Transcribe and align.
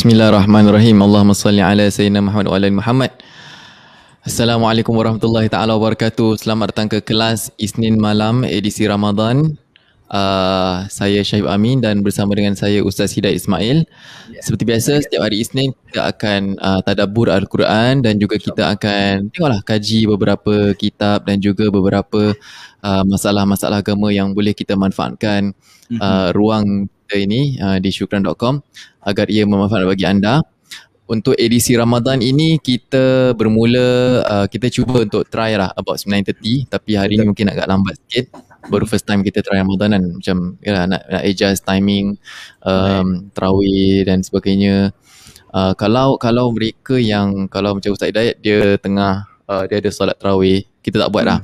Bismillahirrahmanirrahim. 0.00 0.96
Allahumma 1.04 1.36
salli 1.36 1.60
ala 1.60 1.84
Sayyidina 1.84 2.24
Muhammad 2.24 2.48
wa 2.48 2.56
ala 2.56 2.72
Muhammad. 2.72 3.12
Assalamualaikum 4.24 4.96
warahmatullahi 4.96 5.52
taala 5.52 5.76
wabarakatuh. 5.76 6.40
Selamat 6.40 6.72
datang 6.72 6.88
ke 6.88 7.04
kelas 7.04 7.52
Isnin 7.60 8.00
malam 8.00 8.40
edisi 8.48 8.88
Ramadan. 8.88 9.60
Uh, 10.08 10.88
saya 10.88 11.20
Syahib 11.20 11.52
Amin 11.52 11.84
dan 11.84 12.00
bersama 12.00 12.32
dengan 12.32 12.56
saya 12.56 12.80
Ustaz 12.80 13.12
Hidayat 13.12 13.44
Ismail. 13.44 13.84
Seperti 14.40 14.64
biasa 14.64 15.04
setiap 15.04 15.20
hari 15.20 15.44
Isnin 15.44 15.76
kita 15.92 16.08
akan 16.16 16.56
uh, 16.56 16.80
tadabbur 16.80 17.28
Al-Quran 17.28 18.00
dan 18.00 18.16
juga 18.16 18.40
kita 18.40 18.72
akan 18.72 19.28
tengoklah 19.36 19.60
kaji 19.68 20.08
beberapa 20.08 20.72
kitab 20.80 21.28
dan 21.28 21.44
juga 21.44 21.68
beberapa 21.68 22.32
uh, 22.80 23.04
masalah-masalah 23.04 23.84
agama 23.84 24.08
yang 24.08 24.32
boleh 24.32 24.56
kita 24.56 24.80
manfaatkan 24.80 25.52
uh, 26.00 26.32
ruang 26.32 26.88
kita 27.10 27.26
ini 27.26 27.58
uh, 27.58 27.82
di 27.82 27.90
syukran.com 27.90 28.62
agar 29.02 29.26
ia 29.26 29.42
bermanfaat 29.42 29.82
bagi 29.82 30.06
anda. 30.06 30.46
Untuk 31.10 31.34
edisi 31.34 31.74
Ramadan 31.74 32.22
ini 32.22 32.62
kita 32.62 33.34
bermula 33.34 34.22
uh, 34.22 34.46
kita 34.46 34.70
cuba 34.70 35.02
untuk 35.02 35.26
try 35.26 35.58
lah 35.58 35.74
about 35.74 35.98
9.30 35.98 36.70
tapi 36.70 36.94
hari 36.94 37.18
ini 37.18 37.34
mungkin 37.34 37.50
agak 37.50 37.66
lambat 37.66 37.98
sikit. 38.06 38.30
Baru 38.70 38.86
first 38.86 39.10
time 39.10 39.26
kita 39.26 39.42
try 39.42 39.58
Ramadan 39.58 39.98
kan 39.98 40.04
macam 40.06 40.36
yalah, 40.62 40.86
nak, 40.86 41.02
nak 41.10 41.22
adjust 41.26 41.66
timing 41.66 42.14
um, 42.62 43.26
Terawih 43.34 44.06
dan 44.06 44.22
sebagainya. 44.22 44.94
Uh, 45.50 45.74
kalau 45.74 46.14
kalau 46.14 46.54
mereka 46.54 46.94
yang 46.94 47.50
kalau 47.50 47.74
macam 47.74 47.90
Ustaz 47.90 48.14
Hidayat 48.14 48.38
dia 48.38 48.78
tengah 48.78 49.26
uh, 49.50 49.66
dia 49.66 49.82
ada 49.82 49.90
solat 49.90 50.14
Terawih 50.14 50.62
kita 50.78 51.02
tak 51.02 51.10
buat 51.10 51.26
lah. 51.26 51.42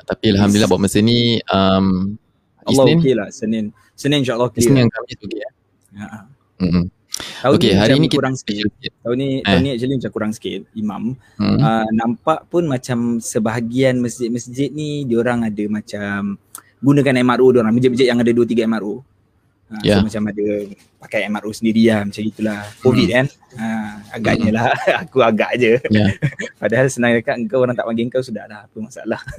Tapi 0.00 0.32
Alhamdulillah 0.32 0.72
buat 0.72 0.80
masa 0.80 1.04
ni 1.04 1.36
um, 1.52 2.16
Allah 2.64 2.84
Isnin. 2.88 2.98
okey 3.04 3.12
lah 3.12 3.28
Senin. 3.28 3.68
Senin 3.98 4.22
insyaAllah 4.22 4.48
lah. 4.54 4.78
yang 4.78 4.90
kami 4.94 5.06
okey 5.18 5.38
ya. 5.42 5.50
Ha. 5.98 6.18
Mm-mm. 6.62 6.84
Tahun 7.18 7.54
Okey, 7.58 7.74
ni 7.74 7.78
hari 7.78 7.94
ni 7.98 8.06
kita 8.06 8.18
kurang 8.22 8.36
sikit. 8.38 8.70
Tahun 9.02 9.16
ni 9.18 9.28
Eh. 9.42 9.42
tahun 9.42 9.60
ni 9.66 9.70
actually 9.74 9.94
macam 9.98 10.12
kurang 10.14 10.32
sikit 10.34 10.60
imam. 10.72 11.02
Hmm. 11.34 11.58
Uh, 11.58 11.86
nampak 11.90 12.46
pun 12.46 12.62
macam 12.62 13.18
sebahagian 13.18 13.98
masjid-masjid 13.98 14.70
ni 14.70 15.02
diorang 15.02 15.42
ada 15.42 15.64
macam 15.66 16.38
gunakan 16.78 17.14
MRO 17.18 17.46
diorang. 17.50 17.74
Masjid-masjid 17.74 18.06
yang 18.06 18.22
ada 18.22 18.30
2 18.30 18.46
3 18.46 18.70
MRO. 18.70 19.02
Uh, 19.68 19.80
Ya. 19.84 20.00
So 20.00 20.08
macam 20.08 20.32
ada 20.32 20.46
pakai 20.98 21.28
MRO 21.28 21.52
sendiri 21.52 21.86
lah 21.86 22.00
macam 22.02 22.22
itulah. 22.22 22.60
Covid 22.80 23.06
kan. 23.06 23.26
Uh, 23.52 23.92
agaknya 24.10 24.50
lah. 24.50 24.72
Aku 25.04 25.20
agak 25.20 25.56
je. 25.56 25.76
Ya. 25.88 26.08
Padahal 26.60 26.88
senang 26.88 27.12
dekat 27.12 27.36
engkau 27.36 27.60
orang 27.60 27.76
tak 27.76 27.84
panggil 27.84 28.08
engkau 28.08 28.24
sudah 28.24 28.44
dah 28.44 28.64
apa 28.64 28.76
masalah. 28.78 29.20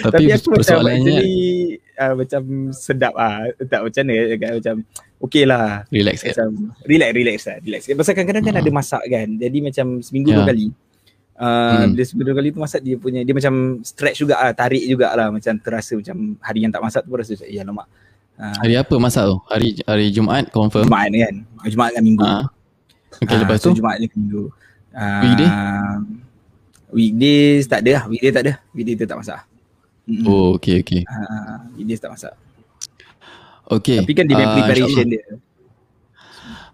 Tapi, 0.00 0.12
Tapi 0.16 0.24
aku 0.32 0.48
macam 0.48 0.58
persoalannya 0.58 1.12
actually 1.12 1.40
uh, 1.96 2.14
macam 2.16 2.42
sedap 2.72 3.14
ah. 3.16 3.44
Tak 3.62 3.80
macam 3.84 4.02
agak 4.08 4.50
macam 4.60 4.74
okey 5.22 5.44
lah. 5.44 5.84
relax 5.88 6.16
kan. 6.20 6.32
Macam 6.32 6.50
relax 6.84 7.10
relax 7.12 7.38
lah, 7.44 7.56
relax. 7.60 7.80
Pasal 7.90 8.12
kadang-kadang 8.16 8.44
kan 8.44 8.54
Hmm. 8.56 8.62
ada 8.62 8.70
masak 8.72 9.02
kan. 9.06 9.28
Jadi 9.36 9.58
macam 9.60 9.86
seminggu 10.00 10.28
Ya. 10.28 10.36
dua 10.36 10.44
kali. 10.46 10.66
Uh, 11.40 11.88
Hmm. 11.88 11.96
Bila 11.96 12.04
dua 12.20 12.34
kali 12.36 12.48
tu 12.52 12.60
masak 12.60 12.84
dia 12.84 13.00
punya 13.00 13.24
dia 13.24 13.32
macam 13.32 13.80
stretch 13.80 14.20
juga 14.20 14.36
ah, 14.36 14.52
tarik 14.52 14.84
juga 14.84 15.08
lah 15.16 15.32
macam 15.32 15.56
terasa 15.56 15.96
macam 15.96 16.36
hari 16.36 16.60
yang 16.60 16.72
tak 16.72 16.84
masak 16.84 17.00
tu 17.00 17.08
pun 17.08 17.16
rasa 17.16 17.32
ya 17.48 17.64
lemak. 17.64 17.88
Uh, 18.36 18.52
Hari 18.60 18.76
apa 18.76 18.94
masak 19.00 19.24
tu? 19.24 19.36
Hari 19.48 19.68
hari 19.84 20.06
Jumaat 20.12 20.52
confirm. 20.52 20.84
Jumaat 20.84 21.08
kan. 21.08 21.34
Jumaat 21.64 21.96
dengan 21.96 22.04
minggu. 22.04 22.24
Ha. 22.24 22.44
Okey 23.20 23.34
Ah, 23.36 23.40
lepas 23.40 23.56
so 23.56 23.72
tu 23.72 23.80
Jumaat 23.80 23.96
dengan 23.96 24.16
minggu. 24.16 24.42
Uh, 24.92 25.22
Weekday? 25.24 25.48
Weekdays 26.90 27.64
tak 27.68 27.80
ada 27.86 27.90
lah. 27.96 28.04
Weekday 28.08 28.32
tak 28.32 28.42
ada. 28.44 28.52
Weekday 28.72 28.94
tu 28.96 29.04
tak 29.06 29.18
masak. 29.20 29.40
Mm-mm. 30.04 30.26
Oh 30.26 30.58
okey 30.58 30.82
okey. 30.82 31.02
Ah, 31.06 31.64
weekdays 31.72 32.00
tak 32.00 32.10
masak. 32.12 32.34
Okey. 33.70 34.02
Tapi 34.02 34.12
kan 34.12 34.24
dia 34.26 34.36
Ah, 34.36 34.52
preparation 34.58 35.06
dia. 35.06 35.24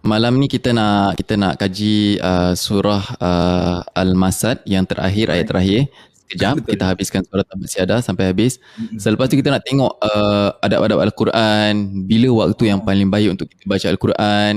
Malam 0.06 0.38
ni 0.38 0.46
kita 0.46 0.70
nak 0.70 1.18
kita 1.18 1.34
nak 1.34 1.58
kaji 1.58 2.22
uh, 2.22 2.54
surah 2.54 3.02
uh, 3.18 3.82
Al-Masad 3.90 4.62
yang 4.62 4.86
terakhir 4.86 5.34
ayat 5.34 5.50
terakhir. 5.50 5.90
Sekejap 6.26 6.62
Betul. 6.62 6.70
kita 6.74 6.84
habiskan 6.86 7.20
surah 7.26 7.42
Tabat 7.42 7.66
Siada 7.66 7.96
sampai 7.98 8.30
habis. 8.30 8.62
Mm-mm. 8.78 9.02
Selepas 9.02 9.26
tu 9.26 9.34
kita 9.34 9.50
nak 9.50 9.66
tengok 9.66 9.98
uh, 9.98 10.54
adab-adab 10.62 11.02
Al-Quran, 11.10 12.06
bila 12.06 12.46
waktu 12.46 12.70
yang 12.70 12.86
paling 12.86 13.10
baik 13.10 13.34
untuk 13.34 13.50
kita 13.50 13.66
baca 13.66 13.86
Al-Quran 13.90 14.52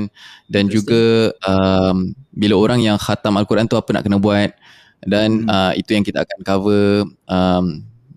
dan 0.53 0.63
juga 0.69 1.33
um, 1.41 2.13
bila 2.29 2.53
orang 2.53 2.85
yang 2.85 3.01
khatam 3.01 3.33
Al-Quran 3.33 3.65
tu 3.65 3.73
apa 3.73 3.89
nak 3.89 4.05
kena 4.05 4.21
buat 4.21 4.53
dan 5.01 5.45
Hmm. 5.45 5.49
uh, 5.49 5.73
itu 5.73 5.97
yang 5.97 6.05
kita 6.05 6.29
akan 6.29 6.39
cover 6.45 7.09
um, 7.25 7.65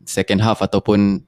second 0.05 0.41
half 0.45 0.61
ataupun 0.61 1.25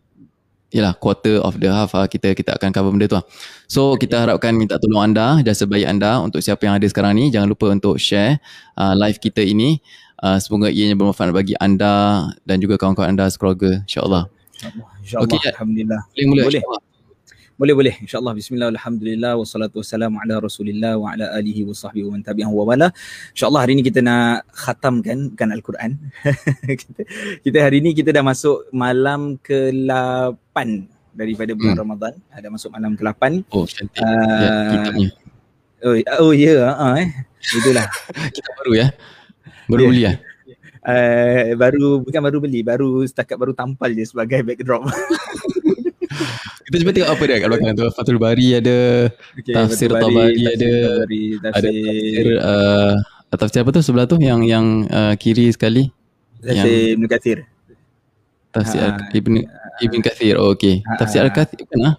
yalah 0.75 0.99
quarter 0.99 1.39
of 1.39 1.55
the 1.63 1.71
half 1.71 1.95
uh, 1.95 2.11
kita 2.11 2.35
kita 2.35 2.59
akan 2.59 2.75
cover 2.75 2.91
benda 2.91 3.07
tu 3.07 3.15
lah. 3.15 3.25
So 3.71 3.95
kita 3.95 4.27
harapkan 4.27 4.59
minta 4.59 4.75
tolong 4.83 5.15
anda 5.15 5.39
jasa 5.47 5.71
baik 5.71 5.87
anda 5.87 6.19
untuk 6.19 6.43
siapa 6.43 6.67
yang 6.67 6.75
ada 6.75 6.87
sekarang 6.91 7.15
ni 7.15 7.31
jangan 7.31 7.47
lupa 7.47 7.71
untuk 7.71 8.03
share 8.03 8.43
uh, 8.75 8.99
live 8.99 9.23
kita 9.23 9.47
ini 9.47 9.79
uh, 10.19 10.43
semoga 10.43 10.75
ianya 10.75 10.99
bermanfaat 10.99 11.31
bagi 11.31 11.55
anda 11.63 12.27
dan 12.43 12.59
juga 12.59 12.75
kawan-kawan 12.75 13.15
anda 13.15 13.31
sekeluarga 13.31 13.87
insya-Allah. 13.87 14.27
InsyaAllah. 15.05 15.41
Ya. 15.47 15.51
Alhamdulillah. 15.55 16.01
Boleh 16.11 16.27
mula 16.27 16.43
Boleh. 16.51 16.63
Boleh 17.55 17.71
boleh. 17.71 17.95
InsyaAllah. 18.03 18.35
Bismillah. 18.35 18.69
Alhamdulillah. 18.75 19.39
Wassalatu 19.39 19.79
wassalamu 19.79 20.19
ala 20.19 20.43
rasulillah 20.43 20.99
wa 20.99 21.15
ala 21.15 21.31
alihi 21.39 21.63
wa 21.63 21.71
sahbihi 21.71 22.03
wa 22.03 22.19
man 22.19 22.23
tabi'ahu 22.27 22.51
wa 22.51 22.65
wala. 22.67 22.89
InsyaAllah 23.31 23.63
hari 23.63 23.79
ni 23.79 23.83
kita 23.87 24.03
nak 24.03 24.43
khatamkan 24.51 25.31
bukan 25.31 25.49
Al-Quran. 25.55 25.91
kita, 26.83 27.01
kita 27.47 27.59
hari 27.63 27.79
ni 27.79 27.95
kita 27.95 28.11
dah 28.11 28.27
masuk 28.27 28.67
malam 28.75 29.39
ke-8 29.39 30.57
daripada 31.15 31.55
bulan 31.55 31.79
Hmm. 31.79 31.83
Ramadan. 31.87 32.13
Ada 32.35 32.51
masuk 32.51 32.75
malam 32.75 32.99
ke-8. 32.99 33.23
Oh 33.55 33.63
cantik. 33.71 34.03
Uh, 34.03 34.11
ya, 34.43 34.51
kitabnya. 34.75 35.09
oh, 35.87 35.95
oh 36.27 36.33
ya 36.35 36.51
yeah, 36.59 36.75
uh, 36.75 36.95
eh. 36.99 37.09
Itulah. 37.55 37.87
Kitab 38.35 38.53
baru 38.59 38.73
ya. 38.83 38.87
Baru 39.71 39.83
Ya. 39.87 39.89
beli 39.95 40.03
ya. 40.03 40.13
Uh, 40.85 41.55
baru 41.57 42.03
bukan 42.03 42.21
baru 42.21 42.39
beli, 42.43 42.61
baru 42.67 43.01
setakat 43.07 43.39
baru 43.39 43.55
tampal 43.57 43.95
je 43.95 44.05
sebagai 44.05 44.43
backdrop. 44.43 44.85
Kita 46.65 46.77
cuba 46.81 46.91
tengok 46.91 47.11
apa 47.13 47.23
dia 47.23 47.37
kat 47.37 47.49
belakang 47.49 47.73
tu. 47.75 47.87
Fathul 47.93 48.17
Bari 48.17 48.47
ada, 48.57 48.77
Okay, 49.37 49.53
Tafsir 49.53 49.89
Fathul 49.89 50.17
Tabari 50.17 50.33
tafsir 50.35 50.49
ada- 50.49 50.73
Tabari, 50.89 51.23
ada 51.37 51.51
tafsir, 51.53 52.27
uh, 52.41 52.95
tafsir 53.37 53.61
apa 53.61 53.71
tu 53.71 53.81
sebelah 53.85 54.07
tu 54.09 54.17
yang 54.17 54.41
yang 54.43 54.67
uh, 54.89 55.13
kiri 55.15 55.53
sekali. 55.53 55.93
tafsir 56.41 56.97
Ibn 56.97 57.05
Kathir. 57.05 57.39
Tafsir 58.49 58.81
Ha, 58.81 59.11
Ibn 59.13 59.33
Ibn 59.83 59.99
Kathir. 60.01 60.35
Oh, 60.39 60.55
okey. 60.55 60.81
Ha, 60.87 60.97
Tafsir 60.97 61.21
ha. 61.21 61.27
Al-Kathir 61.27 61.59
bukan 61.67 61.81
ah? 61.85 61.95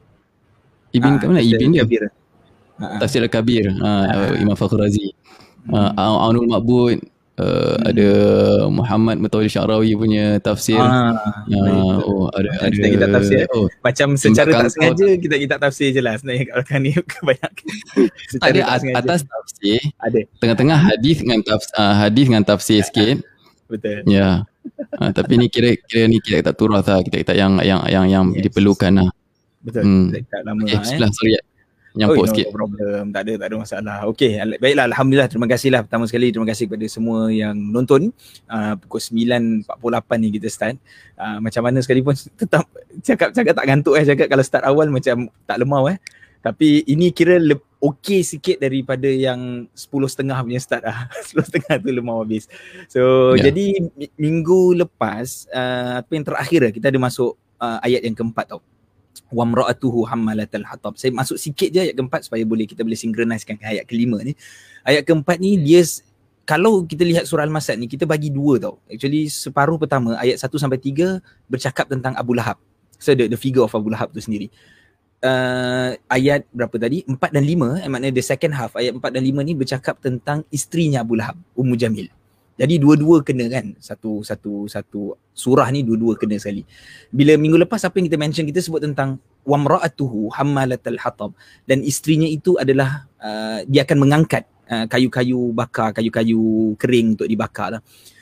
Ibn 0.96 1.10
Ah, 1.12 1.18
kat 1.20 1.28
mana? 1.28 1.42
Ibn 1.44 1.70
dia. 1.70 1.84
Kabir. 1.84 2.04
Ha, 2.08 2.86
ha. 2.88 2.98
Tafsir 3.04 3.20
Al-Kabir. 3.22 3.66
Ha, 3.76 3.92
Ha. 4.08 4.40
Imam 4.40 4.56
Fakhr 4.56 4.80
Razi. 4.80 5.12
Uh, 5.68 5.92
Hmm. 5.92 6.24
Aunul 6.26 6.46
Ma'bud. 6.48 7.02
Uh, 7.36 7.76
Hmm. 7.76 7.84
ada 7.86 8.10
Muhammad 8.70 9.20
Mutawalli 9.20 9.52
Syarawi 9.52 9.92
punya 9.92 10.40
tafsir. 10.40 10.80
Ah, 10.80 11.44
Uh, 11.46 12.00
oh 12.02 12.26
ada 12.32 12.48
Macam 12.48 12.72
ada 12.72 12.88
kita 12.88 13.08
tafsir, 13.12 13.38
eh? 13.44 13.48
oh 13.52 13.68
Macam 13.82 14.08
secara 14.16 14.50
tak 14.56 14.72
sengaja 14.72 15.08
kita 15.16 15.36
kita 15.38 15.56
tafsir 15.58 15.92
je 15.92 16.00
lah 16.00 16.16
sebenarnya 16.16 16.44
kat 16.46 16.54
belakang 16.56 16.80
ni 16.80 16.92
kebanyakan. 17.12 17.68
secara 18.26 18.48
ada 18.48 18.60
tak 18.62 18.78
sengaja. 18.80 19.00
atas 19.04 19.20
tafsir 19.26 19.80
ada. 20.00 20.20
tengah-tengah 20.38 20.80
hadis 20.82 21.16
dengan 21.20 21.40
tafsir 21.42 21.76
uh, 21.76 21.94
hadis 21.98 22.24
dengan 22.26 22.44
tafsir 22.46 22.80
sikit 22.82 23.16
Betul. 23.68 24.00
ya 24.08 24.30
uh, 24.96 25.12
tapi 25.12 25.34
ni 25.36 25.46
kira 25.46 25.76
kira 25.82 26.08
ni 26.08 26.18
kira 26.18 26.40
tak 26.40 26.56
turah 26.56 26.80
lah 26.80 27.04
kita 27.04 27.20
kita 27.20 27.34
yang 27.36 27.60
yang 27.60 27.84
yang 27.86 28.06
yang 28.08 28.26
Yes. 28.32 28.48
diperlukan 28.48 28.92
lah 28.96 29.10
Betul. 29.60 29.84
Hmm. 29.84 30.08
Kita 30.08 30.24
tak 30.32 30.42
lama 30.46 30.62
okay, 30.62 30.72
lah, 30.72 30.72
eh. 30.72 30.82
bismillah 30.88 31.12
sorry 31.12 31.32
ya 31.96 32.06
Oh, 32.06 32.12
nyampuk 32.12 32.28
no, 32.28 32.32
sikit 32.36 32.48
no 32.48 32.54
problem. 32.54 33.02
Tak 33.10 33.22
ada, 33.24 33.34
tak 33.40 33.48
ada 33.48 33.56
masalah. 33.56 33.98
Okey, 34.12 34.32
baiklah. 34.60 34.86
Alhamdulillah. 34.92 35.30
Terima 35.32 35.48
kasihlah 35.48 35.82
pertama 35.88 36.04
sekali. 36.06 36.28
Terima 36.30 36.44
kasih 36.44 36.68
kepada 36.68 36.86
semua 36.86 37.32
yang 37.32 37.56
nonton. 37.56 38.12
Uh, 38.46 38.74
pukul 38.76 39.00
9.48 39.00 39.64
ni 40.20 40.28
kita 40.36 40.48
start. 40.52 40.76
Uh, 41.16 41.40
macam 41.40 41.62
mana 41.64 41.80
sekalipun 41.80 42.14
tetap 42.42 42.68
cakap-cakap 43.00 43.54
tak 43.56 43.66
ngantuk 43.66 43.96
eh. 43.96 44.04
Cakap 44.04 44.28
kalau 44.28 44.44
start 44.44 44.64
awal 44.68 44.92
macam 44.92 45.32
tak 45.48 45.58
lemau 45.58 45.88
eh. 45.88 45.96
Tapi 46.44 46.84
ini 46.86 47.10
kira 47.10 47.42
le- 47.42 47.58
okey 47.82 48.22
sikit 48.22 48.62
daripada 48.62 49.10
yang 49.10 49.66
10.30 49.74 50.30
punya 50.46 50.62
start 50.62 50.84
lah. 50.84 51.08
10.30 51.34 51.80
tu 51.80 51.90
lemau 51.90 52.22
habis. 52.22 52.46
So 52.86 53.34
Ya. 53.34 53.50
jadi 53.50 53.82
mi- 53.96 54.14
minggu 54.14 54.76
lepas 54.78 55.48
uh, 55.50 56.04
apa 56.04 56.12
yang 56.12 56.22
terakhir 56.22 56.60
lah, 56.60 56.72
kita 56.76 56.92
ada 56.92 57.00
masuk 57.00 57.34
uh, 57.58 57.80
ayat 57.82 58.04
yang 58.04 58.14
keempat 58.14 58.52
tau 58.52 58.62
wa 59.34 59.44
mra'atuhu 59.46 60.06
hammalatal 60.06 60.66
hatab. 60.66 60.94
Saya 60.98 61.10
masuk 61.14 61.38
sikit 61.42 61.70
je 61.74 61.90
ayat 61.90 61.96
keempat 61.98 62.30
supaya 62.30 62.46
boleh 62.46 62.70
kita 62.70 62.86
boleh 62.86 62.98
synchronizkan 62.98 63.58
ke 63.58 63.66
ayat 63.66 63.86
kelima 63.90 64.22
ni. 64.22 64.38
Ayat 64.86 65.06
keempat 65.06 65.42
ni 65.42 65.58
dia 65.58 65.82
kalau 66.46 66.86
kita 66.86 67.02
lihat 67.02 67.26
surah 67.26 67.42
Al-Masad 67.42 67.82
ni 67.82 67.90
kita 67.90 68.06
bagi 68.06 68.30
dua 68.30 68.62
tau. 68.62 68.78
Actually 68.86 69.28
separuh 69.34 69.82
pertama 69.82 70.14
ayat 70.22 70.38
1 70.38 70.46
sampai 70.62 70.78
3 70.78 71.50
bercakap 71.50 71.90
tentang 71.90 72.14
Abu 72.14 72.38
Lahab. 72.38 72.62
So 73.02 73.18
the, 73.18 73.26
the 73.26 73.40
figure 73.40 73.66
of 73.66 73.74
Abu 73.74 73.90
Lahab 73.90 74.14
tu 74.14 74.22
sendiri. 74.22 74.54
Uh, 75.26 75.98
ayat 76.06 76.46
berapa 76.54 76.78
tadi? 76.78 77.02
4 77.10 77.18
dan 77.34 77.42
5 77.42 77.82
eh, 77.82 77.90
maknanya 77.90 78.14
the 78.14 78.22
second 78.22 78.54
half 78.54 78.78
ayat 78.78 78.94
4 78.94 79.02
dan 79.10 79.26
5 79.26 79.42
ni 79.42 79.54
bercakap 79.58 79.98
tentang 79.98 80.46
isterinya 80.54 81.02
Abu 81.02 81.18
Lahab, 81.18 81.34
Ummu 81.58 81.74
Jamil. 81.74 82.14
Jadi 82.56 82.80
dua-dua 82.80 83.20
kena 83.20 83.52
kan 83.52 83.76
satu 83.84 84.24
satu 84.24 84.64
satu 84.72 85.20
surah 85.36 85.68
ni 85.76 85.84
dua-dua 85.84 86.16
kena 86.16 86.40
sekali. 86.40 86.64
Bila 87.12 87.36
minggu 87.36 87.60
lepas 87.68 87.84
apa 87.84 88.00
yang 88.00 88.08
kita 88.08 88.16
mention 88.16 88.48
kita 88.48 88.64
sebut 88.64 88.80
tentang 88.80 89.20
wamra'atuhu 89.44 90.32
hammalatal 90.32 90.96
hatab 90.96 91.32
dan 91.68 91.84
istrinya 91.84 92.26
itu 92.26 92.56
adalah 92.56 93.12
uh, 93.20 93.60
dia 93.68 93.84
akan 93.84 94.08
mengangkat 94.08 94.48
uh, 94.72 94.88
kayu-kayu 94.88 95.52
bakar, 95.52 95.92
kayu-kayu 95.92 96.74
kering 96.80 97.20
untuk 97.20 97.28
dibakar 97.28 97.76
lah. 97.76 97.82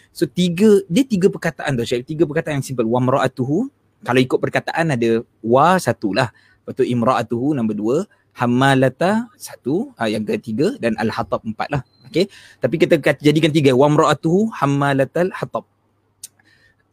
So 0.09 0.25
tiga 0.25 0.81
dia 0.89 1.06
tiga 1.06 1.29
perkataan 1.29 1.77
tu 1.77 1.86
Syekh, 1.86 2.09
tiga 2.09 2.25
perkataan 2.25 2.57
yang 2.57 2.65
simple 2.65 2.89
wamra'atuhu 2.89 3.69
kalau 4.01 4.19
ikut 4.19 4.39
perkataan 4.41 4.97
ada 4.97 5.21
wa 5.45 5.77
satu 5.77 6.12
lah. 6.12 6.33
Lepas 6.63 6.74
tu 6.79 6.83
imra'atuhu 6.88 7.53
nombor 7.53 7.75
dua, 7.75 7.97
hammalata 8.33 9.30
satu, 9.38 9.94
uh, 9.97 10.09
yang 10.09 10.25
ketiga 10.25 10.74
dan 10.81 10.97
al-hatab 10.97 11.45
empat 11.45 11.68
lah. 11.69 11.81
Okay. 12.09 12.30
Tapi 12.62 12.75
kita 12.77 13.01
jadikan 13.18 13.50
tiga. 13.50 13.74
Wa 13.74 13.89
mra'atuhu 13.89 14.53
hammalatal 14.53 15.33
hatab. 15.33 15.65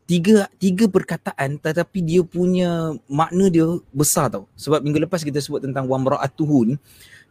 Tiga, 0.09 0.51
tiga 0.59 0.91
perkataan 0.91 1.61
tetapi 1.63 2.03
dia 2.03 2.21
punya 2.25 2.99
makna 3.07 3.47
dia 3.53 3.69
besar 3.95 4.33
tau. 4.33 4.49
Sebab 4.57 4.81
minggu 4.81 5.05
lepas 5.07 5.23
kita 5.23 5.39
sebut 5.39 5.61
tentang 5.65 5.85
wa 5.89 6.01
mra'atuhu 6.01 6.73
ni. 6.73 6.75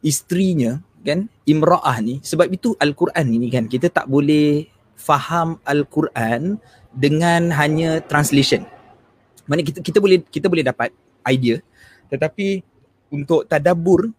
Isterinya 0.05 0.79
kan 1.01 1.27
imra'ah 1.49 1.97
ni. 1.99 2.21
Sebab 2.21 2.47
itu 2.53 2.77
Al-Quran 2.77 3.25
ni 3.25 3.49
kan 3.51 3.65
kita 3.67 3.89
tak 3.89 4.05
boleh 4.07 4.69
faham 4.95 5.59
Al-Quran 5.65 6.61
dengan 6.95 7.51
hanya 7.57 7.99
translation. 8.05 8.63
Mana 9.49 9.65
kita 9.65 9.81
kita 9.81 9.97
boleh 9.97 10.21
kita 10.29 10.45
boleh 10.45 10.63
dapat 10.63 10.93
idea 11.25 11.59
tetapi 12.09 12.65
untuk 13.11 13.45
tadabbur 13.45 14.09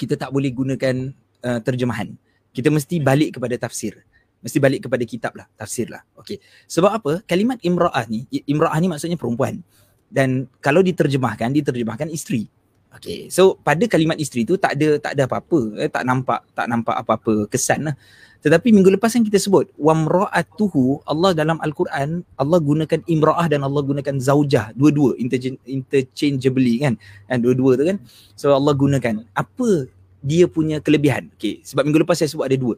kita 0.00 0.18
tak 0.18 0.34
boleh 0.34 0.50
gunakan 0.50 1.12
uh, 1.44 1.60
terjemahan 1.62 2.12
kita 2.54 2.70
mesti 2.70 3.02
balik 3.02 3.36
kepada 3.36 3.58
tafsir. 3.58 3.98
Mesti 4.38 4.58
balik 4.62 4.86
kepada 4.86 5.02
kitab 5.02 5.32
lah, 5.34 5.50
tafsir 5.58 5.90
lah. 5.90 6.06
Okay. 6.22 6.38
Sebab 6.70 6.90
apa? 7.02 7.12
Kalimat 7.26 7.58
imra'ah 7.66 8.06
ni, 8.06 8.30
imra'ah 8.30 8.78
ni 8.78 8.86
maksudnya 8.86 9.18
perempuan. 9.18 9.58
Dan 10.06 10.46
kalau 10.62 10.84
diterjemahkan, 10.84 11.50
diterjemahkan 11.50 12.06
isteri. 12.14 12.46
Okay. 12.94 13.26
So 13.26 13.58
pada 13.58 13.82
kalimat 13.90 14.14
isteri 14.22 14.46
tu 14.46 14.54
tak 14.54 14.78
ada 14.78 15.02
tak 15.02 15.18
ada 15.18 15.26
apa-apa, 15.26 15.82
eh, 15.82 15.90
tak 15.90 16.06
nampak 16.06 16.46
tak 16.54 16.70
nampak 16.70 16.94
apa-apa 16.94 17.50
kesan 17.50 17.90
lah. 17.90 17.96
Tetapi 18.44 18.76
minggu 18.76 18.92
lepas 19.00 19.08
yang 19.16 19.24
kita 19.24 19.40
sebut 19.40 19.72
wamra'atuhu 19.80 21.08
Allah 21.08 21.32
dalam 21.32 21.56
al-Quran 21.64 22.20
Allah 22.36 22.60
gunakan 22.60 23.00
imra'ah 23.08 23.48
dan 23.48 23.64
Allah 23.64 23.80
gunakan 23.80 24.20
zaujah 24.20 24.76
dua-dua 24.76 25.16
interchangeably 25.64 26.84
kan. 26.84 27.00
Dan 27.24 27.40
dua-dua 27.40 27.80
tu 27.80 27.88
kan. 27.88 27.96
So 28.36 28.52
Allah 28.52 28.76
gunakan 28.76 29.24
apa 29.32 29.88
dia 30.20 30.44
punya 30.44 30.84
kelebihan. 30.84 31.32
Okay, 31.40 31.64
sebab 31.64 31.88
minggu 31.88 32.04
lepas 32.04 32.20
saya 32.20 32.28
sebut 32.28 32.44
ada 32.44 32.56
dua. 32.60 32.76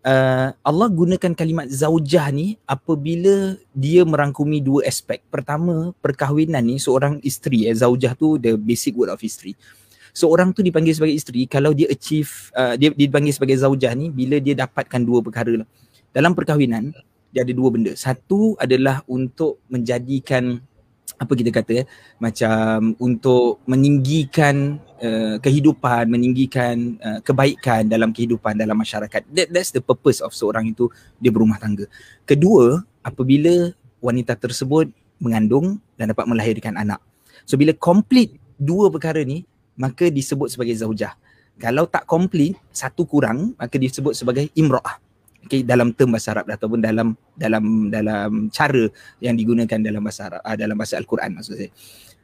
Uh, 0.00 0.54
Allah 0.64 0.88
gunakan 0.88 1.36
kalimat 1.36 1.68
zaujah 1.68 2.32
ni 2.32 2.56
apabila 2.64 3.58
dia 3.74 4.06
merangkumi 4.06 4.62
dua 4.62 4.86
aspek. 4.86 5.20
Pertama, 5.26 5.92
perkahwinan 6.00 6.64
ni 6.64 6.80
seorang 6.80 7.20
isteri, 7.20 7.68
eh, 7.68 7.76
zaujah 7.76 8.16
tu 8.16 8.40
the 8.40 8.56
basic 8.56 8.96
word 8.96 9.12
of 9.12 9.20
isteri. 9.20 9.58
Seorang 10.10 10.50
tu 10.54 10.60
dipanggil 10.60 10.94
sebagai 10.94 11.16
isteri 11.16 11.46
kalau 11.46 11.74
dia 11.74 11.86
achieve, 11.90 12.50
uh, 12.54 12.74
dia 12.74 12.90
dipanggil 12.90 13.34
sebagai 13.34 13.58
zaujah 13.58 13.94
ni 13.94 14.10
bila 14.10 14.38
dia 14.42 14.54
dapatkan 14.58 15.00
dua 15.02 15.22
perkara 15.22 15.64
lah. 15.64 15.68
Dalam 16.10 16.34
perkahwinan, 16.34 16.90
dia 17.30 17.46
ada 17.46 17.52
dua 17.54 17.68
benda. 17.70 17.94
Satu 17.94 18.58
adalah 18.58 19.06
untuk 19.06 19.62
menjadikan 19.70 20.58
apa 21.20 21.32
kita 21.36 21.52
kata 21.52 21.84
eh, 21.84 21.86
macam 22.16 22.96
untuk 22.96 23.60
meninggikan 23.68 24.80
uh, 25.04 25.36
kehidupan 25.36 26.08
meninggikan 26.08 26.96
uh, 26.96 27.20
kebaikan 27.20 27.92
dalam 27.92 28.08
kehidupan 28.08 28.56
dalam 28.56 28.80
masyarakat 28.80 29.28
that 29.28 29.52
that's 29.52 29.68
the 29.68 29.84
purpose 29.84 30.24
of 30.24 30.32
seorang 30.32 30.72
itu 30.72 30.88
dia 31.20 31.28
berumah 31.28 31.60
tangga 31.60 31.84
kedua 32.24 32.80
apabila 33.04 33.68
wanita 34.00 34.32
tersebut 34.32 34.88
mengandung 35.20 35.76
dan 36.00 36.16
dapat 36.16 36.24
melahirkan 36.24 36.80
anak 36.80 37.04
so 37.44 37.60
bila 37.60 37.76
complete 37.76 38.40
dua 38.56 38.88
perkara 38.88 39.20
ni 39.20 39.44
maka 39.80 40.12
disebut 40.12 40.52
sebagai 40.52 40.76
zaujah 40.76 41.16
kalau 41.56 41.88
tak 41.88 42.04
complete 42.04 42.60
satu 42.68 43.08
kurang 43.08 43.56
maka 43.56 43.80
disebut 43.80 44.12
sebagai 44.12 44.52
imra'ah 44.52 45.00
okay, 45.44 45.64
dalam 45.64 45.96
term 45.96 46.12
bahasa 46.12 46.36
Arab 46.36 46.52
ataupun 46.52 46.84
dalam 46.84 47.16
dalam 47.32 47.88
dalam 47.88 48.52
cara 48.52 48.84
yang 49.24 49.32
digunakan 49.32 49.80
dalam 49.80 50.04
bahasa 50.04 50.28
Arab 50.28 50.40
uh, 50.44 50.56
dalam 50.56 50.76
bahasa 50.76 51.00
Al-Quran 51.00 51.40
maksud 51.40 51.56
saya. 51.56 51.72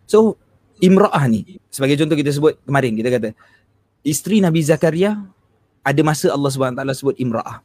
So 0.04 0.36
imra'ah 0.84 1.24
ni 1.32 1.56
sebagai 1.72 1.96
contoh 1.96 2.16
kita 2.20 2.36
sebut 2.36 2.60
kemarin 2.68 2.92
kita 2.92 3.08
kata 3.08 3.28
isteri 4.04 4.44
Nabi 4.44 4.60
Zakaria 4.60 5.16
ada 5.86 6.00
masa 6.02 6.34
Allah 6.34 6.50
SWT 6.50 6.82
sebut 6.98 7.14
imra'ah. 7.14 7.62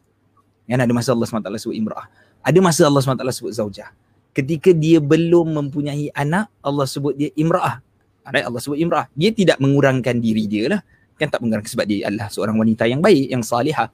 Yang 0.69 0.79
ada 0.85 0.93
masa 0.93 1.09
Allah 1.17 1.25
SWT 1.25 1.49
sebut 1.57 1.75
imra'ah. 1.81 2.05
Ada 2.45 2.59
masa 2.61 2.81
Allah 2.85 3.01
SWT 3.01 3.25
sebut 3.33 3.53
zaujah. 3.57 3.89
Ketika 4.31 4.69
dia 4.71 5.01
belum 5.01 5.57
mempunyai 5.57 6.13
anak, 6.13 6.45
Allah 6.61 6.85
sebut 6.85 7.17
dia 7.17 7.33
imra'ah. 7.33 7.81
Alright, 8.21 8.45
Allah 8.45 8.61
sebut 8.61 8.77
imra'ah. 8.77 9.09
Dia 9.17 9.33
tidak 9.33 9.57
mengurangkan 9.57 10.21
diri 10.21 10.45
dia 10.45 10.77
lah. 10.77 10.81
Kan 11.17 11.29
tak 11.29 11.41
mengurangkan 11.41 11.69
sebab 11.69 11.85
dia 11.89 12.09
adalah 12.09 12.29
seorang 12.29 12.57
wanita 12.57 12.85
yang 12.85 13.01
baik, 13.01 13.33
yang 13.33 13.41
salihah. 13.41 13.89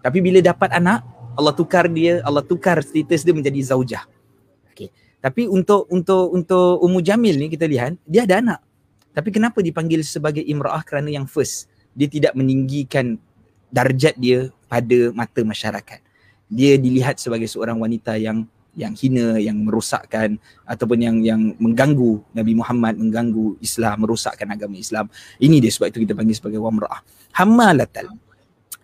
Tapi 0.00 0.18
bila 0.24 0.40
dapat 0.40 0.72
anak, 0.72 1.04
Allah 1.36 1.52
tukar 1.52 1.88
dia, 1.92 2.24
Allah 2.24 2.40
tukar 2.40 2.80
status 2.80 3.20
dia 3.20 3.34
menjadi 3.36 3.60
zaujah. 3.74 4.08
Okay. 4.72 4.88
Tapi 5.20 5.44
untuk 5.48 5.84
untuk 5.92 6.32
untuk 6.32 6.80
Ummu 6.80 7.04
Jamil 7.04 7.36
ni 7.36 7.52
kita 7.52 7.68
lihat, 7.68 8.00
dia 8.08 8.24
ada 8.24 8.40
anak. 8.40 8.60
Tapi 9.12 9.28
kenapa 9.32 9.60
dipanggil 9.64 10.04
sebagai 10.04 10.44
imra'ah 10.44 10.84
kerana 10.84 11.08
yang 11.08 11.24
first, 11.24 11.68
dia 11.96 12.08
tidak 12.08 12.36
meninggikan 12.36 13.16
darjat 13.72 14.16
dia 14.16 14.52
pada 14.68 15.12
mata 15.12 15.40
masyarakat. 15.40 16.00
Dia 16.48 16.76
dilihat 16.76 17.16
sebagai 17.20 17.48
seorang 17.48 17.80
wanita 17.80 18.16
yang 18.20 18.44
yang 18.76 18.92
hina, 18.92 19.40
yang 19.40 19.56
merosakkan 19.64 20.36
ataupun 20.68 21.00
yang 21.00 21.16
yang 21.24 21.42
mengganggu 21.56 22.20
Nabi 22.36 22.52
Muhammad, 22.52 23.00
mengganggu 23.00 23.56
Islam, 23.64 24.04
merosakkan 24.04 24.52
agama 24.52 24.76
Islam. 24.76 25.08
Ini 25.40 25.64
dia 25.64 25.72
sebab 25.72 25.90
itu 25.90 26.04
kita 26.04 26.12
panggil 26.12 26.36
sebagai 26.36 26.60
wamra'ah. 26.60 27.00
Hammalatal 27.32 28.12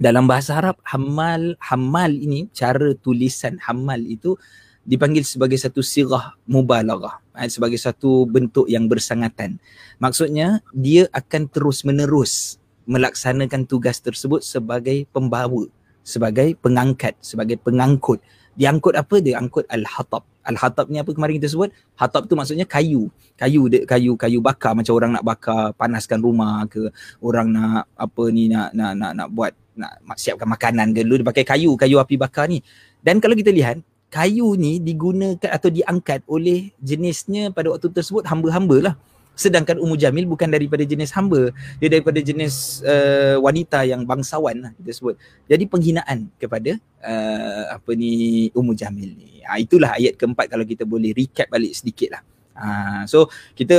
dalam 0.03 0.27
bahasa 0.27 0.59
Arab 0.59 0.83
hamal 0.83 1.55
hamal 1.63 2.11
ini 2.11 2.51
cara 2.51 2.91
tulisan 2.99 3.55
hamal 3.63 4.03
itu 4.03 4.35
dipanggil 4.83 5.23
sebagai 5.23 5.55
satu 5.55 5.79
sirah 5.79 6.35
mubalaghah 6.51 7.23
eh, 7.39 7.47
sebagai 7.47 7.79
satu 7.79 8.27
bentuk 8.27 8.67
yang 8.67 8.91
bersangatan 8.91 9.63
maksudnya 10.03 10.59
dia 10.75 11.07
akan 11.15 11.47
terus 11.47 11.87
menerus 11.87 12.59
melaksanakan 12.83 13.63
tugas 13.63 14.03
tersebut 14.03 14.43
sebagai 14.43 15.07
pembawa 15.15 15.71
sebagai 16.03 16.59
pengangkat 16.59 17.15
sebagai 17.23 17.63
pengangkut 17.63 18.19
diangkut 18.59 18.95
apa 18.97 19.17
dia? 19.19 19.39
Angkut 19.41 19.65
al-hatab. 19.69 20.23
Al-hatab 20.43 20.91
ni 20.91 20.99
apa 20.99 21.11
kemarin 21.15 21.39
kita 21.39 21.49
sebut? 21.53 21.71
Hatab 21.95 22.27
tu 22.27 22.35
maksudnya 22.35 22.67
kayu. 22.67 23.09
Kayu 23.39 23.71
kayu 23.87 24.13
kayu 24.19 24.39
bakar. 24.43 24.75
Macam 24.75 24.93
orang 24.97 25.11
nak 25.17 25.25
bakar 25.25 25.73
panaskan 25.79 26.19
rumah 26.21 26.67
ke. 26.67 26.91
Orang 27.23 27.55
nak 27.55 27.89
apa 27.95 28.23
ni 28.29 28.51
nak 28.51 28.75
nak 28.75 28.93
nak 28.99 29.13
nak 29.17 29.29
buat 29.31 29.53
nak 29.77 30.05
siapkan 30.17 30.49
makanan 30.49 30.93
ke. 30.93 31.05
Dulu 31.05 31.25
dia 31.25 31.29
pakai 31.29 31.45
kayu, 31.47 31.77
kayu 31.79 31.97
api 31.97 32.21
bakar 32.21 32.49
ni. 32.49 32.61
Dan 33.01 33.19
kalau 33.19 33.35
kita 33.35 33.51
lihat, 33.51 33.81
kayu 34.13 34.55
ni 34.61 34.77
digunakan 34.79 35.49
atau 35.49 35.73
diangkat 35.73 36.21
oleh 36.29 36.71
jenisnya 36.79 37.49
pada 37.49 37.73
waktu 37.73 37.89
tersebut 37.89 38.29
hamba-hamba 38.29 38.93
lah. 38.93 38.95
Sedangkan 39.33 39.81
Ummu 39.81 39.97
Jamil 39.97 40.29
bukan 40.29 40.49
daripada 40.49 40.85
jenis 40.85 41.13
hamba. 41.17 41.51
Dia 41.81 41.89
daripada 41.89 42.21
jenis 42.21 42.85
uh, 42.85 43.41
wanita 43.41 43.85
yang 43.89 44.05
bangsawan 44.05 44.57
lah 44.61 44.71
kita 44.77 44.93
sebut. 44.93 45.15
Jadi 45.49 45.65
penghinaan 45.67 46.29
kepada 46.37 46.77
uh, 47.01 47.65
apa 47.77 47.91
ni 47.97 48.49
Ummu 48.53 48.73
Jamil 48.77 49.17
ni. 49.17 49.41
Ha, 49.43 49.59
itulah 49.59 49.97
ayat 49.97 50.15
keempat 50.15 50.53
kalau 50.53 50.63
kita 50.63 50.87
boleh 50.87 51.11
recap 51.17 51.49
balik 51.51 51.73
sedikit 51.75 52.19
lah. 52.19 52.23
Ha, 52.53 52.67
so 53.09 53.33
kita 53.57 53.77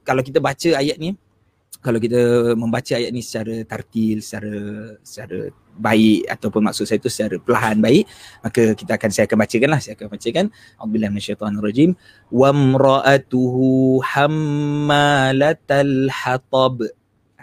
kalau 0.00 0.24
kita 0.24 0.40
baca 0.40 0.70
ayat 0.80 0.96
ni 0.96 1.12
kalau 1.84 2.00
kita 2.00 2.56
membaca 2.56 2.96
ayat 2.96 3.12
ni 3.12 3.20
secara 3.20 3.60
tartil, 3.68 4.24
secara 4.24 4.56
secara 5.04 5.52
baik 5.76 6.24
ataupun 6.32 6.64
maksud 6.64 6.88
saya 6.88 6.96
itu 6.96 7.12
secara 7.12 7.36
perlahan 7.36 7.76
baik, 7.76 8.08
maka 8.40 8.72
kita 8.72 8.96
akan 8.96 9.10
saya 9.12 9.28
akan 9.28 9.38
bacakan 9.44 9.68
lah, 9.68 9.80
saya 9.84 9.92
akan 10.00 10.08
bacakan. 10.08 10.46
Alhamdulillah 10.80 11.10
minasyaitanirrajim. 11.12 11.90
Wa 12.32 12.50
mra'atuhu 12.56 14.00
hammalatal 14.00 15.94
hatab. 16.08 16.88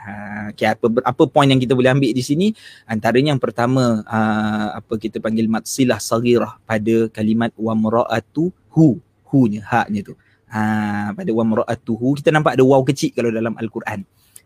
Ha, 0.02 0.50
okay, 0.50 0.66
apa 0.66 0.90
apa 1.06 1.24
poin 1.30 1.46
yang 1.46 1.62
kita 1.62 1.78
boleh 1.78 1.94
ambil 1.94 2.10
di 2.10 2.26
sini? 2.26 2.50
Antaranya 2.90 3.38
yang 3.38 3.42
pertama 3.44 4.02
uh, 4.02 4.82
apa 4.82 4.98
kita 4.98 5.22
panggil 5.22 5.46
matsilah 5.46 6.02
saghirah 6.02 6.58
pada 6.66 7.14
kalimat 7.14 7.54
wa 7.54 7.78
mra'atuhu 7.78 8.98
hu-nya, 9.30 9.62
ha-nya 9.70 10.02
tu. 10.02 10.18
Ha, 10.50 11.14
pada 11.14 11.30
wa 11.30 11.46
mra'atuhu 11.46 12.18
kita 12.18 12.34
nampak 12.34 12.58
ada 12.58 12.66
waw 12.66 12.82
kecil 12.82 13.14
kalau 13.14 13.30
dalam 13.30 13.54
al-Quran 13.62 14.02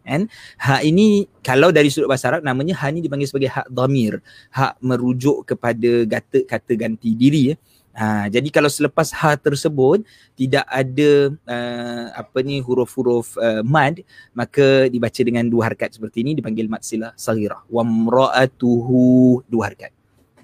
kan 0.05 0.29
hak 0.61 0.81
ini 0.85 1.25
kalau 1.41 1.73
dari 1.73 1.89
sudut 1.89 2.05
bahasa 2.05 2.29
Arab 2.29 2.45
namanya 2.45 2.77
hak 2.77 2.93
ini 2.93 3.01
dipanggil 3.01 3.27
sebagai 3.27 3.49
hak 3.49 3.67
dhamir. 3.73 4.21
Hak 4.53 4.77
merujuk 4.79 5.49
kepada 5.49 5.91
kata 6.05 6.45
kata 6.45 6.73
ganti 6.77 7.17
diri 7.17 7.53
ya. 7.53 7.55
Ha, 7.95 8.27
jadi 8.27 8.51
kalau 8.51 8.67
selepas 8.67 9.07
ha 9.15 9.39
tersebut 9.39 10.03
tidak 10.35 10.67
ada 10.67 11.31
uh, 11.47 12.05
apa 12.11 12.43
ni 12.43 12.59
huruf-huruf 12.59 13.39
uh, 13.39 13.63
mad 13.63 14.03
maka 14.35 14.91
dibaca 14.91 15.21
dengan 15.23 15.47
dua 15.47 15.71
harakat 15.71 15.95
seperti 15.95 16.27
ini 16.27 16.35
dipanggil 16.35 16.67
mad 16.67 16.83
silah 16.83 17.15
saghirah. 17.15 17.63
Wa 17.71 17.87
mraatuhu 17.87 19.47
dua 19.47 19.71
harakat. 19.71 19.95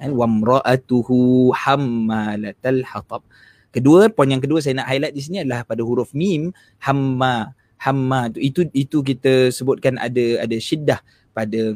kan 0.01 0.17
wamraatuhu 0.17 1.53
hammalatal 1.53 2.81
hatab. 2.81 3.21
Kedua 3.69 4.09
poin 4.09 4.27
yang 4.27 4.41
kedua 4.41 4.59
saya 4.59 4.81
nak 4.81 4.89
highlight 4.89 5.13
di 5.13 5.21
sini 5.21 5.37
adalah 5.45 5.61
pada 5.61 5.85
huruf 5.85 6.09
mim 6.17 6.49
hamma 6.81 7.53
hamma 7.81 8.29
tu. 8.29 8.37
Itu 8.37 8.69
itu 8.71 9.01
kita 9.01 9.49
sebutkan 9.49 9.97
ada 9.97 10.45
ada 10.45 10.57
syiddah 10.61 11.01
pada 11.33 11.75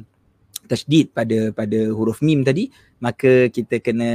tasydid 0.70 1.10
pada 1.14 1.50
pada 1.50 1.90
huruf 1.90 2.22
mim 2.22 2.46
tadi. 2.46 2.70
Maka 3.02 3.50
kita 3.50 3.82
kena 3.82 4.12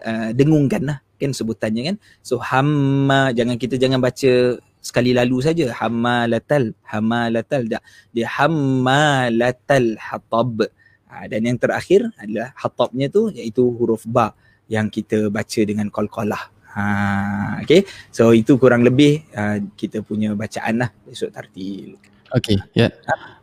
uh, 0.00 0.30
dengungkan 0.30 0.82
lah 0.86 0.98
kan 1.18 1.34
sebutannya 1.34 1.94
kan. 1.94 1.96
So 2.22 2.38
hamma 2.38 3.34
jangan 3.34 3.58
kita 3.58 3.74
jangan 3.78 3.98
baca 3.98 4.62
sekali 4.78 5.10
lalu 5.10 5.42
saja. 5.42 5.66
Hamalatal 5.74 6.76
hamalatal 6.86 7.62
tak. 7.66 7.82
Dia 8.14 8.30
hamalatal 8.30 9.98
hatab. 9.98 10.70
Ha, 11.14 11.30
dan 11.30 11.46
yang 11.46 11.58
terakhir 11.62 12.10
adalah 12.18 12.50
hatabnya 12.58 13.06
tu 13.06 13.30
iaitu 13.30 13.62
huruf 13.62 14.02
ba 14.02 14.34
yang 14.66 14.90
kita 14.90 15.30
baca 15.30 15.60
dengan 15.62 15.86
qalqalah 15.86 16.53
ha 16.74 16.84
okey 17.62 17.86
so 18.10 18.34
itu 18.34 18.58
kurang 18.58 18.82
lebih 18.82 19.22
uh, 19.32 19.62
kita 19.78 20.02
punya 20.02 20.34
bacaan 20.34 20.82
lah 20.82 20.90
esok 21.06 21.30
tartil 21.30 21.94
okey 22.34 22.58
ya 22.74 22.86
yeah. 22.86 22.90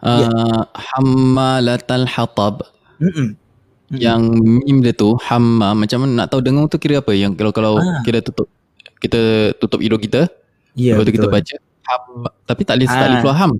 uh, 0.03 0.19
yeah. 0.21 0.63
hamalatal 0.75 2.05
hatab 2.05 2.67
Mm-mm. 3.01 3.33
Yang 3.91 4.39
mim 4.39 4.79
dia 4.79 4.95
tu 4.95 5.19
hamma 5.19 5.75
macam 5.75 6.07
mana 6.07 6.23
nak 6.23 6.31
tahu 6.31 6.39
dengung 6.39 6.71
tu 6.71 6.79
kira 6.79 7.03
apa 7.03 7.11
yang 7.11 7.35
kalau 7.35 7.51
kalau 7.51 7.75
ah. 7.75 8.00
kita 8.07 8.23
tutup 8.23 8.47
kita 9.03 9.51
tutup 9.59 9.83
hidung 9.83 10.00
kita 10.00 10.31
Ya, 10.71 10.95
Lepas 10.95 11.03
tu 11.11 11.13
kita 11.19 11.27
baca 11.27 11.55
ham, 11.59 12.03
tapi 12.47 12.61
tak 12.63 12.79
boleh 12.79 12.88
ha. 12.88 12.95
tak 12.95 13.07
boleh 13.07 13.19
keluar 13.19 13.38
ham. 13.38 13.51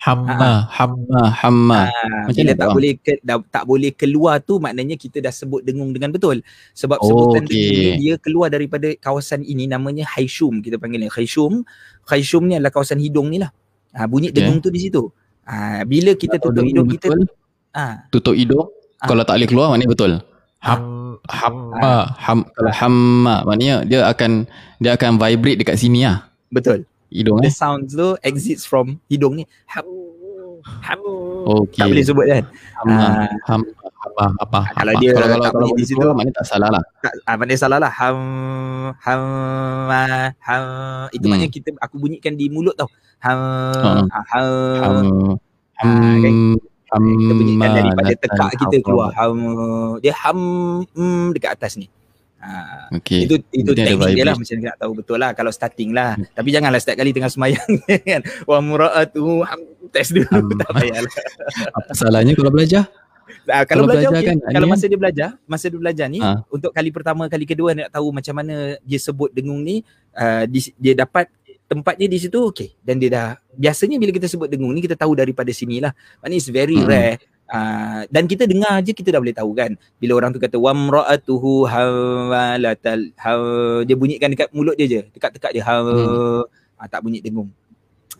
Hamma, 0.00 0.32
ha. 0.32 0.50
hamma, 0.64 1.22
hamma. 1.28 1.80
Ha. 1.92 2.24
Macam 2.24 2.40
mana 2.40 2.56
tak 2.56 2.68
ham? 2.72 2.76
boleh 2.80 2.92
ke, 2.96 3.12
dah, 3.20 3.36
tak 3.52 3.64
boleh 3.68 3.92
keluar 3.92 4.40
tu 4.40 4.56
maknanya 4.56 4.96
kita 4.96 5.20
dah 5.20 5.28
sebut 5.28 5.60
dengung 5.60 5.92
dengan 5.92 6.08
betul. 6.08 6.40
Sebab 6.72 6.96
oh, 6.96 7.04
sebutan 7.04 7.44
okay. 7.44 8.00
dia 8.00 8.16
keluar 8.16 8.48
daripada 8.48 8.88
kawasan 8.96 9.44
ini 9.44 9.68
namanya 9.68 10.08
Haishum 10.16 10.64
kita 10.64 10.80
panggil 10.80 11.04
ni. 11.04 11.12
Haishum, 11.12 11.68
Haishum 12.08 12.48
ni 12.48 12.56
adalah 12.56 12.72
kawasan 12.72 12.96
hidung 12.96 13.28
ni 13.28 13.44
lah. 13.44 13.52
Ha, 13.92 14.08
bunyi 14.08 14.32
okay. 14.32 14.40
dengung 14.40 14.64
tu 14.64 14.72
di 14.72 14.80
situ. 14.88 15.04
Ha, 15.44 15.84
bila 15.84 16.16
kita 16.16 16.40
tutup 16.40 16.64
hidung 16.64 16.88
kita 16.88 17.12
betul, 17.12 17.20
ha. 17.76 18.08
tutup 18.08 18.32
hidung 18.32 18.72
ha. 18.72 19.04
kalau 19.04 19.20
tak 19.28 19.36
boleh 19.36 19.48
keluar 19.52 19.68
maknanya 19.68 19.92
betul. 19.92 20.12
Ham, 20.64 21.16
hamma, 21.28 22.08
ham, 22.16 22.48
kalau 22.56 22.72
hamma 22.72 23.44
maknanya 23.44 23.84
dia 23.84 24.08
akan 24.08 24.48
dia 24.80 24.96
akan 24.96 25.20
vibrate 25.20 25.60
dekat 25.60 25.76
sini 25.76 26.08
lah. 26.08 26.24
Betul. 26.48 26.88
Hidung 27.10 27.42
The 27.42 27.50
eh? 27.50 27.54
sounds 27.54 27.90
tu 27.98 28.14
exits 28.22 28.62
from 28.62 29.02
hidung 29.10 29.42
ni. 29.42 29.44
Ham. 29.66 29.86
Ham. 30.86 31.00
Okay. 31.66 31.82
Tak 31.82 31.86
boleh 31.90 32.04
sebut 32.06 32.26
kan? 32.30 32.44
Ham. 32.78 32.86
Uh, 32.86 33.26
ham. 33.50 33.60
Apa, 33.82 33.90
apa, 34.06 34.24
apa. 34.46 34.60
Kalau 34.78 34.92
dia 35.02 35.10
kalau, 35.12 35.26
kalau, 35.36 35.48
kalau 35.50 35.66
di 35.74 35.84
situ, 35.84 36.00
maknanya 36.00 36.34
tak 36.40 36.46
salah 36.46 36.68
lah. 36.70 36.82
Tak, 37.02 37.12
ah, 37.26 37.34
maknanya 37.34 37.60
salah 37.60 37.78
lah. 37.82 37.92
Ham. 37.92 38.18
Ham. 38.94 39.22
Ham. 40.38 40.64
Itu 41.10 41.26
hmm. 41.26 41.30
maknanya 41.34 41.50
kita, 41.50 41.68
aku 41.82 41.94
bunyikan 41.98 42.38
di 42.38 42.46
mulut 42.46 42.78
tau. 42.78 42.86
Ham. 43.26 43.40
Uh. 43.74 44.06
Ham. 44.30 44.46
Ham. 44.78 44.96
Ham. 45.82 45.90
Ah, 45.90 46.16
kan? 46.22 46.34
Ham. 46.94 47.04
Kita 47.10 47.32
bunyikan 47.34 47.70
daripada 47.74 48.12
tekak 48.14 48.50
kita 48.54 48.76
keluar. 48.86 49.10
Ham. 49.18 49.36
Dia 49.98 50.14
ham 50.14 50.38
mm, 50.94 51.34
dekat 51.34 51.58
atas 51.58 51.74
ni. 51.74 51.90
Ha, 52.40 52.88
okay. 52.96 53.28
Itu 53.28 53.36
itu 53.52 53.76
teknik 53.76 54.16
dia 54.16 54.24
lah 54.24 54.32
macam 54.32 54.56
nak 54.64 54.76
tahu 54.80 54.92
betul 54.96 55.18
lah 55.20 55.30
kalau 55.36 55.52
starting 55.52 55.92
lah. 55.92 56.16
Hmm. 56.16 56.24
Tapi 56.32 56.48
janganlah 56.48 56.80
setiap 56.80 56.96
kali 57.04 57.12
tengah 57.12 57.28
semayang 57.28 57.70
kan. 58.08 58.22
Wa 58.48 58.64
mura'atu 58.64 59.44
test 59.92 60.16
dulu 60.16 60.32
um, 60.32 60.56
tak 60.56 60.72
payahlah. 60.72 61.12
Apa 61.76 61.92
salahnya 61.92 62.32
kalau 62.32 62.48
belajar? 62.48 62.88
Nah, 63.44 63.62
kalau, 63.62 63.84
kalau 63.86 63.94
belajar, 63.94 64.10
belajar 64.10 64.20
okay. 64.20 64.40
kan, 64.42 64.52
kalau 64.52 64.66
masa 64.66 64.84
dia 64.86 64.98
belajar, 64.98 65.28
masa 65.46 65.64
dia 65.70 65.78
belajar 65.80 66.06
ni 66.10 66.18
ha. 66.18 66.42
untuk 66.50 66.70
kali 66.74 66.90
pertama, 66.90 67.30
kali 67.30 67.46
kedua 67.46 67.78
nak 67.78 67.88
tahu 67.94 68.10
macam 68.10 68.34
mana 68.36 68.74
dia 68.82 68.98
sebut 68.98 69.30
dengung 69.30 69.62
ni, 69.62 69.82
uh, 70.18 70.44
di, 70.50 70.60
dia 70.76 70.94
dapat 70.98 71.30
tempatnya 71.70 72.10
di 72.10 72.18
situ 72.18 72.50
okey 72.50 72.82
dan 72.82 72.98
dia 72.98 73.10
dah 73.14 73.28
biasanya 73.54 73.94
bila 74.02 74.10
kita 74.10 74.26
sebut 74.26 74.50
dengung 74.50 74.74
ni 74.74 74.82
kita 74.82 74.98
tahu 74.98 75.14
daripada 75.14 75.54
sinilah. 75.54 75.94
Maknanya 76.18 76.38
it's 76.42 76.50
very 76.50 76.78
hmm. 76.82 76.88
rare 76.88 77.16
Uh, 77.50 78.06
dan 78.14 78.30
kita 78.30 78.46
dengar 78.46 78.78
je 78.86 78.94
kita 78.94 79.10
dah 79.10 79.18
boleh 79.18 79.34
tahu 79.34 79.50
kan. 79.58 79.74
Bila 79.98 80.22
orang 80.22 80.30
tu 80.30 80.38
kata 80.38 80.54
wamraatuhu 80.54 81.66
hawalatal 81.66 83.10
haw 83.18 83.42
dia 83.82 83.98
bunyikan 83.98 84.30
dekat 84.30 84.54
mulut 84.54 84.78
dia 84.78 84.86
je. 84.86 85.00
Dekat-dekat 85.10 85.58
dia 85.58 85.66
haw. 85.66 85.82
Hmm. 85.82 86.46
uh, 86.46 86.86
tak 86.86 87.02
bunyi 87.02 87.18
dengung. 87.18 87.50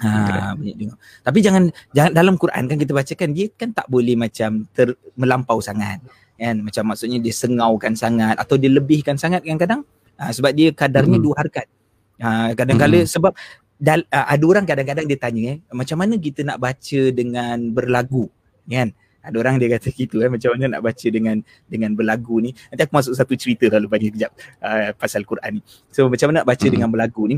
Ha 0.03 0.59
bunyi 0.59 0.75
dengung. 0.75 0.99
Tapi 1.23 1.39
jangan 1.47 1.71
jangan 1.95 2.11
dalam 2.11 2.35
Quran 2.35 2.67
kan 2.67 2.75
kita 2.75 2.91
bacakan 2.91 3.31
dia 3.31 3.47
kan 3.55 3.71
tak 3.71 3.87
boleh 3.87 4.19
macam 4.19 4.67
ter, 4.75 4.99
melampau 5.15 5.63
sangat. 5.63 6.03
Kan? 6.35 6.67
Macam 6.67 6.91
maksudnya 6.91 7.23
dia 7.23 7.31
sengaukan 7.31 7.95
sangat 7.95 8.35
atau 8.35 8.59
dia 8.59 8.67
lebihkan 8.67 9.15
sangat 9.15 9.47
kadang-kadang 9.47 9.87
uh, 10.19 10.31
sebab 10.35 10.51
dia 10.59 10.75
kadarnya 10.75 11.23
hmm. 11.23 11.25
dua 11.25 11.35
harkat. 11.39 11.71
Uh, 12.19 12.51
kadang-kadang 12.59 13.07
hmm. 13.07 13.15
sebab 13.15 13.33
dal, 13.79 14.03
uh, 14.11 14.27
ada 14.27 14.43
orang 14.43 14.67
kadang-kadang 14.67 15.07
dia 15.07 15.19
tanya 15.23 15.55
eh 15.55 15.59
macam 15.71 16.03
mana 16.03 16.19
kita 16.19 16.43
nak 16.43 16.59
baca 16.59 17.01
dengan 17.15 17.71
berlagu? 17.71 18.27
Kan 18.67 18.91
ada 19.21 19.37
orang 19.37 19.61
dia 19.61 19.69
kata 19.77 19.93
gitu 19.93 20.25
eh 20.25 20.31
macam 20.33 20.57
mana 20.57 20.77
nak 20.79 20.83
baca 20.85 21.07
dengan 21.13 21.37
dengan 21.69 21.91
berlagu 21.93 22.41
ni. 22.41 22.57
Nanti 22.73 22.83
aku 22.85 22.95
masuk 22.97 23.15
satu 23.17 23.35
cerita 23.37 23.69
lalu 23.69 23.87
pada 23.89 24.05
kejap 24.09 24.31
uh, 24.65 24.91
pasal 24.97 25.23
Quran 25.29 25.61
ni. 25.61 25.63
So 25.93 26.09
macam 26.09 26.33
mana 26.33 26.43
nak 26.43 26.49
baca 26.49 26.67
hmm. 26.67 26.75
dengan 26.75 26.89
berlagu 26.89 27.23
ni. 27.29 27.37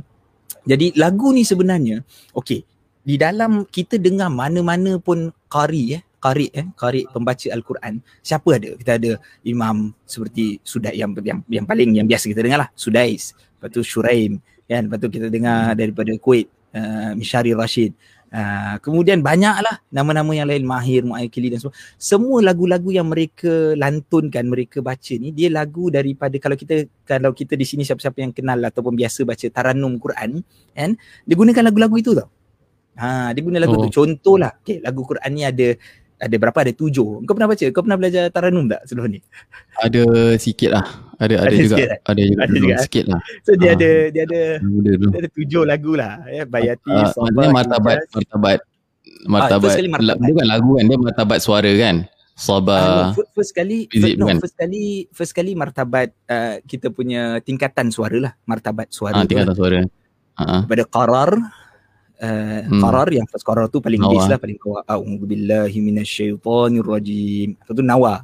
Jadi 0.63 0.95
lagu 0.95 1.35
ni 1.35 1.43
sebenarnya 1.43 2.07
okey 2.39 2.63
di 3.03 3.19
dalam 3.19 3.67
kita 3.67 3.99
dengar 3.99 4.31
mana-mana 4.31 4.95
pun 5.03 5.35
qari 5.51 5.99
eh 5.99 6.03
qari 6.23 6.47
eh 6.55 6.71
qari 6.79 7.03
pembaca 7.11 7.51
al-Quran 7.51 7.99
siapa 8.23 8.63
ada 8.63 8.79
kita 8.79 8.93
ada 8.95 9.11
imam 9.43 9.91
seperti 10.07 10.63
Sudais 10.63 10.95
yang, 10.95 11.11
yang 11.19 11.43
yang 11.51 11.67
paling 11.67 11.99
yang 11.99 12.07
biasa 12.07 12.31
kita 12.31 12.47
dengar 12.47 12.63
lah 12.63 12.71
Sudais 12.79 13.35
lepas 13.35 13.69
tu 13.75 13.83
Shuraim 13.83 14.39
kan 14.71 14.87
lepas 14.87 15.03
tu 15.03 15.11
kita 15.11 15.27
dengar 15.27 15.75
daripada 15.75 16.15
Kuwait 16.15 16.47
uh, 16.79 17.19
Mishari 17.19 17.51
Rashid 17.59 17.91
Uh, 18.33 18.81
kemudian 18.81 19.21
banyaklah 19.21 19.85
nama-nama 19.93 20.33
yang 20.33 20.49
lain 20.49 20.65
Mahir, 20.65 21.05
Mu'aykili 21.05 21.53
dan 21.53 21.61
semua. 21.61 21.77
Semua 22.01 22.39
lagu-lagu 22.41 22.89
yang 22.89 23.05
mereka 23.13 23.77
lantunkan, 23.77 24.49
mereka 24.49 24.81
baca 24.81 25.13
ni 25.21 25.37
dia 25.37 25.53
lagu 25.53 25.93
daripada 25.93 26.33
kalau 26.41 26.57
kita 26.57 26.89
kalau 27.05 27.37
kita 27.37 27.61
di 27.61 27.69
sini 27.69 27.85
siapa-siapa 27.85 28.25
yang 28.25 28.33
kenal 28.33 28.57
ataupun 28.65 28.97
biasa 28.97 29.29
baca 29.29 29.47
Taranum 29.53 30.01
Quran 30.01 30.41
kan 30.73 30.97
dia 31.29 31.37
gunakan 31.37 31.61
lagu-lagu 31.69 31.97
itu 32.01 32.17
tau. 32.17 32.33
Ha, 32.93 33.33
dia 33.33 33.41
guna 33.41 33.57
lagu 33.57 33.77
oh. 33.77 33.89
tu. 33.89 34.05
Contohlah, 34.05 34.53
okay, 34.61 34.77
lagu 34.85 35.01
Quran 35.05 35.31
ni 35.33 35.43
ada 35.49 35.77
ada 36.23 36.37
berapa? 36.39 36.59
Ada 36.63 36.73
tujuh. 36.79 37.27
Kau 37.27 37.35
pernah 37.35 37.51
baca? 37.51 37.67
Kau 37.75 37.83
pernah 37.83 37.99
belajar 37.99 38.31
Taranum 38.31 38.71
tak 38.71 38.87
sebelum 38.87 39.11
ni? 39.11 39.21
Ada 39.83 40.03
sikit 40.39 40.71
lah. 40.71 40.87
Ada, 41.19 41.35
ada, 41.43 41.51
ada 41.51 41.57
juga. 41.59 41.77
Sikit, 41.77 41.91
ada 42.07 42.23
juga. 42.23 42.41
Ada 42.43 42.55
juga. 42.55 42.77
Sikit 42.87 43.05
lah. 43.11 43.21
So 43.43 43.51
dia 43.59 43.69
ha. 43.69 43.75
ada 43.75 43.91
dia 44.15 44.23
ada 44.23 44.43
dia 44.63 45.19
ada 45.19 45.31
tujuh 45.35 45.63
lagu 45.67 45.93
lah. 45.99 46.23
Ya. 46.31 46.47
Bayati, 46.47 46.95
uh, 46.95 47.11
Sabah, 47.11 47.51
martabat, 47.51 47.99
martabat. 48.15 48.59
Martabat. 49.27 49.75
Ah, 49.75 49.91
martabat. 49.91 50.19
Dia 50.23 50.33
bukan 50.39 50.49
lagu 50.49 50.71
kan. 50.79 50.85
Dia 50.87 50.99
martabat 51.03 51.39
suara 51.43 51.73
kan. 51.75 51.97
Sabah. 52.33 52.83
Uh, 52.83 53.07
no, 53.19 53.27
first 53.35 53.53
kali, 53.53 53.91
first, 53.91 54.17
no, 54.19 54.27
kan? 54.31 54.39
first 54.39 54.57
kali, 54.57 54.85
first 55.11 55.33
kali 55.37 55.53
martabat 55.53 56.15
uh, 56.31 56.59
kita 56.65 56.89
punya 56.95 57.43
tingkatan 57.43 57.91
suara 57.91 58.19
lah. 58.19 58.33
Martabat 58.47 58.95
suara. 58.95 59.19
Ah, 59.19 59.27
tingkatan 59.27 59.55
suara. 59.59 59.79
Uh-huh. 60.33 60.63
Pada 60.65 60.85
qarar, 60.89 61.31
Uh, 62.23 62.63
hmm. 62.71 62.79
qarar 62.79 63.11
yang 63.11 63.27
first 63.27 63.43
qarar 63.43 63.67
tu 63.67 63.83
paling 63.83 63.99
base 63.99 64.31
lah 64.31 64.39
paling 64.39 64.55
bawah 64.55 64.87
a'udzubillahi 64.87 65.75
minasyaitonirrajim 65.83 67.59
atau 67.59 67.75
tu 67.75 67.83
nawa 67.83 68.23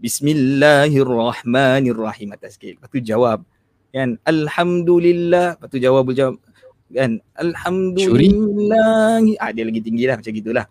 bismillahirrahmanirrahim 0.00 2.32
atas 2.32 2.56
sikit 2.56 2.80
lepas 2.80 2.88
tu 2.88 3.04
jawab 3.04 3.44
kan 3.92 4.16
alhamdulillah 4.24 5.60
lepas 5.60 5.68
tu 5.68 5.76
jawab 5.76 6.08
jawab 6.16 6.40
kan 6.88 7.20
alhamdulillah 7.36 9.20
ah 9.44 9.52
dia 9.52 9.68
lagi 9.68 9.84
tinggi 9.84 10.08
lah 10.08 10.16
macam 10.16 10.32
gitulah 10.32 10.64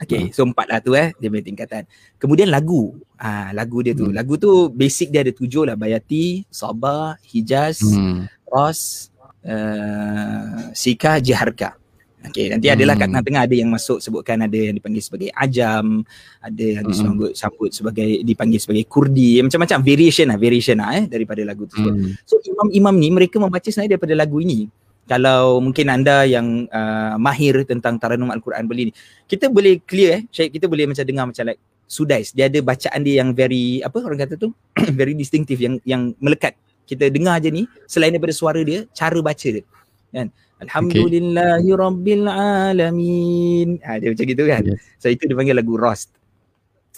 Okay, 0.00 0.28
hmm. 0.28 0.32
so 0.32 0.48
empat 0.48 0.66
lah 0.68 0.80
tu 0.80 0.96
eh, 0.96 1.12
dia 1.20 1.28
punya 1.28 1.44
tingkatan. 1.44 1.84
Kemudian 2.16 2.48
lagu, 2.48 2.96
ah 3.20 3.52
lagu 3.52 3.84
dia 3.84 3.92
tu. 3.92 4.08
Hmm. 4.08 4.16
Lagu 4.16 4.40
tu 4.40 4.72
basic 4.72 5.12
dia 5.12 5.20
ada 5.20 5.32
tujuh 5.32 5.68
lah. 5.68 5.76
Bayati, 5.76 6.48
Sabah, 6.48 7.20
Hijaz, 7.20 7.84
hmm. 7.84 8.24
Ros, 8.48 9.09
uh, 9.46 10.72
Sika, 10.72 11.20
Jiharka. 11.20 11.80
Okay, 12.20 12.52
nanti 12.52 12.68
hmm. 12.68 12.76
adalah 12.76 12.94
kat 13.00 13.08
tengah-tengah 13.08 13.42
ada 13.48 13.54
yang 13.56 13.70
masuk 13.72 13.96
sebutkan 13.96 14.44
ada 14.44 14.52
yang 14.52 14.76
dipanggil 14.76 15.00
sebagai 15.00 15.32
ajam, 15.32 16.04
ada 16.44 16.64
yang 16.68 16.84
hmm. 16.84 16.92
disambut 16.92 17.32
sambut 17.32 17.70
sebagai 17.72 18.20
dipanggil 18.20 18.60
sebagai 18.60 18.84
kurdi, 18.84 19.40
macam-macam 19.40 19.80
variation 19.80 20.28
lah, 20.28 20.36
variation 20.36 20.76
lah 20.84 21.00
eh 21.00 21.04
daripada 21.08 21.40
lagu 21.48 21.64
tersebut. 21.64 21.94
Hmm. 21.96 22.12
So 22.28 22.36
imam-imam 22.44 22.94
ni 23.00 23.08
mereka 23.08 23.40
membaca 23.40 23.64
sebenarnya 23.64 23.96
daripada 23.96 24.12
lagu 24.12 24.36
ini. 24.36 24.68
Kalau 25.08 25.64
mungkin 25.64 25.90
anda 25.90 26.22
yang 26.28 26.68
uh, 26.70 27.16
mahir 27.16 27.64
tentang 27.64 27.96
taranum 27.96 28.30
Al-Quran 28.30 28.68
beli 28.68 28.82
ni, 28.88 28.94
kita 29.24 29.48
boleh 29.48 29.80
clear 29.82 30.22
eh, 30.22 30.48
kita 30.52 30.68
boleh 30.68 30.92
macam 30.92 31.02
dengar 31.08 31.24
macam 31.24 31.44
like 31.48 31.60
Sudais, 31.90 32.30
dia 32.30 32.46
ada 32.46 32.62
bacaan 32.62 33.02
dia 33.02 33.18
yang 33.18 33.34
very 33.34 33.82
apa 33.82 33.98
orang 33.98 34.22
kata 34.22 34.38
tu, 34.38 34.54
very 35.00 35.16
distinctive 35.16 35.58
yang 35.58 35.82
yang 35.82 36.14
melekat. 36.22 36.54
Kita 36.90 37.06
dengar 37.06 37.38
je 37.38 37.54
ni 37.54 37.62
selain 37.86 38.10
daripada 38.10 38.34
suara 38.34 38.58
dia, 38.66 38.82
cara 38.90 39.14
baca 39.22 39.46
dia. 39.46 39.62
Kan? 40.10 40.26
Alhamdulillahi 40.58 41.70
okay. 41.70 41.78
Rabbil 41.78 42.26
Alamin. 42.26 43.68
Ha, 43.86 44.02
dia 44.02 44.10
macam 44.10 44.26
gitu 44.26 44.42
kan. 44.50 44.62
Yes. 44.66 44.82
So 44.98 45.06
itu 45.06 45.22
dipanggil 45.30 45.54
lagu 45.54 45.78
Rost. 45.78 46.10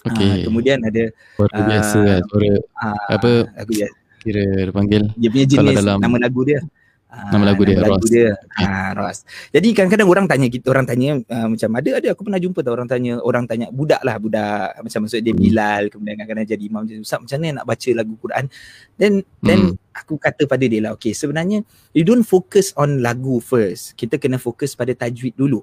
Okey. 0.09 0.27
Ah, 0.27 0.35
kemudian 0.49 0.81
ada 0.81 1.13
Suara 1.37 1.57
biasa 1.61 1.99
lah. 2.01 2.19
Suara 2.25 2.51
ah, 2.81 2.97
apa 3.13 3.31
lagu 3.53 3.71
dia, 3.71 3.87
kira 4.19 4.43
dia 4.65 4.73
panggil. 4.73 5.03
dia 5.13 5.29
punya 5.29 5.45
jenis 5.45 5.77
dalam- 5.77 6.01
nama 6.01 6.17
lagu 6.17 6.41
dia. 6.41 6.59
Ah, 7.13 7.29
Nama 7.29 7.53
lagu 7.53 7.61
dia, 7.61 7.77
nama 7.77 7.93
lagu 7.93 8.01
Ros. 8.01 8.09
dia. 8.09 8.33
Ah, 8.57 8.89
Ros. 8.97 9.21
Jadi 9.53 9.69
kadang-kadang 9.77 10.09
orang 10.09 10.25
tanya 10.25 10.49
kita 10.49 10.65
orang 10.73 10.81
tanya 10.89 11.21
uh, 11.21 11.45
macam 11.45 11.69
ada 11.77 11.89
ada 12.01 12.07
aku 12.09 12.25
pernah 12.25 12.41
jumpa 12.41 12.65
tau 12.65 12.73
orang 12.73 12.89
tanya 12.89 13.13
orang 13.21 13.45
tanya 13.45 13.69
budak 13.69 14.01
lah 14.01 14.17
budak 14.17 14.81
macam 14.81 14.99
maksud 15.05 15.21
dia 15.21 15.29
Hmm. 15.29 15.43
Bilal 15.45 15.81
kemudian 15.93 16.17
kadang-kadang 16.17 16.49
jadi 16.49 16.63
imam 16.65 16.81
macam 16.89 17.05
Ustaz 17.05 17.21
macam 17.21 17.37
mana 17.37 17.61
nak 17.61 17.65
baca 17.69 17.89
lagu 17.93 18.13
Quran 18.17 18.45
then 18.97 19.13
then 19.39 19.59
Hmm. 19.61 19.93
aku 19.93 20.17
kata 20.17 20.49
pada 20.49 20.65
dia 20.65 20.81
lah 20.81 20.97
okay 20.97 21.13
sebenarnya 21.13 21.61
you 21.93 22.01
don't 22.01 22.25
focus 22.25 22.73
on 22.73 22.97
lagu 22.99 23.37
first 23.37 23.93
kita 23.93 24.17
kena 24.17 24.41
fokus 24.41 24.73
pada 24.73 24.97
tajwid 24.97 25.37
dulu 25.37 25.61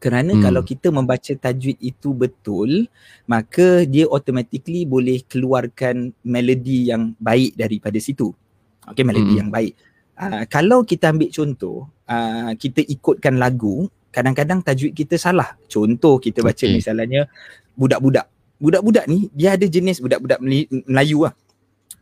kerana 0.00 0.32
Hmm. 0.32 0.40
kalau 0.40 0.64
kita 0.64 0.88
membaca 0.88 1.32
tajwid 1.36 1.76
itu 1.78 2.16
betul 2.16 2.88
maka 3.24 3.84
dia 3.84 4.08
automatically 4.08 4.88
boleh 4.88 5.20
keluarkan 5.22 6.16
melodi 6.24 6.88
yang 6.88 7.12
baik 7.20 7.52
daripada 7.54 8.00
situ 8.00 8.32
okay 8.82 9.04
melodi 9.04 9.36
Hmm. 9.36 9.40
yang 9.46 9.50
baik 9.52 9.76
uh, 10.16 10.42
kalau 10.48 10.82
kita 10.82 11.12
ambil 11.12 11.28
contoh 11.30 11.88
uh, 12.06 12.52
kita 12.56 12.80
ikutkan 12.84 13.36
lagu 13.36 13.86
kadang-kadang 14.12 14.60
tajwid 14.60 14.92
kita 14.92 15.16
salah 15.16 15.56
contoh 15.66 16.20
kita 16.20 16.44
baca 16.44 16.64
Okey. 16.64 16.76
misalnya 16.76 17.28
budak-budak 17.72 18.28
budak-budak 18.60 19.04
ni 19.08 19.32
dia 19.32 19.56
ada 19.56 19.64
jenis 19.64 19.98
budak-budak 19.98 20.38
Melayu 20.86 21.26
lah 21.26 21.34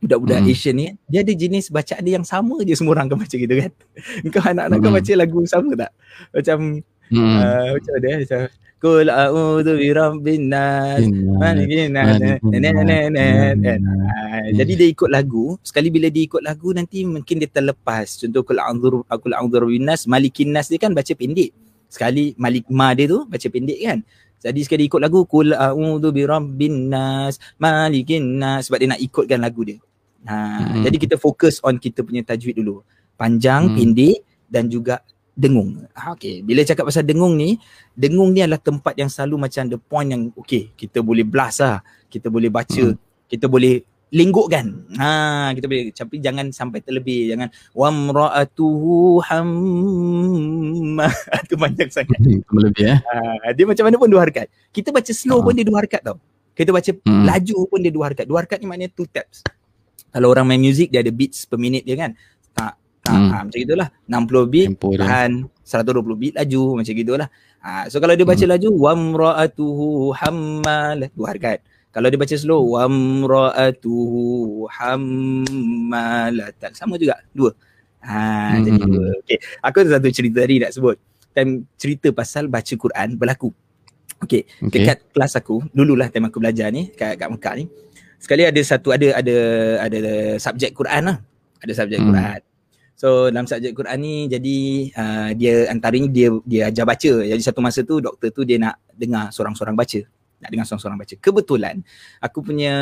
budak-budak 0.01 0.41
Hmm. 0.41 0.51
Asian 0.51 0.75
ni 0.77 0.87
dia 1.07 1.21
ada 1.21 1.33
jenis 1.33 1.69
bacaan 1.69 2.03
dia 2.03 2.17
yang 2.17 2.25
sama 2.25 2.61
je 2.65 2.73
semua 2.73 2.97
orang 2.97 3.07
akan 3.09 3.21
baca 3.21 3.37
gitu 3.37 3.55
kan 3.55 3.71
kau 4.33 4.43
anak-anak 4.43 4.79
kau 4.81 4.91
Hmm. 4.91 4.99
baca 4.99 5.13
lagu 5.15 5.39
sama 5.47 5.71
tak 5.77 5.91
macam 6.33 6.59
Hmm. 7.11 7.37
uh, 7.43 7.69
macam 7.75 7.93
eh 8.07 8.17
macam 8.23 8.41
Qul 8.81 9.13
a'udzu 9.13 9.77
birabbin 9.77 10.49
nas 10.49 11.05
malikin 11.37 11.93
nas 11.93 12.17
jadi 14.57 14.73
dia 14.73 14.89
ikut 14.89 15.13
lagu. 15.13 15.61
Sekali 15.61 15.93
bila 15.93 16.09
dia 16.09 16.25
ikut 16.25 16.41
lagu 16.41 16.73
nanti 16.73 17.05
mungkin 17.05 17.45
dia 17.45 17.51
terlepas. 17.53 18.17
Contoh 18.17 18.41
kul 18.41 18.57
a'udzu 18.57 19.05
kul 19.05 19.37
a'udzu 19.37 19.69
binnas 19.69 20.09
malikin 20.09 20.57
nas 20.57 20.73
dia 20.73 20.81
kan 20.81 20.97
baca 20.97 21.13
pendek. 21.13 21.53
Sekali 21.93 22.33
malik 22.41 22.73
ma 22.73 22.97
dia 22.97 23.05
tu 23.05 23.29
baca 23.29 23.47
pendek 23.53 23.79
kan. 23.85 24.01
Jadi 24.41 24.61
sekali 24.65 24.89
ikut 24.89 25.01
lagu 25.05 25.29
kul 25.29 25.53
a'udzu 25.53 26.09
birabbin 26.09 26.89
nas 26.89 27.37
malikin 27.61 28.41
nas 28.41 28.73
sebab 28.73 28.81
dia 28.81 28.89
nak 28.97 29.01
ikutkan 29.05 29.45
lagu 29.45 29.61
dia. 29.61 29.77
Ha 30.25 30.37
Hmm. 30.37 30.85
jadi 30.85 30.97
kita 30.97 31.17
fokus 31.21 31.61
on 31.61 31.77
kita 31.77 32.01
punya 32.01 32.25
tajwid 32.25 32.57
dulu. 32.57 32.81
Panjang 33.21 33.73
Hmm. 33.73 33.77
pendek 33.77 34.25
dan 34.49 34.73
juga 34.73 35.05
dengung 35.41 35.89
ha, 35.97 36.13
okay. 36.13 36.45
bila 36.45 36.61
cakap 36.61 36.85
pasal 36.85 37.09
dengung 37.09 37.33
ni 37.33 37.57
dengung 37.97 38.37
ni 38.37 38.45
adalah 38.45 38.61
tempat 38.61 38.93
yang 39.01 39.09
selalu 39.09 39.49
macam 39.49 39.65
the 39.67 39.81
point 39.81 40.13
yang 40.13 40.29
okay 40.37 40.69
kita 40.77 41.01
boleh 41.01 41.25
blast 41.25 41.65
lah 41.65 41.81
kita 42.13 42.29
boleh 42.29 42.53
baca 42.53 42.85
Hmm. 42.93 43.01
kita 43.25 43.49
boleh 43.49 43.81
lenggokkan. 44.11 44.91
Ha 44.99 45.55
kita 45.55 45.71
boleh 45.71 45.95
tapi 45.95 46.19
jangan 46.19 46.51
sampai 46.51 46.83
terlebih 46.83 47.31
jangan 47.31 47.47
wamraatuhu 47.71 49.23
hamma 49.23 51.07
itu 51.47 51.55
panjang 51.55 51.91
sangat. 51.95 52.19
Hmm, 52.19 52.43
Lebih 52.51 52.91
eh. 52.91 52.99
Ha, 52.99 53.55
dia 53.55 53.65
macam 53.71 53.87
mana 53.87 53.97
pun 53.97 54.11
dua 54.11 54.27
harakat. 54.27 54.51
Kita 54.75 54.91
baca 54.91 55.13
slow 55.15 55.39
Ha. 55.39 55.47
pun 55.47 55.53
dia 55.55 55.63
dua 55.63 55.79
harakat 55.87 56.03
tau. 56.03 56.19
Kita 56.59 56.75
baca 56.75 56.91
Hmm. 57.07 57.23
laju 57.23 57.57
pun 57.71 57.79
dia 57.79 57.93
dua 57.95 58.05
harakat. 58.11 58.25
Dua 58.27 58.39
harakat 58.43 58.59
ni 58.59 58.67
maknanya 58.67 58.91
two 58.91 59.07
taps. 59.07 59.47
Kalau 60.11 60.27
orang 60.27 60.43
main 60.43 60.59
music 60.59 60.91
dia 60.91 61.07
ada 61.07 61.13
beats 61.15 61.47
per 61.47 61.63
minit 61.63 61.87
dia 61.87 61.95
kan. 61.95 62.11
Tak 62.51 62.80
tak 63.01 63.17
Hmm. 63.17 63.29
ha, 63.29 63.37
macam 63.43 63.59
gitulah. 63.59 63.89
60 64.05 64.45
beat 64.47 64.67
Tempo 64.71 64.89
dia. 64.93 65.01
tahan 65.01 65.31
120 65.65 66.17
beat 66.17 66.35
laju 66.37 66.63
macam 66.77 66.93
gitulah. 66.93 67.29
Ha, 67.61 67.89
so 67.89 67.97
kalau 67.97 68.13
dia 68.13 68.25
baca 68.25 68.41
Hmm. 68.41 68.53
laju 68.53 68.69
wamraatuhu 68.75 69.87
hammal 70.15 70.97
dua 71.11 71.27
harakat. 71.29 71.59
Kalau 71.91 72.07
dia 72.07 72.17
baca 72.17 72.33
slow 72.33 72.63
wamraatuhu 72.71 74.23
hammalatan 74.71 76.71
sama 76.73 76.97
juga 76.97 77.21
dua. 77.33 77.53
Ha 78.01 78.57
Hmm. 78.57 78.65
jadi 78.65 78.79
dua. 78.81 79.07
Okey, 79.21 79.39
aku 79.61 79.77
ada 79.81 79.89
satu 79.97 80.09
cerita 80.09 80.39
tadi 80.41 80.55
nak 80.59 80.73
sebut. 80.73 80.97
Time 81.31 81.65
cerita 81.77 82.09
pasal 82.11 82.47
baca 82.47 82.75
Quran 82.75 83.15
berlaku. 83.15 83.51
Okey, 84.21 84.45
Okey. 84.61 84.71
dekat 84.77 84.97
kelas 85.11 85.33
aku 85.35 85.65
dululah 85.71 86.09
time 86.09 86.29
aku 86.29 86.37
belajar 86.37 86.69
ni 86.69 86.91
kat 86.91 87.17
kat 87.17 87.29
Mekah 87.29 87.55
ni. 87.57 87.65
Sekali 88.17 88.45
ada 88.45 88.61
satu 88.61 88.93
ada 88.93 89.17
ada 89.17 89.35
ada 89.81 89.99
subjek 90.37 90.73
Quran 90.73 91.03
lah. 91.07 91.17
Ada 91.61 91.73
subjek 91.75 91.99
Hmm. 92.01 92.09
Quran. 92.13 92.41
So 93.01 93.33
dalam 93.33 93.49
subjek 93.49 93.73
Quran 93.73 93.97
ni 94.05 94.29
jadi 94.29 94.59
uh, 94.93 95.31
dia 95.33 95.73
antaranya 95.73 96.05
dia 96.13 96.29
dia 96.45 96.69
ajar 96.69 96.85
baca. 96.85 97.13
Jadi 97.25 97.41
satu 97.41 97.65
masa 97.65 97.81
tu 97.81 97.97
doktor 97.97 98.29
tu 98.29 98.45
dia 98.45 98.61
nak 98.61 98.77
dengar 98.93 99.33
seorang-seorang 99.33 99.73
baca. 99.73 100.05
Nak 100.45 100.49
dengar 100.53 100.69
seorang-seorang 100.69 101.01
baca. 101.01 101.15
Kebetulan 101.17 101.81
aku 102.21 102.45
punya 102.45 102.73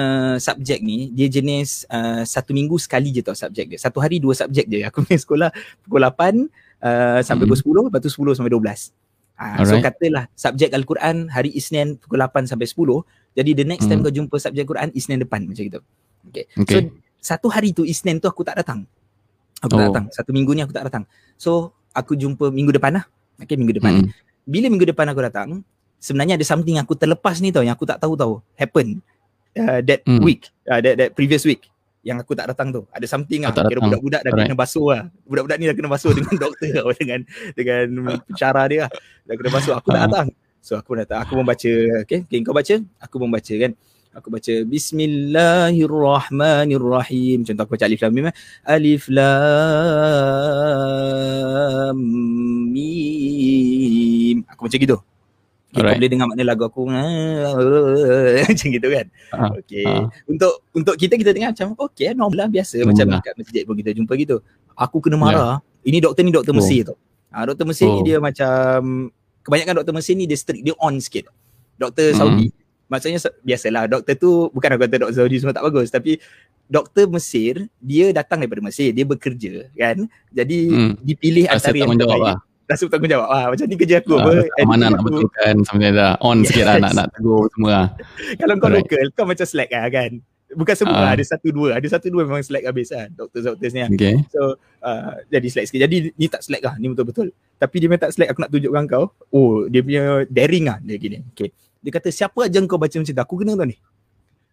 subjek 0.42 0.82
ni 0.82 1.14
dia 1.14 1.30
jenis 1.30 1.86
uh, 1.86 2.26
satu 2.26 2.50
minggu 2.50 2.74
sekali 2.82 3.14
je 3.14 3.22
tau 3.22 3.38
subjek 3.38 3.70
dia. 3.70 3.78
Satu 3.78 4.02
hari 4.02 4.18
dua 4.18 4.34
subjek 4.34 4.66
je. 4.66 4.82
Aku 4.90 5.06
punya 5.06 5.22
sekolah 5.22 5.50
pukul 5.86 6.02
8 6.02 6.10
uh, 6.10 7.22
sampai 7.22 7.46
Hmm. 7.46 7.54
pukul 7.54 7.86
10 7.86 7.86
lepas 7.86 8.00
tu 8.02 8.10
10 8.10 8.38
sampai 8.42 8.50
12. 8.50 8.90
Ah, 9.38 9.62
so 9.62 9.78
katalah 9.78 10.26
subjek 10.34 10.74
Al-Quran 10.74 11.30
hari 11.30 11.54
Isnin 11.54 11.94
pukul 11.94 12.18
8 12.18 12.50
sampai 12.50 12.66
10. 12.66 13.06
Jadi 13.38 13.50
the 13.54 13.62
next 13.62 13.86
time 13.86 14.02
Hmm. 14.02 14.10
kau 14.10 14.14
jumpa 14.18 14.34
subjek 14.34 14.66
Quran 14.66 14.90
Isnin 14.98 15.22
depan 15.22 15.46
macam 15.46 15.62
gitu. 15.62 15.78
Okay. 16.26 16.50
Okey. 16.58 16.74
So 16.74 16.78
satu 17.22 17.46
hari 17.54 17.70
tu 17.70 17.86
Isnin 17.86 18.18
tu 18.18 18.26
aku 18.26 18.42
tak 18.42 18.58
datang. 18.58 18.82
Aku 19.60 19.70
tak 19.70 19.78
Oh. 19.80 19.86
datang. 19.88 20.04
Satu 20.10 20.30
minggu 20.30 20.52
ni 20.52 20.60
aku 20.60 20.70
tak 20.70 20.84
datang. 20.84 21.04
So 21.34 21.70
aku 21.90 22.14
jumpa 22.14 22.48
minggu 22.48 22.70
depan 22.70 22.94
lah. 22.94 23.04
Okay 23.36 23.54
minggu 23.54 23.74
depan. 23.74 23.92
Hmm. 23.98 24.10
Bila 24.42 24.66
minggu 24.66 24.86
depan 24.86 25.06
aku 25.06 25.20
datang, 25.20 25.62
sebenarnya 25.98 26.34
ada 26.34 26.44
something 26.44 26.76
aku 26.76 26.94
terlepas 26.94 27.38
ni 27.38 27.50
tau 27.50 27.60
yang 27.60 27.72
aku 27.72 27.84
tak 27.84 27.98
tahu 27.98 28.14
tahu 28.14 28.38
happen 28.54 29.02
uh, 29.54 29.80
that 29.80 30.02
Hmm. 30.04 30.20
week, 30.20 30.46
uh, 30.64 30.78
that, 30.78 30.94
that 30.96 31.10
previous 31.12 31.42
week 31.42 31.66
yang 32.00 32.16
aku 32.16 32.32
tak 32.32 32.46
datang 32.46 32.70
tu. 32.70 32.86
Ada 32.88 33.04
something 33.04 33.42
lah. 33.42 33.50
Tak 33.50 33.66
Kira 33.66 33.82
budak-budak 33.82 34.20
dah 34.20 34.30
Alright. 34.30 34.48
kena 34.48 34.56
basuh 34.56 34.86
lah. 34.88 35.02
Budak-budak 35.24 35.56
ni 35.58 35.64
dah 35.66 35.76
kena 35.76 35.88
basuh 35.88 36.12
dengan 36.16 36.34
doktor 36.38 36.68
tau. 36.72 36.90
Dengan 36.92 37.20
dengan 37.52 37.84
cara 38.32 38.62
dia 38.64 38.78
lah. 38.86 38.90
Dah 39.24 39.34
kena 39.34 39.50
basuh. 39.50 39.74
Aku 39.74 39.88
tak 39.88 39.98
Ah. 39.98 40.06
datang. 40.06 40.28
So 40.58 40.72
aku 40.74 40.90
datang. 40.94 41.18
Aku 41.20 41.34
membaca. 41.34 41.72
Okay. 42.02 42.22
okay 42.22 42.38
kau 42.40 42.52
baca. 42.52 42.74
Aku 42.98 43.16
membaca 43.18 43.54
kan. 43.54 43.72
Aku 44.16 44.32
baca 44.32 44.50
Bismillahirrahmanirrahim. 44.64 47.44
Contoh 47.44 47.62
aku 47.62 47.72
baca 47.76 47.84
Alif 47.86 48.00
Lam 48.00 48.12
Mim. 48.16 48.26
eh. 48.26 48.32
Alif 48.64 49.04
Lam 49.08 49.28
Mim. 52.72 54.36
Aku 54.48 54.64
macam 54.64 54.80
gitu. 54.80 54.96
Okay, 55.68 55.84
kau 55.84 55.92
boleh 56.00 56.08
dengar 56.08 56.26
makna 56.32 56.44
lagu 56.48 56.64
aku 56.64 56.80
macam 58.48 58.68
gitu 58.72 58.88
kan. 58.88 59.06
Ah, 59.30 59.52
Okay. 59.60 59.84
ah. 59.84 60.08
Untuk 60.24 60.64
untuk 60.72 60.96
kita 60.96 61.12
kita 61.14 61.30
tengok 61.36 61.52
macam 61.52 61.68
okay 61.76 62.16
normal 62.16 62.38
lah 62.40 62.48
biasa 62.48 62.80
macam 62.88 63.04
lah. 63.12 63.20
kat 63.20 63.36
masjid 63.36 63.62
pun 63.68 63.76
kita 63.76 63.92
jumpa 63.92 64.16
gitu. 64.16 64.40
Aku 64.72 65.04
kena 65.04 65.20
marah. 65.20 65.60
Ini 65.84 66.00
doktor 66.00 66.24
ni 66.24 66.32
doktor 66.32 66.56
Oh. 66.56 66.58
Mesir 66.58 66.88
tau. 66.88 66.96
Ah 67.28 67.44
doktor 67.44 67.68
Mesir 67.68 67.84
ni 67.86 68.00
Oh. 68.00 68.02
dia 68.02 68.16
macam 68.18 69.12
kebanyakan 69.44 69.76
doktor 69.78 69.92
Mesir 69.92 70.16
ni 70.16 70.24
dia 70.24 70.34
strict, 70.34 70.64
dia 70.64 70.72
on 70.80 70.96
sikit. 70.96 71.28
Doktor 71.76 72.10
Hmm. 72.10 72.18
Saudi. 72.18 72.48
Maksudnya 72.88 73.16
biasalah 73.38 73.84
doktor 73.86 74.14
tu 74.14 74.30
bukan 74.48 74.68
aku 74.70 74.82
kata 74.82 74.96
doktor 74.98 75.16
Saudi 75.18 75.36
semua 75.36 75.52
tak 75.52 75.62
bagus 75.62 75.88
tapi 75.88 76.16
doktor 76.66 77.04
Mesir 77.06 77.54
dia 77.78 78.10
datang 78.10 78.40
daripada 78.40 78.60
Mesir, 78.60 78.90
dia 78.90 79.04
bekerja 79.04 79.68
kan. 79.72 80.04
Jadi 80.30 80.58
Hmm. 80.66 80.92
dipilih 80.98 81.44
Rasa 81.46 81.68
antara 81.68 81.76
yang 81.78 81.92
terbaik. 81.94 82.22
lah. 82.22 82.38
Rasa 82.66 82.84
bertanggungjawab. 82.84 83.26
Ah 83.26 83.44
macam 83.48 83.64
ni 83.64 83.76
kerja 83.76 83.96
aku 83.98 84.12
Ah, 84.12 84.20
apa. 84.22 84.30
rasa 84.42 84.64
Mana 84.66 84.84
nak 84.86 84.92
aku. 84.94 85.04
betulkan 85.06 85.54
sebenarnya 85.62 85.92
dah. 85.94 86.12
On 86.20 86.38
sikit 86.42 86.64
lah 86.64 86.76
nak 86.78 86.90
Yes. 86.90 86.98
nak 86.98 87.08
tegur 87.14 87.44
semua 87.48 87.70
lah. 87.70 87.86
Kalau 88.40 88.54
kau 88.54 88.66
Alright. 88.66 88.84
local 88.84 89.04
kau 89.12 89.24
macam 89.24 89.46
slack 89.46 89.70
lah 89.70 89.88
kan. 89.88 90.12
Bukan 90.50 90.74
semua 90.74 90.94
Ah. 90.94 91.02
lah, 91.02 91.10
ada 91.12 91.24
satu 91.24 91.48
dua. 91.48 91.68
Ada 91.74 91.88
satu 91.90 92.06
dua 92.08 92.22
memang 92.24 92.40
slack 92.40 92.64
habis 92.64 92.88
kan. 92.88 93.08
Doktor-doktor 93.10 93.68
ni. 93.68 93.80
Okay. 93.90 94.14
So 94.28 94.40
uh, 94.80 95.12
jadi 95.28 95.44
slack 95.46 95.64
sikit. 95.66 95.80
Jadi 95.82 95.96
ni 96.10 96.26
tak 96.26 96.40
slack 96.40 96.60
lah. 96.62 96.74
Ni 96.76 96.88
betul-betul. 96.88 97.28
Tapi 97.54 97.74
dia 97.74 97.86
memang 97.86 98.00
tak 98.02 98.12
slack 98.12 98.28
aku 98.28 98.40
nak 98.40 98.50
tunjukkan 98.50 98.84
kau. 98.86 99.04
Oh 99.28 99.64
dia 99.64 99.80
punya 99.80 100.02
daring 100.24 100.64
lah 100.66 100.76
dia 100.78 100.96
gini. 100.96 101.20
Okay. 101.32 101.48
Dia 101.82 101.90
kata 101.94 102.08
siapa 102.10 102.38
aja 102.46 102.58
kau 102.66 102.80
baca 102.80 102.96
macam 102.98 103.14
tu. 103.14 103.22
Aku 103.22 103.34
kena 103.38 103.54
tau 103.54 103.66
ni. 103.66 103.76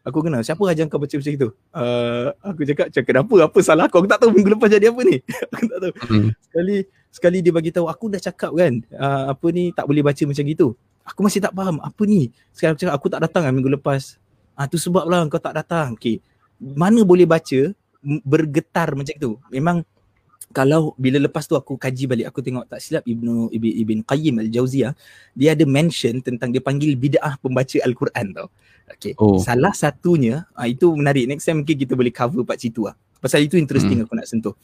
Aku 0.06 0.22
kena. 0.22 0.40
Siapa 0.46 0.62
aja 0.70 0.86
kau 0.86 1.02
baca 1.02 1.16
macam 1.18 1.34
itu. 1.34 1.50
Uh, 1.74 2.30
aku 2.46 2.62
cakap 2.70 2.94
macam 2.94 3.04
kenapa? 3.04 3.36
Apa 3.50 3.60
salah 3.66 3.86
aku? 3.90 4.06
Aku 4.06 4.08
tak 4.10 4.22
tahu 4.22 4.30
minggu 4.38 4.54
lepas 4.54 4.70
jadi 4.70 4.94
apa 4.94 5.02
ni. 5.02 5.18
aku 5.56 5.66
tak 5.66 5.80
tahu. 5.82 5.94
Hmm. 6.06 6.30
Sekali 6.46 6.76
sekali 7.10 7.38
dia 7.42 7.50
bagi 7.56 7.72
tahu 7.74 7.88
aku 7.90 8.12
dah 8.12 8.22
cakap 8.22 8.52
kan 8.54 8.84
uh, 9.00 9.34
apa 9.34 9.48
ni 9.50 9.74
tak 9.74 9.90
boleh 9.90 10.06
baca 10.06 10.24
macam 10.30 10.44
gitu. 10.46 10.68
Aku 11.06 11.20
masih 11.26 11.42
tak 11.42 11.58
faham 11.58 11.82
apa 11.82 12.02
ni. 12.06 12.30
Sekarang 12.54 12.78
aku 12.78 12.82
cakap 12.86 12.94
aku 12.94 13.08
tak 13.10 13.22
datang 13.26 13.44
lah 13.50 13.54
minggu 13.54 13.72
lepas. 13.74 14.22
Ah 14.54 14.70
tu 14.70 14.78
sebab 14.78 15.10
lah 15.10 15.26
kau 15.26 15.42
tak 15.42 15.58
datang. 15.58 15.98
Okey. 15.98 16.22
Mana 16.62 17.02
boleh 17.02 17.26
baca 17.26 17.74
bergetar 18.22 18.94
macam 18.94 19.16
tu. 19.18 19.32
Memang 19.50 19.82
kalau 20.56 20.96
bila 20.96 21.20
lepas 21.20 21.44
tu 21.44 21.60
aku 21.60 21.76
kaji 21.76 22.08
balik 22.08 22.32
aku 22.32 22.40
tengok 22.40 22.72
tak 22.72 22.80
silap 22.80 23.04
Ibnu 23.04 23.52
Ibn, 23.52 23.72
Ibn 23.84 23.98
Qayyim 24.08 24.36
Al-Jauziyah 24.40 24.96
dia 25.36 25.52
ada 25.52 25.68
mention 25.68 26.24
tentang 26.24 26.56
dia 26.56 26.64
panggil 26.64 26.96
bid'ah 26.96 27.36
pembaca 27.44 27.76
Al-Quran 27.84 28.32
tau. 28.32 28.48
Okey. 28.96 29.20
Oh. 29.20 29.36
Salah 29.36 29.76
satunya 29.76 30.48
ah, 30.56 30.64
itu 30.64 30.88
menarik. 30.96 31.28
Next 31.28 31.44
time 31.44 31.60
mungkin 31.60 31.76
kita 31.76 31.92
boleh 32.00 32.16
cover 32.16 32.48
part 32.48 32.64
situ 32.64 32.88
lah. 32.88 32.96
Pasal 33.20 33.44
itu 33.44 33.60
interesting 33.60 34.00
Hmm. 34.00 34.08
aku 34.08 34.16
nak 34.16 34.32
sentuh. 34.32 34.56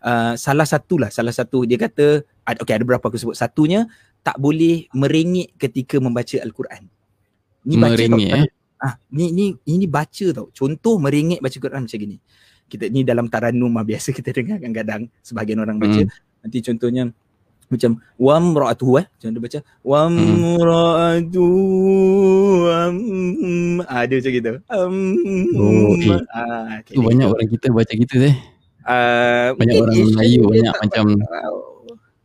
Uh, 0.00 0.38
salah 0.38 0.64
satu 0.64 1.02
lah, 1.02 1.10
salah 1.10 1.34
satu 1.34 1.66
dia 1.66 1.76
kata 1.76 2.22
okay, 2.46 2.78
ada 2.78 2.86
berapa 2.86 3.02
aku 3.02 3.18
sebut. 3.18 3.34
Satunya 3.34 3.90
tak 4.22 4.38
boleh 4.38 4.86
merengek 4.94 5.58
ketika 5.58 5.98
membaca 5.98 6.38
Al-Quran. 6.38 6.86
Ni 7.66 7.74
baca 7.74 7.96
Merengek, 7.98 8.30
tau, 8.30 8.38
eh? 8.46 8.50
Ah, 8.80 8.94
ni 9.12 9.34
ni 9.34 9.52
ini 9.66 9.84
baca 9.90 10.26
tau. 10.30 10.46
Contoh 10.54 10.96
merengek 11.02 11.42
baca 11.42 11.56
Quran 11.58 11.84
macam 11.84 11.98
gini. 11.98 12.16
Kita 12.70 12.86
ni 12.86 13.02
dalam 13.02 13.26
taranum 13.26 13.68
lah 13.68 13.82
biasa 13.82 14.14
kita 14.14 14.30
dengar 14.30 14.56
kadang-kadang 14.56 15.10
sebahagian 15.20 15.58
orang 15.58 15.76
baca. 15.76 16.00
Hmm. 16.00 16.14
Nanti 16.40 16.62
contohnya 16.62 17.10
macam 17.66 17.90
wamra'atuhu 18.16 18.92
eh 18.96 19.06
macam 19.08 19.28
dia 19.28 19.40
baca 19.40 19.58
wamra'atuhu 19.84 21.54
um, 22.66 22.98
ah, 23.84 24.02
dia 24.04 24.16
macam 24.18 24.32
gitu 24.32 24.50
um, 24.68 24.96
Oh, 25.54 25.94
eh. 25.96 26.18
ah, 26.30 26.82
Tu 26.82 26.98
banyak 26.98 27.26
orang 27.26 27.46
kita 27.46 27.70
baca 27.70 27.92
gitu 27.92 28.16
eh. 28.22 28.34
uh, 28.82 29.54
banyak 29.54 29.76
orang 29.78 29.94
Melayu, 30.08 30.42
banyak 30.46 30.74
macam- 30.76 31.22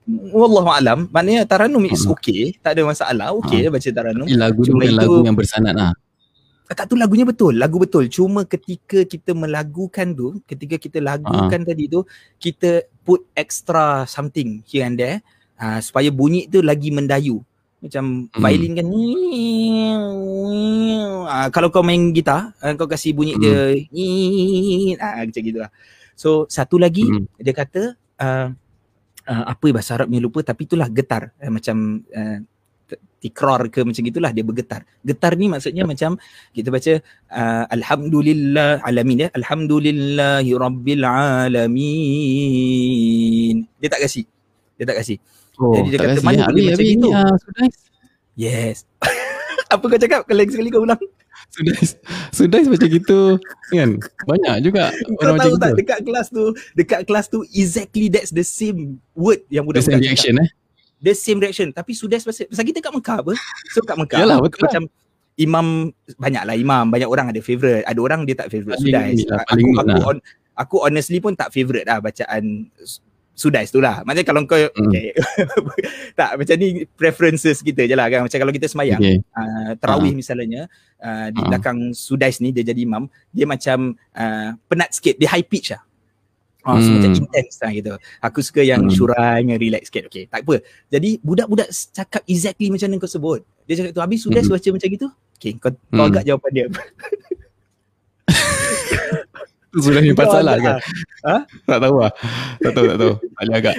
Wallahu 0.05 0.69
alam 0.69 1.09
maknanya 1.09 1.45
taranum 1.45 1.81
is 1.83 2.05
Hmm. 2.05 2.13
okay 2.13 2.53
tak 2.59 2.73
ada 2.73 2.85
masalah 2.85 3.33
okay 3.33 3.65
Ah. 3.65 3.73
baca 3.73 3.89
taranum 3.91 4.25
Tapi 4.25 4.37
lagu 4.37 4.61
tu 4.61 4.69
Cuma 4.69 4.81
bukan 4.81 4.89
itu- 4.91 4.99
lagu 4.99 5.15
yang 5.23 5.33
bersanad 5.35 5.73
lah. 5.73 5.93
Tak 6.73 6.89
tu 6.89 6.97
lagunya 6.97 7.29
betul 7.29 7.53
lagu 7.53 7.77
betul. 7.77 8.09
Cuma 8.09 8.41
ketika 8.41 9.05
kita 9.05 9.37
melagukan 9.37 10.09
tu 10.17 10.41
ketika 10.49 10.81
kita 10.81 10.97
lagukan 10.97 11.61
tadi 11.61 11.85
tu 11.85 12.01
kita 12.41 12.89
put 13.05 13.21
extra 13.37 14.09
something 14.09 14.65
here 14.65 14.81
and 14.81 14.97
there 14.97 15.21
uh, 15.61 15.77
supaya 15.77 16.09
bunyi 16.09 16.49
tu 16.49 16.65
lagi 16.65 16.89
mendayu. 16.89 17.45
Macam 17.85 18.25
Hmm. 18.33 18.41
violin 18.41 18.73
kan 18.81 18.87
uh, 21.29 21.47
kalau 21.53 21.69
kau 21.69 21.85
main 21.85 22.09
gitar 22.09 22.57
uh, 22.65 22.73
kau 22.73 22.89
kasih 22.89 23.13
bunyi 23.13 23.37
dia 23.37 23.77
uh, 24.97 25.21
macam 25.29 25.41
gitulah. 25.45 25.69
So 26.17 26.49
satu 26.49 26.81
lagi 26.81 27.05
Hmm. 27.05 27.29
dia 27.37 27.53
kata 27.53 27.93
uh, 28.17 28.47
uh, 29.29 29.43
apa 29.45 29.65
bahasa 29.69 30.01
Arabnya 30.01 30.17
lupa 30.17 30.41
tapi 30.41 30.65
itulah 30.65 30.89
getar. 30.89 31.29
Uh, 31.37 31.51
macam 31.53 32.01
uh, 32.09 32.37
tikrar 33.17 33.65
ke 33.73 33.81
macam 33.81 34.05
gitulah 34.05 34.29
dia 34.29 34.45
bergetar. 34.45 34.85
Getar 35.01 35.33
ni 35.33 35.49
maksudnya 35.49 35.81
macam 35.83 36.17
kita 36.53 36.69
baca 36.69 36.93
uh, 37.33 37.65
alhamdulillah 37.73 38.85
alamin 38.85 39.25
ya 39.25 39.33
alhamdulillahi 39.33 40.51
rabbil 40.53 41.01
alamin. 42.25 43.55
Dia 43.81 43.89
tak 43.89 44.01
kasih. 44.05 44.25
Dia 44.77 44.85
tak 44.85 44.97
kasih. 45.01 45.17
Oh, 45.55 45.71
Jadi 45.71 45.87
dia 45.95 45.99
kata, 46.03 46.19
kasi. 46.19 46.25
mana 46.27 46.35
Ya, 46.35 46.45
boleh 46.51 46.63
macam 46.67 46.83
ni, 46.83 47.09
ah. 47.15 47.35
Yes. 48.35 48.83
apa 49.73 49.83
kau 49.87 49.95
cakap? 49.95 50.27
Kalau 50.27 50.43
sekali 50.51 50.67
kau 50.67 50.83
ulang. 50.83 50.99
Sudais. 51.47 51.95
Sudais 52.35 52.67
macam 52.67 52.87
gitu. 52.91 53.39
Kan? 53.71 53.95
Banyak 54.27 54.55
juga 54.59 54.91
Kau 54.91 55.15
orang 55.23 55.39
macam 55.39 55.47
tahu 55.47 55.55
tak 55.55 55.71
gitu. 55.71 55.79
dekat 55.79 55.99
kelas 56.03 56.27
tu, 56.27 56.43
dekat 56.75 57.01
kelas 57.07 57.25
tu 57.31 57.39
exactly 57.55 58.11
that's 58.11 58.35
the 58.35 58.43
same 58.43 58.99
word 59.15 59.39
yang 59.47 59.63
The 59.63 59.79
budak-budak 59.79 59.87
same 59.87 60.03
cakap. 60.03 60.11
reaction 60.11 60.35
eh. 60.43 60.49
The 61.05 61.13
same 61.13 61.37
reaction 61.37 61.69
tapi 61.69 61.93
sudah 61.93 62.17
pasal, 62.17 62.49
pasal 62.49 62.65
kita 62.65 62.81
kat 62.81 62.89
Mekah 62.89 63.17
apa 63.21 63.33
so 63.69 63.85
kat 63.85 63.93
Mekah 63.95 64.17
Yalah, 64.17 64.41
betul 64.41 64.65
lah. 64.65 64.73
macam 64.73 64.83
imam 65.37 65.65
banyaklah 66.17 66.55
imam 66.57 66.85
banyak 66.89 67.05
orang 67.05 67.27
ada 67.29 67.41
favourite 67.45 67.85
ada 67.85 67.99
orang 68.01 68.25
dia 68.25 68.33
tak 68.33 68.49
ni 68.49 69.23
lah, 69.29 69.45
aku 69.45 69.67
aku, 69.77 69.91
lah. 69.93 70.05
on, 70.09 70.17
aku 70.55 70.75
honestly 70.81 71.21
pun 71.21 71.37
tak 71.37 71.53
favourite 71.53 71.85
lah 71.85 72.01
bacaan 72.01 72.65
Sudais 73.35 73.67
tu 73.67 73.83
lah 73.83 73.99
Maksudnya 74.07 74.23
kalau 74.23 74.47
kau 74.47 74.55
Hmm. 74.55 74.87
okay. 74.87 75.11
Tak 76.19 76.39
macam 76.39 76.55
ni 76.55 76.87
Preferences 76.87 77.59
kita 77.59 77.83
je 77.83 77.91
lah 77.91 78.07
kan 78.07 78.23
Macam 78.23 78.39
kalau 78.39 78.55
kita 78.55 78.71
semayang 78.71 78.95
Okay. 78.95 79.19
uh, 79.35 79.75
Terawih 79.75 80.15
misalnya 80.15 80.71
uh, 81.03 81.27
Di 81.35 81.43
Ah. 81.43 81.47
belakang 81.51 81.91
Sudais 81.91 82.39
ni 82.39 82.55
Dia 82.55 82.63
jadi 82.63 82.87
imam 82.87 83.11
Dia 83.35 83.43
macam 83.43 83.91
uh, 84.15 84.55
Penat 84.71 84.95
sikit 84.95 85.19
Dia 85.19 85.35
high 85.35 85.43
pitch 85.43 85.75
lah 85.75 85.83
So 86.65 86.73
Hmm. 86.81 86.97
macam 86.97 87.13
intense 87.13 87.61
lah 87.61 87.71
gitu. 87.77 87.93
Aku 88.25 88.39
suka 88.41 88.65
yang 88.65 88.89
Hmm. 88.89 88.89
syurai, 88.89 89.45
yang 89.45 89.61
relax 89.61 89.93
sikit. 89.93 90.09
Okay, 90.09 90.25
tak 90.25 90.41
apa. 90.41 90.65
Jadi 90.89 91.21
budak-budak 91.21 91.69
cakap 91.93 92.25
exactly 92.25 92.73
macam 92.73 92.89
mana 92.89 92.97
kau 92.97 93.05
sebut. 93.05 93.45
Dia 93.69 93.77
cakap 93.77 93.91
tu, 93.93 94.01
habis 94.01 94.19
sudah 94.25 94.41
Hmm. 94.41 94.49
baca 94.49 94.69
macam 94.73 94.89
gitu? 94.89 95.07
Okay, 95.37 95.51
kau, 95.61 95.69
kau 95.69 96.01
Hmm. 96.01 96.09
agak 96.09 96.23
jawapan 96.25 96.51
dia. 96.51 96.65
Sudah 99.75 99.99
ni 99.99 100.15
Kau 100.15 100.23
salah 100.31 100.55
agak, 100.55 100.79
kan? 101.19 101.43
Tak 101.67 101.79
tahu 101.83 101.95
lah. 101.99 102.11
Tak 102.63 102.71
tahu, 102.71 102.85
tak 102.87 102.97
tahu. 102.97 103.13
Tak 103.19 103.43
boleh 103.43 103.55
agak. 103.59 103.75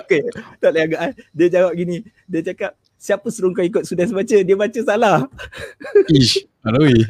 Tak 0.61 0.69
boleh 0.69 0.83
agak. 0.85 1.01
Dia 1.33 1.47
jawab 1.49 1.73
gini. 1.73 1.97
Dia 2.29 2.41
cakap, 2.53 2.77
siapa 3.01 3.27
suruh 3.33 3.51
kau 3.57 3.65
ikut 3.65 3.83
sudah 3.89 4.05
baca? 4.13 4.37
Dia 4.45 4.57
baca 4.61 4.81
salah. 4.85 5.25
Ish. 6.13 6.45
Aduh. 6.69 7.01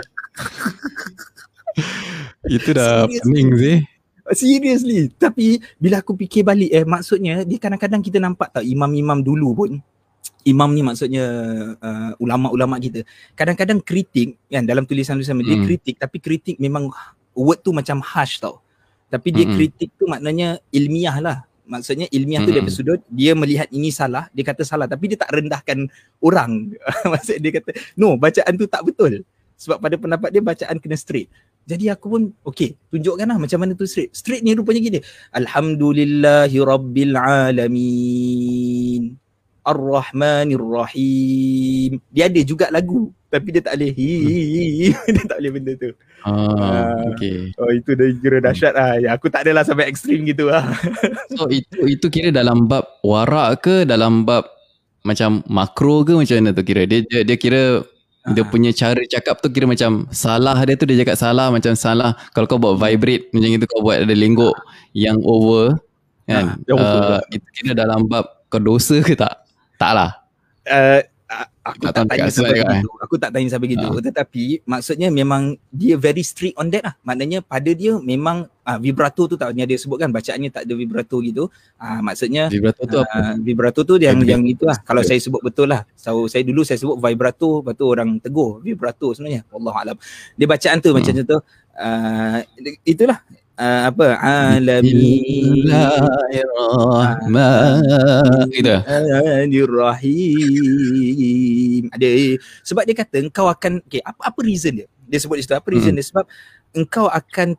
Itu 2.47 2.71
dah 2.79 3.11
pening 3.11 3.49
sih. 3.59 3.77
Seriously. 4.35 5.13
Tapi 5.15 5.63
bila 5.79 6.03
aku 6.03 6.19
fikir 6.19 6.43
balik 6.43 6.71
eh, 6.73 6.83
maksudnya 6.83 7.47
dia 7.47 7.59
kadang-kadang 7.63 8.03
kita 8.03 8.19
nampak 8.19 8.51
tak 8.51 8.67
imam-imam 8.67 9.23
dulu 9.23 9.51
pun 9.55 9.71
imam 10.47 10.71
ni 10.71 10.83
maksudnya 10.83 11.25
uh, 11.83 12.13
ulama-ulama 12.23 12.79
kita 12.79 13.03
kadang-kadang 13.35 13.83
kritik 13.83 14.39
kan 14.47 14.63
dalam 14.63 14.87
tulisan-tulisan 14.87 15.43
dia 15.43 15.59
Hmm. 15.59 15.67
kritik 15.67 15.99
tapi 15.99 16.23
kritik 16.23 16.57
memang 16.63 16.91
word 17.35 17.63
tu 17.67 17.75
macam 17.75 17.99
harsh 17.99 18.39
tau 18.39 18.63
tapi 19.11 19.35
dia 19.35 19.47
Mm-mm. 19.47 19.59
kritik 19.59 19.91
tu 19.99 20.07
maknanya 20.07 20.63
ilmiah 20.71 21.19
lah 21.19 21.39
maksudnya 21.67 22.07
ilmiah 22.15 22.47
tu 22.47 22.55
Mm-mm. 22.55 22.63
dari 22.63 22.71
sudut 22.71 23.01
dia 23.11 23.35
melihat 23.35 23.67
ini 23.75 23.91
salah 23.91 24.31
dia 24.31 24.47
kata 24.47 24.63
salah 24.63 24.87
tapi 24.87 25.11
dia 25.11 25.19
tak 25.19 25.35
rendahkan 25.35 25.91
orang 26.23 26.75
maksud 27.13 27.43
dia 27.43 27.51
kata 27.59 27.75
no 27.99 28.15
bacaan 28.15 28.55
tu 28.55 28.67
tak 28.71 28.83
betul 28.87 29.27
sebab 29.59 29.83
pada 29.83 29.95
pendapat 29.99 30.31
dia 30.31 30.43
bacaan 30.43 30.79
kena 30.79 30.95
straight 30.95 31.27
jadi 31.67 31.99
aku 31.99 32.07
pun 32.07 32.23
okay 32.47 32.79
tunjukkan 32.95 33.27
lah 33.27 33.43
macam 33.43 33.59
mana 33.59 33.75
tu 33.75 33.91
straight 33.91 34.15
straight 34.15 34.47
ni 34.47 34.55
rupanya 34.55 34.79
gini. 34.79 34.99
Alhamdulillahi 35.35 36.63
Rabbil 36.63 37.19
Alamin. 37.19 39.19
Ar-Rahmanir 39.67 40.63
Rahim 40.63 41.99
dia 42.15 42.31
ada 42.31 42.39
juga 42.47 42.71
lagu 42.71 43.11
tapi 43.27 43.51
dia 43.51 43.67
tak 43.67 43.83
boleh 43.83 43.91
hi, 43.99 44.95
dia 45.19 45.25
tak 45.27 45.43
boleh 45.43 45.53
benda 45.59 45.73
tu. 45.75 45.91
Ah, 46.23 46.31
Ah. 46.31 46.95
okay. 47.11 47.51
oh 47.59 47.75
itu 47.75 47.91
dah 47.99 48.07
kira 48.23 48.39
dahsyat 48.39 48.73
lah. 48.79 48.95
Ya, 49.03 49.19
aku 49.19 49.27
tak 49.27 49.43
adalah 49.43 49.67
sampai 49.67 49.91
ekstrim 49.91 50.23
gitu 50.23 50.47
lah. 50.47 50.63
So 51.35 51.51
itu 51.51 51.83
itu 51.91 52.07
kira 52.09 52.31
dalam 52.31 52.71
bab 52.71 52.87
warak 53.03 53.67
ke? 53.67 53.77
Dalam 53.83 54.23
bab 54.23 54.47
macam 55.03 55.43
makro 55.51 56.07
ke? 56.07 56.15
Macam 56.15 56.39
mana 56.39 56.55
tu 56.55 56.63
kira? 56.63 56.87
Dia 56.87 57.03
dia, 57.03 57.27
dia 57.27 57.37
kira 57.37 57.83
dia 58.35 58.43
Ah. 58.43 58.49
punya 58.49 58.71
cara 58.75 58.99
cakap 59.07 59.39
tu 59.39 59.49
kira 59.55 59.71
macam 59.71 60.11
salah 60.11 60.59
dia 60.67 60.75
tu 60.75 60.87
dia 60.89 60.99
cakap 61.07 61.17
salah 61.19 61.47
macam 61.55 61.73
salah. 61.79 62.19
Kalau 62.35 62.47
kau 62.51 62.59
buat 62.59 62.75
vibrate 62.81 63.31
macam 63.31 63.49
itu 63.55 63.67
kau 63.71 63.83
buat 63.85 64.03
ada 64.03 64.15
lenggok 64.15 64.55
yang 64.97 65.19
over 65.23 65.79
kan? 66.27 66.59
Over, 66.67 67.23
uh, 67.23 67.23
itu 67.31 67.47
kira 67.55 67.73
dalam 67.79 68.11
bab 68.11 68.27
kau 68.51 68.59
dosa 68.59 68.99
ke 68.99 69.15
tak? 69.15 69.47
Tak 69.79 69.93
lah. 69.95 70.11
Uh, 70.67 70.99
aku 71.73 71.83
Tak 71.83 71.93
tak, 71.93 72.05
tanya 72.07 72.31
sampai 72.31 72.53
kan? 72.55 72.69
begitu. 72.71 72.89
Aku 73.03 73.15
tak 73.19 73.31
tanya 73.35 73.49
sampai 73.51 73.67
begitu. 73.67 73.87
Ah. 73.91 74.03
Tetapi 74.03 74.45
maksudnya 74.63 75.09
memang 75.11 75.43
dia 75.75 75.95
very 75.99 76.23
strict 76.23 76.55
on 76.57 76.71
that 76.71 76.83
lah. 76.87 76.95
Maknanya 77.03 77.43
pada 77.43 77.71
dia 77.75 77.99
memang 77.99 78.47
uh, 78.63 78.79
vibrato 78.79 79.27
tu 79.27 79.35
tak 79.35 79.51
dia 79.53 79.79
sebutkan 79.79 80.11
bacaannya 80.15 80.51
tak 80.55 80.63
ada 80.65 80.75
vibrato 80.79 81.17
gitu. 81.19 81.51
Uh, 81.79 82.01
maksudnya 82.03 82.47
vibrato 82.47 82.83
tu 82.87 82.99
apa 83.03 83.11
uh, 83.11 83.35
vibrato 83.43 83.81
tu 83.83 83.95
yang 83.99 84.17
Vibrato. 84.19 84.31
yang 84.31 84.43
itu 84.47 84.65
lah. 84.65 84.79
Kalau 84.87 85.03
saya 85.03 85.19
sebut 85.19 85.43
betul 85.43 85.67
lah. 85.71 85.83
So 85.99 86.31
saya 86.31 86.47
dulu 86.47 86.63
saya 86.63 86.79
sebut 86.79 86.97
vibrato, 87.03 87.61
lepas 87.61 87.75
tu 87.75 87.85
orang 87.87 88.23
tegur 88.23 88.63
vibrato 88.63 89.11
sebenarnya. 89.13 89.43
Wallahu 89.51 89.77
alam. 89.77 89.97
Dia 90.39 90.47
bacaan 90.47 90.79
tu 90.79 90.91
Hmm. 90.95 91.03
macam 91.03 91.13
tu 91.27 91.39
uh, 91.77 92.39
itulah 92.87 93.19
uh, 93.57 93.89
apa 93.91 94.21
alamin 94.21 95.65
Bismillahirrahmanirrahim 95.67 98.53
gitu 98.53 98.77
Rahim. 99.73 101.89
Ada 101.93 102.07
sebab 102.63 102.83
dia 102.87 102.95
kata 102.97 103.19
engkau 103.25 103.49
akan 103.49 103.81
okey 103.89 104.01
apa 104.05 104.21
apa 104.33 104.39
reason 104.45 104.77
dia? 104.85 104.89
Dia 105.09 105.19
sebut 105.21 105.37
di 105.41 105.45
situ 105.45 105.55
apa 105.57 105.69
reason 105.73 105.91
Hmm. 105.93 105.99
dia 106.01 106.07
sebab 106.07 106.25
engkau 106.77 107.07
akan 107.09 107.57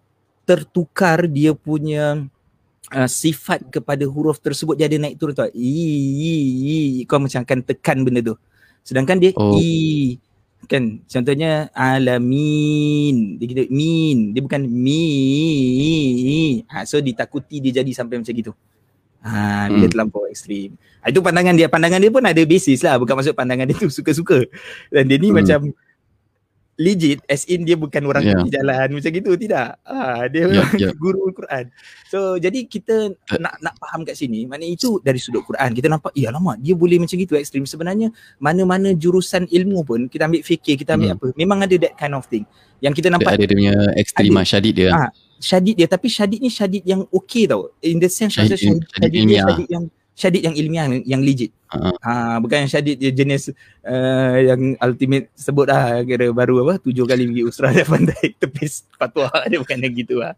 tertukar 0.48 1.28
dia 1.28 1.52
punya 1.52 2.24
uh, 2.94 3.10
sifat 3.10 3.68
kepada 3.68 4.08
huruf 4.08 4.40
tersebut 4.40 4.80
dia 4.80 4.88
ada 4.88 4.96
naik 4.98 5.20
turun 5.20 5.36
tau. 5.36 5.50
I, 5.52 5.60
i, 5.60 6.32
i 7.02 7.04
kau 7.04 7.20
macam 7.20 7.44
akan 7.44 7.60
tekan 7.66 8.06
benda 8.08 8.24
tu. 8.24 8.36
Sedangkan 8.88 9.20
dia 9.20 9.36
Oh. 9.36 9.60
i 9.60 10.16
kan? 10.66 10.98
Contohnya 11.06 11.70
alamin. 11.72 13.38
Dia 13.38 13.46
gitu 13.46 13.64
min. 13.70 14.34
Dia 14.34 14.42
bukan 14.42 14.66
mi. 14.66 15.06
Ha, 16.66 16.84
so 16.84 16.98
ditakuti 16.98 17.62
dia 17.62 17.80
jadi 17.80 17.92
sampai 17.94 18.18
macam 18.18 18.34
gitu. 18.34 18.52
Ha, 19.22 19.68
bila 19.70 19.86
Hmm. 19.86 19.92
terlampau 19.92 20.24
ekstrim. 20.26 20.74
Ha, 21.02 21.10
itu 21.12 21.20
pandangan 21.22 21.54
dia. 21.54 21.68
Pandangan 21.68 22.00
dia 22.00 22.10
pun 22.10 22.24
ada 22.24 22.42
basis 22.42 22.82
lah. 22.82 22.98
Bukan 22.98 23.14
maksud 23.14 23.36
pandangan 23.36 23.68
dia 23.68 23.76
tu 23.76 23.90
suka-suka. 23.92 24.46
Dan 24.90 25.06
dia 25.06 25.18
ni 25.20 25.30
Hmm. 25.30 25.38
macam 25.38 25.60
legit 26.78 27.20
as 27.26 27.42
in 27.44 27.62
dia 27.62 27.74
bukan 27.74 28.06
orang 28.06 28.22
Yeah. 28.22 28.38
tepi 28.38 28.50
jalan 28.52 28.88
macam 28.92 29.12
gitu 29.12 29.32
tidak 29.36 29.82
ha, 29.82 29.98
dia 30.26 30.46
Ya, 30.48 30.64
ya. 30.78 30.90
guru 30.96 31.30
Quran 31.32 31.74
so 32.06 32.38
jadi 32.38 32.64
kita 32.64 33.12
Eh. 33.28 33.40
nak 33.40 33.58
nak 33.60 33.74
faham 33.76 34.02
kat 34.02 34.14
sini 34.14 34.46
maknanya 34.46 34.72
itu 34.72 34.98
dari 35.00 35.18
sudut 35.18 35.42
Quran 35.44 35.70
kita 35.72 35.88
nampak 35.88 36.14
ya 36.14 36.30
lama 36.30 36.54
dia 36.56 36.74
boleh 36.74 36.98
macam 36.98 37.16
gitu 37.16 37.34
ekstrim 37.34 37.64
sebenarnya 37.64 38.14
mana-mana 38.38 38.94
jurusan 38.94 39.46
ilmu 39.48 39.82
pun 39.84 40.00
kita 40.06 40.26
ambil 40.26 40.42
fikir 40.42 40.78
kita 40.78 40.94
ambil 40.94 41.10
Hmm. 41.10 41.18
apa 41.18 41.28
memang 41.34 41.60
ada 41.60 41.76
that 41.80 41.94
kind 41.94 42.14
of 42.14 42.24
thing 42.24 42.46
yang 42.78 42.92
kita 42.92 43.08
dia 43.08 43.16
nampak 43.16 43.32
ada 43.32 43.42
dia 43.42 43.50
punya 43.52 43.74
ekstrim 43.96 44.32
lah 44.32 44.46
syadid 44.46 44.74
dia 44.76 44.90
Ah, 44.92 45.10
syadid 45.36 45.76
dia 45.76 45.88
tapi 45.88 46.08
syadid 46.08 46.40
ni 46.40 46.50
syadid 46.50 46.84
yang 46.84 47.02
okey 47.08 47.46
tau 47.46 47.74
in 47.80 47.98
the 47.98 48.06
sense 48.06 48.34
Syadid- 48.34 48.54
syadid, 48.54 48.86
syadid, 48.86 48.86
syadid 48.86 48.94
syadid 48.94 49.10
dia 49.10 49.22
ilmiah. 49.24 49.46
syadid 49.48 49.68
yang 49.68 49.84
syadid 50.14 50.42
yang 50.44 50.56
ilmiah 50.56 50.86
yang, 50.88 50.96
yang 51.08 51.22
legit 51.22 51.50
Ha. 51.68 51.92
Ha, 52.00 52.12
bukan 52.40 52.64
yang 52.64 52.72
Syadid 52.72 52.96
dia 52.96 53.12
jenis 53.12 53.52
uh, 53.84 54.36
yang 54.40 54.80
ultimate 54.80 55.28
sebut 55.36 55.68
lah 55.68 56.00
kira 56.08 56.32
baru 56.32 56.64
apa 56.64 56.80
tujuh 56.80 57.04
kali 57.04 57.28
pergi 57.28 57.44
Usrah 57.44 57.72
dan 57.78 57.84
pandai 57.84 58.32
tepis 58.40 58.88
fatwa 58.96 59.28
dia 59.52 59.60
bukan 59.60 59.84
yang 59.84 59.94
gitu 59.96 60.24
lah. 60.24 60.32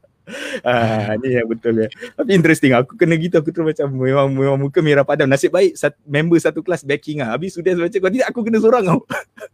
Ah, 0.61 1.17
ni 1.17 1.33
yang 1.33 1.49
betul 1.49 1.73
ya. 1.73 1.87
Tapi 2.17 2.31
interesting 2.37 2.73
aku 2.73 2.93
kena 2.97 3.17
gitu 3.17 3.41
aku 3.41 3.49
terus 3.49 3.65
macam 3.65 3.87
memang 3.93 4.27
memang 4.29 4.57
muka 4.61 4.79
merah 4.81 5.05
padam. 5.05 5.25
Nasib 5.25 5.53
baik 5.53 5.73
sat, 5.77 5.97
member 6.05 6.37
satu 6.37 6.61
kelas 6.61 6.85
backing 6.85 7.21
ah. 7.25 7.33
Habis 7.33 7.57
sudah 7.57 7.73
baca 7.77 7.97
kau 7.97 8.11
tidak 8.13 8.27
aku 8.29 8.39
kena 8.45 8.57
seorang 8.61 8.83
kau. 8.85 9.01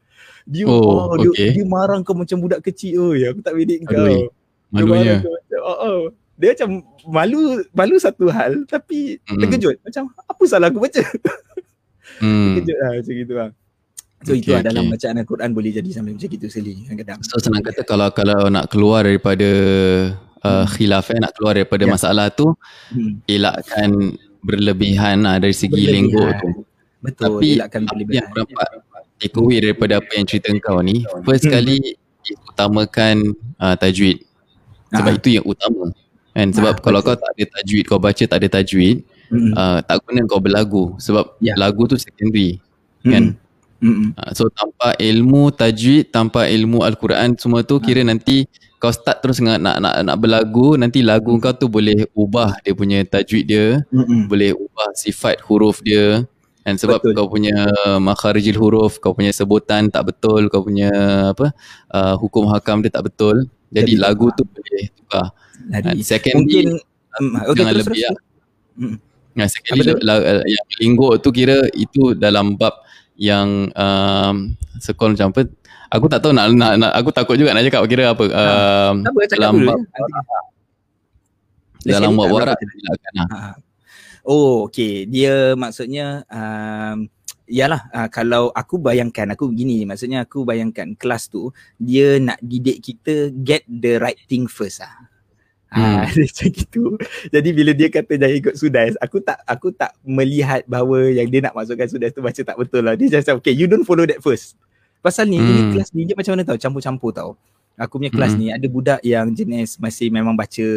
dia 0.51 0.63
Oh, 0.67 1.09
oh, 1.09 1.17
dia, 1.17 1.31
okay. 1.31 1.49
dia 1.55 1.65
marah 1.65 1.97
kau 2.03 2.13
macam 2.15 2.37
budak 2.43 2.61
kecil. 2.63 2.99
Oh, 3.01 3.13
ya 3.15 3.31
aku 3.31 3.39
tak 3.39 3.55
bedek 3.55 3.87
kau. 3.87 4.03
Dia 4.03 4.83
Malunya. 4.83 5.15
kau 5.23 5.31
macam, 5.31 5.59
oh, 5.63 5.77
oh. 5.79 5.99
Dia 6.35 6.51
macam 6.51 6.69
malu 7.07 7.63
malu 7.71 7.95
satu 7.95 8.27
hal 8.27 8.67
tapi 8.67 9.23
Mm. 9.31 9.39
terkejut. 9.47 9.75
Macam 9.79 10.11
apa 10.11 10.43
salah 10.43 10.67
aku 10.67 10.83
baca? 10.83 10.99
Hmm. 12.17 12.55
Terkejut 12.55 12.77
lah 12.77 12.89
macam 12.93 13.13
gitu 13.15 13.33
lah. 13.33 13.49
So 14.21 14.31
Okay, 14.31 14.39
itu 14.39 14.49
lah 14.51 14.61
dalam 14.63 14.83
okay. 14.83 14.91
bacaan 14.95 15.15
Al-Quran 15.19 15.49
boleh 15.51 15.71
jadi 15.71 15.89
sampai 15.91 16.11
macam 16.13 16.27
gitu 16.27 16.47
sekali 16.47 16.71
kadang-kadang. 16.81 17.19
So 17.21 17.35
senang 17.37 17.61
kata 17.61 17.81
kalau 17.83 18.07
kalau 18.09 18.47
nak 18.47 18.65
keluar 18.67 19.03
daripada 19.03 19.49
uh, 20.41 20.65
khilaf 20.67 21.09
eh, 21.09 21.19
nak 21.19 21.33
keluar 21.33 21.53
daripada 21.53 21.83
Ya. 21.83 21.91
masalah 21.91 22.27
tu 22.29 22.53
Hmm. 22.89 23.21
elakkan 23.25 23.89
berlebihan 24.39 25.21
lah 25.21 25.37
dari 25.37 25.53
segi 25.53 25.85
lenggok 25.85 26.29
tu. 26.37 26.49
Betul, 26.99 27.37
Tapi 27.37 27.47
elakkan 27.53 27.81
berlebihan. 27.85 28.17
yang 28.17 28.25
aku 28.27 28.37
dapat 28.43 28.69
take 29.15 29.35
away 29.35 29.57
daripada 29.59 29.93
apa 29.97 30.11
yang 30.11 30.25
cerita 30.25 30.49
kau 30.59 30.79
ni 30.79 31.05
first 31.21 31.45
Hmm. 31.45 31.53
kali 31.53 31.77
utamakan 32.49 33.15
uh, 33.57 33.75
tajwid 33.75 34.25
sebab 34.89 35.13
Ah. 35.13 35.19
itu 35.19 35.29
yang 35.33 35.45
utama 35.45 35.91
kan 36.31 36.47
sebab 36.49 36.73
Ah, 36.73 36.81
kalau 36.81 36.99
betul. 36.99 37.13
kau 37.13 37.21
tak 37.21 37.31
ada 37.31 37.45
tajwid 37.53 37.83
kau 37.85 37.99
baca 37.99 38.23
tak 38.25 38.37
ada 38.37 38.47
tajwid 38.51 39.05
Hmm. 39.27 39.51
uh, 39.53 39.79
tak 39.81 40.05
guna 40.05 40.21
kau 40.25 40.37
berlagu 40.37 40.93
sebab 40.97 41.37
Ya. 41.41 41.57
lagu 41.57 41.85
tu 41.85 41.97
secondary 41.97 42.61
kan 43.01 43.33
Hmm. 43.75 44.15
uh, 44.17 44.31
so 44.33 44.49
tanpa 44.49 44.95
ilmu 44.97 45.51
tajwid 45.51 46.09
tanpa 46.09 46.47
ilmu 46.47 46.81
al-Quran 46.81 47.35
semua 47.35 47.61
tu 47.61 47.77
kira 47.77 48.01
nanti 48.01 48.47
kau 48.75 48.89
start 48.89 49.19
terus 49.19 49.37
nak 49.43 49.59
nak 49.59 49.77
nak, 49.77 49.93
nak 50.01 50.17
berlagu 50.17 50.73
nanti 50.73 51.01
lagu 51.01 51.37
kau 51.37 51.53
tu 51.53 51.67
boleh 51.67 52.07
ubah 52.13 52.55
dia 52.61 52.73
punya 52.73 53.03
tajwid 53.03 53.45
dia 53.45 53.65
Hmm. 53.91 54.25
boleh 54.25 54.53
ubah 54.53 54.89
sifat 54.93 55.41
huruf 55.43 55.81
dia 55.81 56.23
dan 56.65 56.81
sebab 56.81 56.97
Betul. 56.97 57.13
Kau 57.13 57.27
punya 57.29 57.55
makharijil 58.01 58.57
huruf 58.57 58.97
kau 58.97 59.13
punya 59.13 59.29
sebutan 59.29 59.85
tak 59.89 60.09
betul 60.09 60.49
kau 60.49 60.65
punya 60.65 60.89
apa 61.29 61.53
uh, 61.93 62.17
hukum 62.17 62.49
hakam 62.49 62.81
dia 62.81 62.89
tak 62.89 63.05
betul 63.05 63.45
jadi, 63.69 63.93
Jadi 63.93 64.01
lagu 64.01 64.33
tu 64.33 64.41
boleh 64.45 64.89
tukar 64.97 65.29
dan 65.69 65.93
Jadi, 65.93 66.01
secondly 66.01 66.41
mungkin 66.41 66.67
um, 67.21 67.25
okay, 67.37 67.53
jangan 67.53 67.73
terus, 67.75 67.85
lebih 67.85 68.01
terus. 68.01 68.09
lah. 68.09 68.17
Hmm. 68.75 68.95
Yang 69.35 69.49
secondly 69.51 69.91
Apa 69.91 69.99
tu? 69.99 70.05
la, 70.07 70.13
la, 70.19 70.41
yang 70.47 70.67
linggok 70.79 71.13
tu 71.19 71.29
kira 71.35 71.67
itu 71.75 72.15
dalam 72.15 72.55
bab 72.55 72.79
yang 73.15 73.71
um, 73.75 74.55
sekol 74.79 75.15
macam 75.15 75.31
apa 75.31 75.47
aku 75.91 76.05
tak 76.11 76.19
tahu 76.23 76.31
nak, 76.35 76.51
nak, 76.51 76.73
nak 76.79 76.91
aku 76.95 77.09
takut 77.11 77.35
juga 77.39 77.55
nak 77.55 77.63
cakap 77.67 77.83
kira 77.87 78.11
apa 78.11 78.25
um, 78.31 78.95
Tak 79.03 79.11
apa, 79.11 79.19
cakap 79.27 79.39
dalam 79.39 79.53
bab. 79.63 79.79
Nanti- 79.79 80.43
dalam 81.85 82.17
bab 82.17 82.25
tak 82.25 82.33
warak 82.33 82.57
silakan 82.59 83.13
lah 83.15 83.27
Ha. 83.29 83.39
Oh, 84.25 84.65
okay. 84.65 85.05
Dia 85.05 85.53
maksudnya 85.53 86.25
um, 86.33 87.05
Yalah, 87.45 87.85
uh, 87.93 88.09
kalau 88.09 88.49
aku 88.49 88.81
bayangkan, 88.81 89.29
aku 89.29 89.53
begini, 89.53 89.85
maksudnya 89.85 90.25
aku 90.25 90.41
bayangkan 90.41 90.97
kelas 90.97 91.29
tu, 91.29 91.53
dia 91.77 92.17
nak 92.17 92.41
didik 92.41 92.81
kita 92.81 93.29
get 93.45 93.61
the 93.69 94.01
right 94.01 94.17
thing 94.25 94.49
first 94.49 94.81
lah. 95.75 96.01
Ah, 96.01 96.09
dia 96.09 96.23
macam 96.31 96.49
gitu. 96.49 96.83
Jadi 97.29 97.49
bila 97.51 97.71
dia 97.71 97.87
kata 97.91 98.15
jangan 98.15 98.35
ikut 98.39 98.55
sudas, 98.55 98.93
aku 98.97 99.19
tak 99.19 99.37
aku 99.43 99.69
tak 99.69 99.91
melihat 100.01 100.63
bahawa 100.65 101.11
yang 101.11 101.27
dia 101.27 101.43
nak 101.43 101.53
masukkan 101.53 101.85
sudas 101.85 102.09
tu 102.09 102.23
baca 102.23 102.41
tak 102.41 102.55
betul 102.55 102.81
lah. 102.81 102.95
Dia 102.95 103.19
just 103.19 103.27
okay, 103.29 103.51
you 103.51 103.67
don't 103.67 103.83
follow 103.83 104.07
that 104.07 104.23
first. 104.23 104.55
Pasal 104.99 105.27
ni, 105.27 105.37
Hmm. 105.37 105.75
kelas 105.75 105.93
ni 105.93 106.07
dia 106.07 106.15
macam 106.15 106.33
mana 106.33 106.41
tau, 106.41 106.57
campur-campur 106.57 107.11
tau. 107.11 107.37
Aku 107.75 107.99
punya 107.99 108.09
kelas 108.09 108.33
Hmm. 108.33 108.39
ni 108.39 108.47
ada 108.49 108.65
budak 108.65 109.03
yang 109.03 109.29
jenis 109.29 109.75
masih 109.77 110.07
memang 110.07 110.33
baca 110.33 110.67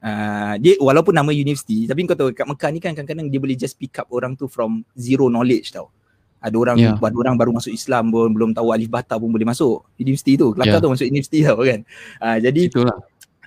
uh, 0.00 0.54
dia 0.60 0.76
walaupun 0.78 1.16
nama 1.16 1.32
universiti 1.32 1.88
tapi 1.88 2.04
kau 2.04 2.16
tahu 2.16 2.30
kat 2.32 2.44
Mekah 2.44 2.70
ni 2.70 2.78
kan 2.78 2.92
kadang-kadang 2.92 3.28
dia 3.28 3.40
boleh 3.40 3.56
just 3.56 3.76
pick 3.76 3.96
up 3.96 4.06
orang 4.12 4.36
tu 4.36 4.44
from 4.46 4.84
zero 4.94 5.26
knowledge 5.26 5.72
tau. 5.72 5.88
Ada 6.40 6.56
orang 6.56 6.76
yeah. 6.80 6.96
ada 6.96 7.16
orang 7.16 7.36
baru 7.36 7.52
masuk 7.52 7.68
Islam 7.68 8.08
pun 8.08 8.32
belum 8.32 8.50
tahu 8.56 8.72
alif 8.72 8.88
bata 8.88 9.20
pun 9.20 9.28
boleh 9.28 9.44
masuk 9.44 9.84
universiti 9.96 10.40
tu. 10.40 10.56
Kelakar 10.56 10.80
Ya. 10.80 10.84
tu 10.84 10.88
masuk 10.88 11.04
universiti 11.04 11.38
tau 11.44 11.60
kan. 11.60 11.80
Uh, 12.16 12.36
jadi 12.40 12.60
itulah 12.64 12.96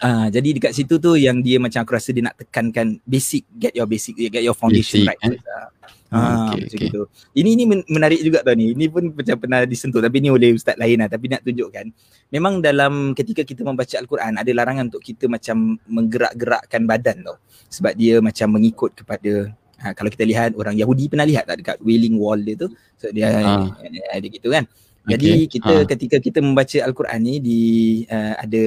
Ah, 0.04 0.28
jadi 0.28 0.60
dekat 0.60 0.76
situ 0.76 1.00
tu 1.00 1.16
yang 1.16 1.40
dia 1.40 1.64
macam 1.64 1.80
aku 1.80 1.96
rasa 1.96 2.12
dia 2.12 2.28
nak 2.28 2.36
tekankan 2.36 3.00
basic, 3.08 3.48
get 3.56 3.72
your 3.72 3.88
basic, 3.88 4.20
get 4.20 4.44
your 4.44 4.52
foundation 4.52 5.08
Basic, 5.08 5.16
right. 5.16 5.32
eh? 5.32 5.40
lah. 5.40 5.64
Ah, 5.64 5.72
Ah, 6.14 6.54
okay, 6.54 6.68
macam 6.68 6.78
okay. 6.78 6.86
gitu. 6.92 7.02
Ini 7.34 7.50
ni 7.56 7.64
men- 7.66 7.88
menarik 7.90 8.22
juga 8.22 8.46
tau 8.46 8.54
ni. 8.54 8.70
Ini 8.70 8.86
pun 8.86 9.10
macam 9.10 9.34
pernah 9.34 9.66
disentuh 9.66 9.98
tapi 9.98 10.22
ni 10.22 10.30
oleh 10.30 10.54
ustaz 10.54 10.78
lain 10.78 11.02
lah 11.02 11.10
tapi 11.10 11.26
nak 11.26 11.42
tunjukkan. 11.42 11.90
Memang 12.30 12.62
dalam 12.62 13.16
ketika 13.16 13.42
kita 13.42 13.66
membaca 13.66 13.96
al-Quran 13.98 14.38
ada 14.38 14.52
larangan 14.54 14.94
untuk 14.94 15.02
kita 15.02 15.26
macam 15.26 15.80
menggerak-gerakkan 15.90 16.86
badan 16.86 17.18
tau. 17.26 17.42
Sebab 17.72 17.98
dia 17.98 18.22
macam 18.22 18.46
mengikut 18.54 18.94
kepada 18.94 19.50
ha, 19.82 19.98
kalau 19.98 20.14
kita 20.14 20.22
lihat 20.22 20.54
orang 20.54 20.78
Yahudi 20.78 21.10
pernah 21.10 21.26
lihat 21.26 21.50
tak 21.50 21.66
dekat 21.66 21.78
Wailing 21.82 22.20
Wall 22.22 22.46
dia 22.46 22.62
tu. 22.62 22.70
So 23.02 23.10
dia 23.10 23.34
Ah. 23.34 23.74
ada 24.14 24.28
gitu 24.30 24.54
kan. 24.54 24.70
Jadi 25.04 25.52
Okay. 25.52 25.60
kita 25.60 25.74
Ah. 25.74 25.84
ketika 25.84 26.16
kita 26.24 26.40
membaca 26.40 26.80
al-Quran 26.80 27.20
ni 27.20 27.36
di 27.44 27.60
uh, 28.08 28.40
ada 28.40 28.64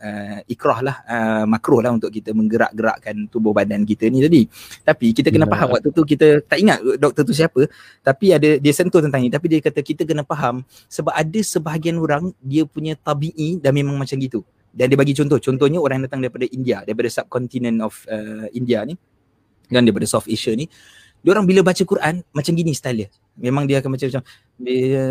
uh, 0.00 0.38
ikrah 0.48 0.80
lah 0.80 0.96
uh, 1.04 1.44
makruh 1.44 1.84
lah 1.84 1.92
untuk 1.92 2.08
kita 2.08 2.32
menggerak-gerakkan 2.32 3.28
tubuh 3.28 3.52
badan 3.52 3.84
kita 3.84 4.08
ni 4.08 4.24
tadi. 4.24 4.48
Tapi 4.80 5.12
kita 5.12 5.28
kena 5.28 5.44
Ya. 5.44 5.52
faham 5.52 5.68
waktu 5.76 5.92
tu 5.92 6.00
kita 6.08 6.40
tak 6.48 6.56
ingat 6.56 6.80
doktor 6.96 7.28
tu 7.28 7.36
siapa 7.36 7.68
tapi 8.00 8.32
ada 8.32 8.56
dia 8.56 8.72
sentuh 8.72 9.04
tentang 9.04 9.20
ni 9.20 9.28
tapi 9.28 9.44
dia 9.52 9.60
kata 9.60 9.84
kita 9.84 10.08
kena 10.08 10.24
faham 10.24 10.64
sebab 10.88 11.12
ada 11.12 11.40
sebahagian 11.44 12.00
orang 12.00 12.32
dia 12.40 12.64
punya 12.64 12.96
tabi'i 12.96 13.60
dan 13.60 13.76
memang 13.76 14.00
macam 14.00 14.16
gitu. 14.16 14.40
Dan 14.72 14.88
dia 14.90 14.96
bagi 14.98 15.12
contoh, 15.14 15.38
contohnya 15.38 15.78
orang 15.78 16.00
yang 16.02 16.06
datang 16.10 16.24
daripada 16.24 16.48
India, 16.50 16.80
daripada 16.82 17.06
subcontinent 17.06 17.78
of 17.84 17.94
uh, 18.08 18.48
India 18.56 18.82
ni 18.88 18.96
dan 19.68 19.84
daripada 19.84 20.08
South 20.08 20.26
Asia 20.32 20.56
ni 20.56 20.64
dia 21.24 21.30
orang 21.32 21.48
bila 21.48 21.64
baca 21.64 21.80
Quran 21.80 22.20
macam 22.36 22.52
gini 22.52 22.76
style 22.76 22.98
dia. 23.00 23.08
Memang 23.40 23.64
dia 23.64 23.80
akan 23.80 23.96
macam 23.96 24.06
macam 24.12 24.22
dia, 24.60 25.02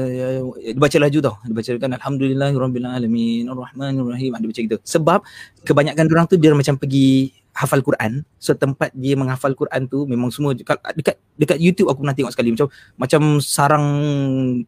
dia 0.62 0.78
baca 0.78 0.98
laju 1.02 1.20
tau. 1.26 1.36
Dia 1.42 1.56
baca 1.58 1.72
kan 1.82 1.92
alhamdulillahirabbil 1.98 2.86
alamin 2.86 3.50
arrahmanirrahim. 3.50 4.32
Dia 4.38 4.48
baca 4.54 4.62
gitu. 4.62 4.78
Sebab 4.86 5.20
kebanyakan 5.66 6.06
orang 6.14 6.30
tu 6.30 6.38
dia 6.38 6.54
macam 6.54 6.78
pergi 6.78 7.34
hafal 7.54 7.86
Quran. 7.86 8.26
So 8.42 8.58
tempat 8.58 8.92
dia 8.98 9.14
menghafal 9.14 9.54
Quran 9.54 9.86
tu 9.86 10.10
memang 10.10 10.34
semua 10.34 10.58
dekat 10.58 10.82
dekat, 10.98 11.16
dekat 11.38 11.58
YouTube 11.62 11.88
aku 11.88 12.02
pernah 12.02 12.18
tengok 12.18 12.34
sekali 12.34 12.50
macam 12.52 12.68
macam 12.98 13.22
sarang 13.40 13.88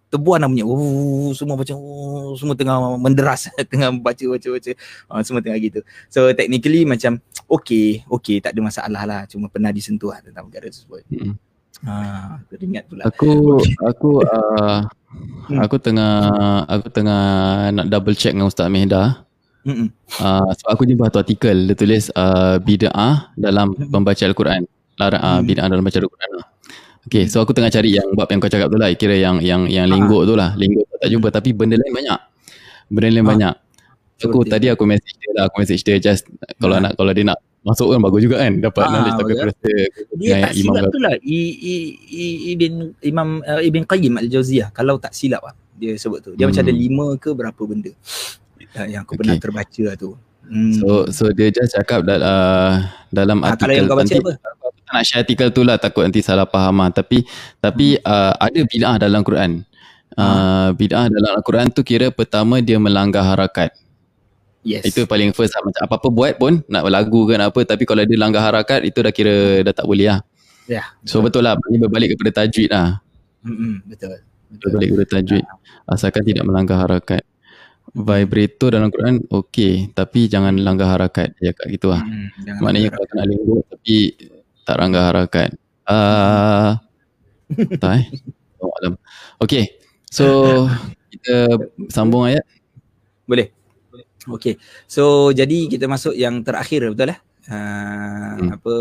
tebuan 0.08 0.40
namanya. 0.40 0.64
Oh 0.70 1.34
semua 1.34 1.58
macam 1.58 1.76
oh, 1.76 2.38
semua 2.38 2.54
tengah 2.54 2.78
menderas 3.02 3.50
tengah 3.74 3.90
baca 3.98 4.24
baca 4.30 4.48
baca. 4.54 4.72
Uh, 5.10 5.22
semua 5.26 5.42
tengah 5.42 5.58
gitu. 5.60 5.82
So 6.08 6.30
technically 6.32 6.86
macam 6.86 7.20
okay, 7.50 8.06
okay 8.08 8.38
tak 8.40 8.54
ada 8.54 8.62
masalah 8.62 9.04
lah. 9.04 9.22
Cuma 9.26 9.50
pernah 9.50 9.74
disentuh 9.74 10.14
lah 10.14 10.22
tentang 10.22 10.48
perkara 10.48 10.70
tersebut. 10.70 11.04
Mm. 11.10 11.36
Ha, 11.86 12.40
teringat 12.48 12.88
pula. 12.88 13.04
Aku 13.10 13.60
aku 13.92 14.24
uh, 14.24 14.88
Hmm. 15.46 15.62
aku 15.62 15.78
tengah 15.78 16.14
aku 16.66 16.88
tengah 16.90 17.22
nak 17.70 17.86
double 17.88 18.18
check 18.18 18.34
dengan 18.34 18.50
Ustaz 18.50 18.68
Mehda. 18.68 19.26
Mm-mm. 19.66 19.90
Uh, 20.16 20.50
sebab 20.54 20.70
aku 20.72 20.84
jumpa 20.86 21.10
satu 21.10 21.20
artikel 21.20 21.58
dia 21.66 21.74
tulis 21.74 22.14
uh, 22.14 22.62
bid'ah 22.62 23.34
dalam 23.34 23.74
Hmm. 23.74 23.90
membaca 23.92 24.22
al-Quran. 24.22 24.62
Larang 24.96 25.22
uh, 25.22 25.40
bid'ah 25.42 25.66
dalam 25.66 25.82
membaca 25.82 25.98
al-Quran. 25.98 26.30
Okay, 27.06 27.26
so 27.26 27.38
aku 27.38 27.54
tengah 27.54 27.70
cari 27.70 27.94
yang 27.94 28.14
bab 28.14 28.26
yang 28.28 28.38
kau 28.38 28.48
cakap 28.48 28.66
tu 28.66 28.78
lah. 28.78 28.90
Kira 28.94 29.14
yang 29.14 29.38
yang 29.38 29.66
yang 29.66 29.86
Ah. 29.86 29.94
linggok 29.94 30.26
tu 30.26 30.34
lah. 30.34 30.54
Linggok 30.54 30.86
tu 30.86 30.96
tak 30.98 31.10
jumpa 31.10 31.28
tapi 31.30 31.50
benda 31.52 31.76
lain 31.76 31.94
banyak. 31.94 32.20
Benda 32.90 33.08
lain 33.10 33.22
Ah. 33.22 33.30
banyak. 33.30 33.56
So, 34.16 34.30
aku 34.30 34.42
tadi 34.44 34.70
aku 34.70 34.86
message 34.86 35.18
dia 35.20 35.32
lah. 35.34 35.44
Aku 35.50 35.60
message 35.60 35.82
dia 35.82 35.98
just 35.98 36.26
kalau 36.56 36.78
Ah. 36.78 36.86
nak 36.86 36.94
kalau 36.94 37.14
dia 37.14 37.26
nak 37.26 37.38
masuk 37.62 37.90
kan 37.90 38.00
bagus 38.00 38.22
juga 38.22 38.42
kan. 38.42 38.54
Dapat 38.58 38.82
Ah, 38.82 38.90
knowledge 38.90 39.18
tapi 39.18 39.32
aku 39.34 39.38
betul. 39.38 39.50
rasa 39.50 39.72
Dia 40.16 40.34
tak 40.40 40.52
Imam 40.56 40.74
silap 40.74 40.84
tu 40.90 41.00
lah 41.02 41.14
I, 41.20 41.40
I, 41.62 41.76
I, 42.10 42.26
Ibn 42.54 42.74
Imam 43.04 43.30
uh, 43.42 43.62
Ibn 43.62 43.82
Qayyim 43.86 44.14
Al-Jauziyah 44.22 44.70
kalau 44.72 44.96
tak 44.98 45.14
silap 45.14 45.42
lah 45.42 45.54
dia 45.76 45.94
sebut 45.98 46.22
tu. 46.22 46.32
Dia 46.34 46.46
Hmm. 46.46 46.54
macam 46.54 46.62
ada 46.64 46.74
lima 46.74 47.06
ke 47.18 47.30
berapa 47.34 47.62
benda 47.66 47.92
uh, 48.76 48.88
yang 48.88 49.02
aku 49.04 49.16
pernah 49.16 49.36
Okay. 49.36 49.44
terbaca 49.44 49.82
lah 49.88 49.96
tu. 49.96 50.10
Hmm. 50.46 50.72
So 50.78 51.10
so 51.10 51.24
dia 51.34 51.50
just 51.50 51.74
cakap 51.74 52.06
that, 52.06 52.22
uh, 52.22 52.86
dalam 53.10 53.42
Ah, 53.42 53.58
artikel 53.58 53.66
kalau 53.66 53.74
yang 53.74 53.86
kau 53.90 53.98
baca 53.98 54.06
nanti 54.06 54.18
apa? 54.22 54.32
aku 54.38 54.80
tak 54.86 54.94
nak 54.94 55.04
share 55.04 55.22
artikel 55.26 55.48
tu 55.50 55.62
lah 55.66 55.76
takut 55.82 56.04
nanti 56.06 56.22
salah 56.22 56.46
faham 56.46 56.86
lah. 56.86 56.94
tapi 56.94 57.26
tapi 57.58 57.98
Hmm. 57.98 58.06
uh, 58.06 58.34
ada 58.38 58.60
bid'ah 58.62 58.96
dalam 59.02 59.22
Quran. 59.26 59.52
Uh, 60.16 60.72
bid'ah 60.78 61.12
dalam 61.12 61.32
Al-Quran 61.36 61.68
tu 61.74 61.82
kira 61.82 62.08
pertama 62.08 62.62
dia 62.62 62.78
melanggar 62.78 63.26
harakat. 63.26 63.74
Yes. 64.64 64.86
Itu 64.86 65.06
paling 65.06 65.34
first 65.34 65.54
lah. 65.54 65.62
Macam 65.62 65.82
apa-apa 65.86 66.08
buat 66.10 66.34
pun 66.38 66.62
nak 66.66 66.88
lagu 66.88 67.26
ke 67.26 67.36
nak 67.36 67.52
apa 67.52 67.62
tapi 67.66 67.84
kalau 67.86 68.02
dia 68.06 68.18
langgar 68.18 68.42
harakat 68.46 68.82
itu 68.82 68.98
dah 69.02 69.14
kira 69.14 69.62
dah 69.62 69.74
tak 69.74 69.86
boleh 69.86 70.10
lah. 70.14 70.20
Ya. 70.66 70.82
So 71.06 71.22
betul 71.22 71.46
lah 71.46 71.54
ini 71.70 71.78
berbalik 71.82 72.18
kepada 72.18 72.42
tajwid 72.42 72.70
lah. 72.74 72.98
Mm-mm, 73.46 73.86
betul. 73.86 74.18
Betul. 74.50 74.66
Berbalik 74.74 74.88
kepada 74.94 75.08
tajwid. 75.20 75.46
Asalkan 75.86 76.22
tidak 76.26 76.44
melanggar 76.50 76.82
harakat. 76.82 77.22
Vibrator 77.96 78.76
dalam 78.76 78.92
Quran 78.92 79.24
okey 79.24 79.96
tapi 79.96 80.28
jangan 80.28 80.60
langgar 80.60 80.92
harakat. 80.92 81.32
Dia 81.40 81.56
cakap 81.56 81.68
gitu 81.72 81.88
lah. 81.96 82.04
Hmm, 82.04 82.60
Maknanya 82.60 82.90
kalau 82.92 83.08
kena 83.08 83.24
linggo 83.24 83.56
tapi 83.72 83.96
tak 84.68 84.78
langgar 84.84 85.04
harakat. 85.16 85.50
Uh, 85.88 86.76
Tak 87.80 87.92
eh? 88.02 88.06
Oh, 88.60 88.74
alam. 88.82 88.98
Okay. 89.38 89.78
So, 90.10 90.26
kita 91.14 91.56
sambung 91.94 92.28
ayat. 92.28 92.44
Boleh. 93.30 93.56
Okay. 94.26 94.58
So 94.90 95.30
jadi 95.30 95.70
kita 95.70 95.86
masuk 95.86 96.18
yang 96.18 96.42
terakhir 96.42 96.90
betul 96.94 97.14
lah. 97.14 97.20
Uh, 97.46 98.42
hmm. 98.42 98.50
apa 98.58 98.76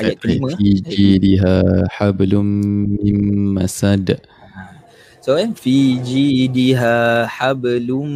ayat 0.00 0.16
kelima 0.16 0.48
fi 0.56 0.80
jidha 0.80 1.84
hablum 1.92 2.48
mim 2.96 3.52
masad 3.52 4.16
so 5.28 5.36
eh? 5.36 5.52
Fi 5.52 6.00
jidha 6.00 7.28
hablum 7.28 8.08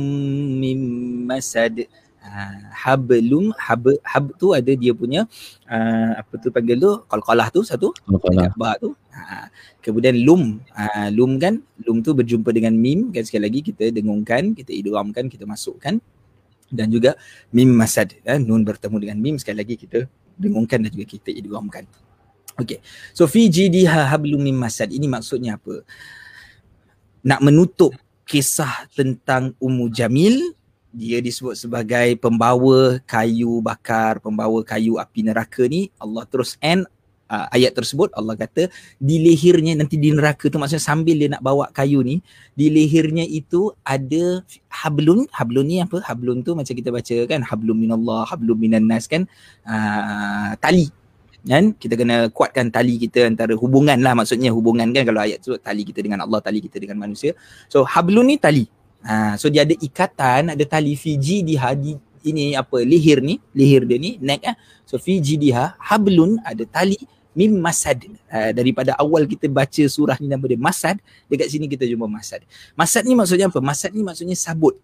mim 0.56 0.80
masad. 1.28 1.84
Uh, 2.22 2.64
hablum 2.72 3.52
hab 3.60 3.84
hab 4.00 4.24
tu 4.40 4.56
ada 4.56 4.72
dia 4.72 4.94
punya 4.96 5.28
uh, 5.68 6.10
apa 6.16 6.32
tu 6.40 6.48
panggil 6.48 6.80
tu? 6.80 7.04
Qalqalah 7.04 7.52
tu 7.52 7.60
satu. 7.60 7.92
Qalqalah. 8.08 8.56
Ba 8.56 8.80
tu. 8.80 8.96
Uh, 9.12 9.46
kemudian 9.84 10.16
lum. 10.24 10.56
Uh, 10.72 11.12
lum 11.12 11.36
kan? 11.36 11.60
Lum 11.84 12.00
tu 12.00 12.16
berjumpa 12.16 12.48
dengan 12.56 12.72
mim. 12.72 13.12
Kan 13.12 13.28
sekali 13.28 13.44
lagi 13.44 13.60
kita 13.60 13.92
dengungkan 13.92 14.56
kita 14.56 14.72
idghamkan 14.72 15.28
kita 15.28 15.44
masukkan. 15.44 16.00
Dan 16.72 16.88
juga 16.88 17.20
mim 17.52 17.68
masad 17.76 18.16
ya, 18.24 18.40
nun 18.40 18.64
bertemu 18.64 18.96
dengan 18.96 19.18
mim 19.20 19.36
sekali 19.36 19.60
lagi 19.60 19.76
kita 19.76 20.08
dengungkan 20.40 20.80
dan 20.80 20.88
juga 20.88 21.04
kita 21.04 21.28
idghamkan 21.28 21.84
okey. 22.60 22.80
So 23.12 23.28
fi 23.28 23.48
jidha 23.52 24.08
hablum 24.08 24.40
mim 24.40 24.56
masad. 24.56 24.88
Ini 24.88 25.04
maksudnya 25.04 25.60
apa 25.60 25.84
nak 27.22 27.40
menutup 27.40 27.94
kisah 28.26 28.86
tentang 28.94 29.54
Ummu 29.58 29.90
Jamil. 29.90 30.54
Dia 30.92 31.24
disebut 31.24 31.56
sebagai 31.56 32.20
pembawa 32.20 33.00
kayu 33.08 33.64
bakar 33.64 34.20
pembawa 34.20 34.60
kayu 34.60 35.00
api 35.00 35.24
neraka 35.24 35.64
ni. 35.64 35.88
Allah 35.96 36.28
terus 36.28 36.60
end 36.60 36.84
uh, 37.32 37.48
ayat 37.48 37.72
tersebut. 37.72 38.12
Allah 38.12 38.36
kata 38.36 38.68
di 39.00 39.16
lehernya 39.24 39.72
nanti 39.72 39.96
di 39.96 40.12
neraka 40.12 40.52
tu 40.52 40.60
maksudnya 40.60 40.84
sambil 40.84 41.16
dia 41.16 41.32
nak 41.32 41.40
bawa 41.40 41.72
kayu 41.72 42.04
ni 42.04 42.20
di 42.52 42.68
lehernya 42.68 43.24
itu 43.24 43.72
ada 43.80 44.44
hablun. 44.68 45.24
Hablun 45.32 45.64
ni 45.64 45.80
apa? 45.80 46.04
Hablun 46.04 46.44
tu 46.44 46.52
macam 46.52 46.76
kita 46.76 46.92
baca 46.92 47.16
kan 47.24 47.40
hablum 47.40 47.80
minallah 47.80 48.28
hablum 48.28 48.60
minan 48.60 48.84
nas 48.84 49.08
kan. 49.08 49.24
Uh, 49.64 50.52
tali 50.60 50.92
kan? 51.46 51.74
Kita 51.74 51.94
kena 51.98 52.30
kuatkan 52.30 52.70
tali 52.70 52.98
kita 52.98 53.26
antara 53.26 53.54
hubungan 53.58 53.98
lah 53.98 54.14
maksudnya. 54.14 54.50
Hubungan 54.54 54.90
kan 54.94 55.02
kalau 55.02 55.20
ayat 55.22 55.42
tu 55.42 55.54
tali 55.58 55.82
kita 55.82 56.02
dengan 56.02 56.22
Allah 56.22 56.38
tali 56.38 56.62
kita 56.62 56.78
dengan 56.78 56.98
manusia. 57.02 57.34
So 57.66 57.82
hablun 57.86 58.30
ni 58.30 58.36
tali. 58.38 58.66
Ha, 59.02 59.34
so 59.34 59.50
dia 59.50 59.66
ada 59.66 59.74
ikatan 59.74 60.54
ada 60.54 60.64
tali 60.66 60.94
fiji 60.94 61.42
di 61.42 61.58
hadi 61.58 61.98
ini 62.22 62.54
apa 62.54 62.86
leher 62.86 63.18
ni 63.18 63.42
leher 63.50 63.82
dia 63.82 63.98
ni 63.98 64.14
neck 64.22 64.46
ah 64.46 64.54
so 64.86 64.94
fiji 64.94 65.34
dia 65.34 65.74
hablun 65.82 66.38
ada 66.46 66.62
tali 66.70 66.94
mim 67.34 67.50
masad. 67.58 67.98
Uh, 68.30 68.52
daripada 68.54 68.94
awal 69.00 69.26
kita 69.26 69.50
baca 69.50 69.82
surah 69.88 70.16
ni 70.22 70.30
nama 70.30 70.44
dia 70.46 70.60
masad 70.60 71.02
dekat 71.26 71.50
sini 71.50 71.66
kita 71.66 71.88
jumpa 71.88 72.06
masad. 72.06 72.46
Masad 72.78 73.02
ni 73.08 73.18
maksudnya 73.18 73.50
apa? 73.50 73.58
Masad 73.58 73.90
ni 73.90 74.06
maksudnya 74.06 74.38
sabut 74.38 74.78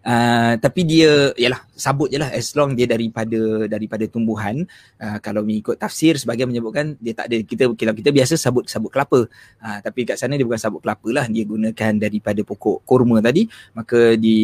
Uh, 0.00 0.56
tapi 0.56 0.88
dia 0.88 1.28
yalah 1.36 1.60
sabut 1.76 2.08
je 2.08 2.16
lah 2.16 2.32
as 2.32 2.56
long 2.56 2.72
dia 2.72 2.88
daripada 2.88 3.68
daripada 3.68 4.04
tumbuhan. 4.08 4.64
Uh, 4.96 5.18
kalau 5.20 5.44
mengikut 5.44 5.76
tafsir 5.76 6.16
sebagai 6.16 6.48
menyebutkan 6.48 6.96
dia 6.96 7.12
tak 7.12 7.28
ada 7.28 7.36
kita 7.44 7.68
kalau 7.76 7.92
kita 7.92 8.08
biasa 8.08 8.40
sabut 8.40 8.64
sabut 8.64 8.88
kelapa. 8.88 9.28
Uh, 9.60 9.78
tapi 9.84 10.08
kat 10.08 10.16
sana 10.16 10.40
dia 10.40 10.48
bukan 10.48 10.56
sabut 10.56 10.80
kelapa 10.80 11.08
lah 11.12 11.28
dia 11.28 11.44
gunakan 11.44 11.92
daripada 12.00 12.40
pokok 12.40 12.80
kurma 12.88 13.20
tadi. 13.20 13.44
Maka 13.76 14.16
di 14.16 14.38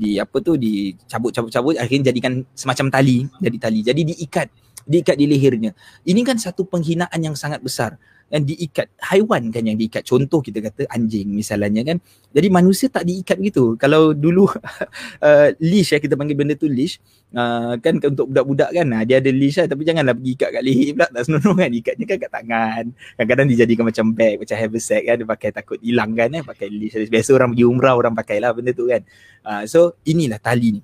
di 0.00 0.16
apa 0.16 0.40
tu 0.40 0.56
dicabut-cabut-cabut 0.56 1.76
akhirnya 1.76 2.08
jadikan 2.08 2.40
semacam 2.56 2.86
tali 2.88 3.28
jadi 3.44 3.56
tali. 3.60 3.80
Jadi 3.84 4.00
diikat 4.08 4.48
diikat 4.88 5.16
di 5.20 5.24
lehernya. 5.28 5.76
Ini 6.04 6.20
kan 6.24 6.40
satu 6.40 6.64
penghinaan 6.64 7.20
yang 7.20 7.36
sangat 7.36 7.60
besar 7.60 8.00
yang 8.32 8.44
diikat 8.44 8.88
haiwan 9.00 9.52
kan 9.52 9.62
yang 9.64 9.76
diikat. 9.76 10.02
Contoh 10.06 10.40
kita 10.40 10.64
kata 10.64 10.88
anjing 10.90 11.28
misalnya 11.30 11.84
kan. 11.84 12.00
Jadi 12.34 12.48
manusia 12.50 12.88
tak 12.88 13.04
diikat 13.04 13.36
begitu. 13.38 13.76
Kalau 13.76 14.16
dulu 14.16 14.48
uh, 15.26 15.48
leash 15.60 15.92
ya 15.94 15.98
kita 16.00 16.16
panggil 16.16 16.36
benda 16.38 16.54
tu 16.56 16.70
leash. 16.70 16.98
Uh, 17.34 17.74
kan 17.82 17.98
untuk 17.98 18.30
budak-budak 18.30 18.70
kan 18.70 18.86
uh, 18.94 19.02
dia 19.02 19.18
ada 19.18 19.30
leash 19.34 19.58
lah 19.58 19.66
tapi 19.66 19.82
janganlah 19.82 20.14
pergi 20.14 20.32
ikat 20.38 20.50
kat 20.54 20.62
leher 20.64 20.90
pula. 20.96 21.06
Tak 21.12 21.22
senonoh 21.26 21.54
kan 21.58 21.70
ikatnya 21.70 22.04
kan 22.08 22.16
kat 22.16 22.30
tangan. 22.32 22.84
Kadang-kadang 23.18 23.46
dijadikan 23.50 23.84
macam 23.84 24.06
bag 24.14 24.34
macam 24.40 24.56
haversack 24.56 25.02
kan 25.04 25.14
dia 25.20 25.28
pakai 25.28 25.50
takut 25.52 25.78
hilang 25.84 26.10
kan 26.16 26.28
eh 26.32 26.42
pakai 26.42 26.66
leash. 26.72 26.96
Biasa 27.10 27.30
orang 27.36 27.52
pergi 27.52 27.64
umrah 27.68 27.94
orang 27.94 28.14
pakai 28.16 28.36
lah 28.40 28.50
benda 28.56 28.72
tu 28.72 28.88
kan. 28.88 29.02
Uh, 29.44 29.62
so 29.68 29.94
inilah 30.08 30.40
tali 30.40 30.80
ni 30.80 30.82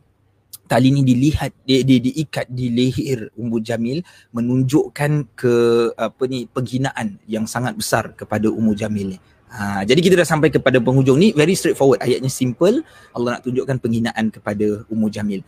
tali 0.70 0.94
ni 0.94 1.02
dilihat 1.02 1.50
dia, 1.66 1.82
dia 1.82 1.98
diikat 1.98 2.46
di 2.46 2.70
leher 2.70 3.34
Ummu 3.34 3.58
Jamil 3.58 4.06
menunjukkan 4.30 5.34
ke 5.34 5.54
apa 5.98 6.22
ni 6.30 6.46
penghinaan 6.46 7.18
yang 7.26 7.50
sangat 7.50 7.74
besar 7.74 8.14
kepada 8.14 8.46
Ummu 8.46 8.78
Jamil 8.78 9.18
ni. 9.18 9.18
Ha, 9.50 9.82
jadi 9.82 9.98
kita 9.98 10.14
dah 10.14 10.28
sampai 10.30 10.54
kepada 10.54 10.78
penghujung 10.78 11.18
ni 11.18 11.34
very 11.34 11.58
straightforward 11.58 11.98
ayatnya 11.98 12.30
simple 12.30 12.86
Allah 13.10 13.34
nak 13.34 13.42
tunjukkan 13.42 13.82
penghinaan 13.82 14.30
kepada 14.30 14.86
Ummu 14.86 15.10
Jamil. 15.10 15.42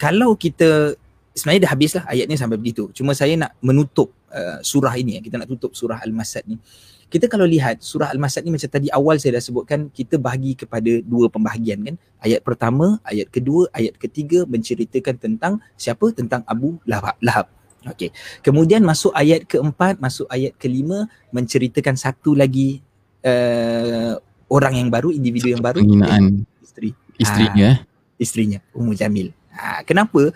Kalau 0.00 0.32
kita 0.32 0.96
sebenarnya 1.36 1.68
dah 1.68 1.72
habislah 1.76 2.04
ayat 2.08 2.26
ni 2.32 2.40
sampai 2.40 2.56
begitu. 2.56 2.88
Cuma 2.96 3.12
saya 3.12 3.36
nak 3.36 3.52
menutup 3.60 4.08
uh, 4.36 4.58
surah 4.60 4.92
ini 5.00 5.16
kita 5.24 5.40
nak 5.40 5.48
tutup 5.48 5.72
surah 5.72 6.04
Al-Masad 6.04 6.44
ni 6.44 6.60
kita 7.06 7.30
kalau 7.30 7.46
lihat 7.46 7.78
surah 7.86 8.10
Al-Masad 8.10 8.42
ni 8.42 8.50
macam 8.50 8.66
tadi 8.66 8.90
awal 8.90 9.22
saya 9.22 9.38
dah 9.38 9.44
sebutkan 9.44 9.86
kita 9.94 10.18
bahagi 10.18 10.58
kepada 10.58 10.90
dua 11.06 11.30
pembahagian 11.30 11.78
kan. 11.86 11.94
Ayat 12.18 12.42
pertama, 12.42 12.98
ayat 13.06 13.30
kedua, 13.30 13.70
ayat 13.70 13.94
ketiga 13.94 14.42
menceritakan 14.42 15.14
tentang 15.14 15.62
siapa? 15.78 16.10
Tentang 16.10 16.42
Abu 16.50 16.82
Lahab. 16.82 17.14
Lahab. 17.22 17.46
Okey. 17.86 18.10
Kemudian 18.42 18.82
masuk 18.82 19.14
ayat 19.14 19.46
keempat, 19.46 20.02
masuk 20.02 20.26
ayat 20.26 20.58
kelima 20.58 21.06
menceritakan 21.30 21.94
satu 21.94 22.34
lagi 22.34 22.82
uh, 23.22 24.18
orang 24.50 24.74
yang 24.82 24.88
baru, 24.90 25.14
individu 25.14 25.54
yang 25.54 25.62
baru. 25.62 25.86
Penghinaan 25.86 26.42
isteri. 26.58 26.90
Isterinya. 27.22 27.70
Ha, 27.78 28.18
isterinya, 28.18 28.58
Ummu 28.74 28.98
Jamil. 28.98 29.30
Ha, 29.54 29.86
kenapa? 29.86 30.34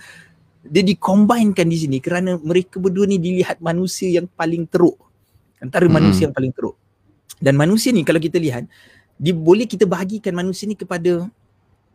Dia 0.60 0.84
dikombainkan 0.84 1.64
di 1.64 1.78
sini 1.80 1.98
kerana 2.04 2.36
mereka 2.36 2.76
berdua 2.76 3.08
ni 3.08 3.16
dilihat 3.16 3.64
manusia 3.64 4.12
yang 4.12 4.28
paling 4.28 4.68
teruk 4.68 4.96
antara 5.60 5.88
hmm. 5.88 5.94
manusia 5.94 6.28
yang 6.28 6.34
paling 6.36 6.52
teruk. 6.52 6.76
Dan 7.40 7.56
manusia 7.56 7.88
ni 7.92 8.04
kalau 8.04 8.20
kita 8.20 8.36
lihat, 8.36 8.68
dia 9.16 9.32
boleh 9.32 9.64
kita 9.64 9.88
bahagikan 9.88 10.36
manusia 10.36 10.68
ni 10.68 10.76
kepada 10.76 11.28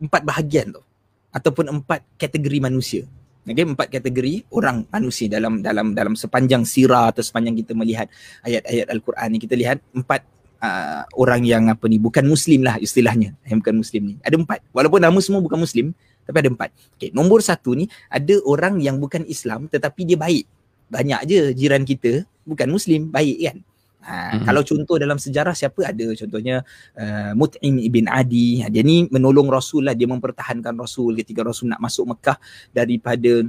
empat 0.02 0.22
bahagian 0.22 0.74
tu 0.74 0.82
ataupun 1.30 1.82
empat 1.82 2.02
kategori 2.18 2.58
manusia. 2.62 3.02
Okay, 3.46 3.62
empat 3.62 3.86
kategori 3.94 4.42
orang 4.50 4.90
manusia 4.90 5.30
dalam 5.30 5.62
dalam 5.62 5.94
dalam 5.94 6.18
sepanjang 6.18 6.66
sirah 6.66 7.14
atau 7.14 7.22
sepanjang 7.22 7.54
kita 7.62 7.78
melihat 7.78 8.10
ayat-ayat 8.42 8.90
Al-Quran 8.90 9.28
ni 9.30 9.38
kita 9.38 9.54
lihat 9.54 9.78
empat 9.94 10.26
uh, 10.58 11.06
orang 11.14 11.46
yang 11.46 11.70
apa 11.70 11.86
ni 11.86 12.02
bukan 12.02 12.26
muslim 12.26 12.66
lah 12.66 12.74
istilahnya 12.82 13.38
yang 13.46 13.62
bukan 13.62 13.78
muslim 13.78 14.02
ni. 14.02 14.14
Ada 14.26 14.34
empat. 14.34 14.66
Walaupun 14.74 14.98
nama 14.98 15.18
semua 15.22 15.38
bukan 15.38 15.62
muslim 15.62 15.94
tapi 16.26 16.36
ada 16.42 16.50
empat. 16.50 16.70
Okay, 16.98 17.14
nombor 17.14 17.40
satu 17.40 17.78
ni 17.78 17.86
ada 18.10 18.34
orang 18.44 18.82
yang 18.82 18.98
bukan 18.98 19.22
Islam 19.30 19.70
tetapi 19.70 20.02
dia 20.02 20.18
baik. 20.18 20.44
Banyak 20.90 21.20
je 21.26 21.38
jiran 21.54 21.82
kita 21.82 22.26
bukan 22.46 22.68
muslim 22.70 23.10
baik 23.10 23.38
kan 23.42 23.58
ha, 24.06 24.14
hmm. 24.38 24.44
kalau 24.46 24.62
contoh 24.62 24.96
dalam 24.96 25.18
sejarah 25.18 25.52
siapa 25.52 25.90
ada 25.90 26.06
contohnya 26.14 26.62
uh, 26.94 27.32
Mut'im 27.34 27.82
ibn 27.82 28.06
Adi 28.06 28.62
ha, 28.62 28.70
dia 28.70 28.86
ni 28.86 29.10
menolong 29.10 29.50
Rasul 29.50 29.90
lah 29.90 29.94
dia 29.98 30.06
mempertahankan 30.06 30.78
Rasul 30.78 31.18
ketika 31.18 31.42
Rasul 31.42 31.74
nak 31.74 31.82
masuk 31.82 32.14
Mekah 32.14 32.38
daripada 32.70 33.42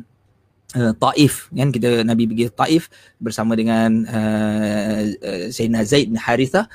uh, 0.73 0.93
Taif 0.97 1.53
kan 1.53 1.69
kita 1.69 2.01
Nabi 2.01 2.25
pergi 2.25 2.49
Taif 2.49 2.89
bersama 3.21 3.53
dengan 3.53 4.03
uh, 4.09 5.01
uh, 5.05 5.45
Sayyidina 5.53 5.85
Zaid 5.85 6.09
bin 6.09 6.17
Harithah 6.17 6.65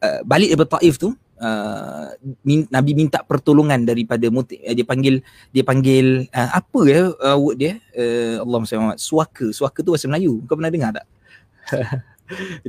uh, 0.00 0.22
balik 0.22 0.54
daripada 0.54 0.78
Taif 0.78 0.96
tu 0.96 1.12
Uh, 1.38 2.10
min, 2.42 2.66
Nabi 2.66 2.98
minta 2.98 3.22
pertolongan 3.22 3.86
daripada 3.86 4.26
muti, 4.26 4.58
uh, 4.58 4.74
dia 4.74 4.82
panggil 4.82 5.22
dia 5.54 5.62
panggil 5.62 6.26
uh, 6.34 6.50
apa 6.50 6.80
ya 6.84 7.14
uh, 7.14 7.38
word 7.38 7.56
dia? 7.62 7.72
Uh, 7.94 8.42
Allah 8.42 8.58
SWT 8.66 8.98
suaka. 8.98 9.46
Suaka 9.54 9.78
tu 9.86 9.94
bahasa 9.94 10.10
Melayu. 10.10 10.42
Kau 10.50 10.58
pernah 10.58 10.74
dengar 10.74 10.90
tak? 10.98 11.06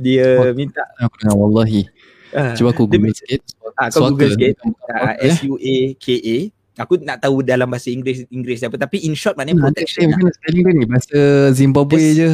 Dia 0.00 0.40
oh, 0.40 0.52
minta 0.56 0.80
aku 0.96 1.14
dengar 1.20 1.36
wallahi. 1.36 1.84
Uh, 2.30 2.54
cuba 2.54 2.70
aku 2.72 2.86
google 2.86 3.12
sikit. 3.12 3.42
Ah 3.76 3.86
uh, 3.86 3.88
kau 3.92 4.08
google 4.12 4.32
sikit. 4.32 4.56
uh, 4.64 5.14
S 5.20 5.42
U 5.44 5.58
A 5.60 5.76
K 5.98 6.06
A. 6.16 6.36
Aku 6.80 6.96
nak 7.02 7.20
tahu 7.20 7.44
dalam 7.44 7.68
bahasa 7.68 7.92
Inggeris 7.92 8.24
Inggeris 8.32 8.64
apa 8.64 8.80
tapi 8.80 9.04
in 9.04 9.12
short 9.12 9.36
maknanya 9.36 9.68
protection 9.68 10.16
lah. 10.16 10.32
spelling 10.32 10.64
ni 10.80 10.86
bahasa 10.88 11.52
Zimbabwe 11.52 12.00
yes. 12.00 12.16
je. 12.16 12.30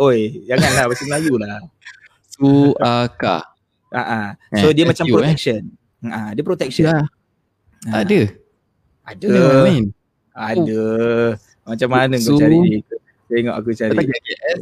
Oi 0.00 0.18
janganlah 0.48 0.84
bahasa 0.88 1.04
Melayu 1.04 1.34
lah. 1.36 1.60
Suaka 2.34 3.53
ah 3.94 4.02
uh, 4.02 4.10
uh. 4.10 4.58
so 4.58 4.66
eh, 4.68 4.72
dia 4.74 4.84
macam 4.84 5.04
protection 5.06 5.62
ah 6.04 6.14
uh, 6.18 6.30
dia 6.34 6.42
protection 6.42 6.84
ya. 6.90 6.98
Uh. 7.86 7.94
ada 7.94 8.20
ada 9.06 9.30
ada 10.34 10.80
oh. 10.82 11.30
macam 11.64 11.88
mana 11.88 12.14
kau 12.18 12.36
cari 12.36 12.58
ni 12.58 12.78
Tengok 13.34 13.54
aku 13.56 13.70
cari. 13.72 13.96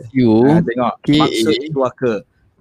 SU. 0.07 0.31
Ha, 0.47 0.63
tengok. 0.63 0.95
K-A. 1.03 1.19
Maksud 1.19 1.55
suaka. 1.75 2.13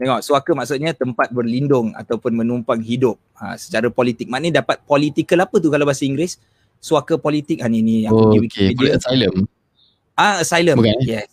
Tengok 0.01 0.19
suaka 0.25 0.51
maksudnya 0.57 0.91
tempat 0.97 1.29
berlindung 1.29 1.93
ataupun 1.93 2.33
menumpang 2.33 2.81
hidup. 2.81 3.21
Ha, 3.37 3.55
secara 3.55 3.87
politik. 3.93 4.27
Maknanya 4.27 4.65
dapat 4.65 4.81
political 4.83 5.45
apa 5.45 5.55
tu 5.61 5.69
kalau 5.69 5.85
bahasa 5.85 6.03
Inggeris? 6.03 6.41
Suaka 6.81 7.21
politik. 7.21 7.61
Ha, 7.61 7.69
ni, 7.69 7.85
ni 7.85 7.95
oh, 8.09 8.33
okay. 8.33 8.73
Asylum. 8.97 9.45
Ah, 10.17 10.41
asylum. 10.41 10.81
Bukan, 10.81 10.99
eh? 11.05 11.21
Yes. 11.21 11.31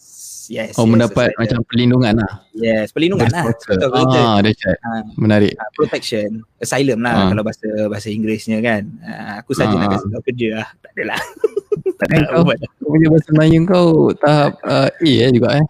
Yes. 0.49 0.75
Oh 0.75 0.85
yes, 0.85 0.91
mendapat 0.91 1.29
asylum. 1.29 1.41
macam 1.41 1.59
perlindungan 1.65 2.15
lah. 2.19 2.33
Yes, 2.53 2.91
perlindungan 2.91 3.29
lah. 3.31 3.45
Betul, 3.49 3.77
betul. 3.79 4.19
Ah, 4.19 4.37
dia 4.41 4.53
chat. 4.53 4.77
Ah, 4.81 5.03
Menarik. 5.15 5.55
ah, 5.55 5.71
protection, 5.73 6.29
asylum 6.59 6.99
lah 7.01 7.15
Ah. 7.15 7.27
kalau 7.31 7.43
bahasa 7.45 7.69
bahasa 7.87 8.09
Inggerisnya 8.09 8.59
kan. 8.59 8.83
Ah, 9.01 9.41
aku 9.41 9.53
saja 9.53 9.73
Ah. 9.73 9.81
nak 9.81 9.89
kasi 9.95 10.07
kau 10.09 10.23
kerja 10.25 10.49
lah. 10.59 10.69
Tak 10.81 10.91
adalah. 10.93 11.21
tak 12.01 12.07
nak 12.11 12.27
kau-. 12.29 12.45
Kau 12.79 12.89
punya 12.89 13.07
bahasa 13.09 13.29
Melayu 13.31 13.59
kau 13.65 13.89
tahap 14.17 14.53
uh, 14.63 14.89
A 14.89 15.11
eh 15.23 15.31
juga 15.31 15.49
eh. 15.57 15.67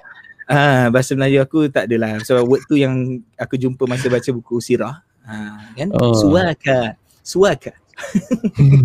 Ah, 0.49 0.89
bahasa 0.89 1.12
Melayu 1.12 1.39
aku 1.43 1.68
tak 1.68 1.87
adalah. 1.87 2.16
So 2.24 2.41
word 2.43 2.64
tu 2.64 2.74
yang 2.74 2.95
aku 3.37 3.55
jumpa 3.55 3.85
masa 3.85 4.09
baca 4.09 4.31
buku 4.33 4.59
sirah. 4.59 5.05
Ah, 5.22 5.68
kan? 5.76 5.93
Oh. 5.93 6.16
Suaka. 6.16 6.97
Suaka. 7.20 7.76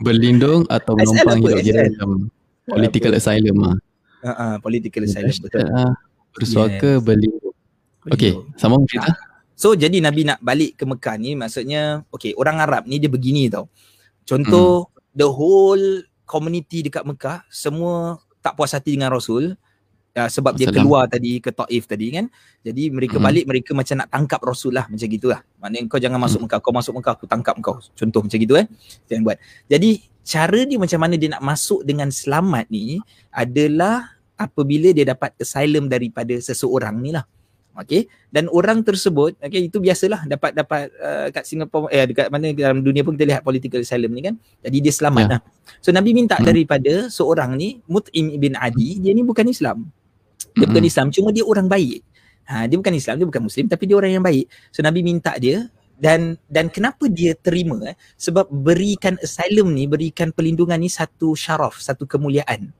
Berlindung 0.00 0.64
atau 0.68 0.94
menumpang 0.94 1.38
hidup 1.40 1.58
kira 1.60 1.80
Asal? 1.82 1.90
macam 1.92 2.08
political 2.64 3.12
asylum 3.12 3.56
lah. 3.60 3.76
Ah, 4.24 4.32
ah, 4.32 4.54
political 4.56 5.04
asylum 5.04 5.36
betul. 5.36 5.68
Ah, 5.68 5.92
bersuaka 6.32 6.96
Yes. 6.96 7.04
berlindung. 7.04 7.52
Okay, 8.04 8.32
sambung 8.56 8.88
cerita. 8.88 9.12
So 9.54 9.72
jadi 9.72 10.00
Nabi 10.00 10.24
nak 10.24 10.40
balik 10.40 10.74
ke 10.74 10.84
Mekah 10.84 11.14
ni 11.14 11.36
maksudnya 11.36 12.02
okay 12.08 12.32
orang 12.34 12.58
Arab 12.58 12.88
ni 12.88 12.96
dia 12.96 13.06
begini 13.06 13.46
tau. 13.46 13.68
Contoh 14.24 14.88
Hmm. 14.88 15.12
the 15.14 15.28
whole 15.28 15.86
community 16.24 16.82
dekat 16.82 17.04
Mekah 17.04 17.44
semua 17.52 18.18
tak 18.40 18.56
puas 18.56 18.72
hati 18.72 18.96
dengan 18.96 19.12
Rasul 19.12 19.54
uh, 20.16 20.28
sebab 20.28 20.56
dia 20.56 20.68
keluar 20.68 21.04
tadi 21.06 21.38
ke 21.38 21.52
Taif 21.52 21.84
tadi 21.86 22.12
kan. 22.12 22.26
Jadi 22.60 22.88
mereka 22.90 23.16
Hmm. 23.20 23.24
balik 23.28 23.44
mereka 23.44 23.70
macam 23.76 23.94
nak 24.00 24.08
tangkap 24.10 24.40
Rasul 24.42 24.72
lah 24.74 24.88
macam 24.88 25.06
gitulah. 25.06 25.40
Maknanya 25.62 25.86
kau 25.86 26.00
jangan 26.00 26.18
masuk 26.18 26.40
Mekah, 26.48 26.58
kau 26.64 26.72
masuk 26.74 26.92
Mekah 26.98 27.12
aku 27.14 27.24
tangkap 27.28 27.54
kau. 27.60 27.76
Contoh 27.94 28.20
macam 28.24 28.36
gitu 28.40 28.54
eh. 28.58 28.66
Jangan 29.06 29.22
buat. 29.22 29.38
Jadi 29.68 29.90
cara 30.24 30.60
dia 30.64 30.78
macam 30.80 30.98
mana 30.98 31.14
dia 31.14 31.28
nak 31.30 31.44
masuk 31.44 31.84
dengan 31.84 32.08
selamat 32.10 32.72
ni 32.72 32.98
adalah 33.30 34.13
apabila 34.44 34.92
dia 34.92 35.08
dapat 35.08 35.32
asylum 35.40 35.88
daripada 35.88 36.36
seseorang 36.36 37.00
ni 37.00 37.10
lah. 37.16 37.24
Okay. 37.74 38.06
Dan 38.30 38.46
orang 38.54 38.86
tersebut, 38.86 39.34
okay, 39.42 39.66
itu 39.66 39.82
biasalah 39.82 40.30
dapat 40.30 40.54
dapat 40.54 40.94
uh, 40.94 41.26
kat 41.34 41.42
Singapura, 41.42 41.90
eh 41.90 42.06
dekat 42.06 42.30
mana 42.30 42.54
dalam 42.54 42.86
dunia 42.86 43.02
pun 43.02 43.18
kita 43.18 43.26
lihat 43.26 43.42
political 43.42 43.82
asylum 43.82 44.14
ni 44.14 44.22
kan. 44.22 44.34
Jadi 44.62 44.78
dia 44.78 44.94
selamat 44.94 45.22
Ya. 45.26 45.30
lah. 45.34 45.40
So 45.82 45.90
Nabi 45.90 46.14
minta 46.14 46.38
Hmm. 46.38 46.46
daripada 46.46 47.10
seorang 47.10 47.58
ni, 47.58 47.82
Mut'im 47.90 48.30
ibn 48.30 48.54
Adi, 48.54 49.02
dia 49.02 49.10
ni 49.10 49.26
bukan 49.26 49.42
Islam. 49.50 49.90
Dia 50.54 50.70
bukan 50.70 50.86
Mm-mm. 50.86 50.92
Islam, 50.92 51.06
cuma 51.10 51.34
dia 51.34 51.42
orang 51.42 51.66
baik. 51.66 52.06
Ha, 52.46 52.70
dia 52.70 52.78
bukan 52.78 52.94
Islam, 52.94 53.14
dia 53.18 53.26
bukan 53.26 53.42
Muslim, 53.42 53.66
tapi 53.66 53.90
dia 53.90 53.96
orang 53.98 54.12
yang 54.14 54.22
baik. 54.22 54.46
So 54.70 54.78
Nabi 54.86 55.02
minta 55.02 55.34
dia 55.34 55.66
dan 55.98 56.38
dan 56.50 56.70
kenapa 56.70 57.06
dia 57.06 57.38
terima 57.38 57.78
eh? 57.86 57.94
sebab 58.18 58.50
berikan 58.50 59.14
asylum 59.22 59.70
ni 59.70 59.86
berikan 59.86 60.34
perlindungan 60.34 60.78
ni 60.78 60.90
satu 60.90 61.38
syaraf 61.38 61.78
satu 61.78 62.02
kemuliaan 62.02 62.74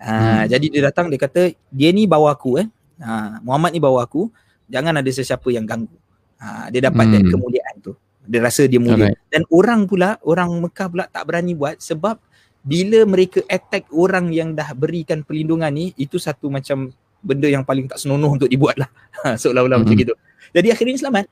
ha, 0.00 0.12
Hmm. 0.42 0.42
jadi 0.48 0.66
dia 0.66 0.82
datang 0.82 1.06
dia 1.06 1.16
kata 1.16 1.42
dia 1.68 1.88
ni 1.90 2.04
bawa 2.04 2.32
aku 2.32 2.56
eh 2.56 2.66
ha, 2.98 3.38
Muhammad 3.40 3.70
ni 3.70 3.78
bawa 3.78 4.02
aku 4.02 4.32
jangan 4.66 4.94
ada 4.94 5.06
sesiapa 5.06 5.44
yang 5.48 5.62
ganggu 5.62 5.92
ha, 6.36 6.66
dia 6.68 6.80
dapat 6.82 7.04
Hmm. 7.04 7.12
that 7.14 7.24
kemuliaan 7.26 7.76
tu 7.78 7.92
dia 8.22 8.40
rasa 8.40 8.64
dia 8.64 8.78
mulia 8.78 9.10
Alright. 9.10 9.18
dan 9.28 9.42
orang 9.48 9.84
pula 9.84 10.16
orang 10.22 10.48
Mekah 10.58 10.86
pula 10.88 11.04
tak 11.06 11.24
berani 11.24 11.52
buat 11.52 11.76
sebab 11.78 12.16
bila 12.60 13.04
mereka 13.04 13.40
attack 13.46 13.88
orang 13.90 14.28
yang 14.30 14.52
dah 14.52 14.72
berikan 14.72 15.20
perlindungan 15.20 15.68
ni 15.68 15.92
itu 15.94 16.16
satu 16.16 16.48
macam 16.48 16.92
benda 17.20 17.44
yang 17.46 17.60
paling 17.60 17.84
tak 17.84 17.96
senonoh 17.96 18.28
untuk 18.30 18.46
dibuat 18.46 18.76
lah 18.76 18.88
seolah-olah 19.40 19.76
macam 19.76 19.92
Mhm. 19.92 20.02
gitu 20.02 20.14
jadi 20.50 20.68
akhirnya 20.70 20.96
selamat 20.98 21.26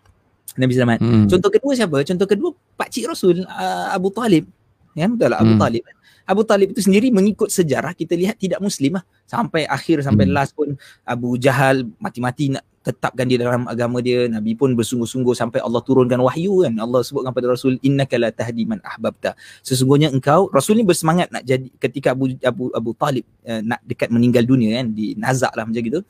Nabi 0.57 0.73
selamat 0.75 0.99
Hmm. 0.99 1.27
Contoh 1.29 1.51
kedua 1.51 1.73
siapa? 1.73 2.03
Contoh 2.03 2.27
kedua 2.27 2.51
Pak 2.75 2.89
Cik 2.89 3.05
Rasul 3.07 3.37
uh, 3.41 3.87
Abu 3.89 4.11
Talib. 4.11 4.49
Ya 4.91 5.07
betul 5.07 5.31
lah 5.31 5.39
Abu 5.39 5.55
Hmm. 5.55 5.61
Talib. 5.61 5.85
Abu 6.29 6.45
Talib 6.45 6.77
itu 6.77 6.85
sendiri 6.85 7.09
mengikut 7.09 7.49
sejarah 7.49 7.97
kita 7.97 8.13
lihat 8.13 8.37
tidak 8.37 8.61
muslim 8.61 9.01
lah. 9.01 9.05
Sampai 9.25 9.65
akhir 9.65 10.05
sampai 10.05 10.29
Hmm. 10.29 10.37
last 10.37 10.53
pun 10.53 10.77
Abu 11.09 11.41
Jahal 11.41 11.89
mati-mati 11.97 12.53
nak 12.53 12.69
tetapkan 12.85 13.25
dia 13.25 13.41
dalam 13.41 13.65
agama 13.65 14.05
dia. 14.05 14.29
Nabi 14.29 14.53
pun 14.53 14.77
bersungguh-sungguh 14.77 15.33
sampai 15.33 15.65
Allah 15.65 15.81
turunkan 15.81 16.21
wahyu 16.21 16.69
kan. 16.69 16.77
Allah 16.77 17.01
sebutkan 17.01 17.33
pada 17.33 17.49
Rasul 17.49 17.81
innaka 17.81 18.21
la 18.21 18.29
tahdi 18.29 18.69
man 18.69 18.81
ahbabta. 18.85 19.33
Sesungguhnya 19.65 20.13
engkau 20.13 20.53
Rasul 20.53 20.81
ni 20.81 20.85
bersemangat 20.85 21.33
nak 21.33 21.49
jadi 21.49 21.69
ketika 21.81 22.13
Abu 22.13 22.37
Abu 22.45 22.69
Abu 22.77 22.91
Talib 22.93 23.25
uh, 23.49 23.65
nak 23.65 23.81
dekat 23.89 24.13
meninggal 24.13 24.45
dunia 24.45 24.85
kan 24.85 24.93
di 24.93 25.17
nazak 25.17 25.53
lah 25.57 25.65
macam 25.65 25.81
gitu. 25.81 26.05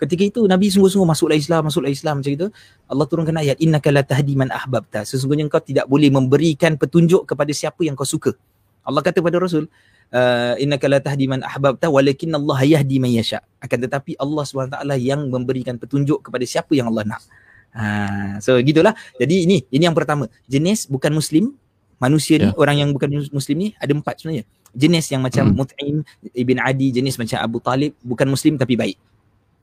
Ketika 0.00 0.24
itu 0.24 0.40
Nabi 0.48 0.72
sungguh-sungguh 0.72 1.04
masuklah 1.04 1.36
Islam, 1.36 1.68
masuklah 1.68 1.92
Islam 1.92 2.24
macam 2.24 2.32
itu. 2.32 2.46
Allah 2.88 3.04
turunkan 3.04 3.36
ayat 3.36 3.60
innaka 3.60 3.92
la 3.92 4.00
tahdi 4.00 4.32
man 4.32 4.48
ahbabta. 4.48 5.04
Sesungguhnya 5.04 5.44
engkau 5.44 5.60
tidak 5.60 5.84
boleh 5.84 6.08
memberikan 6.08 6.74
petunjuk 6.80 7.28
kepada 7.28 7.52
siapa 7.52 7.84
yang 7.84 7.92
kau 7.92 8.08
suka. 8.08 8.32
Allah 8.90 9.02
kata 9.06 9.22
pada 9.22 9.38
Rasul, 9.38 9.70
uh, 10.10 10.54
innaka 10.58 10.90
la 10.90 10.98
tahdi 10.98 11.30
man 11.30 11.40
ahbabta 11.40 11.86
walakin 11.86 12.34
Allah 12.34 12.58
yahdi 12.66 12.98
man 12.98 13.14
yasha. 13.14 13.40
Akan 13.62 13.78
tetapi 13.78 14.18
Allah 14.18 14.42
SWT 14.42 14.76
yang 14.98 15.30
memberikan 15.30 15.78
petunjuk 15.78 16.26
kepada 16.26 16.42
siapa 16.44 16.74
yang 16.74 16.90
Allah 16.90 17.16
nak. 17.16 17.22
Ha, 17.70 18.42
so 18.42 18.58
gitulah. 18.58 18.92
Jadi 19.14 19.46
ini 19.46 19.62
ini 19.70 19.86
yang 19.86 19.94
pertama. 19.94 20.26
Jenis 20.50 20.90
bukan 20.90 21.14
muslim, 21.14 21.54
manusia 22.02 22.42
ni 22.42 22.50
Ya. 22.50 22.54
orang 22.58 22.82
yang 22.82 22.90
bukan 22.90 23.06
mus- 23.14 23.30
muslim 23.30 23.56
ni 23.56 23.68
ada 23.78 23.94
empat 23.94 24.18
sebenarnya. 24.18 24.42
Jenis 24.74 25.06
yang 25.10 25.22
macam 25.22 25.50
Hmm. 25.50 25.54
Mut'im 25.54 25.96
ibn 26.34 26.58
Adi, 26.58 26.90
jenis 26.90 27.14
macam 27.14 27.38
Abu 27.38 27.58
Talib, 27.62 27.94
bukan 28.02 28.26
muslim 28.26 28.58
tapi 28.58 28.74
baik. 28.74 28.98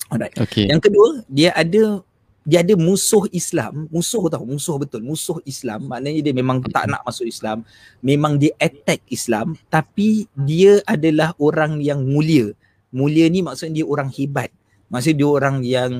Alright. 0.07 0.35
Okay. 0.39 0.71
Yang 0.71 0.87
kedua, 0.87 1.07
dia 1.27 1.51
ada 1.51 1.99
dia 2.47 2.63
ada 2.63 2.79
musuh 2.79 3.27
Islam, 3.35 3.91
musuh 3.91 4.31
tahu, 4.31 4.47
musuh 4.47 4.79
betul, 4.79 5.03
musuh 5.03 5.43
Islam. 5.43 5.83
Maknanya 5.91 6.23
dia 6.23 6.31
memang 6.31 6.63
tak 6.63 6.87
nak 6.87 7.03
masuk 7.03 7.27
Islam, 7.27 7.67
memang 7.99 8.39
dia 8.39 8.55
attack 8.55 9.03
Islam, 9.11 9.59
tapi 9.67 10.31
dia 10.31 10.79
adalah 10.87 11.35
orang 11.43 11.83
yang 11.83 12.07
mulia. 12.07 12.55
Mulia 12.95 13.27
ni 13.27 13.43
maksudnya 13.43 13.83
dia 13.83 13.87
orang 13.91 14.07
hebat. 14.15 14.47
Maksudnya 14.87 15.19
dia 15.19 15.27
orang 15.27 15.55
yang 15.59 15.91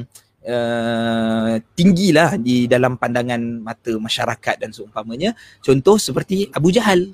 uh, 0.48 1.60
tinggilah 1.76 2.40
di 2.40 2.72
dalam 2.72 2.96
pandangan 2.96 3.44
mata 3.60 3.92
masyarakat 4.00 4.56
dan 4.56 4.72
seumpamanya. 4.72 5.36
Contoh 5.60 6.00
seperti 6.00 6.48
Abu 6.56 6.72
Jahal. 6.72 7.12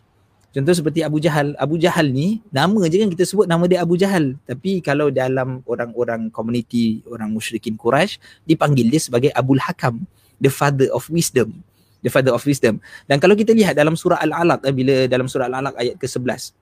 Contoh 0.54 0.74
seperti 0.78 1.01
Abu 1.01 1.18
Jahal. 1.18 1.58
Abu 1.58 1.82
Jahal 1.82 2.14
ni 2.14 2.38
nama 2.54 2.86
je 2.86 3.01
kan 3.01 3.10
kita 3.10 3.26
sebut 3.26 3.49
nama 3.49 3.66
dia 3.66 3.82
Abu 3.82 3.97
Jahal. 3.97 4.38
Tapi 4.45 4.86
kalau 4.86 5.10
dalam 5.10 5.66
orang-orang 5.66 6.30
komuniti 6.30 7.01
orang 7.10 7.34
musyrikin 7.34 7.74
Quraisy 7.74 8.22
dipanggil 8.45 8.86
dia 8.93 9.01
sebagai 9.01 9.34
Abul 9.34 9.58
Hakam, 9.58 10.06
the 10.38 10.54
father 10.54 10.93
of 10.93 11.10
wisdom. 11.10 11.66
The 12.06 12.14
father 12.14 12.38
of 12.38 12.45
wisdom. 12.45 12.78
Dan 13.10 13.18
kalau 13.18 13.34
kita 13.34 13.56
lihat 13.56 13.74
dalam 13.74 13.97
surah 13.97 14.22
Al-Alaq 14.22 14.62
eh, 14.70 14.76
bila 14.76 15.10
dalam 15.10 15.26
surah 15.26 15.49
Al-Alaq 15.49 15.74
ayat 15.80 15.95
ke-11 15.97 16.54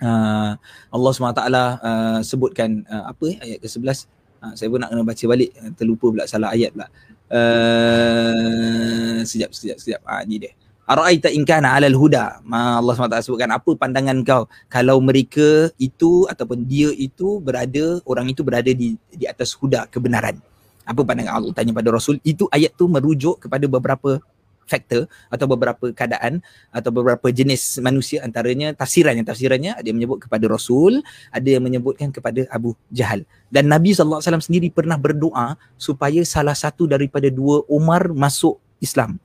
uh, 0.00 0.52
Allah 0.90 1.10
SWT 1.12 1.40
uh, 1.40 2.20
sebutkan 2.24 2.82
uh, 2.88 3.12
apa 3.12 3.24
eh, 3.36 3.38
ayat 3.38 3.58
ke-11 3.62 4.08
uh, 4.42 4.52
saya 4.56 4.68
pun 4.72 4.80
nak 4.80 4.90
kena 4.90 5.04
baca 5.04 5.24
balik 5.28 5.50
uh, 5.60 5.70
terlupa 5.76 6.06
pula 6.10 6.24
salah 6.26 6.50
ayat 6.56 6.72
pula 6.72 6.88
uh, 7.32 9.20
sekejap 9.22 9.50
sekejap 9.52 9.76
sekejap 9.78 10.02
ah 10.08 10.24
ni 10.24 10.40
dia 10.40 10.52
Ara'aita 10.90 11.30
in 11.30 11.46
kana 11.46 11.78
'alal 11.78 11.94
huda. 11.94 12.42
Ma 12.42 12.82
Allah 12.82 12.98
SWT 12.98 13.30
sebutkan 13.30 13.54
apa 13.54 13.70
pandangan 13.78 14.26
kau 14.26 14.50
kalau 14.66 14.98
mereka 14.98 15.70
itu 15.78 16.26
ataupun 16.26 16.66
dia 16.66 16.90
itu 16.98 17.38
berada 17.38 18.02
orang 18.10 18.26
itu 18.26 18.42
berada 18.42 18.74
di 18.74 18.98
di 19.14 19.24
atas 19.30 19.54
huda 19.54 19.86
kebenaran. 19.86 20.42
Apa 20.82 21.06
pandangan 21.06 21.38
Allah 21.38 21.54
tanya 21.54 21.70
pada 21.70 21.94
Rasul? 21.94 22.18
Itu 22.26 22.50
ayat 22.50 22.74
tu 22.74 22.90
merujuk 22.90 23.38
kepada 23.38 23.70
beberapa 23.70 24.18
faktor 24.66 25.06
atau 25.30 25.46
beberapa 25.46 25.94
keadaan 25.94 26.42
atau 26.74 26.90
beberapa 26.90 27.30
jenis 27.30 27.78
manusia 27.78 28.26
antaranya 28.26 28.74
tafsirannya 28.74 29.22
tafsirannya 29.22 29.78
ada 29.78 29.86
yang 29.86 29.98
menyebut 29.98 30.26
kepada 30.26 30.50
Rasul, 30.50 31.06
ada 31.30 31.46
yang 31.46 31.62
menyebutkan 31.62 32.10
kepada 32.10 32.50
Abu 32.50 32.74
Jahal. 32.90 33.22
Dan 33.46 33.70
Nabi 33.70 33.94
SAW 33.94 34.22
sendiri 34.42 34.74
pernah 34.74 34.98
berdoa 34.98 35.54
supaya 35.78 36.22
salah 36.26 36.58
satu 36.58 36.90
daripada 36.90 37.30
dua 37.30 37.62
Umar 37.70 38.10
masuk 38.10 38.58
Islam 38.82 39.22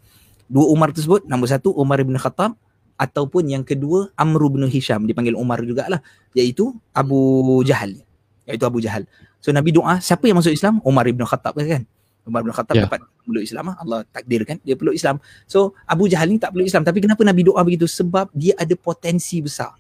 dua 0.48 0.66
Umar 0.70 0.93
tersebut 0.93 1.26
nombor 1.26 1.50
satu 1.50 1.74
Umar 1.74 2.02
bin 2.06 2.16
Khattab 2.18 2.54
ataupun 2.96 3.52
yang 3.52 3.64
kedua 3.64 4.12
Amr 4.16 4.48
bin 4.52 4.64
Hisham. 4.72 5.04
Dipanggil 5.04 5.36
Umar 5.36 5.60
jugalah 5.64 6.00
iaitu 6.32 6.72
Abu 6.96 7.62
Jahal. 7.68 8.00
Iaitu 8.48 8.64
Abu 8.64 8.80
Jahal. 8.80 9.04
So 9.43 9.52
Nabi 9.52 9.76
doa 9.76 10.00
siapa 10.00 10.26
yang 10.26 10.39
masuk 10.39 10.56
Islam? 10.56 10.80
Umar 10.82 11.06
bin 11.06 11.26
Khattab 11.28 11.58
kan? 11.60 11.84
Umar 12.26 12.41
bin 12.41 12.54
Khattab 12.56 12.74
Ya. 12.74 12.89
dapat 12.89 13.06
peluk 13.22 13.43
Islam 13.46 13.74
ah. 13.74 13.76
Allah 13.78 14.00
takdirkan 14.10 14.58
dia 14.66 14.74
peluk 14.74 14.96
Islam. 14.98 15.22
So 15.46 15.78
Abu 15.86 16.10
Jahal 16.10 16.32
ni 16.32 16.41
tak 16.41 16.56
peluk 16.56 16.66
Islam. 16.66 16.82
Tapi 16.88 17.04
kenapa 17.04 17.22
Nabi 17.22 17.46
doa 17.46 17.62
begitu? 17.62 17.86
Sebab 17.86 18.34
dia 18.34 18.58
ada 18.58 18.74
potensi 18.74 19.38
besar. 19.43 19.76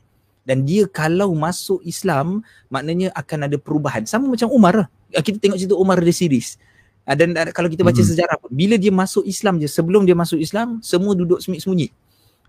Dan 0.45 0.61
dia 0.61 0.85
kalau 0.85 1.33
masuk 1.33 1.81
Islam 1.81 2.45
maknanya 2.69 3.09
akan 3.17 3.49
ada 3.49 3.57
perubahan. 3.57 4.05
Sama 4.05 4.29
macam 4.29 4.45
Umar 4.53 4.85
lah. 4.85 4.87
kita 5.25 5.41
tengok 5.41 5.57
cerita 5.57 5.73
Umar 5.73 5.97
the 5.97 6.13
series 6.13 6.61
Ah, 7.05 7.13
dan 7.13 7.37
kalau 7.53 7.69
kita 7.69 7.85
baca 7.85 8.01
Mhm. 8.01 8.09
sejarah 8.09 8.37
pun 8.41 8.49
bila 8.49 8.81
dia 8.81 8.89
masuk 8.89 9.21
Islam 9.29 9.61
je 9.61 9.69
sebelum 9.69 10.09
dia 10.09 10.17
masuk 10.17 10.41
Islam 10.41 10.81
semua 10.81 11.13
duduk 11.13 11.37
sembunyi 11.37 11.93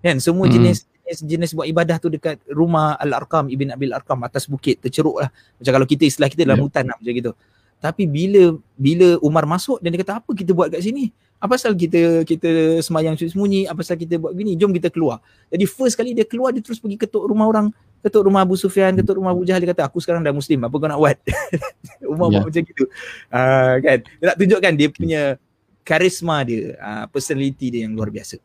kan 0.01 0.17
semua 0.17 0.49
Mhm. 0.49 0.53
jenis 0.57 0.79
jenis 1.07 1.21
jenis 1.23 1.51
buat 1.53 1.69
ibadah 1.69 2.01
tu 2.01 2.09
dekat 2.09 2.41
rumah 2.49 2.97
Al-Arqam 2.97 3.53
Ibn 3.53 3.77
Abil 3.77 3.93
Arqam 3.93 4.17
atas 4.25 4.49
bukit 4.49 4.81
terceruk 4.81 5.21
lah 5.21 5.29
macam 5.61 5.73
kalau 5.77 5.87
kita 5.87 6.09
istilah 6.09 6.33
kita 6.33 6.49
dalam 6.49 6.57
Ya. 6.57 6.65
hutan 6.65 6.85
lah 6.89 6.97
macam 6.97 7.13
gitu 7.13 7.33
tapi 7.81 8.09
bila 8.09 8.57
bila 8.75 9.21
Umar 9.21 9.45
masuk 9.45 9.79
dan 9.85 9.93
dia 9.93 10.01
kata 10.03 10.21
apa 10.23 10.31
kita 10.33 10.51
buat 10.57 10.73
kat 10.73 10.81
sini 10.81 11.13
apa 11.37 11.53
pasal 11.53 11.77
kita 11.77 12.25
kita 12.25 12.81
semayang 12.81 13.13
sembunyi 13.17 13.69
apa 13.69 13.85
pasal 13.85 14.01
kita 14.01 14.17
buat 14.17 14.33
gini 14.33 14.57
jom 14.57 14.73
kita 14.73 14.89
keluar 14.89 15.21
jadi 15.53 15.69
first 15.69 15.95
kali 15.95 16.17
dia 16.17 16.25
keluar 16.25 16.51
dia 16.51 16.65
terus 16.65 16.81
pergi 16.81 16.97
ketuk 16.97 17.29
rumah 17.29 17.45
orang 17.45 17.69
ketuk 18.07 18.23
rumah 18.23 18.47
Abu 18.47 18.55
Sufyan, 18.55 18.95
ketuk 18.95 19.19
rumah 19.19 19.35
Abu 19.35 19.43
Jahal 19.43 19.59
dia 19.59 19.75
kata 19.75 19.83
aku 19.91 19.99
sekarang 19.99 20.23
dah 20.23 20.31
muslim, 20.31 20.63
apa 20.63 20.75
kau 20.79 20.87
nak 20.87 21.01
buat? 21.03 21.19
Umar 22.15 22.31
Ya. 22.31 22.39
buat 22.39 22.55
macam 22.55 22.63
gitu. 22.63 22.85
Uh, 23.35 23.75
kan? 23.83 23.99
Dia 24.07 24.25
nak 24.31 24.37
tunjukkan 24.39 24.73
dia 24.79 24.89
punya 24.95 25.23
karisma 25.83 26.37
dia, 26.47 26.79
uh, 26.79 27.05
personality 27.11 27.67
dia 27.75 27.83
yang 27.83 27.99
luar 27.99 28.15
biasa. 28.15 28.39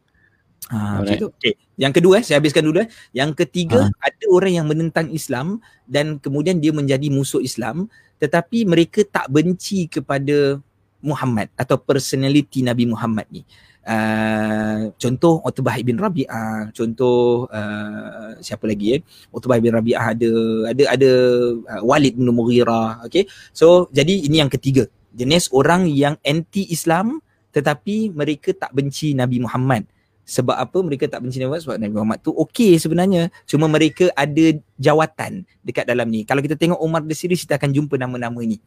Ha, 0.69 0.77
Alright. 0.77 0.99
macam 1.01 1.15
tu. 1.17 1.29
Okay. 1.41 1.53
Yang 1.81 1.93
kedua 1.97 2.13
eh, 2.21 2.23
saya 2.23 2.37
habiskan 2.37 2.63
dulu 2.63 2.85
eh. 2.85 2.89
Yang 3.17 3.31
ketiga, 3.45 3.89
Ha. 3.89 4.13
ada 4.13 4.25
orang 4.29 4.53
yang 4.53 4.67
menentang 4.69 5.09
Islam 5.09 5.57
dan 5.89 6.21
kemudian 6.21 6.61
dia 6.61 6.69
menjadi 6.69 7.09
musuh 7.09 7.41
Islam 7.41 7.89
tetapi 8.21 8.69
mereka 8.69 9.01
tak 9.01 9.33
benci 9.33 9.89
kepada 9.89 10.61
Muhammad 11.01 11.49
atau 11.57 11.81
personality 11.81 12.61
Nabi 12.61 12.85
Muhammad 12.85 13.25
ni. 13.33 13.41
Uh, 13.81 14.93
contoh 15.01 15.41
Utbah 15.41 15.73
bin 15.81 15.97
Rabi'ah, 15.97 16.69
contoh 16.69 17.49
uh, 17.49 18.37
siapa 18.37 18.69
lagi 18.69 18.93
eh? 18.93 19.01
Utbah 19.33 19.57
bin 19.57 19.73
Rabi'ah 19.73 20.13
ada 20.13 20.31
ada 20.69 20.83
ada 20.93 21.11
uh, 21.65 21.81
Walid 21.81 22.13
bin 22.13 22.29
Mughirah, 22.29 23.01
okay? 23.01 23.25
So 23.49 23.89
jadi 23.89 24.21
ini 24.29 24.37
yang 24.37 24.53
ketiga. 24.53 24.85
Jenis 25.17 25.49
orang 25.49 25.89
yang 25.89 26.21
anti 26.21 26.69
Islam 26.69 27.25
tetapi 27.51 28.13
mereka 28.13 28.53
tak 28.53 28.69
benci 28.69 29.17
Nabi 29.17 29.41
Muhammad. 29.41 29.89
Sebab 30.25 30.55
apa 30.55 30.77
mereka 30.85 31.09
tak 31.09 31.25
benci 31.25 31.41
Nabi 31.41 31.51
Muhammad? 31.51 31.63
Sebab 31.65 31.77
Nabi 31.81 31.93
Muhammad 31.97 32.17
tu 32.23 32.31
okey 32.31 32.77
sebenarnya. 32.77 33.27
Cuma 33.49 33.65
mereka 33.67 34.07
ada 34.15 34.45
jawatan 34.77 35.43
dekat 35.65 35.83
dalam 35.83 36.07
ni. 36.07 36.23
Kalau 36.23 36.39
kita 36.39 36.55
tengok 36.55 36.79
Umar 36.79 37.03
the 37.03 37.17
series 37.17 37.43
kita 37.43 37.57
akan 37.57 37.73
jumpa 37.73 37.97
nama-nama 37.97 38.39
ni. 38.41 38.61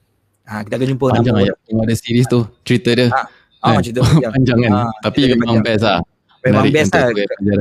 Ha, 0.45 0.61
kita 0.61 0.77
akan 0.77 0.89
jumpa 0.93 1.05
Panjang 1.09 1.33
nama 1.33 1.41
ayat 1.41 1.57
tengok 1.65 1.83
ada 1.89 1.95
series 1.97 2.27
tu 2.29 2.41
cerita 2.69 2.91
dia. 2.93 3.09
Kan? 3.09 3.27
Ah, 3.65 3.81
cerita 3.81 4.05
panjang. 4.05 4.33
panjang 4.37 4.59
kan. 4.61 4.73
Ah, 4.77 4.93
Tapi 5.01 5.21
memang 5.33 5.47
panjang. 5.57 5.65
best 5.65 5.85
lah. 5.89 6.01
Memang 6.45 6.63
Menarik 6.69 6.73
best 6.77 6.93
lah. 6.93 7.09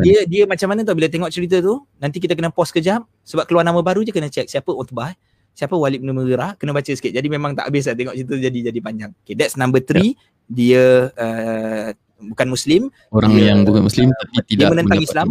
Dia 0.04 0.20
dia 0.28 0.44
macam 0.44 0.68
mana 0.68 0.80
tau 0.84 0.96
bila 1.00 1.08
tengok 1.08 1.32
cerita 1.32 1.64
tu, 1.64 1.80
nanti 2.04 2.20
kita 2.20 2.36
kena 2.36 2.52
pause 2.52 2.76
kejap 2.76 3.08
sebab 3.24 3.48
keluar 3.48 3.64
nama 3.64 3.80
baru 3.80 4.04
je 4.04 4.12
kena 4.12 4.28
check 4.28 4.52
siapa 4.52 4.68
Utbah, 4.76 5.16
siapa 5.56 5.72
Walid 5.72 6.04
bin 6.04 6.12
Mughirah, 6.12 6.60
kena 6.60 6.76
baca 6.76 6.92
sikit. 6.92 7.16
Jadi 7.16 7.32
memang 7.32 7.56
tak 7.56 7.72
habis 7.72 7.88
lah 7.88 7.96
tengok 7.96 8.20
cerita 8.20 8.36
jadi 8.36 8.60
jadi 8.68 8.80
panjang. 8.84 9.12
Okay, 9.24 9.40
that's 9.40 9.56
number 9.56 9.80
three. 9.80 10.20
Dia 10.52 11.08
uh, 11.16 11.96
bukan 12.26 12.48
muslim, 12.48 12.82
Orang 13.10 13.34
dia- 13.34 13.52
yang 13.52 13.64
bukan 13.64 13.84
muslim 13.84 14.08
tapi 14.10 14.36
tidak 14.46 14.68
menentang 14.72 15.02
Islam, 15.02 15.28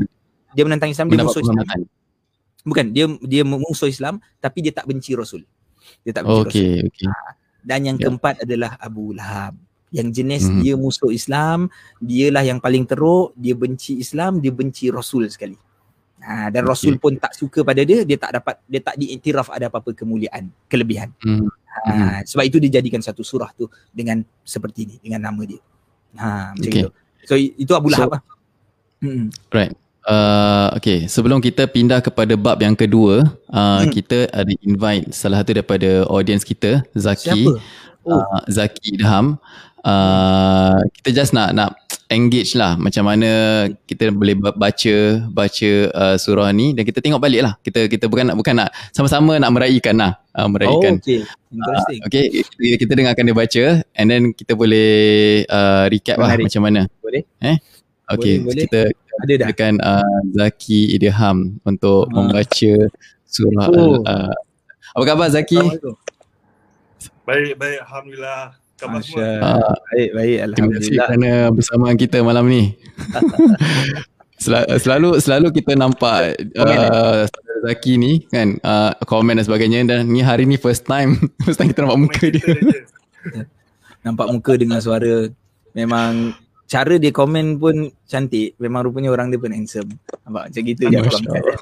dia 0.53 0.62
menentang 0.68 0.90
Islam, 0.90 1.07
dia 1.09 1.18
musuh 1.22 1.40
Islam. 1.40 1.66
Bukan, 2.62 2.84
dia 2.95 3.05
dia 3.24 3.43
musuh 3.43 3.88
Islam 3.88 4.14
tapi 4.38 4.59
dia 4.62 4.70
tak 4.70 4.86
benci 4.86 5.16
Rasul. 5.16 5.43
Dia 6.07 6.12
tak 6.14 6.22
benci 6.22 6.43
Rasul. 6.47 6.62
Okey, 6.62 6.72
okey. 6.86 7.09
Dan 7.62 7.80
yang 7.86 7.97
Ya. 7.99 8.07
keempat 8.07 8.43
adalah 8.43 8.78
Abu 8.78 9.11
Lahab. 9.11 9.55
Yang 9.93 10.09
jenis 10.18 10.43
Mhm. 10.49 10.61
dia 10.62 10.74
musuh 10.74 11.11
Islam, 11.11 11.68
dialah 11.99 12.43
yang 12.43 12.59
paling 12.59 12.86
teruk, 12.86 13.34
dia 13.34 13.53
benci 13.53 13.99
Islam, 13.99 14.40
dia 14.40 14.49
benci 14.49 14.88
Rasul 14.88 15.28
sekali. 15.28 15.59
Ha, 16.22 16.49
dan 16.49 16.62
Okey. 16.62 16.70
Rasul 16.70 16.95
pun 16.97 17.18
tak 17.18 17.34
suka 17.34 17.66
pada 17.66 17.82
dia, 17.82 18.07
dia 18.07 18.14
tak 18.14 18.30
dapat 18.38 18.62
dia 18.64 18.78
tak 18.78 18.95
diiktiraf 18.95 19.51
ada 19.51 19.66
apa-apa 19.66 19.90
kemuliaan, 19.90 20.49
kelebihan. 20.70 21.11
Hmm. 21.18 21.51
Ha, 21.82 22.22
sebab 22.22 22.47
itu 22.47 22.62
dia 22.62 22.78
jadikan 22.78 23.03
satu 23.03 23.20
surah 23.20 23.51
tu 23.53 23.66
dengan 23.90 24.22
seperti 24.47 24.86
ini, 24.86 24.97
dengan 25.03 25.26
nama 25.26 25.43
dia. 25.43 25.59
Ha, 26.16 26.52
macam 26.52 26.68
Okey. 26.68 26.82
itu. 26.84 26.88
So 27.24 27.34
itu 27.36 27.72
Abu 27.72 27.88
So- 27.88 27.96
Lahab 27.96 28.08
lah. 28.18 28.22
Hmm. 29.02 29.30
Uh, 30.02 30.66
okay, 30.74 31.06
sebelum 31.06 31.38
kita 31.38 31.62
pindah 31.70 32.02
kepada 32.02 32.34
bab 32.34 32.58
yang 32.58 32.74
kedua, 32.74 33.22
uh, 33.46 33.80
Hmm. 33.82 33.90
kita 33.90 34.26
ada 34.34 34.50
invite 34.66 35.14
salah 35.14 35.46
satu 35.46 35.54
daripada 35.54 36.02
audience 36.10 36.42
kita, 36.42 36.82
Zaki. 36.98 37.46
Siapa? 37.46 37.50
Oh, 38.02 38.18
Uh, 38.18 38.42
Zaki 38.50 38.98
Idham. 38.98 39.38
Uh, 39.82 40.78
kita 40.94 41.10
just 41.12 41.34
nak 41.34 41.50
nak 41.52 41.74
engage 42.06 42.54
lah 42.54 42.76
macam 42.76 43.02
mana 43.02 43.30
kita 43.82 44.12
boleh 44.12 44.36
ba- 44.36 44.54
baca 44.54 44.96
baca 45.26 45.70
uh, 45.90 46.14
surah 46.14 46.52
ni 46.52 46.70
dan 46.70 46.84
kita 46.84 47.02
tengok 47.02 47.18
balik 47.18 47.42
lah. 47.42 47.54
Kita 47.58 47.86
kita 47.86 48.06
bukan 48.06 48.30
nak 48.30 48.36
bukan 48.36 48.54
nak 48.56 48.70
sama-sama 48.90 49.36
nak 49.36 49.50
meraihkan 49.50 49.98
lah. 49.98 50.22
Uh, 50.30 50.44
oh 50.44 50.48
meraihkan. 50.48 50.92
okay. 50.96 51.26
Interesting. 51.50 51.98
Okay, 52.06 52.24
kita, 52.30 52.78
kita 52.78 52.92
dengarkan 52.94 53.22
dia 53.24 53.34
baca 53.34 53.64
and 53.92 54.06
then 54.06 54.22
kita 54.30 54.54
boleh 54.54 54.90
uh, 55.46 55.84
recap 55.86 56.16
lah 56.16 56.30
Menarik. 56.30 56.46
macam 56.46 56.62
mana. 56.62 56.80
Boleh? 56.98 57.22
Okay, 57.42 57.58
Boleh, 58.08 58.38
boleh. 58.40 58.62
kita 58.62 58.80
Ada 58.92 59.32
dah. 59.32 59.46
silakan 59.48 59.74
uh, 59.80 60.18
Zaki 60.32 60.80
Idham 60.92 61.36
untuk 61.62 62.06
Ah. 62.06 62.12
membaca 62.14 62.72
surah 63.24 63.66
Oh. 63.68 63.98
al, 63.98 64.30
uh, 64.30 64.34
apa 64.92 65.02
khabar 65.04 65.26
Zaki? 65.26 65.58
Baik, 67.24 67.56
baik. 67.56 67.78
Alhamdulillah. 67.82 68.61
Khabar 68.82 68.98
Masya 68.98 69.14
semua. 69.14 69.28
Uh, 69.46 69.74
Baik, 69.88 70.10
baik. 70.10 70.10
terima 70.10 70.42
kasih 70.42 70.42
Alhamdulillah. 70.42 71.06
kerana 71.06 71.30
bersama 71.54 71.86
kita 71.94 72.16
malam 72.20 72.44
ni. 72.50 72.62
Sel- 74.42 74.66
selalu 74.74 75.22
selalu 75.22 75.48
kita 75.54 75.78
nampak 75.78 76.34
Komen, 76.50 76.78
uh, 76.90 77.22
Zaki 77.62 77.94
ni 77.94 78.26
kan 78.26 78.58
uh, 78.58 78.90
komen 79.06 79.38
dan 79.38 79.46
sebagainya 79.46 79.78
dan 79.86 80.10
ni 80.10 80.18
hari 80.18 80.50
ni 80.50 80.58
first 80.58 80.82
time 80.82 81.14
first 81.46 81.62
time 81.62 81.70
kita 81.70 81.86
nampak 81.86 82.00
muka 82.02 82.26
dia. 82.26 82.42
nampak 84.02 84.26
muka 84.34 84.52
dengan 84.58 84.82
suara 84.82 85.30
memang 85.78 86.34
cara 86.72 86.96
dia 86.96 87.12
komen 87.12 87.60
pun 87.60 87.76
cantik 88.08 88.56
memang 88.56 88.88
rupanya 88.88 89.12
orang 89.12 89.28
dia 89.28 89.36
pun 89.36 89.52
handsome 89.52 89.92
nampak 90.24 90.48
macam 90.48 90.62
gitu 90.64 90.82
je 90.88 90.96
aku 90.96 91.16
angkat. 91.20 91.42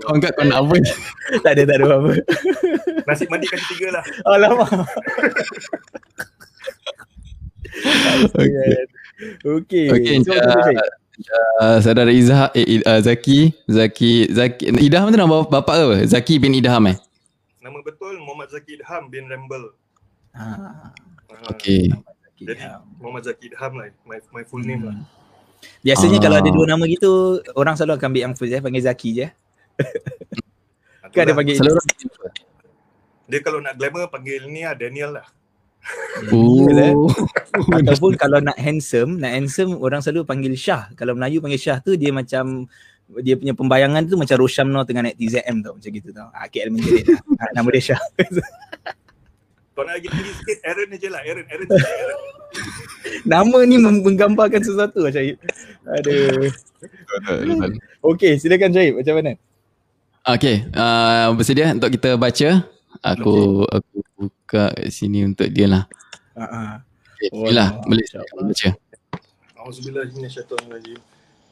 Kau 0.00 0.14
angkat 0.14 0.32
kau 0.32 0.46
nak 0.46 0.62
apa? 0.62 0.76
tak 1.44 1.52
ada 1.58 1.62
tak 1.66 1.76
ada 1.82 1.84
apa 1.98 2.12
Nasib 3.04 3.26
mandi 3.28 3.46
kali 3.50 3.64
tiga 3.74 3.88
lah. 3.98 4.04
alamak 4.30 4.70
Okay. 8.34 8.70
okey 9.42 9.86
Okey, 9.90 10.14
so, 10.22 10.30
uh, 10.30 10.46
okay. 10.62 10.76
uh, 11.58 11.78
saudara 11.82 12.10
Izha 12.14 12.54
eh, 12.54 12.78
uh, 12.86 13.02
Zaki 13.02 13.50
Zaki 13.66 14.30
Zaki 14.30 14.70
Idham 14.78 15.10
tu 15.10 15.18
nama 15.18 15.42
bapak 15.42 15.74
ke 15.74 15.82
apa? 15.82 15.96
Zaki 16.06 16.34
bin 16.38 16.54
Idham 16.54 16.86
eh? 16.86 16.96
Nama 17.58 17.78
betul 17.82 18.22
Muhammad 18.22 18.54
Zaki 18.54 18.78
Idham 18.78 19.10
bin 19.10 19.26
Ramble. 19.26 19.74
ha, 20.38 20.46
Ah, 21.34 21.50
Okey. 21.50 21.90
Jadi 22.44 22.62
Muhammad 23.00 23.22
Zaki 23.24 23.44
Idham 23.48 23.72
lah. 23.74 23.86
My, 24.04 24.18
my 24.30 24.44
full 24.44 24.60
name 24.60 24.84
lah. 24.84 24.96
biasanya 25.80 26.20
Ah. 26.20 26.22
kalau 26.28 26.36
ada 26.44 26.50
dua 26.52 26.64
nama 26.68 26.84
gitu 26.84 27.40
orang 27.56 27.72
selalu 27.72 27.96
akan 27.96 28.08
ambil 28.12 28.22
yang 28.28 28.34
first 28.36 28.52
eh 28.52 28.60
panggil 28.60 28.84
Zaki 28.84 29.10
je 29.16 29.26
kan 31.08 31.24
ada 31.24 31.32
Itulah. 31.32 31.36
panggil 31.40 31.54
Selalu 31.56 31.80
Dia 33.24 33.40
kalau 33.40 33.58
nak 33.64 33.80
glamour 33.80 34.12
panggil 34.12 34.44
ni 34.44 34.60
lah 34.60 34.76
Daniel 34.76 35.16
lah. 35.16 35.26
Oh. 36.32 37.08
ataupun 37.80 38.16
kalau 38.20 38.40
nak 38.40 38.56
handsome 38.60 39.20
nak 39.20 39.32
handsome 39.32 39.76
orang 39.80 40.04
selalu 40.04 40.24
panggil 40.28 40.52
Syah 40.52 40.92
kalau 40.96 41.16
Melayu 41.16 41.40
panggil 41.40 41.60
Syah 41.60 41.80
tu 41.80 41.96
dia 41.96 42.12
macam 42.12 42.68
dia 43.20 43.36
punya 43.36 43.52
pembayangan 43.52 44.04
tu 44.08 44.16
macam 44.16 44.36
Roshamno 44.40 44.80
tengah 44.84 45.04
naik 45.04 45.16
TZM 45.20 45.56
tau 45.60 45.76
macam 45.76 45.90
gitu 45.92 46.08
tau 46.12 46.28
ha, 46.32 46.48
KL 46.48 46.72
menjerit 46.72 47.04
lah 47.08 47.20
ha, 47.40 47.44
nama 47.52 47.68
dia 47.68 47.92
Syah 47.92 48.00
Kau 49.74 49.82
nak 49.82 49.98
lagi 49.98 50.06
tinggi 50.06 50.30
sikit 50.38 50.58
Aaron 50.70 50.94
je 50.94 51.08
lah. 51.10 51.18
Aaron, 51.26 51.46
Aaron. 51.50 51.66
Aaron. 51.76 52.20
nama 53.26 53.66
ni 53.66 53.82
menggambarkan 53.82 54.62
sesuatu 54.62 55.02
lah 55.02 55.10
Syahid 55.10 55.34
aduh 55.98 56.46
okey 58.14 58.38
silakan 58.38 58.70
Syahid 58.70 58.94
macam 58.94 59.18
mana 59.18 59.34
Okay, 60.24 60.64
uh, 60.72 61.36
bersedia 61.36 61.68
untuk 61.76 61.92
kita 61.92 62.16
baca? 62.16 62.64
Aku 63.04 63.60
aku 63.68 63.96
buka 64.16 64.72
kat 64.72 64.88
sini 64.88 65.20
untuk 65.20 65.52
dia 65.52 65.68
lah. 65.68 65.84
ha, 66.32 66.48
ha. 66.48 66.80
Okay, 67.20 67.28
Bismillah, 67.28 67.76
Oh, 67.76 67.92
boleh 67.92 68.04
silakan 68.08 68.48
baca. 68.48 68.72
A'udzubillahiminasyaitonirrajim. 69.60 70.96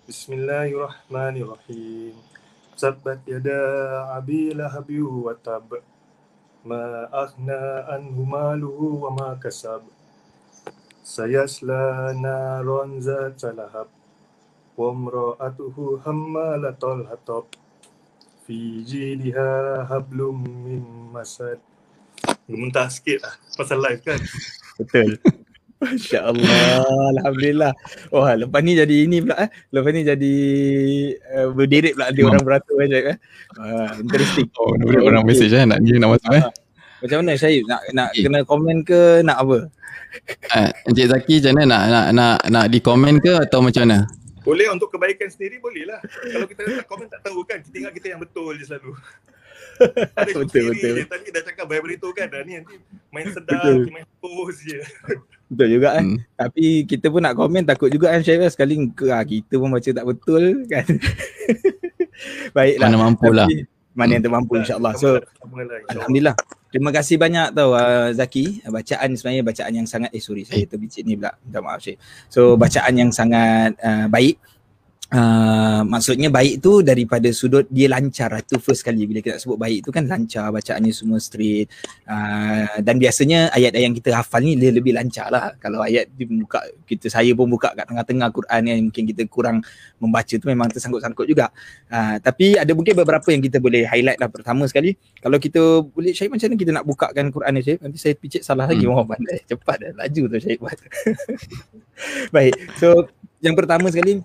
Bismillahirrahmanirrahim. 0.08 2.16
Tabbat 2.80 3.20
yada 3.28 3.60
abi 4.16 4.56
lahabi 4.56 5.04
wa 5.04 5.36
tab. 5.36 5.68
Ma 6.62 7.10
aghna 7.10 7.90
anhu 7.90 8.22
maluhu 8.22 9.02
wa 9.02 9.10
ma 9.10 9.30
kasab. 9.38 9.82
Sayasla 11.02 12.14
naron 12.14 13.02
zata 13.02 13.50
lahab. 13.50 13.90
Wa 14.78 14.94
imra'atuhu 14.94 16.00
hammalatal 16.06 17.10
hatab. 17.10 17.50
Fi 18.46 18.86
jidha 18.86 19.86
hablum 19.90 20.38
min 20.62 20.82
masad. 21.10 21.58
Muntah 22.46 22.86
sikit 22.90 23.22
lah 23.22 23.34
pasal 23.58 23.78
live 23.82 24.02
kan. 24.04 24.20
betul 24.78 25.18
Masya 25.82 26.30
Allah, 26.30 26.86
Alhamdulillah. 27.18 27.72
Wah, 28.14 28.38
lepas 28.38 28.62
ni 28.62 28.78
jadi 28.78 28.96
ini 29.02 29.18
pula 29.18 29.34
eh. 29.42 29.50
Lepas 29.74 29.90
ni 29.90 30.00
jadi 30.06 30.34
uh, 31.34 31.48
berderet 31.50 31.98
pula 31.98 32.06
ada 32.14 32.20
orang 32.22 32.42
beratur 32.46 32.76
eh, 32.78 32.86
Syahid 32.86 33.06
eh. 33.10 33.16
Uh, 33.58 33.90
interesting. 33.98 34.46
Oh, 34.62 34.70
orang, 34.78 35.02
orang 35.02 35.24
message 35.26 35.50
eh 35.50 35.66
nak 35.66 35.82
dia 35.82 35.98
nak 35.98 36.14
masuk 36.14 36.32
eh. 36.38 36.44
Macam 37.02 37.16
mana 37.18 37.32
Syahid? 37.34 37.66
Nak 37.66 37.80
nak 37.98 38.08
Eh. 38.14 38.22
kena 38.22 38.38
komen 38.46 38.86
ke 38.86 39.26
nak 39.26 39.42
apa? 39.42 39.58
Uh, 40.54 40.70
Encik 40.86 41.06
Zaki 41.10 41.34
macam 41.42 41.52
mana 41.58 41.64
nak 41.66 41.82
nak 41.90 42.06
nak 42.14 42.36
nak 42.46 42.64
di 42.70 42.78
komen 42.78 43.14
ke 43.18 43.32
atau 43.42 43.58
macam 43.58 43.82
mana? 43.82 44.06
Boleh 44.46 44.70
untuk 44.70 44.90
kebaikan 44.90 45.30
sendiri 45.30 45.58
boleh 45.58 45.82
lah. 45.86 45.98
Kalau 46.02 46.46
kita 46.46 46.62
tak 46.62 46.86
komen 46.86 47.06
tak 47.10 47.26
tahu 47.26 47.42
kan. 47.42 47.58
Kita 47.58 47.74
ingat 47.78 47.92
kita 47.94 48.06
yang 48.14 48.20
betul 48.22 48.54
je 48.54 48.70
selalu. 48.70 48.94
Ada 50.14 50.30
Betul, 50.38 50.74
betul. 50.74 50.94
Tadi 51.06 51.26
dah 51.30 51.42
cakap 51.42 51.64
beritahu 51.66 52.10
kan. 52.14 52.26
Dah 52.30 52.42
ni 52.46 52.58
nanti 52.58 52.78
main 53.10 53.26
sedar, 53.30 53.82
main 53.90 54.06
post 54.22 54.62
je. 54.62 54.78
Betul 55.52 55.68
juga 55.76 56.00
eh. 56.00 56.04
Hmm. 56.08 56.18
Tapi 56.32 56.88
kita 56.88 57.12
pun 57.12 57.20
nak 57.20 57.36
komen 57.36 57.68
takut 57.68 57.92
juga 57.92 58.08
kan 58.16 58.24
Syahid 58.24 58.48
sekali 58.48 58.80
ke, 58.96 59.12
ah, 59.12 59.20
kita 59.20 59.60
pun 59.60 59.68
baca 59.68 59.90
tak 59.92 60.06
betul 60.08 60.64
kan. 60.64 60.86
Baiklah. 62.56 62.88
Mana 62.88 62.96
mampu 62.96 63.28
lah. 63.28 63.44
Tapi 63.44 63.68
Mana 63.92 64.16
yang 64.16 64.24
termampu 64.24 64.56
insyaAllah. 64.56 64.96
So 64.96 65.20
Alhamdulillah. 65.20 65.92
Alhamdulillah. 65.92 66.36
Terima 66.72 66.88
kasih 66.88 67.20
banyak 67.20 67.52
tau 67.52 67.76
uh, 67.76 68.08
Zaki. 68.16 68.64
Bacaan 68.64 69.12
sebenarnya 69.12 69.44
bacaan 69.44 69.72
yang 69.76 69.84
sangat 69.84 70.08
eh 70.16 70.22
sorry 70.24 70.48
saya 70.48 70.64
terbicit 70.64 71.04
ni 71.04 71.20
pula. 71.20 71.36
Minta 71.44 71.60
maaf 71.60 71.84
Syed. 71.84 72.00
So 72.32 72.56
bacaan 72.56 72.96
yang 72.96 73.12
sangat 73.12 73.76
uh, 73.84 74.08
baik. 74.08 74.40
Uh, 75.12 75.84
maksudnya 75.84 76.32
baik 76.32 76.64
tu 76.64 76.80
daripada 76.80 77.28
sudut 77.34 77.68
dia 77.68 77.84
lancar 77.92 78.32
lah. 78.32 78.40
tu 78.40 78.56
first 78.56 78.80
kali 78.80 79.04
bila 79.04 79.20
kita 79.20 79.36
sebut 79.36 79.60
baik 79.60 79.84
tu 79.84 79.90
kan 79.92 80.08
lancar 80.08 80.48
bacaannya 80.48 80.92
semua 80.94 81.20
straight. 81.20 81.68
Uh, 82.08 82.80
dan 82.80 82.96
biasanya 82.96 83.52
ayat-ayat 83.52 83.84
yang 83.92 83.96
kita 83.96 84.16
hafal 84.16 84.40
ni 84.40 84.56
dia 84.56 84.70
lebih 84.70 84.94
lancar 84.94 85.28
lah. 85.28 85.52
Kalau 85.58 85.82
ayat 85.82 86.08
di 86.14 86.24
buka 86.24 86.62
kita 86.86 87.10
saya 87.10 87.34
pun 87.34 87.50
buka 87.50 87.74
kat 87.74 87.84
tengah-tengah 87.90 88.28
Quran 88.30 88.62
yang 88.68 88.78
mungkin 88.88 89.04
kita 89.10 89.22
kurang 89.26 89.60
membaca 89.98 90.34
tu 90.36 90.46
memang 90.48 90.70
tersangkut-sangkut 90.70 91.26
juga. 91.26 91.50
Uh, 91.90 92.22
tapi 92.22 92.54
ada 92.54 92.70
mungkin 92.70 92.94
beberapa 92.94 93.28
yang 93.34 93.42
kita 93.42 93.58
boleh 93.58 93.84
highlight 93.88 94.22
lah 94.22 94.30
pertama 94.30 94.64
sekali. 94.70 94.94
Kalau 95.18 95.36
kita 95.36 95.82
boleh 95.84 96.14
Syahid 96.14 96.30
macam 96.30 96.46
mana 96.52 96.56
kita 96.60 96.70
nak 96.72 96.84
bukakan 96.86 97.24
Quran 97.32 97.52
ni 97.56 97.60
Syahid 97.66 97.80
nanti 97.82 97.98
saya 97.98 98.14
picit 98.14 98.44
salah 98.46 98.68
lagi 98.68 98.82
Hmm. 98.82 98.98
oh 98.98 99.06
pandai 99.06 99.38
cepat 99.46 99.76
dah 99.78 99.92
laju 100.04 100.22
tu 100.28 100.36
Syahid 100.42 100.58
buat 100.58 100.78
baik 102.34 102.54
so 102.76 103.06
yang 103.38 103.54
pertama 103.54 103.88
sekali 103.88 104.20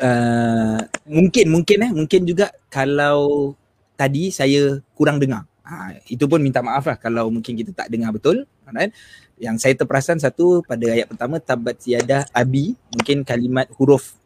uh, 0.00 0.80
mungkin 1.06 1.46
mungkin 1.52 1.78
eh 1.86 1.92
mungkin 1.92 2.20
juga 2.24 2.50
kalau 2.72 3.52
tadi 3.94 4.32
saya 4.32 4.80
kurang 4.96 5.20
dengar. 5.20 5.44
Ha, 5.60 5.94
itu 6.10 6.26
pun 6.26 6.42
minta 6.42 6.58
maaf 6.64 6.82
lah 6.88 6.98
kalau 6.98 7.30
mungkin 7.30 7.54
kita 7.54 7.70
tak 7.70 7.92
dengar 7.92 8.10
betul. 8.10 8.48
Kan? 8.66 8.90
Yang 9.38 9.56
saya 9.62 9.74
terperasan 9.76 10.18
satu 10.18 10.64
pada 10.66 10.88
ayat 10.90 11.06
pertama 11.06 11.38
tabat 11.38 11.78
siada 11.78 12.26
abi 12.34 12.74
mungkin 12.90 13.22
kalimat 13.22 13.70
huruf 13.78 14.18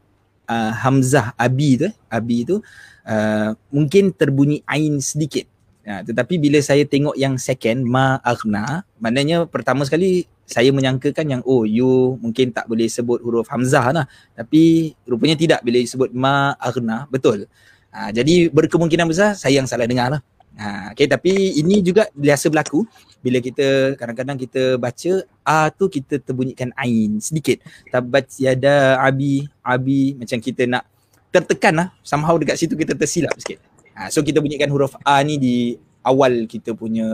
uh, 0.49 0.73
hamzah 0.73 1.37
abi 1.37 1.81
tu 1.81 1.87
eh, 1.91 1.95
abi 2.09 2.39
tu 2.49 2.57
uh, 3.05 3.51
mungkin 3.69 4.15
terbunyi 4.15 4.65
ain 4.65 5.03
sedikit. 5.03 5.51
Ha, 5.85 6.01
tetapi 6.01 6.41
bila 6.41 6.57
saya 6.65 6.89
tengok 6.89 7.13
yang 7.13 7.37
second 7.37 7.85
ma 7.85 8.17
aghna 8.25 8.89
maknanya 8.97 9.45
pertama 9.45 9.85
sekali 9.85 10.25
saya 10.49 10.73
menyangkakan 10.73 11.29
yang 11.29 11.43
oh 11.45 11.69
you 11.69 12.17
mungkin 12.25 12.57
tak 12.57 12.65
boleh 12.65 12.89
sebut 12.89 13.21
huruf 13.21 13.49
hamzah 13.53 13.93
lah. 13.93 14.07
Tapi 14.33 14.93
rupanya 15.05 15.37
tidak 15.37 15.61
bila 15.61 15.77
disebut 15.77 16.13
ma 16.17 16.57
aghna 16.57 17.05
betul. 17.13 17.45
Ha, 17.93 18.09
jadi 18.17 18.49
berkemungkinan 18.49 19.05
besar 19.05 19.37
saya 19.37 19.61
yang 19.61 19.69
salah 19.69 19.85
dengar 19.85 20.09
lah. 20.09 20.21
Ha, 20.57 20.97
okay, 20.97 21.05
tapi 21.05 21.61
ini 21.61 21.85
juga 21.85 22.09
biasa 22.17 22.49
berlaku. 22.49 22.89
Bila 23.21 23.45
kita 23.45 23.97
kadang-kadang 24.01 24.41
kita 24.41 24.81
baca 24.81 25.13
a 25.45 25.69
tu 25.69 25.93
kita 25.93 26.17
terbunyikan 26.17 26.73
ain 26.81 27.21
sedikit. 27.21 27.61
Tabat 27.93 28.33
yada 28.41 29.01
abi 29.05 29.45
abi 29.61 30.17
macam 30.17 30.41
kita 30.41 30.65
nak 30.65 30.89
tertekan 31.29 31.77
lah. 31.77 31.89
Somehow 32.01 32.41
dekat 32.41 32.57
situ 32.57 32.73
kita 32.73 32.97
tersilap 32.97 33.37
sikit 33.37 33.74
ha, 33.95 34.11
so 34.11 34.21
kita 34.21 34.43
bunyikan 34.43 34.69
huruf 34.69 34.99
a 35.01 35.23
ni 35.23 35.39
di 35.41 35.57
awal 36.05 36.45
kita 36.45 36.77
punya 36.77 37.07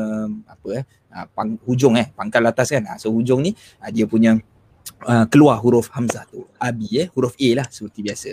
apa 0.48 0.82
eh 0.82 0.84
ha, 1.14 1.28
pang, 1.30 1.54
hujung 1.68 1.94
eh 2.00 2.10
pangkal 2.16 2.42
atas 2.48 2.72
kan. 2.74 2.82
Ha, 2.88 2.98
so 2.98 3.12
hujung 3.14 3.44
ni 3.44 3.54
ha, 3.78 3.92
dia 3.92 4.08
punya 4.08 4.40
uh, 5.06 5.24
keluar 5.30 5.60
huruf 5.62 5.92
hamzah 5.94 6.26
tu. 6.26 6.48
Abi 6.58 7.06
eh 7.06 7.06
huruf 7.14 7.38
a 7.38 7.48
lah 7.62 7.66
seperti 7.70 8.00
biasa. 8.02 8.30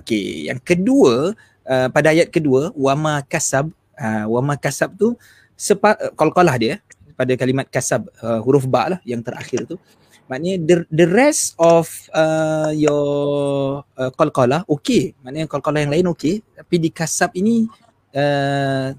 Okey 0.00 0.48
yang 0.48 0.62
kedua 0.62 1.36
uh, 1.68 1.88
pada 1.92 2.14
ayat 2.14 2.32
kedua 2.32 2.72
wama 2.72 3.20
kasab 3.26 3.68
uh, 3.98 4.26
wama 4.30 4.56
kasab 4.56 4.96
tu 4.96 5.18
sepa 5.60 5.92
qalqalah 6.16 6.56
dia 6.56 6.70
eh, 6.72 6.78
pada 7.12 7.36
kalimat 7.36 7.68
kasab 7.68 8.08
uh, 8.24 8.40
huruf 8.40 8.64
ba 8.64 8.96
lah 8.96 9.00
yang 9.04 9.20
terakhir 9.20 9.68
tu 9.68 9.76
maknanya 10.30 10.56
the, 10.62 10.76
the 10.94 11.06
rest 11.10 11.58
of 11.58 11.90
uh, 12.14 12.70
your 12.70 13.82
uh, 13.98 14.14
qalqalah 14.14 14.62
okey 14.70 15.18
maknanya 15.26 15.50
qalqalah 15.50 15.82
yang 15.82 15.90
lain 15.90 16.06
okey 16.14 16.38
tapi 16.54 16.78
di 16.78 16.94
kasab 16.94 17.34
ini 17.34 17.66
uh, 18.14 18.94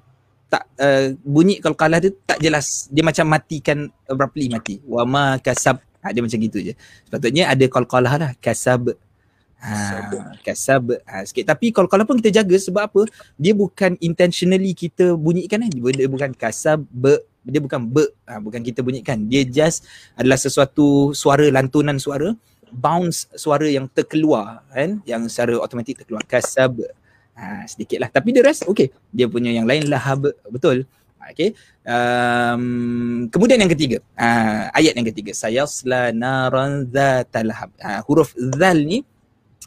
tak 0.51 0.67
uh, 0.84 1.15
bunyi 1.23 1.63
qalqalah 1.63 2.03
tu 2.03 2.11
tak 2.27 2.43
jelas. 2.43 2.91
Dia 2.91 3.07
macam 3.07 3.23
matikan 3.32 3.88
abruptly 4.03 4.51
mati. 4.51 4.84
Wama 4.84 5.39
kasab. 5.39 5.79
Ha, 6.03 6.11
dia 6.11 6.19
macam 6.19 6.36
gitu 6.43 6.59
je. 6.59 6.73
Sepatutnya 7.07 7.47
ada 7.47 7.65
qalqalah 7.71 8.13
lah 8.19 8.32
kasab. 8.43 8.91
Ha, 9.63 10.36
kasab. 10.43 10.99
ha, 11.07 11.23
sikit. 11.23 11.47
Tapi 11.47 11.71
qalqalah 11.71 12.03
pun 12.03 12.19
kita 12.19 12.43
jaga 12.43 12.59
sebab 12.59 12.84
apa? 12.84 13.01
Dia 13.39 13.55
bukan 13.55 13.95
intentionally 14.03 14.75
kita 14.75 15.15
bunyikan 15.15 15.63
eh 15.63 15.71
dia 15.71 16.11
bukan 16.11 16.36
kasab 16.36 16.84
be 16.91 17.15
dia 17.42 17.62
bukan 17.62 17.89
be 17.89 18.06
ha, 18.30 18.38
bukan 18.38 18.62
kita 18.62 18.86
bunyikan. 18.86 19.26
Dia 19.26 19.42
just 19.46 19.86
adalah 20.14 20.38
sesuatu 20.38 21.12
suara 21.18 21.46
lantunan 21.50 21.98
suara 21.98 22.34
bounce 22.72 23.28
suara 23.36 23.68
yang 23.68 23.89
terkeluar 23.92 24.64
kan? 24.72 25.02
Yang 25.04 25.34
secara 25.34 25.54
automatik 25.60 26.02
terkeluar. 26.02 26.24
Kasab. 26.26 26.82
Ha, 27.36 27.66
sedikit 27.66 27.98
lah. 27.98 28.10
Tapi 28.12 28.36
the 28.36 28.44
rest 28.44 28.68
okay 28.70 28.94
dia 29.10 29.26
punya 29.26 29.50
yang 29.50 29.66
lain 29.66 29.89
lahab 29.89 30.30
betul. 30.52 30.86
Okay. 31.32 31.54
Um, 31.88 33.30
kemudian 33.32 33.62
yang 33.62 33.72
ketiga. 33.72 34.04
Uh, 34.18 34.68
ayat 34.76 34.98
yang 34.98 35.08
ketiga. 35.08 35.32
Sayasla 35.32 36.12
naran 36.12 36.89
zatal 36.92 37.48
lahab 37.48 37.70
uh, 37.80 38.02
huruf 38.10 38.36
zal 38.36 38.78
ni 38.84 39.06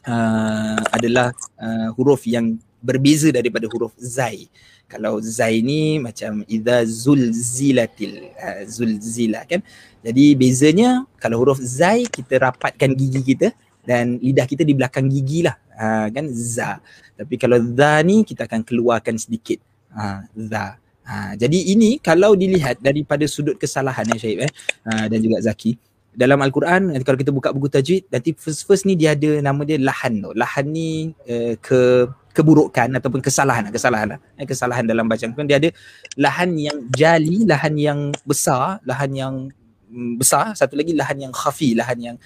uh, 0.05 0.81
adalah 0.93 1.33
uh, 1.57 1.89
huruf 1.97 2.29
yang 2.29 2.59
berbeza 2.85 3.32
daripada 3.32 3.64
huruf 3.72 3.97
zai. 3.97 4.53
Kalau 4.85 5.16
zai 5.24 5.64
ni 5.64 5.97
macam 5.97 6.45
idza 6.45 6.85
zulzilatil 6.85 8.37
uh, 8.37 8.62
zulzila 8.68 9.49
kan? 9.49 9.64
Jadi 10.05 10.37
bezanya 10.37 11.09
kalau 11.16 11.41
huruf 11.41 11.59
zai 11.64 12.05
kita 12.05 12.37
rapatkan 12.37 12.93
gigi 12.93 13.24
kita 13.24 13.49
dan 13.89 14.20
lidah 14.20 14.45
kita 14.45 14.61
di 14.61 14.76
belakang 14.76 15.09
gigi 15.09 15.49
lah 15.49 15.57
uh, 15.80 16.12
kan? 16.12 16.28
Za. 16.28 16.85
Tapi 17.16 17.35
kalau 17.41 17.57
za 17.57 18.05
ni 18.05 18.28
kita 18.28 18.45
akan 18.45 18.61
keluarkan 18.61 19.16
sedikit 19.16 19.64
uh, 19.97 20.20
za 20.37 20.85
Ha, 21.05 21.37
jadi 21.37 21.76
ini 21.76 22.01
kalau 22.01 22.32
dilihat 22.32 22.80
daripada 22.80 23.28
sudut 23.28 23.61
kesalahan 23.61 24.09
ya 24.09 24.16
Syahib 24.16 24.49
eh, 24.49 24.53
ha, 24.89 25.05
dan 25.05 25.20
juga 25.20 25.37
Zaki. 25.45 25.76
Dalam 26.16 26.41
Al-Quran 26.41 26.97
kalau 27.05 27.18
kita 27.20 27.28
buka 27.28 27.53
buku 27.53 27.68
tajwid 27.68 28.09
nanti 28.09 28.32
first 28.32 28.64
first 28.64 28.89
ni 28.89 28.97
dia 28.97 29.12
ada 29.12 29.45
nama 29.45 29.68
dia 29.68 29.76
lahan 29.76 30.24
tu. 30.24 30.32
Lahan 30.32 30.64
ni 30.72 31.12
uh, 31.28 31.61
ke 31.61 32.09
keburukan 32.35 32.91
ataupun 32.99 33.22
kesalahan 33.22 33.70
kesalahan 33.70 34.18
lah. 34.18 34.20
Eh, 34.35 34.45
kesalahan 34.45 34.82
dalam 34.82 35.07
bacaan 35.07 35.30
Quran 35.32 35.47
dia 35.47 35.62
ada 35.62 35.70
lahan 36.18 36.51
yang 36.59 36.78
jali, 36.91 37.47
lahan 37.47 37.74
yang 37.78 37.99
besar, 38.26 38.82
lahan 38.82 39.11
yang 39.14 39.35
mm, 39.87 40.18
besar, 40.18 40.53
satu 40.59 40.74
lagi 40.74 40.93
lahan 40.99 41.30
yang 41.30 41.32
khafi, 41.32 41.78
lahan 41.78 41.99
yang 42.03 42.16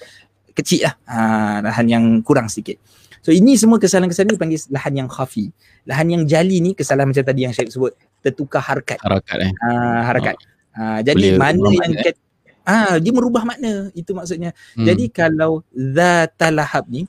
kecil 0.56 0.88
lah. 0.88 0.94
Ha, 1.06 1.18
lahan 1.60 1.86
yang 1.86 2.04
kurang 2.24 2.48
sikit. 2.48 2.80
So 3.20 3.30
ini 3.30 3.60
semua 3.60 3.76
kesalahan-kesalahan 3.76 4.32
ni 4.32 4.36
dipanggil 4.40 4.60
lahan 4.72 4.92
yang 5.04 5.08
khafi. 5.12 5.52
Lahan 5.84 6.06
yang 6.08 6.22
jali 6.24 6.64
ni 6.64 6.72
kesalahan 6.72 7.12
macam 7.12 7.22
tadi 7.22 7.44
yang 7.44 7.52
saya 7.52 7.68
sebut 7.68 7.92
tertukar 8.24 8.64
harkat. 8.64 8.98
Harakat 9.04 9.38
eh. 9.44 9.52
Ha, 9.60 9.68
harakat. 10.08 10.34
Ha, 10.72 10.82
jadi 11.04 11.36
Boleh 11.36 11.38
mana 11.38 11.68
yang 11.74 11.94
ket, 12.00 12.16
ah 12.64 12.96
dia 12.96 13.12
merubah 13.12 13.44
makna 13.44 13.92
itu 13.92 14.16
maksudnya. 14.16 14.56
Hmm. 14.72 14.86
Jadi 14.88 15.12
kalau 15.12 15.60
zatalahab 15.74 16.88
ni 16.88 17.04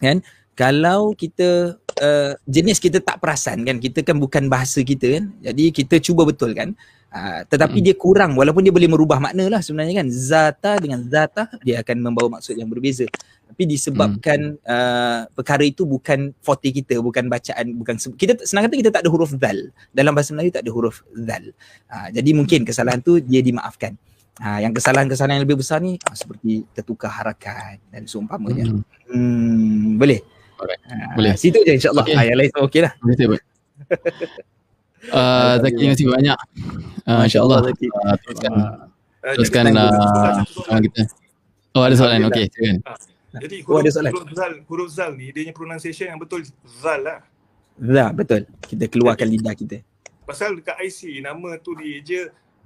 kan 0.00 0.24
kalau 0.60 1.16
kita 1.16 1.80
uh, 2.04 2.32
jenis 2.44 2.76
kita 2.76 3.00
tak 3.00 3.16
perasan 3.16 3.64
kan 3.64 3.80
kita 3.80 4.04
kan 4.04 4.20
bukan 4.20 4.44
bahasa 4.52 4.84
kita 4.84 5.16
kan 5.16 5.24
jadi 5.40 5.72
kita 5.72 5.96
cuba 6.04 6.28
betul 6.28 6.52
kan 6.52 6.76
uh, 7.16 7.40
tetapi 7.48 7.80
Mm. 7.80 7.84
dia 7.88 7.94
kurang 7.96 8.36
walaupun 8.36 8.60
dia 8.60 8.68
boleh 8.68 8.84
merubah 8.92 9.16
makna 9.16 9.48
lah 9.48 9.64
sebenarnya 9.64 10.04
kan 10.04 10.08
zata 10.12 10.76
dengan 10.76 11.00
zata 11.08 11.48
dia 11.64 11.80
akan 11.80 11.96
membawa 12.12 12.36
maksud 12.36 12.60
yang 12.60 12.68
berbeza 12.68 13.08
tapi 13.48 13.64
disebabkan 13.64 14.60
uh, 14.68 15.24
perkara 15.32 15.64
itu 15.64 15.88
bukan 15.88 16.36
forte 16.44 16.68
kita 16.68 17.00
bukan 17.00 17.32
bacaan 17.32 17.72
bukan 17.80 17.96
kita 18.20 18.44
senang 18.44 18.68
kata 18.68 18.76
kita 18.76 18.90
tak 18.92 19.08
ada 19.08 19.10
huruf 19.10 19.32
zal 19.32 19.72
dalam 19.96 20.12
bahasa 20.12 20.36
Melayu 20.36 20.52
tak 20.52 20.68
ada 20.68 20.72
huruf 20.76 21.00
zal 21.16 21.56
uh, 21.88 22.08
jadi 22.12 22.36
mungkin 22.36 22.68
kesalahan 22.68 23.00
tu 23.00 23.16
dia 23.16 23.40
dimaafkan 23.40 23.96
Ha, 24.40 24.56
yang 24.56 24.72
kesalahan-kesalahan 24.72 25.36
yang 25.36 25.44
lebih 25.44 25.60
besar 25.60 25.84
ni 25.84 26.00
ha, 26.00 26.16
seperti 26.16 26.64
tertukar 26.72 27.12
harakat 27.12 27.76
dan 27.92 28.08
seumpamanya. 28.08 28.72
Hmm. 28.72 28.80
Hmm, 29.12 30.00
boleh. 30.00 30.24
Alright. 30.60 30.80
Ha, 30.84 31.16
Boleh. 31.16 31.34
Situ 31.40 31.58
je 31.64 31.72
insyaAllah. 31.72 32.04
Okay. 32.04 32.14
Ha, 32.14 32.28
yang 32.28 32.36
lain 32.36 32.48
semua 32.52 32.64
okey 32.68 32.80
lah. 32.84 32.92
Boleh 33.00 33.16
sebut. 33.16 33.40
Uh, 35.10 35.54
Zaki 35.64 35.74
terima 35.80 35.92
kasih 35.96 36.06
banyak. 36.12 36.38
Uh, 37.08 37.22
InsyaAllah 37.24 37.58
uh, 37.64 38.14
teruskan 38.20 38.52
Uh, 39.20 39.36
teruskan 39.36 39.64
uh, 39.76 40.80
kita. 40.80 41.00
Oh 41.76 41.84
ada 41.84 41.92
soalan. 41.96 42.28
Okey, 42.28 42.48
silakan. 42.52 42.76
Jadi 43.30 43.56
Oh, 43.62 43.78
huruf, 43.78 43.84
ada 43.84 43.90
soalan. 43.94 44.12
huruf 44.16 44.30
zal, 44.34 44.52
huruf 44.66 44.88
zal 44.90 45.10
ni 45.14 45.30
dia 45.30 45.46
punya 45.46 45.54
pronunciation 45.54 46.06
yang 46.08 46.18
betul 46.18 46.40
zal 46.80 47.00
lah. 47.04 47.20
Za, 47.78 48.12
betul. 48.12 48.42
Kita 48.64 48.84
keluarkan 48.88 49.28
lidah 49.28 49.54
kita. 49.54 49.80
Pasal 50.24 50.56
dekat 50.58 50.76
IC 50.82 51.20
nama 51.20 51.56
tu 51.60 51.72
dia 51.76 52.00
je 52.00 52.20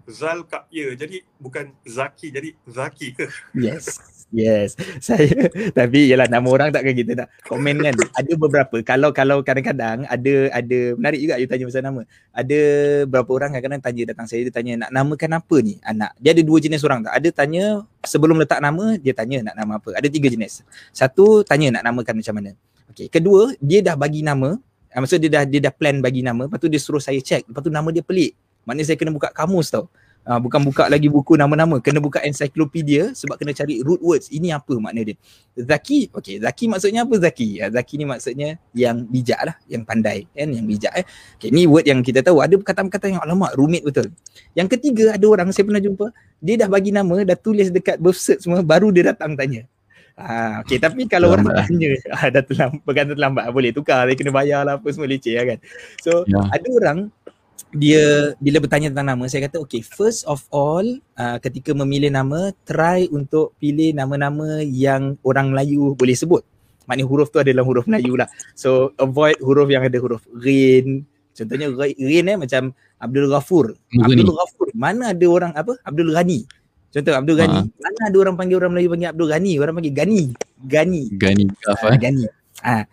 Zal 0.09 0.45
Kapya. 0.45 0.93
Jadi 0.97 1.25
bukan 1.41 1.73
Zaki 1.85 2.29
jadi 2.29 2.51
Zaki 2.69 3.17
ke? 3.17 3.27
Yes. 3.57 4.01
Yes. 4.35 4.75
Saya 5.07 5.31
tapi 5.71 6.11
yalah 6.11 6.27
nama 6.27 6.45
orang 6.51 6.75
takkan 6.75 6.93
kita 6.93 7.13
nak 7.15 7.29
komen 7.47 7.81
kan. 7.81 7.95
Ada 8.17 8.33
beberapa 8.35 8.77
kalau 8.83 9.11
kalau 9.15 9.41
kadang-kadang 9.41 10.05
ada 10.11 10.35
ada 10.51 10.79
menarik 10.99 11.21
juga 11.23 11.35
you 11.41 11.49
tanya 11.49 11.65
pasal 11.71 11.83
nama. 11.85 12.03
Ada 12.35 12.61
beberapa 13.07 13.31
orang 13.37 13.51
kadang-kadang 13.55 13.83
tanya 13.83 14.03
datang 14.13 14.27
saya 14.27 14.41
dia 14.45 14.53
tanya 14.53 14.73
nak 14.87 14.91
namakan 14.91 15.31
apa 15.39 15.57
ni 15.63 15.75
anak. 15.87 16.13
Dia 16.19 16.31
ada 16.35 16.43
dua 16.43 16.59
jenis 16.61 16.83
orang 16.83 17.07
tak. 17.07 17.13
Ada 17.15 17.29
tanya 17.31 17.65
sebelum 18.05 18.37
letak 18.43 18.61
nama 18.61 18.99
dia 18.99 19.13
tanya 19.17 19.53
nak 19.53 19.55
nama 19.57 19.73
apa. 19.79 19.95
Ada 19.95 20.09
tiga 20.11 20.29
jenis. 20.29 20.67
Satu 20.91 21.47
tanya 21.47 21.81
nak 21.81 21.83
namakan 21.93 22.21
macam 22.21 22.35
mana. 22.37 22.51
Okey, 22.93 23.09
kedua 23.09 23.57
dia 23.63 23.81
dah 23.81 23.97
bagi 23.97 24.21
nama 24.21 24.61
Uh, 24.95 25.03
maksud 25.03 25.19
dia 25.19 25.27
dah 25.27 25.43
dia 25.43 25.59
dah 25.59 25.75
plan 25.75 25.99
bagi 25.99 26.23
nama, 26.23 26.47
lepas 26.47 26.63
tu 26.63 26.71
dia 26.71 26.79
suruh 26.79 27.03
saya 27.03 27.19
check. 27.19 27.43
Lepas 27.51 27.67
tu 27.67 27.71
nama 27.75 27.91
dia 27.91 28.07
pelik. 28.07 28.39
Maknanya 28.65 28.87
saya 28.93 28.99
kena 29.01 29.13
buka 29.13 29.31
kamus 29.33 29.71
tau. 29.73 29.89
Uh, 30.25 30.41
bukan 30.41 30.57
buka 30.65 30.89
lagi 30.89 31.13
buku 31.13 31.37
nama-nama, 31.37 31.85
kena 31.85 32.01
buka 32.01 32.17
encyclopedia 32.25 33.13
sebab 33.13 33.37
kena 33.37 33.53
cari 33.53 33.85
root 33.85 34.01
words. 34.01 34.33
Ini 34.33 34.57
apa 34.57 34.73
makna 34.81 35.05
dia? 35.05 35.21
Zaki, 35.53 36.09
okay, 36.17 36.41
Zaki 36.41 36.65
maksudnya 36.65 37.05
apa 37.05 37.21
Zaki? 37.21 37.61
Uh, 37.61 37.69
Zaki 37.69 37.95
ni 38.01 38.05
maksudnya 38.09 38.49
yang 38.73 39.05
bijak 39.05 39.37
lah, 39.45 39.57
yang 39.69 39.85
pandai 39.85 40.25
kan, 40.33 40.49
yang 40.49 40.65
bijak 40.65 40.97
eh. 40.97 41.05
Okay, 41.37 41.53
ni 41.53 41.69
word 41.69 41.85
yang 41.85 42.01
kita 42.01 42.25
tahu. 42.25 42.41
Ada 42.41 42.57
kata-kata 42.57 43.13
yang 43.13 43.21
alamak 43.21 43.53
rumit 43.53 43.85
betul. 43.85 44.09
Yang 44.57 44.81
ketiga 44.81 45.13
ada 45.13 45.27
orang 45.29 45.53
saya 45.53 45.69
pernah 45.69 45.85
jumpa, 45.85 46.09
dia 46.41 46.57
dah 46.57 46.73
bagi 46.73 46.89
nama, 46.89 47.21
dah 47.21 47.37
tulis 47.37 47.69
dekat 47.69 48.01
birth 48.01 48.17
cert 48.17 48.41
semua, 48.41 48.65
baru 48.65 48.89
dia 48.97 49.13
datang 49.13 49.37
tanya. 49.37 49.69
Ha, 50.17 50.65
okay, 50.65 50.81
tapi 50.81 51.05
kalau 51.05 51.37
orang 51.37 51.53
tanya 51.53 52.01
ha, 52.17 52.31
dah 52.35 52.41
terlambat, 52.41 52.81
berkata 52.81 53.13
terlambat 53.13 53.45
boleh 53.53 53.77
tukar, 53.77 54.09
dia 54.09 54.17
kena 54.17 54.33
bayar 54.33 54.65
lah 54.65 54.81
apa 54.81 54.89
semua 54.89 55.05
leceh 55.05 55.37
lah 55.37 55.53
kan. 55.53 55.59
So 56.01 56.25
ya. 56.25 56.49
ada 56.49 56.69
orang 56.81 56.99
dia 57.75 58.33
bila 58.39 58.63
bertanya 58.63 58.95
tentang 58.95 59.11
nama 59.11 59.27
saya 59.27 59.51
kata 59.51 59.59
okay 59.59 59.83
first 59.83 60.23
of 60.31 60.47
all 60.55 60.87
uh, 61.19 61.37
ketika 61.43 61.75
memilih 61.75 62.15
nama 62.15 62.55
try 62.63 63.11
untuk 63.11 63.51
pilih 63.59 63.91
nama-nama 63.91 64.63
yang 64.63 65.19
orang 65.27 65.51
Melayu 65.51 65.99
boleh 65.99 66.15
sebut. 66.15 66.47
Maknanya 66.87 67.07
huruf 67.11 67.29
tu 67.35 67.43
adalah 67.43 67.67
huruf 67.67 67.91
Melayu 67.91 68.15
lah. 68.15 68.31
So 68.55 68.95
avoid 69.01 69.43
huruf 69.43 69.67
yang 69.67 69.83
ada 69.83 69.99
huruf 69.99 70.23
Rin. 70.39 71.03
Contohnya 71.35 71.67
Rin 71.75 72.25
eh 72.31 72.39
macam 72.39 72.71
Abdul 73.03 73.27
Ghafur. 73.27 73.75
Abdul 73.91 74.31
Ghafur 74.31 74.69
mana 74.71 75.11
ada 75.11 75.27
orang 75.27 75.53
apa? 75.59 75.75
Abdul 75.83 76.15
Ghani. 76.15 76.47
Contoh 76.95 77.11
Abdul 77.11 77.37
Ghani. 77.43 77.59
Ha. 77.59 77.67
mana 77.67 78.01
ada 78.07 78.17
orang 78.23 78.39
panggil 78.39 78.57
orang 78.63 78.71
Melayu 78.79 78.89
panggil 78.95 79.11
Abdul 79.11 79.29
Ghani? 79.35 79.53
Orang 79.59 79.75
panggil 79.83 79.95
Gani 79.99 80.23
Gani 80.63 81.03
Gani 81.11 81.45
Kaf 81.59 81.83
uh, 81.83 81.99
Gani 81.99 82.23
ah. 82.63 82.87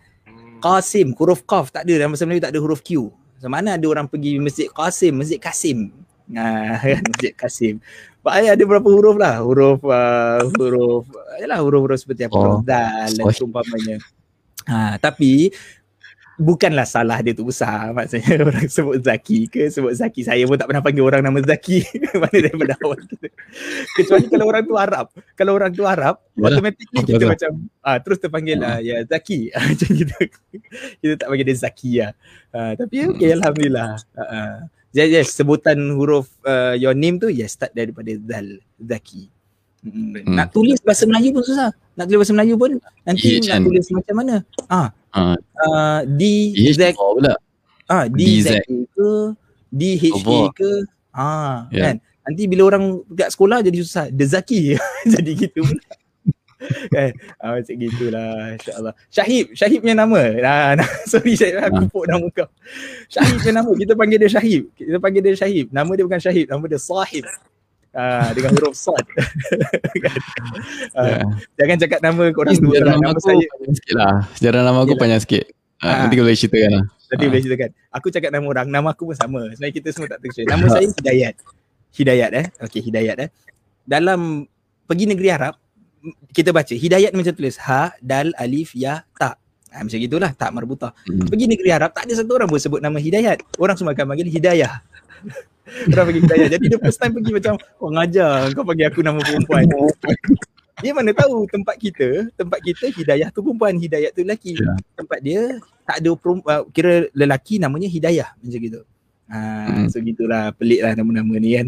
Qasim 0.58 1.14
huruf 1.14 1.46
Qaf 1.46 1.70
tak 1.70 1.86
ada. 1.86 2.02
Dalam 2.02 2.18
bahasa 2.18 2.26
Melayu 2.26 2.42
tak 2.42 2.50
ada 2.50 2.58
huruf 2.58 2.82
Q 2.82 3.21
So, 3.42 3.50
mana 3.50 3.74
ada 3.74 3.86
orang 3.90 4.06
pergi 4.06 4.38
Masjid 4.38 4.70
Qasim, 4.70 5.18
Masjid 5.18 5.42
Kasim. 5.42 5.90
Ha, 6.30 6.78
Masjid 7.10 7.34
Kasim. 7.34 7.82
Pak 8.22 8.38
ayah 8.38 8.54
ada 8.54 8.62
berapa 8.62 8.86
huruf 8.86 9.18
lah? 9.18 9.42
Huruf 9.42 9.82
uh, 9.82 10.46
huruf 10.54 11.10
yalah 11.42 11.58
huruf-huruf 11.58 11.98
seperti 11.98 12.30
apa? 12.30 12.38
Oh. 12.38 12.62
Dal 12.62 13.10
dan 13.10 13.26
seumpamanya. 13.34 13.98
Ha, 14.70 14.94
tapi 15.02 15.50
bukanlah 16.42 16.82
salah 16.82 17.22
dia 17.22 17.32
tu 17.32 17.46
besar 17.46 17.90
maksudnya 17.96 18.42
orang 18.42 18.66
sebut 18.66 18.98
Zaki 18.98 19.46
ke 19.46 19.70
sebut 19.70 19.94
Zaki 19.94 20.26
saya 20.26 20.42
pun 20.44 20.58
tak 20.58 20.66
pernah 20.66 20.82
panggil 20.82 21.06
orang 21.06 21.22
nama 21.22 21.38
Zaki 21.38 21.86
mana 22.22 22.36
daripada 22.42 22.74
awal 22.82 22.98
kita 23.06 23.28
kecuali 23.94 24.26
kalau 24.26 24.46
orang 24.50 24.64
tu 24.66 24.74
Arab 24.74 25.06
kalau 25.38 25.52
orang 25.54 25.70
tu 25.70 25.86
Arab 25.86 26.18
Yalah. 26.34 26.58
automatically 26.58 26.98
oh, 26.98 27.06
kita 27.06 27.16
betul. 27.22 27.30
macam 27.30 27.50
ah 27.86 27.98
terus 28.02 28.18
terpanggil 28.18 28.58
ah 28.60 28.78
ya 28.82 28.96
Zaki 29.06 29.54
macam 29.70 29.90
kita 29.94 30.16
kita 30.98 31.14
tak 31.16 31.26
panggil 31.30 31.46
dia 31.46 31.56
Zaki 31.56 31.90
ya 32.02 32.08
ah, 32.50 32.72
tapi 32.74 32.96
okey 33.14 33.28
hmm. 33.30 33.36
alhamdulillah 33.38 33.88
ah, 34.18 34.20
ah. 34.20 34.54
yes, 34.90 35.08
yes 35.08 35.26
sebutan 35.32 35.78
huruf 35.94 36.26
uh, 36.42 36.74
your 36.74 36.98
name 36.98 37.22
tu 37.22 37.30
yes 37.30 37.54
start 37.54 37.70
daripada 37.72 38.10
Zal 38.18 38.58
Zaki 38.82 39.30
Hmm. 39.82 40.38
Nak 40.38 40.54
tulis 40.54 40.78
bahasa 40.78 41.10
Melayu 41.10 41.34
pun 41.34 41.42
susah. 41.42 41.74
Nak 41.98 42.06
tulis 42.06 42.22
bahasa 42.22 42.34
Melayu 42.38 42.54
pun 42.54 42.70
nanti 43.02 43.42
nak 43.42 43.66
tulis 43.66 43.86
macam 43.90 44.14
mana? 44.14 44.34
Ah, 44.70 44.94
Uh, 45.12 45.36
uh, 45.68 46.00
D 46.08 46.52
Z 46.72 46.96
Ah, 47.92 48.08
D 48.08 48.40
Z. 48.40 48.64
Ke 48.64 49.10
D 49.68 49.82
H 50.00 50.04
A 50.24 50.38
ke. 50.56 50.70
Ah 51.12 51.68
yeah. 51.68 51.92
kan? 51.92 51.96
Nanti 52.24 52.42
bila 52.48 52.72
orang 52.72 53.04
dekat 53.10 53.30
sekolah 53.36 53.60
jadi 53.60 53.76
susah. 53.84 54.04
Dezaki 54.08 54.78
jadi 55.12 55.30
gitu 55.36 55.60
pula. 55.60 55.84
Kan? 56.94 57.10
Ah, 57.42 57.58
macam 57.58 57.74
gitulah. 57.74 58.54
Insyaallah. 58.56 58.94
Syahib. 59.10 59.44
Syahib 59.52 59.82
punya 59.82 59.96
nama. 59.98 60.20
Ah, 60.40 60.72
nah, 60.78 60.88
sorry 61.04 61.36
saya 61.36 61.68
aku 61.68 61.90
put 61.90 62.06
nama 62.08 62.24
kau. 62.32 62.48
Syahib 63.12 63.36
punya 63.42 63.54
nama. 63.60 63.70
Kita 63.74 63.92
panggil 63.98 64.18
dia 64.22 64.30
Syahib. 64.30 64.62
Kita 64.72 64.96
panggil 65.02 65.20
dia 65.20 65.36
Syahib. 65.36 65.66
Nama 65.74 65.90
dia 65.92 66.04
bukan 66.06 66.20
Syahib. 66.22 66.46
Nama 66.48 66.64
dia 66.64 66.80
Sahib 66.80 67.24
Ah, 67.92 68.32
dengan 68.32 68.56
huruf 68.56 68.72
sad. 68.72 69.04
kan? 69.04 69.28
ah, 70.96 71.04
yeah. 71.04 71.24
Jangan 71.60 71.76
cakap 71.84 72.00
nama 72.00 72.24
korang 72.32 72.56
dua. 72.56 72.80
Nama, 72.80 72.96
nama 72.96 73.20
saya. 73.20 73.44
Sikit 73.68 73.94
lah. 74.00 74.24
Sejarah 74.32 74.64
nama 74.64 74.80
aku 74.80 74.96
panjang 74.96 75.20
sikit. 75.20 75.44
Ah, 75.84 76.08
nanti 76.08 76.16
boleh 76.16 76.32
ceritakan 76.32 76.70
lah. 76.72 76.84
Nanti 76.88 77.24
ah. 77.26 77.28
boleh 77.28 77.42
ceritakan. 77.44 77.70
Aku 77.92 78.06
cakap 78.08 78.30
nama 78.32 78.46
orang. 78.48 78.66
Nama 78.72 78.88
aku 78.96 79.12
pun 79.12 79.16
sama. 79.18 79.44
Sebenarnya 79.52 79.74
kita 79.76 79.88
semua 79.92 80.08
tak 80.08 80.24
terkejut. 80.24 80.48
Nama 80.48 80.64
saya 80.72 80.86
Hidayat. 81.04 81.34
Hidayat 81.92 82.30
eh. 82.32 82.46
Okay 82.64 82.80
Hidayat 82.80 83.16
eh. 83.20 83.28
Dalam 83.84 84.48
pergi 84.88 85.04
negeri 85.04 85.28
Arab, 85.28 85.60
kita 86.32 86.48
baca 86.48 86.72
Hidayat 86.72 87.12
macam 87.12 87.32
tulis 87.36 87.60
Ha, 87.60 87.92
Dal, 88.00 88.32
Alif, 88.40 88.72
Ya, 88.72 89.04
Tak. 89.20 89.36
Ha, 89.68 89.84
macam 89.84 89.98
gitulah. 90.00 90.32
Tak 90.32 90.48
marbutah. 90.56 90.96
Hmm. 91.04 91.28
Pergi 91.28 91.44
negeri 91.44 91.68
Arab, 91.76 91.92
tak 91.92 92.08
ada 92.08 92.24
satu 92.24 92.40
orang 92.40 92.48
pun 92.48 92.56
sebut 92.56 92.80
nama 92.80 92.96
Hidayat. 92.96 93.44
Orang 93.60 93.76
semua 93.76 93.92
akan 93.92 94.16
panggil 94.16 94.32
Hidayah. 94.32 94.80
Orang 95.62 96.06
pergi 96.10 96.20
hidayah. 96.26 96.48
Jadi 96.58 96.64
dia 96.66 96.78
first 96.82 96.98
time 96.98 97.12
pergi 97.14 97.32
macam 97.38 97.54
kau 97.78 97.86
oh, 97.86 97.90
ngajar 97.94 98.50
kau 98.52 98.64
bagi 98.66 98.84
aku 98.86 99.00
nama 99.00 99.18
perempuan. 99.22 99.66
dia 100.82 100.90
mana 100.90 101.14
tahu 101.14 101.46
tempat 101.46 101.76
kita, 101.78 102.26
tempat 102.34 102.58
kita 102.58 102.90
hidayah 102.90 103.28
tu 103.30 103.40
perempuan, 103.46 103.78
hidayah 103.78 104.10
tu 104.10 104.26
lelaki. 104.26 104.58
Yeah. 104.58 104.76
Tempat 104.98 105.18
dia 105.22 105.40
tak 105.86 105.96
ada 106.02 106.10
uh, 106.10 106.62
kira 106.74 107.06
lelaki 107.14 107.62
namanya 107.62 107.86
hidayah 107.86 108.34
macam 108.42 108.60
gitu. 108.62 108.80
Ha, 109.32 109.38
hmm. 109.38 109.86
so 109.88 109.96
gitulah 110.02 110.52
pelik 110.58 110.84
lah 110.84 110.92
nama-nama 110.98 111.34
ni 111.40 111.56
kan. 111.56 111.66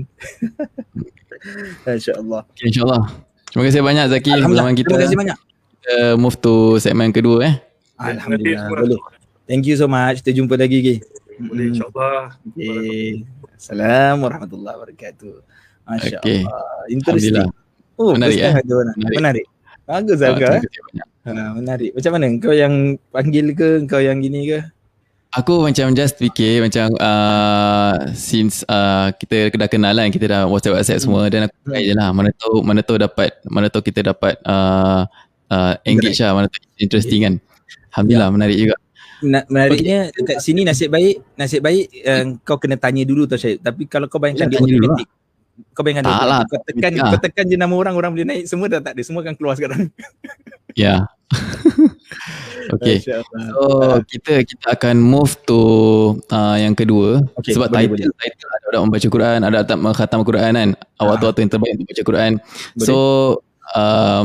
InsyaAllah. 1.88 2.42
Okay, 2.52 2.68
InsyaAllah. 2.68 3.02
Terima 3.48 3.62
kasih 3.70 3.82
banyak 3.86 4.04
Zaki 4.10 4.30
zaman 4.42 4.74
kita. 4.74 4.90
Terima 4.90 5.02
kasih 5.06 5.18
banyak. 5.18 5.38
Kita 5.78 5.96
move 6.18 6.36
to 6.42 6.76
segmen 6.82 7.14
kedua 7.14 7.38
eh. 7.46 7.54
Alhamdulillah. 8.00 8.66
Boleh. 8.68 9.00
Thank 9.46 9.70
you 9.70 9.78
so 9.78 9.86
much. 9.86 10.24
Kita 10.24 10.34
jumpa 10.34 10.58
lagi. 10.58 10.82
Okay. 10.82 10.98
Boleh 11.38 11.64
hmm. 11.70 11.72
insyaAllah. 11.78 12.20
Okay. 12.52 13.22
Assalamualaikum 13.64 14.20
warahmatullahi 14.28 14.76
wabarakatuh. 14.76 15.34
Masya 15.88 16.20
okay. 16.20 16.44
Allah. 16.44 16.84
Interesting. 16.92 17.48
Oh, 17.96 18.12
menarik 18.12 18.36
eh? 18.36 18.52
Menarik. 18.60 19.16
menarik. 19.16 19.46
Bagus 19.88 20.20
lah 20.20 20.36
kau. 20.36 20.56
Ha, 21.24 21.32
menarik. 21.56 21.90
Macam 21.96 22.10
mana? 22.12 22.28
Kau 22.44 22.52
yang 22.52 23.00
panggil 23.08 23.56
ke? 23.56 23.88
Kau 23.88 24.04
yang 24.04 24.20
gini 24.20 24.52
ke? 24.52 24.60
Aku 25.40 25.64
macam 25.64 25.96
just 25.96 26.20
fikir 26.20 26.60
macam 26.60 26.92
uh, 27.00 28.12
since 28.12 28.68
uh, 28.68 29.08
kita 29.16 29.48
dah 29.56 29.68
kenal 29.72 29.96
lah 29.96 30.12
kita 30.12 30.28
dah 30.28 30.42
WhatsApp 30.44 30.84
WhatsApp 30.84 31.00
hmm. 31.00 31.06
semua 31.08 31.22
dan 31.32 31.40
aku 31.48 31.56
try 31.64 31.80
hmm. 31.80 31.88
je 31.88 31.92
lah 31.96 32.08
mana 32.12 32.30
tahu 32.36 32.56
mana 32.60 32.80
tahu 32.84 32.96
dapat 33.00 33.30
mana 33.48 33.66
tahu 33.72 33.82
kita 33.82 34.12
dapat 34.12 34.38
uh, 34.44 35.08
uh, 35.48 35.72
engage 35.88 36.20
lah 36.20 36.36
mana 36.36 36.52
tahu 36.52 36.68
interesting 36.76 37.24
kan. 37.24 37.34
Alhamdulillah 37.96 38.28
ya. 38.28 38.34
menarik 38.36 38.56
juga 38.60 38.74
menariknya 39.24 40.12
dekat 40.12 40.38
sini 40.44 40.62
nasib 40.62 40.92
baik 40.92 41.24
nasib 41.40 41.64
baik 41.64 41.86
uh, 42.04 42.24
kau 42.44 42.60
kena 42.60 42.76
tanya 42.76 43.02
dulu 43.08 43.24
tu 43.24 43.40
Syed. 43.40 43.64
Tapi 43.64 43.88
kalau 43.88 44.06
kau 44.06 44.20
bayangkan 44.20 44.52
dia 44.52 44.60
automatic 44.60 45.08
kau 45.70 45.82
bayangkan 45.86 46.10
dia 46.10 46.26
lah, 46.26 46.42
kau 46.50 46.58
tekan 46.66 46.90
ya. 46.98 47.14
kau 47.14 47.20
tekan 47.22 47.44
je 47.46 47.54
nama 47.54 47.74
orang 47.74 47.94
orang 47.94 48.10
boleh 48.10 48.26
naik 48.26 48.50
semua 48.50 48.66
dah 48.66 48.82
tak 48.82 48.98
ada 48.98 49.02
semua 49.06 49.22
akan 49.22 49.34
keluar 49.34 49.54
sekarang. 49.56 49.88
Ya. 50.74 51.06
Okay 52.74 52.98
So 52.98 53.62
kita 54.10 54.42
kita 54.42 54.74
akan 54.74 54.98
move 54.98 55.38
to 55.46 55.62
uh, 56.34 56.58
yang 56.58 56.74
kedua. 56.74 57.22
Okay, 57.38 57.54
Sebab 57.54 57.70
boleh, 57.70 57.86
title, 57.86 58.10
boleh. 58.10 58.18
title 58.18 58.50
ada 58.50 58.64
orang 58.72 58.82
membaca 58.90 59.08
Quran 59.12 59.38
Ada 59.46 59.58
tak 59.62 59.78
mengkhatam 59.78 60.20
Quran 60.26 60.52
kan? 60.58 60.70
Awak-awak 60.98 61.38
yang 61.38 61.50
terbaik 61.52 61.72
untuk 61.78 61.86
baca 61.94 62.02
Quran. 62.02 62.32
Boleh. 62.42 62.86
So 62.88 62.96
um, 63.76 64.24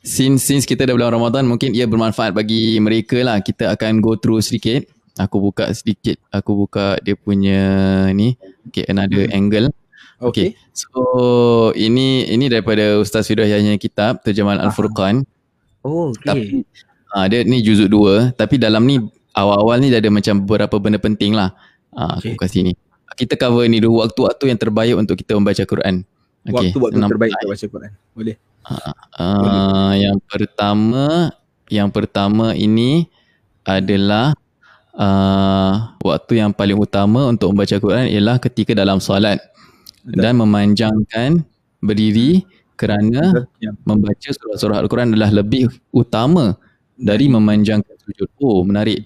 since 0.00 0.48
since 0.48 0.64
kita 0.64 0.88
dah 0.88 0.96
bulan 0.96 1.12
Ramadan 1.12 1.44
mungkin 1.44 1.76
ia 1.76 1.84
bermanfaat 1.84 2.32
bagi 2.32 2.80
mereka 2.80 3.20
lah. 3.20 3.38
Kita 3.44 3.72
akan 3.76 4.00
go 4.00 4.16
through 4.16 4.40
sedikit. 4.40 4.88
Aku 5.20 5.40
buka 5.40 5.68
sedikit. 5.76 6.16
Aku 6.32 6.56
buka 6.56 6.96
dia 7.04 7.16
punya 7.16 7.60
ni. 8.16 8.36
Okay 8.72 8.88
another 8.88 9.28
hmm. 9.28 9.36
angle. 9.36 9.66
Okay. 10.20 10.52
okay. 10.52 10.76
so 10.76 11.00
ini 11.72 12.28
ini 12.28 12.52
daripada 12.52 13.00
Ustaz 13.00 13.24
Fidah 13.24 13.48
Yahya 13.48 13.72
kitab 13.80 14.20
terjemahan 14.20 14.60
Al-Furqan. 14.60 15.24
Oh 15.80 16.12
okay. 16.12 16.28
Tapi, 16.28 16.44
uh, 17.16 17.24
dia 17.28 17.40
ni 17.44 17.64
juzuk 17.64 17.88
dua. 17.88 18.32
Tapi 18.36 18.60
dalam 18.60 18.84
ni 18.84 19.00
awal-awal 19.32 19.80
ni 19.80 19.88
dia 19.88 20.00
ada 20.00 20.12
macam 20.12 20.44
beberapa 20.44 20.76
benda 20.76 21.00
penting 21.00 21.32
lah. 21.32 21.56
Uh, 21.92 22.20
okay. 22.20 22.36
aku 22.36 22.44
kasih 22.44 22.72
ni. 22.72 22.72
Kita 23.16 23.36
cover 23.36 23.68
ni 23.68 23.84
dulu 23.84 24.00
waktu-waktu 24.00 24.48
yang 24.48 24.60
terbaik 24.60 24.96
untuk 24.96 25.16
kita 25.16 25.36
membaca 25.36 25.60
Quran. 25.64 26.04
Okay. 26.40 26.72
waktu-waktu 26.72 26.96
terbaik 27.04 27.32
untuk 27.36 27.50
baca 27.52 27.66
Quran. 27.68 27.92
Boleh 28.16 28.36
Uh, 29.18 29.92
yang 29.98 30.18
pertama 30.28 31.32
yang 31.72 31.88
pertama 31.88 32.52
ini 32.54 33.08
adalah 33.64 34.36
uh, 34.94 35.96
waktu 36.02 36.44
yang 36.44 36.50
paling 36.52 36.76
utama 36.76 37.30
untuk 37.30 37.54
membaca 37.54 37.76
Quran 37.78 38.06
ialah 38.10 38.36
ketika 38.42 38.76
dalam 38.76 38.98
solat 39.02 39.40
dan 40.04 40.38
memanjangkan 40.38 41.44
berdiri 41.80 42.44
kerana 42.76 43.44
ya. 43.60 43.76
membaca 43.84 44.28
surah-surah 44.32 44.80
Al-Quran 44.80 45.12
adalah 45.12 45.28
lebih 45.28 45.68
utama 45.92 46.56
dari 46.96 47.28
memanjangkan 47.28 47.96
sujud. 48.00 48.28
Oh, 48.40 48.64
menarik. 48.64 49.04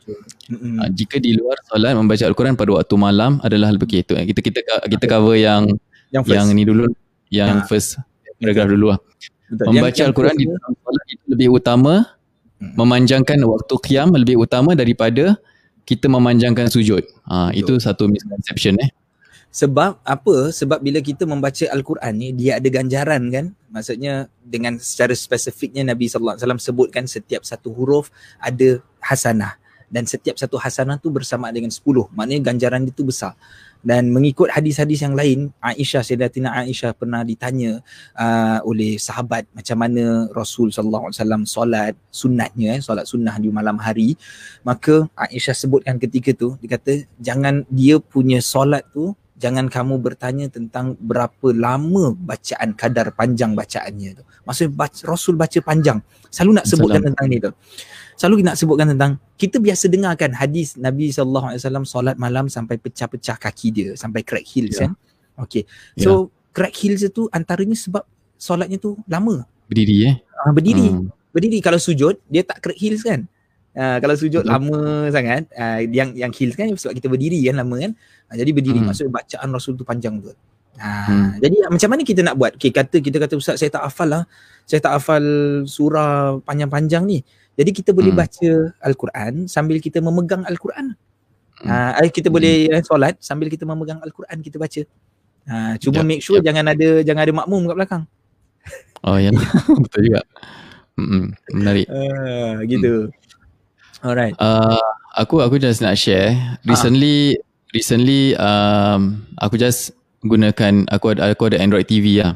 Uh, 0.51 0.87
jika 0.95 1.19
di 1.19 1.35
luar 1.35 1.59
solat 1.67 1.95
membaca 1.99 2.23
Al-Quran 2.27 2.55
pada 2.55 2.71
waktu 2.75 2.95
malam 2.95 3.43
adalah 3.43 3.75
lebih 3.75 4.03
itu. 4.03 4.15
Kita 4.15 4.41
kita 4.43 4.61
kita 4.87 5.05
cover 5.11 5.39
yang 5.39 5.67
yang, 6.15 6.23
yang 6.27 6.47
ni 6.55 6.63
dulu 6.63 6.87
yang 7.31 7.63
ya. 7.63 7.67
first 7.67 7.99
paragraf 8.39 8.71
dulu 8.71 8.95
lah. 8.95 9.01
Betul. 9.51 9.77
Membaca 9.77 10.03
Al-Quran 10.05 10.37
di 10.37 10.47
dalam 10.49 10.73
solat 10.81 11.07
itu 11.13 11.25
lebih 11.29 11.49
utama 11.53 11.95
hmm. 12.61 12.75
memanjangkan 12.81 13.39
waktu 13.45 13.75
qiyam 13.85 14.09
lebih 14.17 14.41
utama 14.41 14.73
daripada 14.73 15.37
kita 15.85 16.09
memanjangkan 16.09 16.73
sujud. 16.73 17.05
Ha, 17.29 17.53
itu 17.53 17.77
satu 17.77 18.09
misconception 18.09 18.81
eh. 18.81 18.91
Sebab 19.55 20.03
apa? 20.03 20.51
Sebab 20.51 20.83
bila 20.83 20.99
kita 20.99 21.29
membaca 21.31 21.63
Al-Quran 21.71 22.13
ni 22.19 22.35
dia 22.35 22.59
ada 22.59 22.67
ganjaran 22.67 23.31
kan? 23.31 23.55
Maksudnya 23.71 24.27
dengan 24.43 24.83
secara 24.83 25.15
spesifiknya 25.15 25.87
Nabi 25.87 26.11
sallallahu 26.11 26.35
alaihi 26.35 26.43
wasallam 26.43 26.63
sebutkan 26.63 27.05
setiap 27.07 27.47
satu 27.47 27.71
huruf 27.71 28.11
ada 28.43 28.83
hasanah 28.99 29.55
dan 29.95 30.11
setiap 30.11 30.35
satu 30.43 30.59
hasanah 30.59 30.99
tu 30.99 31.07
bersama 31.07 31.55
dengan 31.55 31.71
10. 31.71 31.87
Maknanya 32.11 32.51
ganjaran 32.51 32.83
itu 32.83 33.07
besar. 33.07 33.39
Dan 33.85 34.11
mengikut 34.11 34.49
hadis-hadis 34.49 35.05
yang 35.05 35.13
lain, 35.13 35.53
Aisyah 35.61 36.01
Sayyidatina 36.01 36.65
Aisyah 36.65 36.97
pernah 36.97 37.21
ditanya 37.21 37.85
uh, 38.17 38.65
oleh 38.65 38.97
sahabat 38.97 39.45
macam 39.53 39.77
mana 39.77 40.27
Rasul 40.33 40.73
sallallahu 40.73 41.13
alaihi 41.13 41.21
wasallam 41.21 41.43
solat 41.45 41.93
sunatnya 42.09 42.69
eh, 42.77 42.81
solat 42.81 43.05
sunnah 43.05 43.37
di 43.37 43.53
malam 43.53 43.77
hari. 43.77 44.17
Maka 44.65 45.05
Aisyah 45.13 45.53
sebutkan 45.53 46.01
ketika 46.01 46.33
tu 46.33 46.57
dia 46.65 46.81
kata 46.81 47.05
jangan 47.21 47.69
dia 47.69 48.01
punya 48.01 48.41
solat 48.41 48.89
tu 48.97 49.13
jangan 49.35 49.67
kamu 49.69 50.01
bertanya 50.01 50.47
tentang 50.49 50.97
berapa 50.97 51.53
lama 51.53 52.17
bacaan 52.17 52.73
kadar 52.73 53.13
panjang 53.13 53.53
bacaannya 53.53 54.23
tu. 54.23 54.25
Maksudnya 54.49 54.73
baca, 54.73 55.01
Rasul 55.05 55.35
baca 55.37 55.59
panjang. 55.61 55.99
Selalu 56.33 56.53
nak 56.57 56.67
sebutkan 56.67 57.01
Salam. 57.03 57.09
tentang 57.13 57.27
ni 57.29 57.39
tu. 57.43 57.51
Selalu 58.15 58.47
nak 58.47 58.55
sebutkan 58.55 58.87
tentang 58.95 59.19
kita 59.35 59.59
biasa 59.59 59.91
dengarkan 59.91 60.31
hadis 60.33 60.79
Nabi 60.79 61.11
sallallahu 61.11 61.51
alaihi 61.51 61.61
wasallam 61.61 61.85
solat 61.85 62.15
malam 62.15 62.47
sampai 62.47 62.79
pecah-pecah 62.79 63.35
kaki 63.37 63.69
dia 63.75 63.89
sampai 63.99 64.23
crack 64.23 64.47
heels 64.47 64.79
Ya. 64.79 64.87
kan. 64.87 64.93
Okay. 65.47 65.67
So 65.99 66.31
crack 66.55 66.75
heels 66.79 67.03
tu 67.11 67.27
antaranya 67.35 67.75
sebab 67.75 68.07
solatnya 68.39 68.79
tu 68.79 68.95
lama. 69.11 69.43
Berdiri 69.67 69.97
eh. 70.07 70.17
Uh, 70.47 70.53
berdiri. 70.55 70.87
Hmm. 70.95 71.11
Berdiri 71.35 71.59
kalau 71.59 71.83
sujud 71.83 72.23
dia 72.31 72.47
tak 72.47 72.63
crack 72.63 72.79
heels 72.79 73.03
kan. 73.03 73.27
Uh, 73.75 73.99
kalau 73.99 74.15
sujud 74.15 74.47
Betul. 74.47 74.55
lama 74.55 75.11
sangat 75.11 75.51
uh, 75.51 75.83
yang 75.83 76.15
yang 76.15 76.31
heels 76.31 76.55
kan 76.55 76.71
sebab 76.71 76.95
kita 76.95 77.11
berdiri 77.11 77.43
kan 77.51 77.59
lama 77.59 77.75
kan. 77.83 77.93
Uh, 78.31 78.37
jadi 78.39 78.51
berdiri 78.55 78.79
Hmm. 78.79 78.87
maksudnya 78.87 79.11
bacaan 79.11 79.49
Rasul 79.51 79.75
tu 79.75 79.83
panjang 79.83 80.23
tu. 80.23 80.31
Ha, 80.75 81.07
Hmm. 81.07 81.31
jadi 81.39 81.71
macam 81.71 81.87
mana 81.91 82.03
kita 82.03 82.23
nak 82.23 82.35
buat? 82.35 82.59
Okay, 82.59 82.71
kata 82.71 82.99
kita 82.99 83.19
kata 83.23 83.35
ustaz 83.39 83.63
saya 83.63 83.71
tak 83.71 83.87
hafal 83.87 84.11
lah. 84.11 84.23
Saya 84.67 84.83
tak 84.83 84.99
hafal 84.99 85.23
surah 85.67 86.39
panjang-panjang 86.43 87.03
ni. 87.03 87.23
Jadi 87.55 87.71
kita 87.71 87.91
boleh 87.91 88.11
Hmm. 88.11 88.21
baca 88.21 88.51
Al-Quran 88.83 89.33
sambil 89.47 89.79
kita 89.79 89.99
memegang 89.99 90.43
Al-Quran. 90.43 90.99
Hmm. 91.63 91.69
Ha, 91.71 92.03
eh, 92.03 92.11
kita 92.11 92.29
boleh 92.29 92.67
eh, 92.69 92.83
solat 92.83 93.15
sambil 93.23 93.47
kita 93.47 93.63
memegang 93.63 94.03
Al-Quran 94.03 94.43
kita 94.43 94.59
baca. 94.59 94.83
Ha, 95.45 95.77
cuma 95.79 96.03
Yap, 96.03 96.07
make 96.09 96.21
sure 96.21 96.41
yap. 96.41 96.51
jangan 96.51 96.73
ada 96.73 96.89
jangan 97.01 97.23
ada 97.23 97.35
makmum 97.37 97.69
kat 97.69 97.77
belakang. 97.77 98.03
Oh 99.05 99.17
ya. 99.17 99.31
Betul 99.85 100.01
juga. 100.09 100.21
Mm-mm. 100.97 101.31
Menarik. 101.53 101.87
Uh, 101.87 102.59
gitu. 102.65 103.13
Alright. 104.01 104.35
Uh, 104.37 104.81
aku 105.15 105.39
aku 105.41 105.57
just 105.57 105.79
nak 105.79 105.95
share. 105.95 106.35
Recently 106.65 107.39
recently 107.71 108.33
um, 108.35 109.23
aku 109.37 109.55
just 109.55 109.93
gunakan 110.23 110.89
aku 110.89 111.13
ada 111.13 111.31
aku 111.31 111.53
ada 111.53 111.61
Android 111.61 111.85
TV 111.85 112.19
lah. 112.19 112.35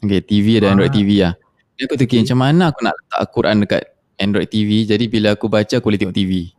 Okay, 0.00 0.20
TV 0.20 0.58
ada 0.58 0.72
Android 0.72 0.90
Ah. 0.90 0.96
TV 0.96 1.10
lah. 1.20 1.32
Jadi 1.76 1.82
aku 1.84 1.94
fikir 1.98 2.18
macam 2.24 2.38
mana 2.40 2.62
aku 2.72 2.80
nak 2.80 2.94
letak 2.96 3.22
Quran 3.30 3.56
dekat 3.60 3.82
Android 4.16 4.48
TV. 4.48 4.84
Jadi 4.84 5.04
bila 5.06 5.36
aku 5.36 5.46
baca 5.48 5.76
aku 5.76 5.86
boleh 5.88 6.00
tengok 6.00 6.16
TV. 6.16 6.52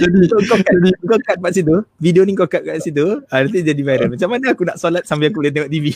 jadi 0.00 0.16
kau, 0.28 0.40
kau 0.44 0.58
kat, 0.60 0.74
kau 1.08 1.18
kat 1.24 1.36
kat 1.40 1.52
situ, 1.56 1.76
video 1.96 2.22
ni 2.28 2.36
kau 2.36 2.44
kat 2.48 2.60
kat 2.64 2.84
situ, 2.84 3.24
ha, 3.32 3.40
nanti 3.40 3.64
jadi 3.64 3.80
viral. 3.80 4.12
Macam 4.12 4.28
mana 4.28 4.52
aku 4.52 4.62
nak 4.68 4.76
solat 4.76 5.08
sambil 5.08 5.32
aku 5.32 5.40
boleh 5.40 5.52
tengok 5.52 5.70
TV? 5.72 5.86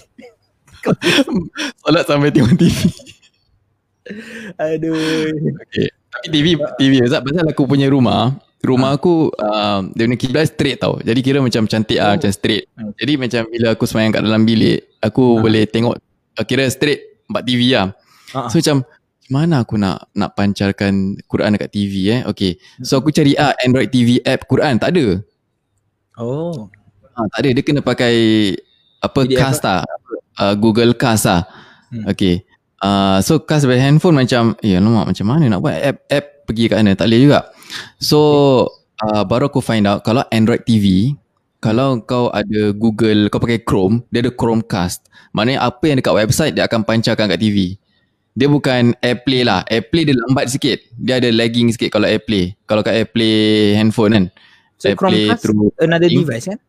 Solat 1.85 2.05
sampai 2.05 2.29
tengok 2.29 2.61
TV. 2.61 2.77
Aduh. 4.61 5.33
Okay. 5.65 5.89
Tapi 6.13 6.27
TV 6.29 6.47
TV 6.77 6.93
Azab 7.03 7.25
pasal 7.25 7.49
aku 7.49 7.65
punya 7.65 7.89
rumah 7.89 8.37
Rumah 8.61 8.95
aku 8.95 9.33
uh, 9.35 9.81
Dia 9.97 10.05
punya 10.07 10.21
kiblat 10.21 10.47
straight 10.47 10.79
tau 10.79 11.01
Jadi 11.01 11.21
kira 11.25 11.41
macam 11.43 11.65
cantik 11.67 11.97
ah 11.99 12.13
Oh. 12.13 12.21
Macam 12.21 12.31
straight 12.31 12.69
Okay. 12.71 13.01
Jadi 13.03 13.13
macam 13.17 13.43
bila 13.49 13.67
aku 13.75 13.85
semayang 13.89 14.13
kat 14.15 14.23
dalam 14.23 14.45
bilik 14.45 14.85
Aku 15.03 15.41
Ah. 15.41 15.43
boleh 15.43 15.65
tengok 15.67 15.97
Kira 16.47 16.69
straight 16.69 17.14
Empat 17.31 17.43
TV 17.45 17.73
lah. 17.75 17.93
Ah. 18.35 18.49
So 18.51 18.59
macam 18.61 18.85
Mana 19.33 19.65
aku 19.65 19.81
nak 19.81 20.13
Nak 20.13 20.37
pancarkan 20.37 21.17
Quran 21.25 21.57
dekat 21.57 21.73
TV 21.73 22.13
eh? 22.13 22.21
Okay. 22.29 22.61
So 22.85 23.01
aku 23.01 23.09
cari 23.09 23.33
ah 23.41 23.57
Android 23.65 23.89
TV 23.89 24.21
app 24.21 24.45
Quran. 24.45 24.77
Tak 24.77 24.93
ada. 24.93 25.21
Oh. 26.21 26.69
ha, 27.17 27.25
Tak 27.33 27.39
ada. 27.41 27.49
Dia 27.57 27.63
kena 27.65 27.81
pakai 27.81 28.15
Apa 29.01 29.25
PDF 29.25 29.39
Cast 29.41 29.63
lah. 29.65 29.81
uh, 30.41 30.55
Google 30.59 30.93
Cast 30.93 31.25
lah. 31.25 31.49
Hmm. 31.89 32.05
Okay. 32.13 32.45
Uh, 32.85 33.19
So 33.25 33.41
Cast 33.41 33.65
by 33.65 33.81
handphone 33.81 34.19
macam 34.19 34.61
Ya 34.61 34.77
lama 34.77 35.09
macam 35.09 35.25
mana 35.25 35.49
nak 35.49 35.61
buat 35.65 35.73
app 35.73 35.99
App 36.13 36.27
pergi 36.45 36.69
kat 36.69 36.85
mana 36.85 36.93
Tak 36.93 37.09
boleh 37.09 37.21
juga. 37.25 37.41
So 37.97 38.19
uh, 39.01 39.25
Baru 39.25 39.49
aku 39.49 39.65
find 39.65 39.89
out 39.89 40.05
Kalau 40.05 40.21
Android 40.29 40.69
TV 40.69 41.17
Kalau 41.65 42.05
kau 42.05 42.29
ada 42.29 42.77
Google 42.77 43.33
Kau 43.33 43.41
pakai 43.41 43.65
Chrome 43.65 44.05
Dia 44.13 44.21
ada 44.21 44.29
Chromecast 44.29 45.09
Maknanya 45.33 45.65
apa 45.65 45.81
yang 45.89 45.97
dekat 45.97 46.13
website 46.13 46.53
Dia 46.53 46.69
akan 46.69 46.85
pancarkan 46.85 47.33
kat 47.33 47.41
TV 47.41 47.81
Dia 48.37 48.53
bukan 48.53 48.93
AirPlay 49.01 49.49
lah 49.49 49.65
AirPlay 49.73 50.05
dia 50.05 50.13
lambat 50.13 50.53
sikit 50.53 50.77
Dia 51.01 51.25
ada 51.25 51.33
lagging 51.33 51.73
sikit 51.73 51.89
Kalau 51.89 52.05
AirPlay 52.05 52.53
Kalau 52.69 52.85
kat 52.85 52.93
AirPlay 53.01 53.73
handphone 53.81 54.13
kan 54.13 54.25
So 54.77 54.93
AirPlay 54.93 55.33
Chromecast 55.33 55.41
through 55.41 55.73
another 55.81 56.13
Thing. 56.13 56.21
device 56.21 56.47
kan? 56.53 56.61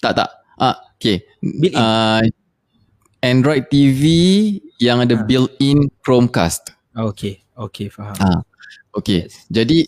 tak 0.00 0.12
tak. 0.16 0.28
Ah, 0.56 0.76
okay. 0.96 1.24
Built-in. 1.40 1.76
Uh, 1.76 2.24
Android 3.20 3.68
TV 3.68 4.02
yang 4.80 5.04
ada 5.04 5.12
Ah. 5.12 5.24
built-in 5.28 5.92
Chromecast. 6.00 6.72
Okay. 6.96 7.44
Okay, 7.52 7.92
faham. 7.92 8.16
Ah. 8.16 8.40
Okay. 8.96 9.28
Yes. 9.28 9.44
Jadi 9.52 9.84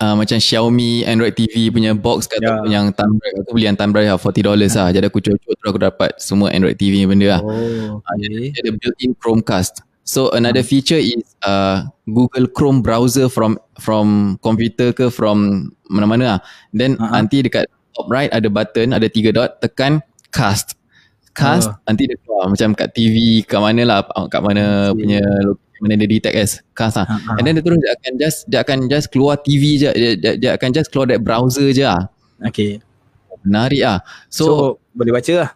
uh, 0.00 0.14
macam 0.14 0.36
Xiaomi 0.36 1.04
Android 1.04 1.32
TV 1.32 1.68
punya 1.68 1.92
box 1.92 2.26
kata 2.26 2.64
Ya. 2.66 2.80
yang 2.80 2.92
thumb 2.92 3.16
drive 3.16 3.36
aku 3.44 3.50
beli 3.54 3.64
yang 3.68 3.76
thumb 3.76 3.92
drive 3.92 4.08
lah 4.08 4.18
$40 4.18 4.42
lah. 4.74 4.88
Jadi 4.90 5.04
aku 5.06 5.20
cocok 5.20 5.52
terus 5.54 5.68
aku 5.68 5.80
dapat 5.80 6.10
semua 6.18 6.48
Android 6.50 6.74
TV 6.74 7.04
benda 7.04 7.38
lah. 7.38 7.40
Oh, 7.40 8.00
okay. 8.00 8.50
Dia 8.50 8.60
ada 8.64 8.72
built-in 8.74 9.12
Chromecast. 9.16 9.84
So 10.02 10.32
another 10.32 10.64
Hmm. 10.64 10.70
feature 10.72 10.98
is 10.98 11.22
uh, 11.44 11.86
Google 12.04 12.50
Chrome 12.50 12.82
browser 12.82 13.30
from 13.30 13.60
from 13.78 14.36
computer 14.40 14.90
ke 14.90 15.06
from 15.06 15.70
mana-mana 15.86 16.24
lah. 16.26 16.38
Then 16.72 16.98
Ha-ha. 16.98 17.20
nanti 17.20 17.40
dekat 17.40 17.68
top 17.94 18.08
right 18.08 18.32
ada 18.32 18.48
button, 18.48 18.90
ada 18.90 19.06
tiga 19.06 19.30
dot, 19.30 19.60
tekan 19.60 20.02
cast. 20.34 20.74
Cast 21.30 21.70
Oh. 21.70 21.78
nanti 21.86 22.10
dia 22.10 22.18
keluar 22.18 22.50
macam 22.50 22.74
kat 22.74 22.90
TV 22.90 23.46
kat 23.46 23.62
mana 23.62 23.86
lah 23.86 24.02
kat 24.26 24.42
mana 24.42 24.90
Okay. 24.90 24.98
punya 24.98 25.22
lo- 25.46 25.62
mana 25.80 25.96
dia 25.96 26.08
detect 26.08 26.36
as 26.36 26.52
cast 26.76 27.00
lah. 27.00 27.08
Ha-ha. 27.08 27.40
And 27.40 27.44
then 27.48 27.56
dia 27.56 27.64
terus 27.64 27.80
dia 27.80 27.90
akan 27.96 28.12
just 28.20 28.38
dia 28.46 28.58
akan 28.60 28.78
just 28.86 29.06
keluar 29.08 29.40
TV 29.40 29.80
je 29.80 29.90
dia, 29.90 30.10
dia, 30.14 30.32
dia 30.36 30.50
akan 30.54 30.68
just 30.76 30.92
keluar 30.92 31.08
dari 31.08 31.18
browser 31.18 31.72
je 31.72 31.84
lah. 31.84 32.06
Okay. 32.44 32.84
Menarik 33.40 33.80
ah. 33.82 33.98
So, 34.28 34.44
So, 34.44 34.54
boleh 34.92 35.16
baca 35.16 35.32
lah. 35.32 35.50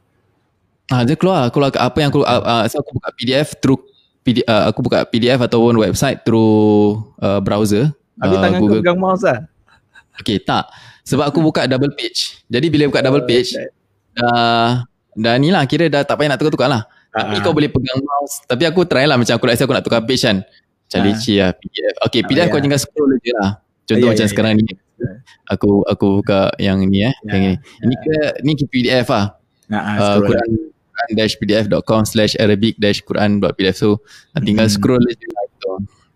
Ah, 0.92 1.02
dia 1.04 1.16
keluar 1.16 1.48
keluar 1.52 1.72
ke 1.72 1.80
apa 1.80 1.96
yang 2.00 2.08
aku 2.12 2.24
uh, 2.24 2.42
uh, 2.44 2.64
so 2.68 2.80
aku 2.80 2.96
buka 3.00 3.08
PDF 3.16 3.56
through 3.60 3.80
PD, 4.24 4.40
uh, 4.48 4.72
aku 4.72 4.80
buka 4.84 5.04
PDF 5.08 5.40
ataupun 5.40 5.76
website 5.76 6.24
through 6.24 7.00
uh, 7.20 7.40
browser 7.44 7.92
Habis 8.20 8.36
uh, 8.36 8.42
tangan 8.42 8.58
kau 8.60 8.68
pegang 8.80 9.00
mouse 9.00 9.24
lah. 9.24 9.44
Okay, 10.20 10.38
tak. 10.38 10.70
Sebab 11.04 11.28
aku 11.28 11.44
buka 11.44 11.66
double 11.68 11.92
page. 11.92 12.40
Jadi 12.48 12.66
bila 12.72 12.88
buka 12.88 13.04
double 13.04 13.26
page 13.28 13.52
dah 14.14 14.86
dah 15.14 15.34
ni 15.38 15.50
lah 15.50 15.66
kira 15.66 15.90
dah 15.90 16.06
tak 16.06 16.16
payah 16.16 16.32
nak 16.32 16.38
tukar-tukar 16.38 16.70
lah. 16.70 16.86
Tapi 17.14 17.36
Ah, 17.38 17.42
kau 17.46 17.54
boleh 17.54 17.70
pegang 17.70 18.02
mouse. 18.02 18.42
Tapi 18.42 18.66
aku 18.66 18.82
try 18.84 19.06
lah 19.06 19.14
macam 19.14 19.38
aku 19.38 19.46
rasa 19.46 19.62
aku 19.64 19.74
nak 19.74 19.86
tukar 19.86 20.02
page 20.02 20.26
kan. 20.26 20.42
Macam 20.42 20.98
Ah. 20.98 21.04
leceh 21.06 21.36
lah 21.38 21.50
PDF. 21.54 21.94
Okay, 22.10 22.20
Ah, 22.20 22.26
PDF 22.26 22.46
kau 22.50 22.58
ya. 22.58 22.62
tinggal 22.66 22.80
scroll 22.82 23.12
je 23.22 23.32
lah. 23.38 23.50
Contoh 23.86 24.06
Ya, 24.06 24.12
macam 24.12 24.26
ya, 24.26 24.30
sekarang 24.30 24.52
ni. 24.58 24.66
Aku 25.46 25.86
aku 25.86 26.06
buka 26.18 26.50
yang 26.58 26.82
ni 26.82 27.06
eh. 27.06 27.14
Ya, 27.24 27.30
Yang 27.30 27.40
ni. 27.40 27.52
Ini 27.86 27.94
ke 28.02 28.14
ni 28.42 28.52
PDF 28.58 29.06
lah. 29.08 29.26
Ah, 29.70 29.76
ah, 29.76 29.94
uh, 29.94 30.16
scroll. 30.18 30.26
Quran 30.34 30.48
quran-pdf.com 30.94 32.00
slash 32.06 32.38
arabic 32.38 32.78
dash 32.78 33.02
quran.pdf 33.02 33.74
so 33.74 33.98
uh, 34.34 34.40
tinggal 34.40 34.70
scroll 34.70 35.02
je 35.02 35.26
lah 35.26 35.44
gitu. 35.50 35.72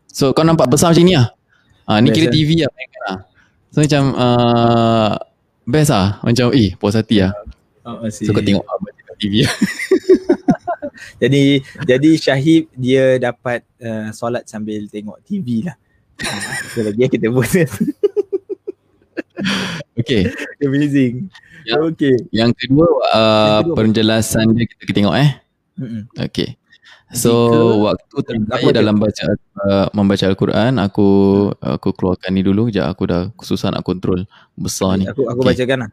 so 0.06 0.30
kau 0.30 0.46
nampak 0.46 0.70
besar 0.70 0.94
macam 0.94 1.02
ni 1.02 1.18
lah 1.18 1.34
uh, 1.90 1.98
ni 1.98 2.14
kira 2.14 2.30
Best, 2.30 2.30
eh? 2.30 2.34
TV 2.38 2.50
lah 2.62 2.70
lah 3.10 3.16
so 3.74 3.78
macam 3.82 4.02
uh, 4.14 5.12
best 5.66 5.90
lah 5.90 6.22
macam 6.22 6.54
eh 6.54 6.78
puas 6.78 6.94
hati 6.94 7.26
lah 7.26 7.34
Oh, 7.88 8.04
so 8.06 8.30
kau 8.30 8.44
tengok 8.44 8.62
apa 8.62 8.86
TV 9.18 9.42
lah 9.48 9.54
Jadi 11.16 11.42
jadi 11.82 12.10
Syahib 12.14 12.62
dia 12.72 13.16
dapat 13.16 13.62
uh, 13.78 14.10
solat 14.10 14.44
sambil 14.44 14.86
tengok 14.86 15.18
TV 15.22 15.62
lah. 15.62 15.76
Ah, 16.18 16.40
Itu 16.64 16.82
lagi 16.82 16.98
yang 16.98 17.12
kita 17.12 17.26
buat. 17.28 17.46
okay 19.94 20.22
Amazing. 20.58 21.30
Ya. 21.62 21.78
Okay. 21.84 22.16
yang 22.30 22.50
kedua 22.52 22.86
uh, 22.86 22.98
Yang 23.12 23.58
kedua. 23.62 23.74
penjelasan 23.76 24.44
dia 24.52 24.64
kita, 24.64 24.82
kita 24.82 24.96
tengok 24.96 25.16
eh 25.16 25.30
Mm-mm. 25.76 26.02
okay 26.16 26.56
So 27.08 27.32
Jika- 27.48 27.80
waktu 27.86 28.16
terbaik 28.20 28.72
dalam 28.74 29.00
baca 29.00 29.24
uh, 29.58 29.86
membaca 29.92 30.24
Al-Quran 30.24 30.76
aku 30.76 31.08
aku 31.56 31.88
keluarkan 31.92 32.30
ni 32.30 32.42
dulu 32.42 32.68
Sekejap 32.68 32.86
aku 32.86 33.02
dah 33.04 33.22
susah 33.40 33.72
nak 33.72 33.80
kontrol 33.80 34.28
besar 34.52 35.00
ni. 35.00 35.08
Aku 35.08 35.24
aku 35.24 35.40
Okay. 35.40 35.56
bacakan 35.56 35.78
lah. 35.88 35.90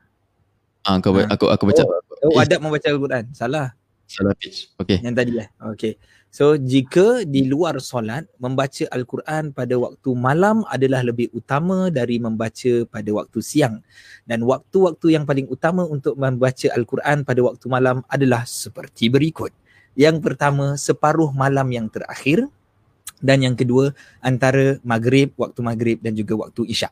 Ah 0.84 0.99
kau 0.99 1.16
Ah. 1.16 1.24
aku 1.32 1.47
aku 1.47 1.64
baca 1.72 1.82
Oh, 2.20 2.36
Eh. 2.36 2.43
adab 2.43 2.60
membaca 2.60 2.84
Al-Quran. 2.84 3.32
Salah 3.32 3.72
salah 4.06 4.34
page. 4.38 4.70
Okay. 4.82 5.01
yang 5.01 5.18
tadi 5.18 5.34
lah. 5.34 5.47
Okay. 5.76 5.97
So 6.36 6.60
jika 6.60 7.24
di 7.24 7.47
luar 7.47 7.80
solat 7.80 8.28
membaca 8.43 8.84
al-Quran 8.91 9.56
pada 9.56 9.72
waktu 9.80 10.10
malam 10.20 10.68
adalah 10.68 10.99
lebih 10.99 11.32
utama 11.32 11.88
dari 11.88 12.20
membaca 12.20 12.84
pada 12.91 13.08
waktu 13.16 13.39
siang 13.39 13.80
dan 14.28 14.43
waktu-waktu 14.43 15.16
yang 15.16 15.24
paling 15.24 15.47
utama 15.47 15.88
untuk 15.88 16.20
membaca 16.20 16.68
al-Quran 16.76 17.24
pada 17.24 17.39
waktu 17.39 17.66
malam 17.72 18.03
adalah 18.12 18.43
seperti 18.43 19.08
berikut. 19.08 19.56
Yang 19.95 20.20
pertama 20.20 20.76
separuh 20.76 21.32
malam 21.32 21.72
yang 21.72 21.88
terakhir 21.88 22.51
dan 23.24 23.39
yang 23.39 23.56
kedua 23.56 23.95
antara 24.20 24.76
maghrib 24.84 25.32
waktu 25.39 25.60
maghrib 25.64 25.97
dan 26.03 26.20
juga 26.20 26.36
waktu 26.36 26.68
isyak. 26.68 26.91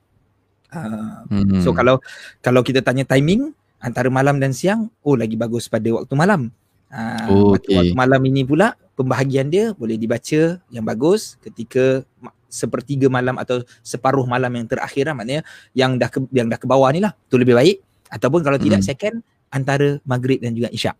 Uh, 0.71 1.27
Hmm. 1.29 1.61
So 1.61 1.75
kalau 1.75 1.99
kalau 2.39 2.63
kita 2.63 2.79
tanya 2.79 3.03
timing 3.03 3.51
antara 3.83 4.07
malam 4.07 4.39
dan 4.39 4.55
siang, 4.55 4.87
oh 5.03 5.19
lagi 5.19 5.35
bagus 5.35 5.67
pada 5.67 5.85
waktu 5.91 6.15
malam. 6.15 6.47
Uh, 6.93 7.25
Oh, 7.25 7.49
waktu, 7.57 7.97
malam 7.97 8.21
ini 8.29 8.45
pula 8.45 8.77
pembahagian 8.93 9.49
dia 9.49 9.73
boleh 9.73 9.97
dibaca 9.97 10.61
yang 10.69 10.85
bagus 10.85 11.41
ketika 11.41 12.05
sepertiga 12.45 13.09
malam 13.09 13.41
atau 13.41 13.65
separuh 13.81 14.29
malam 14.29 14.53
yang 14.53 14.69
terakhir 14.69 15.09
lah 15.09 15.17
maknanya 15.17 15.41
yang 15.73 15.97
dah 15.97 16.05
ke, 16.05 16.21
yang 16.29 16.45
dah 16.45 16.61
ke 16.61 16.69
bawah 16.69 16.93
ni 16.93 17.01
lah. 17.01 17.17
Tu 17.33 17.41
lebih 17.41 17.57
baik. 17.57 17.81
Ataupun 18.13 18.45
kalau 18.45 18.61
tidak 18.61 18.85
Hmm. 18.85 18.89
second 18.93 19.15
antara 19.49 19.97
maghrib 20.05 20.37
dan 20.37 20.53
juga 20.53 20.69
isyak. 20.69 20.93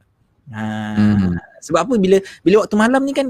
Ha, 0.50 0.62
Hmm. 0.98 1.38
sebab 1.62 1.86
apa? 1.86 1.94
Bila 2.02 2.18
bila 2.42 2.66
waktu 2.66 2.76
malam 2.76 3.02
ni 3.06 3.14
kan 3.14 3.30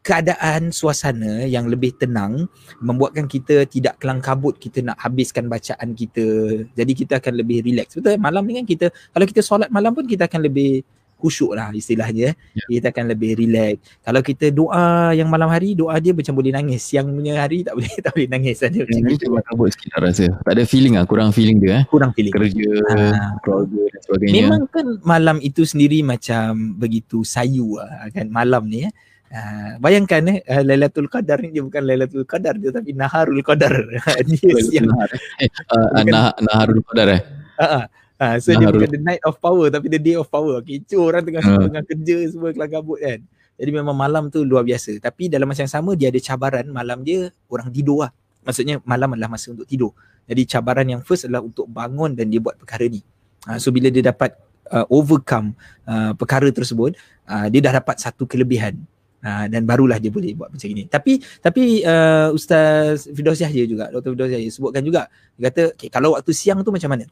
keadaan 0.00 0.72
suasana 0.72 1.44
yang 1.44 1.68
lebih 1.68 1.92
tenang 2.00 2.48
membuatkan 2.80 3.28
kita 3.28 3.68
tidak 3.68 4.00
kelang 4.00 4.24
kabut 4.24 4.56
kita 4.56 4.80
nak 4.80 4.96
habiskan 4.96 5.52
bacaan 5.52 5.92
kita. 5.92 6.24
Jadi 6.72 6.92
kita 6.96 7.20
akan 7.20 7.34
lebih 7.36 7.60
relax. 7.68 7.92
Betul? 8.00 8.16
Malam 8.16 8.48
ni 8.48 8.56
kan 8.56 8.64
kita 8.64 8.86
kalau 9.12 9.26
kita 9.28 9.44
solat 9.44 9.68
malam 9.68 9.92
pun 9.92 10.08
kita 10.08 10.24
akan 10.24 10.48
lebih 10.48 10.80
khusyuk 11.18 11.52
lah 11.52 11.68
istilahnya 11.74 12.32
Ya. 12.54 12.64
kita 12.80 12.94
akan 12.94 13.10
lebih 13.12 13.34
relax 13.36 13.78
kalau 14.00 14.22
kita 14.22 14.48
doa 14.48 15.10
yang 15.12 15.26
malam 15.26 15.50
hari 15.50 15.74
doa 15.74 15.98
dia 15.98 16.14
macam 16.14 16.32
boleh 16.32 16.54
nangis 16.54 16.80
siang 16.82 17.10
punya 17.10 17.42
hari 17.42 17.66
tak 17.66 17.74
boleh 17.74 17.90
tak 18.06 18.12
boleh 18.14 18.28
nangis 18.30 18.62
ada 18.62 18.78
macam 18.78 19.02
gitu 19.10 19.24
itu 19.28 19.42
kabut 19.44 19.68
sikit 19.74 19.90
lah 19.98 20.00
rasa. 20.08 20.26
Tak 20.46 20.52
ada 20.54 20.64
feeling 20.64 20.94
lah, 20.96 21.04
kurang 21.04 21.30
feeling 21.34 21.58
dia 21.58 21.82
eh. 21.82 21.84
kurang 21.90 22.10
feeling 22.14 22.30
Kerja, 22.32 22.70
Ah. 22.94 23.34
keluarga 23.42 23.80
dan 23.90 24.00
sebagainya. 24.06 24.34
Memang 24.46 24.62
kan 24.70 24.86
malam 25.02 25.36
itu 25.42 25.62
sendiri 25.66 26.00
macam 26.00 26.78
begitu 26.78 27.26
sayu 27.26 27.76
lah 27.76 28.08
kan 28.14 28.26
malam 28.30 28.64
ni 28.66 28.86
eh. 28.86 28.92
Uh, 29.28 29.76
bayangkan 29.76 30.24
eh 30.24 30.40
uh, 30.40 30.64
Lailatul 30.64 31.04
Qadar 31.04 31.44
ni 31.44 31.52
dia 31.52 31.60
bukan 31.60 31.84
Lailatul 31.84 32.24
Qadar 32.24 32.56
dia 32.56 32.72
tapi 32.72 32.96
Naharul 32.96 33.44
Qadar. 33.44 33.76
dia 34.24 34.56
siang. 34.64 34.88
Eh, 35.36 35.48
uh, 35.68 36.00
nah, 36.08 36.32
Naharul 36.40 36.80
Qadar 36.80 37.08
eh. 37.12 37.20
Uh, 37.60 37.84
uh. 38.18 38.34
Uh, 38.34 38.36
so 38.42 38.50
dia 38.50 38.66
Naharul- 38.66 38.82
bukan 38.82 38.90
the 38.90 39.02
night 39.02 39.22
of 39.22 39.38
power 39.38 39.66
tapi 39.70 39.86
the 39.86 40.02
day 40.02 40.18
of 40.18 40.26
power. 40.26 40.58
Kecoh 40.60 41.02
orang 41.06 41.22
tengah 41.22 41.42
Ah. 41.46 41.62
tengah 41.70 41.82
kerja 41.86 42.16
semua 42.28 42.50
kelang 42.50 42.70
kabut 42.70 42.98
kan. 42.98 43.22
Jadi 43.58 43.70
memang 43.74 43.94
malam 43.94 44.30
tu 44.30 44.42
luar 44.42 44.62
biasa. 44.62 44.98
Tapi 44.98 45.30
dalam 45.30 45.46
masa 45.46 45.66
yang 45.66 45.70
sama 45.72 45.94
dia 45.94 46.10
ada 46.10 46.18
cabaran 46.22 46.66
malam 46.70 47.02
dia 47.02 47.30
orang 47.50 47.70
tidur 47.70 48.06
lah. 48.06 48.10
Maksudnya 48.46 48.78
malam 48.86 49.14
adalah 49.14 49.30
masa 49.34 49.50
untuk 49.50 49.66
tidur. 49.66 49.94
Jadi 50.26 50.42
cabaran 50.46 50.86
yang 50.86 51.00
first 51.02 51.26
adalah 51.26 51.42
untuk 51.42 51.66
bangun 51.66 52.14
dan 52.14 52.30
dia 52.30 52.38
buat 52.38 52.54
perkara 52.58 52.86
ni. 52.86 53.02
Uh, 53.46 53.58
so 53.58 53.70
bila 53.70 53.90
dia 53.90 54.02
dapat 54.02 54.34
uh, 54.70 54.86
overcome 54.90 55.54
uh, 55.86 56.14
perkara 56.14 56.46
tersebut, 56.54 56.94
uh, 57.26 57.46
dia 57.50 57.60
dah 57.64 57.82
dapat 57.82 57.98
satu 57.98 58.26
kelebihan. 58.26 58.78
Uh, 59.18 59.50
dan 59.50 59.66
barulah 59.66 59.98
dia 59.98 60.14
boleh 60.14 60.30
buat 60.38 60.46
macam 60.54 60.68
ini. 60.70 60.86
Tapi 60.86 61.18
tapi 61.42 61.82
uh, 61.82 62.30
Ustaz 62.30 63.10
Firdaus 63.10 63.42
Yahya 63.42 63.66
juga, 63.66 63.90
Dr. 63.90 64.14
Firdaus 64.14 64.30
Yahya 64.30 64.46
sebutkan 64.54 64.82
juga, 64.86 65.10
dia 65.34 65.50
kata 65.50 65.62
okay, 65.74 65.90
kalau 65.90 66.14
waktu 66.14 66.30
siang 66.30 66.62
tu 66.62 66.70
macam 66.70 66.94
mana? 66.94 67.02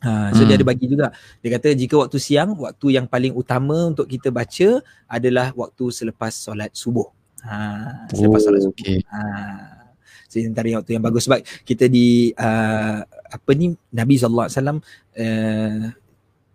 Ha, 0.00 0.32
so 0.32 0.42
Hmm. 0.42 0.48
dia 0.48 0.56
ada 0.56 0.64
bagi 0.64 0.88
juga. 0.88 1.12
Dia 1.44 1.50
kata 1.54 1.76
jika 1.76 1.94
waktu 2.00 2.16
siang, 2.16 2.56
waktu 2.56 2.96
yang 2.96 3.04
paling 3.04 3.36
utama 3.36 3.92
untuk 3.92 4.08
kita 4.08 4.32
baca 4.32 4.80
adalah 5.04 5.52
waktu 5.52 5.92
selepas 5.92 6.32
solat 6.32 6.72
subuh. 6.72 7.04
Ha, 7.44 8.08
selepas 8.08 8.40
solat 8.40 8.60
Oh, 8.64 8.72
subuh. 8.72 8.80
okay. 8.80 8.98
Ha. 9.06 9.20
So 10.24 10.38
antara 10.38 10.70
waktu 10.78 10.94
yang 10.94 11.02
bagus 11.02 11.26
sebab 11.26 11.42
kita 11.66 11.90
di 11.90 12.30
uh, 12.32 13.02
apa 13.04 13.50
ni 13.52 13.74
Nabi 13.90 14.14
sallallahu 14.14 14.46
alaihi 14.46 14.56
wasallam 14.56 14.78
uh, 15.18 15.82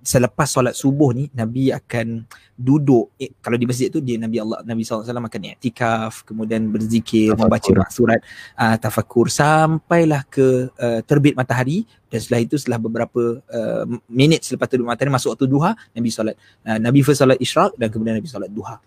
selepas 0.05 0.45
solat 0.45 0.77
subuh 0.77 1.17
ni 1.17 1.33
Nabi 1.33 1.73
akan 1.73 2.29
duduk 2.53 3.17
eh, 3.17 3.33
kalau 3.41 3.57
di 3.57 3.65
masjid 3.65 3.89
tu 3.89 3.97
dia 3.97 4.21
Nabi 4.21 4.37
Allah 4.37 4.61
Nabi 4.61 4.85
wasallam 4.85 5.25
akan 5.25 5.57
iktikaf 5.57 6.21
kemudian 6.21 6.69
berzikir 6.69 7.33
Tafakur. 7.33 7.41
membaca 7.41 7.89
surat 7.89 8.19
uh, 8.53 8.77
tafakur 8.77 9.27
sampailah 9.33 10.21
ke 10.29 10.69
uh, 10.77 11.01
terbit 11.01 11.33
matahari 11.33 11.89
dan 12.07 12.21
setelah 12.21 12.41
itu 12.45 12.55
setelah 12.61 12.77
beberapa 12.77 13.41
uh, 13.49 13.83
minit 14.05 14.45
selepas 14.45 14.69
terbit 14.69 14.85
matahari 14.85 15.09
masuk 15.09 15.33
waktu 15.33 15.49
duha 15.49 15.73
Nabi 15.97 16.09
solat 16.13 16.37
uh, 16.63 16.77
Nabi 16.77 17.01
first 17.01 17.25
solat 17.25 17.41
isyraq 17.41 17.73
dan 17.75 17.89
kemudian 17.89 18.21
Nabi 18.21 18.29
solat 18.29 18.53
duha. 18.53 18.77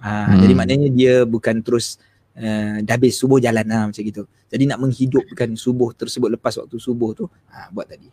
Uh, 0.00 0.32
Hmm. 0.32 0.40
jadi 0.40 0.54
maknanya 0.56 0.88
dia 0.88 1.14
bukan 1.28 1.60
terus 1.60 2.00
uh, 2.38 2.80
dah 2.80 2.94
habis 2.96 3.20
subuh 3.20 3.36
jalan 3.36 3.66
lah 3.68 3.90
macam 3.92 4.00
gitu. 4.00 4.24
Jadi 4.48 4.64
nak 4.64 4.78
menghidupkan 4.80 5.50
subuh 5.58 5.92
tersebut 5.92 6.32
lepas 6.40 6.56
waktu 6.56 6.76
subuh 6.80 7.12
tu 7.12 7.24
uh, 7.28 7.68
buat 7.74 7.84
tadi. 7.84 8.08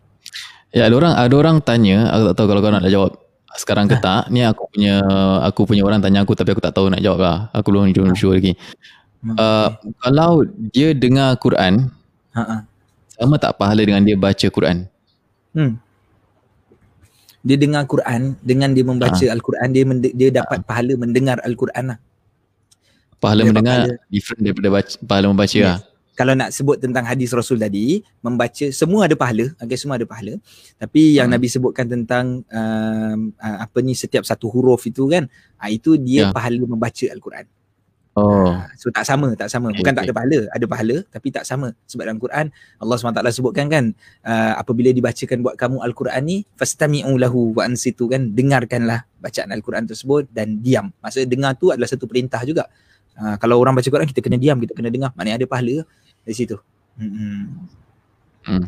Ya, 0.72 0.92
ada 0.92 0.96
orang 0.96 1.14
ada 1.16 1.36
orang 1.36 1.58
tanya, 1.64 2.12
aku 2.12 2.24
tak 2.32 2.36
tahu 2.36 2.48
kalau 2.52 2.62
kau 2.62 2.74
nak 2.74 2.84
jawab 2.86 3.12
sekarang 3.56 3.86
ke 3.88 3.96
tak. 4.04 4.28
Ni 4.30 4.44
aku 4.44 4.68
punya 4.70 4.96
aku 5.42 5.62
punya 5.64 5.84
orang 5.84 6.00
tanya 6.00 6.22
aku 6.22 6.36
tapi 6.36 6.52
aku 6.52 6.62
tak 6.62 6.76
tahu 6.76 6.92
nak 6.92 7.00
jawab 7.00 7.20
lah. 7.24 7.38
Aku 7.52 7.72
belum 7.72 7.90
belum 7.90 8.14
sure 8.14 8.38
lagi. 8.38 8.54
Uh, 9.28 9.74
kalau 10.00 10.46
dia 10.72 10.94
dengar 10.94 11.36
Quran, 11.38 11.90
Ha 12.32 12.44
ah. 12.44 12.62
sama 13.10 13.36
tak 13.36 13.58
pahala 13.58 13.82
dengan 13.82 14.06
dia 14.06 14.14
baca 14.14 14.46
Quran? 14.48 14.86
Hmm. 15.58 15.82
Dia 17.42 17.58
dengar 17.58 17.88
Quran 17.88 18.36
dengan 18.44 18.76
dia 18.76 18.84
membaca 18.84 19.26
Al-Quran 19.26 19.68
dia 19.72 19.84
mende- 19.88 20.14
dia 20.14 20.30
dapat 20.30 20.62
pahala 20.62 20.94
mendengar 21.00 21.40
Al-Quran 21.42 21.96
lah. 21.96 22.00
Pahala 23.18 23.42
Dia 23.42 23.50
mendengar 23.50 23.78
pahala. 23.88 23.96
different 24.12 24.42
daripada 24.44 24.68
baca, 24.70 24.94
pahala 25.02 25.26
membaca 25.32 25.56
Yes. 25.58 25.66
lah. 25.66 25.80
Kalau 26.18 26.34
nak 26.34 26.50
sebut 26.50 26.82
tentang 26.82 27.06
hadis 27.06 27.30
Rasul 27.30 27.62
tadi, 27.62 28.02
membaca 28.26 28.66
semua 28.74 29.06
ada 29.06 29.14
pahala, 29.14 29.54
okay, 29.62 29.78
semua 29.78 30.02
ada 30.02 30.08
pahala. 30.10 30.34
Tapi 30.82 31.14
yang 31.14 31.30
Hmm. 31.30 31.38
Nabi 31.38 31.46
sebutkan 31.46 31.86
tentang 31.86 32.42
um, 32.42 33.20
uh, 33.38 33.58
apa 33.62 33.78
ni 33.86 33.94
setiap 33.94 34.26
satu 34.26 34.50
huruf 34.50 34.90
itu 34.90 35.06
kan, 35.14 35.30
uh, 35.62 35.70
itu 35.70 35.94
dia 36.02 36.28
Ya. 36.28 36.34
pahala 36.34 36.58
membaca 36.66 37.06
Al-Quran. 37.14 37.46
Oh. 38.18 38.50
Ah, 38.50 38.66
So 38.74 38.90
tak 38.90 39.06
sama, 39.06 39.38
tak 39.38 39.46
sama. 39.54 39.70
Okay, 39.70 39.78
Bukan 39.86 39.94
tak 39.94 40.10
okay. 40.10 40.10
ada 40.10 40.18
pahala, 40.18 40.40
ada 40.50 40.66
pahala 40.66 40.96
tapi 41.14 41.28
tak 41.30 41.46
sama. 41.46 41.78
Sebab 41.86 42.02
dalam 42.02 42.18
Quran 42.18 42.50
Allah 42.82 42.96
SWT 42.98 43.22
sebutkan 43.30 43.70
kan 43.70 43.94
uh, 44.26 44.58
apabila 44.58 44.90
dibacakan 44.90 45.46
buat 45.46 45.54
kamu 45.54 45.86
Al-Quran 45.86 46.22
ni 46.26 46.38
fastami'u 46.58 47.14
lahu 47.14 47.54
wa 47.54 47.70
ansitu 47.70 48.10
kan 48.10 48.34
dengarkanlah 48.34 49.06
bacaan 49.22 49.54
Al-Quran 49.54 49.86
tersebut 49.86 50.34
dan 50.34 50.58
diam. 50.66 50.90
Maksudnya 50.98 51.30
dengar 51.30 51.52
tu 51.62 51.70
adalah 51.70 51.86
satu 51.86 52.10
perintah 52.10 52.42
juga. 52.42 52.66
Uh, 53.14 53.38
kalau 53.38 53.62
orang 53.62 53.78
baca 53.78 53.86
Quran 53.86 54.10
kita 54.10 54.26
kena 54.26 54.42
diam, 54.42 54.58
kita 54.58 54.74
kena 54.74 54.90
dengar. 54.90 55.14
Maknanya 55.14 55.46
ada 55.46 55.46
pahala 55.46 55.86
dari 56.28 56.36
situ. 56.36 56.60
Hmm. 57.00 58.68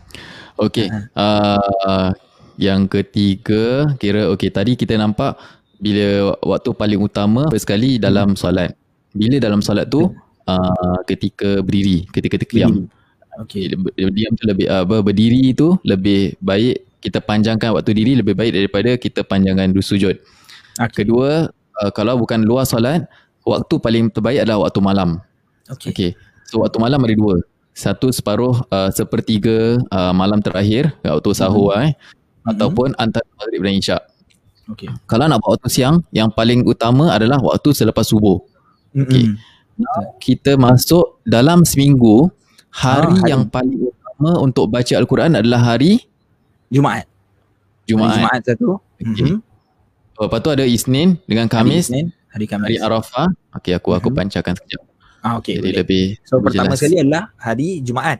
Okey. 0.56 0.88
Ah. 1.12 1.60
Uh, 1.60 2.10
yang 2.56 2.88
ketiga, 2.88 3.92
kira 4.00 4.32
okey 4.32 4.48
tadi 4.48 4.80
kita 4.80 4.96
nampak 4.96 5.36
bila 5.76 6.36
waktu 6.40 6.72
paling 6.72 7.00
utama 7.04 7.52
sekali 7.60 8.00
dalam 8.00 8.40
solat. 8.40 8.76
Bila 9.12 9.44
dalam 9.44 9.60
solat 9.60 9.92
tu 9.92 10.08
uh, 10.48 11.00
ketika 11.04 11.60
berdiri, 11.60 12.08
ketika 12.16 12.40
terkiam. 12.40 12.88
Okey. 13.44 13.76
Ber- 13.76 13.96
Berdiam 13.96 14.32
tu 14.40 14.44
lebih 14.48 14.68
uh, 14.72 14.88
apa 14.88 15.04
berdiri 15.04 15.52
tu 15.52 15.76
lebih 15.84 16.40
baik 16.40 16.88
kita 17.00 17.24
panjangkan 17.24 17.76
waktu 17.76 17.92
diri 17.96 18.20
lebih 18.20 18.36
baik 18.36 18.52
daripada 18.56 18.92
kita 19.00 19.24
panjangkan 19.24 19.72
sujud. 19.80 20.20
Okay. 20.80 21.04
Kedua, 21.04 21.48
uh, 21.80 21.92
kalau 21.96 22.20
bukan 22.20 22.44
luar 22.44 22.68
solat, 22.68 23.08
waktu 23.48 23.76
paling 23.80 24.12
terbaik 24.12 24.44
adalah 24.44 24.68
waktu 24.68 24.80
malam. 24.84 25.10
Okey. 25.72 25.92
Okay. 25.92 26.12
So 26.50 26.66
waktu 26.66 26.82
malam 26.82 26.98
ada 27.06 27.14
dua. 27.14 27.38
Satu 27.78 28.10
separuh 28.10 28.66
uh, 28.68 28.90
sepertiga 28.90 29.78
uh, 29.88 30.12
malam 30.12 30.42
terakhir 30.42 30.92
kat 31.00 31.14
waktu 31.14 31.32
sahur 31.32 31.78
eh 31.78 31.94
Mhm. 31.94 32.50
ataupun 32.50 32.88
antara 32.98 33.24
maghrib 33.38 33.62
dan 33.62 33.74
isyak. 33.78 34.02
Okey. 34.68 34.90
Kalau 35.06 35.30
nak 35.30 35.38
buat 35.40 35.62
waktu 35.62 35.70
siang, 35.70 36.02
yang 36.10 36.30
paling 36.30 36.66
utama 36.66 37.14
adalah 37.14 37.38
waktu 37.38 37.70
selepas 37.72 38.10
subuh. 38.10 38.42
Okey. 38.96 39.30
Mm-mm. 39.30 39.38
Kita 40.18 40.58
masuk 40.58 41.22
dalam 41.24 41.62
seminggu, 41.64 42.28
hari, 42.68 43.06
Ah, 43.06 43.16
hari. 43.16 43.30
yang 43.32 43.44
paling 43.46 43.80
utama 43.80 44.32
untuk 44.42 44.66
baca 44.68 44.94
Al-Quran 44.94 45.38
adalah 45.38 45.62
hari 45.64 46.04
Jumaat. 46.68 47.06
Hari 47.06 47.86
Jumaat. 47.88 48.18
Jumaat 48.18 48.42
satu. 48.44 48.70
Okey. 48.98 49.30
Mhm. 49.30 49.38
Lepas 50.20 50.40
tu 50.44 50.50
ada 50.52 50.66
Isnin 50.68 51.16
dengan 51.24 51.48
Hari 51.48 51.54
Khamis, 51.54 51.86
Isnin, 51.88 52.08
hari 52.28 52.46
Khamis. 52.46 52.66
hari 52.66 52.78
Arafah. 52.78 53.28
Okey, 53.56 53.72
aku 53.74 53.90
aku 53.94 54.10
Mhm. 54.12 54.16
pancarkan 54.20 54.54
sekejap. 54.54 54.84
Ah 55.20 55.38
okey. 55.40 55.60
Jadi 55.60 55.70
boleh. 55.70 55.80
lebih 55.84 56.04
So 56.24 56.40
lebih 56.40 56.46
pertama 56.52 56.66
jelas. 56.72 56.80
sekali 56.80 56.96
adalah 57.02 57.24
hari 57.36 57.70
Jumaat. 57.84 58.20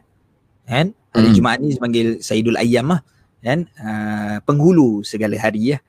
Kan? 0.68 0.86
Hari 1.10 1.28
Hmm. 1.32 1.38
Jumaat 1.38 1.58
ni 1.64 1.68
dipanggil 1.74 2.08
Sayyidul 2.22 2.58
Ayyam 2.60 2.92
lah. 2.94 3.02
Kan? 3.40 3.66
Uh, 3.80 4.38
penghulu 4.44 5.02
segala 5.02 5.40
hari 5.40 5.74
ya. 5.74 5.80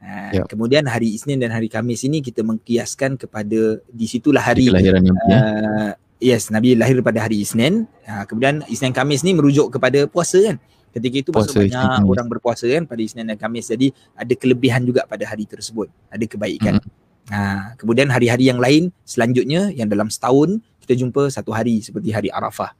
Uh, 0.00 0.32
Ya. 0.32 0.42
Kemudian 0.48 0.88
hari 0.88 1.12
Isnin 1.12 1.36
dan 1.36 1.52
hari 1.52 1.68
Khamis 1.68 2.06
ini 2.08 2.24
kita 2.24 2.40
mengkiaskan 2.40 3.20
kepada 3.20 3.82
di 3.84 4.06
situlah 4.08 4.40
hari 4.40 4.70
kelahiran 4.72 5.04
Nabi 5.04 5.28
ya. 5.28 5.36
uh, 5.36 5.90
yes 6.16 6.48
Nabi 6.48 6.72
lahir 6.78 6.96
pada 7.04 7.20
hari 7.28 7.44
Isnin. 7.44 7.84
Uh, 8.08 8.24
kemudian 8.24 8.64
Isnin 8.64 8.96
Khamis 8.96 9.20
ni 9.26 9.36
merujuk 9.36 9.68
kepada 9.68 10.08
puasa 10.08 10.40
kan. 10.40 10.56
Ketika 10.90 11.16
itu 11.22 11.30
Puasa 11.30 11.54
Isnin, 11.60 11.70
banyak 11.70 12.02
Khamis. 12.02 12.10
orang 12.16 12.28
berpuasa 12.32 12.64
kan 12.66 12.82
pada 12.88 12.98
Isnin 13.04 13.26
dan 13.28 13.36
Khamis. 13.38 13.70
Jadi 13.70 13.94
ada 14.16 14.34
kelebihan 14.34 14.82
juga 14.82 15.06
pada 15.06 15.22
hari 15.22 15.44
tersebut. 15.46 15.86
Ada 16.08 16.24
kebaikan. 16.26 16.80
Hmm. 16.80 16.90
Ha, 17.30 17.78
kemudian 17.78 18.10
hari-hari 18.10 18.50
yang 18.50 18.58
lain 18.58 18.90
selanjutnya 19.06 19.70
yang 19.70 19.86
dalam 19.86 20.10
setahun 20.10 20.58
kita 20.82 20.98
jumpa 20.98 21.30
satu 21.30 21.54
hari 21.54 21.78
seperti 21.78 22.10
hari 22.10 22.26
Arafah. 22.26 22.74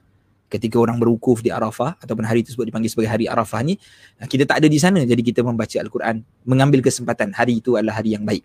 Ketika 0.51 0.83
orang 0.83 0.99
berwukuf 0.99 1.47
di 1.47 1.55
Arafah 1.55 1.95
ataupun 2.03 2.27
hari 2.27 2.43
tersebut 2.43 2.67
dipanggil 2.67 2.91
sebagai 2.91 3.15
hari 3.15 3.31
Arafah 3.31 3.63
ni, 3.63 3.79
ha, 4.19 4.27
kita 4.27 4.51
tak 4.51 4.59
ada 4.59 4.67
di 4.67 4.83
sana 4.83 5.07
jadi 5.07 5.23
kita 5.23 5.47
membaca 5.47 5.79
Al-Quran, 5.79 6.27
mengambil 6.43 6.83
kesempatan 6.83 7.31
hari 7.31 7.63
itu 7.63 7.79
adalah 7.79 8.03
hari 8.03 8.19
yang 8.19 8.27
baik. 8.27 8.43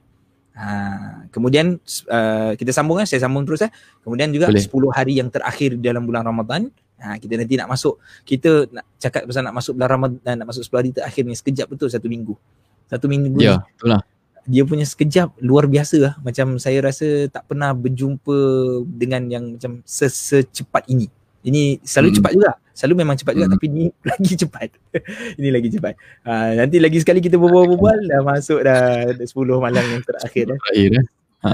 Ha, 0.55 1.25
kemudian 1.33 1.81
uh, 2.07 2.53
kita 2.53 2.69
sambung 2.69 3.01
kan, 3.01 3.09
saya 3.09 3.25
sambung 3.25 3.41
terus 3.43 3.65
eh. 3.65 3.73
Kemudian 4.05 4.29
juga 4.29 4.53
Boleh. 4.53 4.61
10 4.61 4.93
hari 4.93 5.13
yang 5.17 5.33
terakhir 5.33 5.73
dalam 5.81 6.05
bulan 6.05 6.21
Ramadan, 6.21 6.69
ha, 7.01 7.17
kita 7.17 7.33
nanti 7.41 7.57
nak 7.57 7.73
masuk, 7.73 7.97
kita 8.21 8.69
nak 8.69 8.85
cakap 9.01 9.25
pasal 9.25 9.41
nak 9.41 9.57
masuk 9.57 9.73
bulan 9.73 9.89
Ramadan, 9.89 10.33
nak 10.37 10.47
masuk 10.53 10.63
10 10.69 10.77
hari 10.77 10.89
terakhir 10.93 11.23
ni 11.25 11.33
sekejap 11.33 11.67
betul 11.73 11.89
satu 11.89 12.05
minggu. 12.05 12.37
Satu 12.85 13.09
minggu 13.09 13.41
Ya, 13.41 13.65
betul 13.65 13.97
lah. 13.97 14.05
Dia 14.45 14.63
punya 14.63 14.85
sekejap 14.85 15.41
luar 15.41 15.65
biasa 15.65 15.95
lah. 15.97 16.13
Macam 16.21 16.57
saya 16.57 16.79
rasa 16.79 17.27
tak 17.27 17.49
pernah 17.49 17.73
berjumpa 17.73 18.37
dengan 18.85 19.25
yang 19.27 19.45
macam 19.57 19.81
se- 19.81 20.09
secepat 20.09 20.85
ini. 20.87 21.09
Ini 21.41 21.81
selalu 21.81 22.09
Hmm. 22.09 22.17
cepat 22.21 22.31
juga. 22.33 22.51
Selalu 22.75 22.93
memang 23.01 23.15
cepat 23.15 23.33
juga 23.33 23.47
Hmm. 23.47 23.55
tapi 23.57 23.65
ni 23.69 23.83
lagi 24.09 24.33
cepat. 24.33 24.69
ini 25.39 25.49
lagi 25.49 25.69
cepat. 25.69 25.93
Uh, 26.21 26.51
nanti 26.57 26.77
lagi 26.77 26.97
sekali 27.01 27.21
kita 27.21 27.37
berbual-bual 27.37 27.99
dah 28.05 28.21
masuk 28.21 28.59
dah 28.61 29.13
10 29.17 29.25
malam 29.57 29.85
yang 29.85 30.01
terakhir 30.01 30.49
dah. 30.49 30.57
Terakhir 30.61 30.89
eh. 31.01 31.05
Ha. 31.45 31.51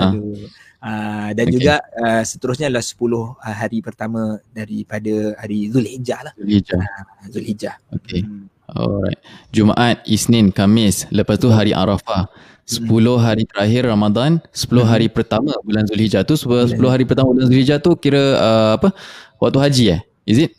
Uh, 0.81 1.29
dan 1.35 1.45
Okay. 1.45 1.53
juga 1.59 1.75
uh, 1.99 2.23
seterusnya 2.23 2.71
adalah 2.71 2.81
10 2.81 2.97
hari 3.37 3.83
pertama 3.83 4.39
daripada 4.49 5.35
hari 5.37 5.67
Zulhijjah 5.69 6.19
lah. 6.25 6.33
Zulhijjah. 6.39 6.81
Zulhijjah. 7.29 7.75
Okay. 8.01 8.23
Hmm. 8.23 8.47
Alright. 8.71 9.19
Jumaat, 9.51 9.99
Isnin, 10.07 10.49
Kamis, 10.49 11.03
lepas 11.11 11.35
tu 11.35 11.51
hari 11.51 11.75
Arafah. 11.75 12.31
10 12.71 12.87
hari 13.19 13.43
terakhir 13.43 13.83
Ramadan, 13.83 14.39
10 14.55 14.87
hari 14.87 15.11
pertama 15.11 15.51
bulan 15.67 15.83
Zulhijjah 15.83 16.23
tu 16.23 16.39
10, 16.39 16.79
10 16.79 16.79
hari 16.87 17.03
pertama 17.03 17.35
bulan 17.35 17.51
Zulhijjah 17.51 17.83
tu 17.83 17.91
kira 17.99 18.39
uh, 18.39 18.71
apa? 18.79 18.95
Waktu 19.43 19.57
haji 19.59 19.83
eh? 19.97 20.01
Is 20.23 20.39
it? 20.39 20.55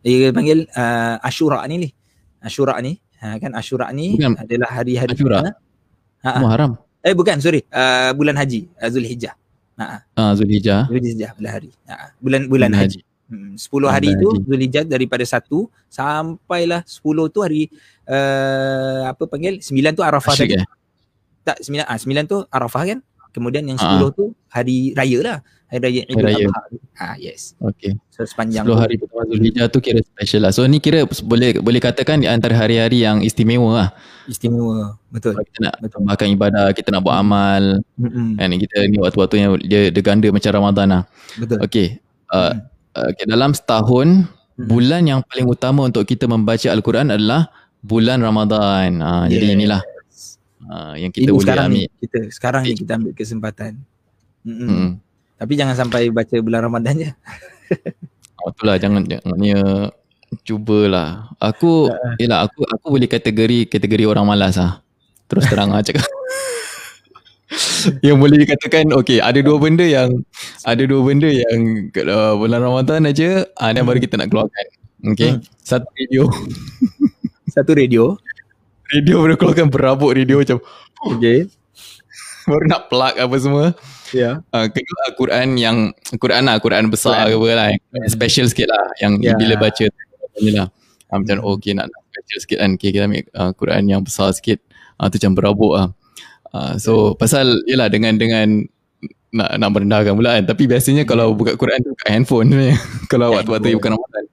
Dia 0.00 0.32
panggil 0.32 0.64
uh, 0.72 1.20
Ashura 1.20 1.60
ni 1.68 1.76
ni. 1.76 1.88
Ashura 2.40 2.80
ni. 2.80 2.96
Ha, 3.20 3.36
kan 3.36 3.52
Ashura 3.52 3.92
ni 3.92 4.16
Bukan. 4.16 4.32
adalah 4.40 4.68
hari-hari 4.72 5.12
Ashura? 5.12 5.44
Ha, 5.44 5.52
ha. 6.24 6.40
Muharram. 6.40 6.80
Eh 7.04 7.12
bukan 7.12 7.36
sorry. 7.44 7.60
Uh, 7.68 8.16
bulan 8.16 8.32
haji, 8.32 8.64
uh, 8.80 8.88
Zulhijjah. 8.88 9.36
Ha, 9.76 10.04
Ah 10.16 10.32
Zulhijjah. 10.32 10.88
Zulhijjah 10.88 11.36
bulan 11.36 11.50
hari. 11.52 11.70
Ha, 11.84 12.16
bulan 12.16 12.40
bulan 12.48 12.72
haji. 12.72 13.04
Hmm, 13.30 13.54
10 13.54 13.62
hari 13.86 14.10
Bulan 14.16 14.22
tu 14.24 14.28
haji. 14.32 14.42
Zulhijjah 14.48 14.82
daripada 14.88 15.22
1 15.22 15.36
sampailah 15.92 16.80
10 16.82 17.28
tu 17.30 17.38
hari 17.44 17.68
uh, 18.08 19.06
apa 19.12 19.22
panggil 19.28 19.60
9 19.60 19.70
tu 19.92 20.02
Arafah 20.02 20.32
Asyik 20.34 20.56
tadi. 20.56 20.64
eh? 20.64 20.66
Tak 21.42 21.56
9 21.60 21.82
ah 21.82 21.96
9 21.96 22.26
tu 22.26 22.38
Arafah 22.46 22.84
kan. 22.86 22.98
Kemudian 23.30 23.62
yang 23.62 23.78
10 23.78 23.86
Ah. 23.86 24.10
tu 24.10 24.34
hari 24.48 24.90
raya 24.92 25.18
lah. 25.20 25.38
Hari 25.66 25.80
raya 25.80 26.00
Idul. 26.02 26.26
Adha. 26.26 26.60
Ah 26.96 27.14
yes. 27.14 27.54
Okay. 27.56 27.94
So 28.10 28.26
sepanjang 28.26 28.66
10 28.66 28.68
tu. 28.68 28.74
hari 28.74 28.98
pertama 28.98 29.22
Zulhijjah 29.24 29.66
tu 29.66 29.78
kira 29.78 30.02
special 30.02 30.40
lah. 30.42 30.50
So 30.50 30.66
ni 30.66 30.78
kira 30.78 31.02
boleh 31.22 31.56
boleh 31.56 31.78
katakan 31.78 32.18
di 32.18 32.26
antara 32.26 32.58
hari-hari 32.58 33.00
yang 33.00 33.22
istimewa 33.22 33.70
lah. 33.76 33.88
istimewa. 34.26 34.98
Betul. 35.08 35.38
Kita 35.38 35.58
nak 35.64 35.74
Betul. 35.78 35.94
tambahkan 36.02 36.28
ibadah, 36.28 36.66
kita 36.70 36.90
nak 36.90 37.02
buat 37.02 37.16
amal. 37.16 37.82
Mm-mm. 37.94 38.34
Kan 38.34 38.50
kita 38.52 38.76
ni 38.86 38.98
waktu-waktu 38.98 39.34
yang 39.36 39.50
dia, 39.60 39.80
dia 39.90 40.02
ganda 40.02 40.26
macam 40.28 40.50
Ramadan 40.52 40.86
lah. 40.88 41.02
Betul. 41.34 41.58
Okay. 41.62 41.86
Uh, 42.26 42.54
Mm. 42.90 43.10
okay. 43.10 43.24
Dalam 43.26 43.50
setahun, 43.52 44.08
Hmm. 44.26 44.66
bulan 44.66 45.02
yang 45.02 45.20
paling 45.24 45.46
utama 45.46 45.80
untuk 45.82 46.04
kita 46.04 46.26
membaca 46.26 46.66
Al-Quran 46.66 47.10
adalah 47.10 47.48
bulan 47.80 48.20
Ramadan. 48.20 48.98
Uh, 48.98 49.24
Jadi 49.24 49.46
Yes. 49.46 49.56
inilah 49.56 49.80
uh, 50.68 50.94
yang 50.98 51.10
kita 51.14 51.28
Ini 51.28 51.32
boleh 51.32 51.44
sekarang 51.46 51.66
ambil. 51.70 51.78
ni 51.78 51.82
kita 52.02 52.18
sekarang 52.28 52.62
ni 52.66 52.72
kita 52.76 52.92
ambil 52.98 53.12
kesempatan. 53.16 53.72
Mm-mm. 54.44 54.68
Hmm. 54.68 54.90
Tapi 55.40 55.52
jangan 55.56 55.76
sampai 55.76 56.12
baca 56.12 56.36
bulan 56.44 56.60
Ramadan 56.68 56.94
je. 57.00 57.10
Oh, 58.40 58.52
itulah 58.52 58.76
jangan 58.80 59.04
jangannya 59.04 59.92
cubalah. 60.44 61.28
Aku 61.40 61.88
yalah 62.20 62.48
aku 62.48 62.64
aku 62.64 62.86
boleh 62.92 63.08
kategori 63.08 63.68
kategori 63.68 64.04
orang 64.08 64.24
malas 64.28 64.56
ah. 64.60 64.80
Terus 65.28 65.48
terang 65.48 65.72
ah 65.72 65.80
cakap. 65.84 66.04
yang 68.06 68.20
boleh 68.20 68.46
dikatakan 68.46 68.94
okey 69.02 69.18
ada 69.18 69.42
dua 69.42 69.58
benda 69.58 69.82
yang 69.82 70.22
ada 70.62 70.82
dua 70.86 71.02
benda 71.02 71.26
yang 71.26 71.90
uh, 72.06 72.38
bulan 72.38 72.62
Ramadan 72.62 73.10
aja 73.10 73.42
ah 73.58 73.74
dan 73.74 73.84
baru 73.84 74.00
kita 74.00 74.16
nak 74.20 74.32
keluarkan. 74.32 74.66
Okey. 75.12 75.30
Hmm. 75.36 75.40
Satu 75.64 75.88
radio. 75.96 76.22
Satu 77.50 77.72
radio. 77.76 78.04
Radio 78.94 79.22
baru 79.22 79.34
keluarkan 79.38 79.68
berabuk 79.70 80.12
radio 80.14 80.42
macam 80.42 80.58
Okay. 81.16 81.48
baru 82.50 82.64
nak 82.66 82.90
plug 82.90 83.14
apa 83.16 83.36
semua. 83.38 83.64
Ya. 84.10 84.42
Uh, 84.50 84.66
kedua 84.66 84.98
Al-Quran 85.12 85.54
yang 85.54 85.76
Quran 86.18 86.42
lah 86.50 86.58
Quran 86.58 86.90
besar 86.90 87.30
ke 87.30 87.38
apa 87.38 87.48
lah 87.54 87.66
yang 87.70 87.82
special 88.10 88.46
sikit 88.50 88.66
lah 88.66 88.86
yang 88.98 89.22
Ya. 89.22 89.38
bila 89.38 89.54
baca 89.54 89.86
ni 90.42 90.50
lah. 90.50 90.66
Uh, 91.10 91.18
macam 91.22 91.42
oh, 91.46 91.54
okay 91.54 91.74
nak, 91.74 91.86
nak 91.86 92.02
special 92.10 92.38
sikit 92.42 92.58
kan 92.58 92.70
okay, 92.74 92.90
kita 92.90 93.04
ambil 93.06 93.22
uh, 93.38 93.52
Quran 93.54 93.82
yang 93.86 94.00
besar 94.02 94.34
sikit. 94.34 94.58
Uh, 94.98 95.06
tu 95.08 95.16
macam 95.22 95.32
berabuk 95.38 95.72
lah. 95.78 95.88
Uh, 96.50 96.74
so 96.82 97.14
pasal 97.14 97.46
yelah 97.70 97.86
dengan 97.86 98.18
dengan 98.18 98.66
nak 99.30 99.62
nak 99.62 99.70
merendahkan 99.70 100.12
pula 100.18 100.42
kan. 100.42 100.44
Tapi 100.50 100.66
biasanya 100.66 101.06
kalau 101.06 101.32
buka 101.38 101.54
Quran 101.54 101.78
tu 101.86 101.94
kat 101.94 102.10
handphone 102.10 102.50
sebenarnya. 102.50 102.76
Kalau 103.10 103.30
waktu-waktu 103.34 103.78
bukan 103.78 103.94
Ramadan. 103.94 104.24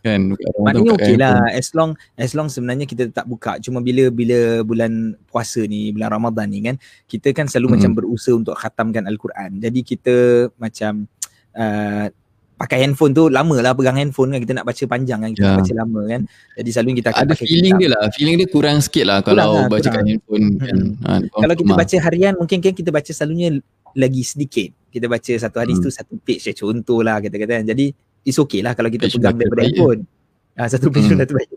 Kan 0.00 0.36
Maknanya 0.60 0.90
okey 0.96 1.14
lah 1.16 1.48
as 1.48 1.72
long 1.72 1.96
as 2.14 2.36
long 2.36 2.46
sebenarnya 2.46 2.84
kita 2.84 3.08
tak 3.08 3.24
buka 3.24 3.56
cuma 3.56 3.80
bila 3.80 4.12
bila 4.12 4.60
bulan 4.60 5.16
puasa 5.26 5.64
ni 5.64 5.90
bulan 5.90 6.12
Ramadan 6.12 6.46
ni 6.48 6.60
kan 6.60 6.76
kita 7.08 7.32
kan 7.32 7.48
selalu 7.48 7.66
Mhm. 7.66 7.74
macam 7.78 7.90
berusaha 7.96 8.34
untuk 8.34 8.52
khatamkan 8.52 9.08
al-Quran. 9.08 9.58
Jadi 9.58 9.80
kita 9.80 10.14
macam 10.56 11.08
uh, 11.54 12.06
pakai 12.52 12.84
handphone 12.84 13.10
tu 13.10 13.26
lama 13.26 13.58
lah 13.58 13.72
pegang 13.72 13.96
handphone 13.96 14.30
kan 14.30 14.38
kita 14.38 14.54
nak 14.54 14.66
baca 14.68 14.84
panjang 14.86 15.18
kan 15.18 15.30
kita 15.32 15.46
nak 15.48 15.58
baca 15.64 15.74
lama 15.74 16.00
kan. 16.04 16.20
Jadi 16.60 16.68
selalu 16.70 16.88
kita 17.00 17.08
akan 17.10 17.24
ada 17.24 17.34
feeling 17.34 17.74
kitab. 17.74 17.80
dia 17.80 17.88
lah 17.90 18.04
feeling 18.12 18.36
dia 18.36 18.48
kurang 18.48 18.76
sikit 18.78 19.04
lah 19.08 19.18
kalau 19.18 19.40
lah, 19.56 19.66
baca 19.66 19.82
kat 19.82 19.90
kurang. 19.90 20.06
handphone 20.06 20.46
kan 20.60 20.78
Hmm. 21.00 21.06
uh, 21.08 21.20
Kalau 21.40 21.54
kita 21.56 21.72
baca 21.72 21.96
harian 21.98 22.32
mungkin 22.36 22.58
kan 22.60 22.72
kita 22.72 22.90
baca 22.92 23.10
selalunya 23.10 23.48
lagi 23.92 24.22
sedikit. 24.22 24.68
Kita 24.88 25.08
baca 25.08 25.32
satu 25.32 25.56
hari 25.56 25.72
Hmm. 25.72 25.80
tu 25.80 25.88
satu 25.88 26.14
page 26.18 26.44
je 26.44 26.52
contoh 26.52 27.00
lah 27.00 27.18
kata-kata 27.18 27.60
kan. 27.60 27.66
Jadi 27.66 28.11
it's 28.22 28.38
okay 28.38 28.60
lah 28.62 28.72
kalau 28.72 28.88
kita 28.90 29.10
pegang 29.10 29.36
daripada 29.38 29.62
handphone. 29.66 30.02
Ah, 30.52 30.68
satu 30.68 30.92
page 30.92 31.08
Hmm. 31.08 31.16
hmm. 31.16 31.32
baik. 31.32 31.50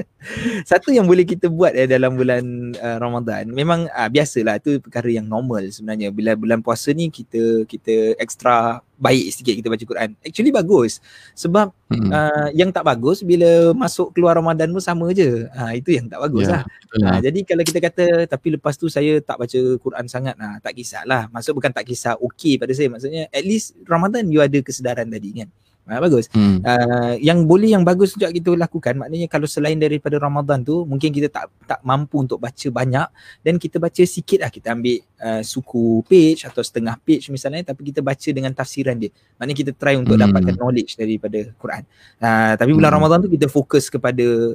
satu 0.70 0.88
yang 0.88 1.04
boleh 1.04 1.28
kita 1.28 1.52
buat 1.52 1.76
eh, 1.76 1.84
dalam 1.84 2.16
bulan 2.16 2.72
uh, 2.80 2.96
Ramadan 2.96 3.44
memang 3.52 3.84
uh, 3.92 4.08
biasalah 4.08 4.56
itu 4.56 4.80
perkara 4.80 5.04
yang 5.12 5.28
normal 5.28 5.68
sebenarnya 5.68 6.08
bila 6.08 6.32
bulan 6.32 6.64
puasa 6.64 6.96
ni 6.96 7.12
kita 7.12 7.68
kita 7.68 8.16
extra 8.16 8.80
baik 8.96 9.36
sikit 9.36 9.52
kita 9.60 9.68
baca 9.68 9.84
Quran. 9.84 10.16
Actually 10.24 10.48
bagus 10.48 11.04
sebab 11.36 11.76
hmm. 11.92 12.08
uh, 12.08 12.48
yang 12.56 12.72
tak 12.72 12.88
bagus 12.88 13.20
bila 13.20 13.76
masuk 13.76 14.16
keluar 14.16 14.32
Ramadan 14.40 14.72
pun 14.72 14.80
sama 14.80 15.12
je. 15.12 15.44
Ah 15.52 15.76
itu 15.76 15.92
yang 15.92 16.08
tak 16.08 16.24
bagus 16.24 16.48
Ya, 16.48 16.52
lah. 16.56 16.62
lah. 17.04 17.12
Ha, 17.12 17.20
jadi 17.20 17.38
kalau 17.44 17.62
kita 17.68 17.78
kata 17.84 18.04
tapi 18.32 18.56
lepas 18.56 18.80
tu 18.80 18.88
saya 18.88 19.20
tak 19.20 19.44
baca 19.44 19.60
Quran 19.76 20.08
sangat 20.08 20.40
nah 20.40 20.56
tak 20.64 20.72
kisahlah. 20.72 21.28
Maksud 21.28 21.52
bukan 21.52 21.68
tak 21.68 21.84
kisah 21.84 22.16
okey 22.16 22.56
pada 22.56 22.72
saya 22.72 22.88
maksudnya 22.88 23.28
at 23.28 23.44
least 23.44 23.76
Ramadan 23.84 24.24
you 24.32 24.40
ada 24.40 24.56
kesedaran 24.64 25.12
tadi 25.12 25.36
kan. 25.36 25.52
Ha, 25.82 25.98
bagus. 25.98 26.30
Hmm. 26.30 26.62
Uh, 26.62 27.18
yang 27.18 27.42
boleh 27.42 27.74
yang 27.74 27.82
bagus 27.82 28.14
juga 28.14 28.30
kita 28.30 28.54
lakukan 28.54 28.94
maknanya 29.02 29.26
kalau 29.26 29.50
selain 29.50 29.74
daripada 29.74 30.14
Ramadan 30.14 30.62
tu 30.62 30.86
mungkin 30.86 31.10
kita 31.10 31.26
tak 31.26 31.50
tak 31.66 31.82
mampu 31.82 32.22
untuk 32.22 32.38
baca 32.38 32.68
banyak 32.70 33.10
dan 33.42 33.58
kita 33.58 33.82
baca 33.82 33.98
sikit 34.06 34.46
lah 34.46 34.50
kita 34.54 34.78
ambil 34.78 35.02
uh, 35.18 35.42
suku 35.42 36.06
page 36.06 36.46
atau 36.46 36.62
setengah 36.62 36.94
page 37.02 37.34
misalnya 37.34 37.66
tapi 37.66 37.90
kita 37.90 37.98
baca 37.98 38.28
dengan 38.30 38.54
tafsiran 38.54 38.94
dia. 38.94 39.10
Maknanya 39.42 39.56
kita 39.58 39.72
try 39.74 39.98
untuk 39.98 40.14
Hmm. 40.14 40.30
dapatkan 40.30 40.54
knowledge 40.54 40.94
daripada 40.94 41.50
Quran. 41.58 41.82
Uh, 42.22 42.54
tapi 42.54 42.70
bulan 42.78 42.88
Hmm. 42.94 42.96
Ramadan 43.02 43.18
tu 43.26 43.30
kita 43.34 43.46
fokus 43.50 43.90
kepada 43.90 44.54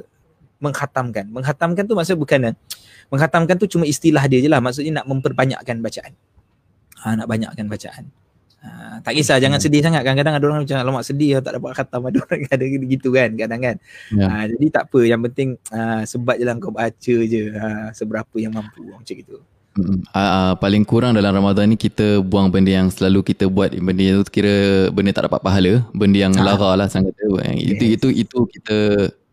menghatamkan. 0.58 1.28
Menghatamkan 1.30 1.84
tu 1.86 1.94
maksud 1.94 2.16
bukan 2.18 2.56
menghatamkan 3.12 3.56
tu 3.60 3.68
cuma 3.68 3.84
istilah 3.84 4.24
dia 4.26 4.40
je 4.42 4.48
lah. 4.50 4.64
Maksudnya 4.64 5.02
nak 5.02 5.06
memperbanyakkan 5.06 5.78
bacaan. 5.84 6.12
Ha, 6.98 7.14
nak 7.14 7.26
banyakkan 7.30 7.70
bacaan. 7.70 8.10
Ha, 8.58 8.98
tak 9.00 9.14
kisah 9.14 9.38
jangan 9.38 9.62
sedih 9.62 9.86
sangat. 9.86 10.02
Kadang-kadang 10.02 10.34
ada 10.34 10.44
orang 10.50 10.60
macam 10.66 10.76
alamak 10.82 11.06
sedih 11.06 11.38
tak 11.38 11.62
dapat 11.62 11.70
khatam 11.78 12.02
ada 12.10 12.18
orang 12.18 12.40
ada 12.58 12.64
gitu 12.66 13.08
kan 13.14 13.30
kadang 13.38 13.60
kan. 13.62 13.76
Ya. 14.10 14.26
Ha, 14.26 14.36
jadi 14.50 14.66
tak 14.74 14.84
apa 14.90 14.98
yang 15.06 15.20
penting 15.22 15.48
ha, 15.70 16.02
sebat 16.02 16.36
je 16.36 16.44
lah 16.44 16.58
kau 16.58 16.74
baca 16.74 17.14
je 17.22 17.42
ha, 17.54 17.94
seberapa 17.94 18.34
yang 18.42 18.50
mampu 18.50 18.82
macam 18.82 19.14
gitu. 19.14 19.38
Mm, 19.78 20.02
uh, 20.10 20.58
paling 20.58 20.82
kurang 20.82 21.14
dalam 21.14 21.30
Ramadan 21.30 21.70
ni 21.70 21.78
kita 21.78 22.18
buang 22.18 22.50
benda 22.50 22.74
yang 22.74 22.90
selalu 22.90 23.22
kita 23.22 23.46
buat 23.46 23.70
benda 23.70 24.26
tu 24.26 24.26
kira 24.26 24.90
benda 24.90 25.14
tak 25.14 25.30
dapat 25.30 25.38
pahala 25.38 25.86
benda 25.94 26.18
yang 26.18 26.34
Ah. 26.34 26.50
lara 26.50 26.82
lah 26.82 26.88
sangat 26.90 27.14
tu 27.14 27.38
yang 27.38 27.54
itu 27.54 27.84
Yes. 27.86 27.94
itu 28.02 28.08
itu 28.10 28.38
kita 28.58 28.78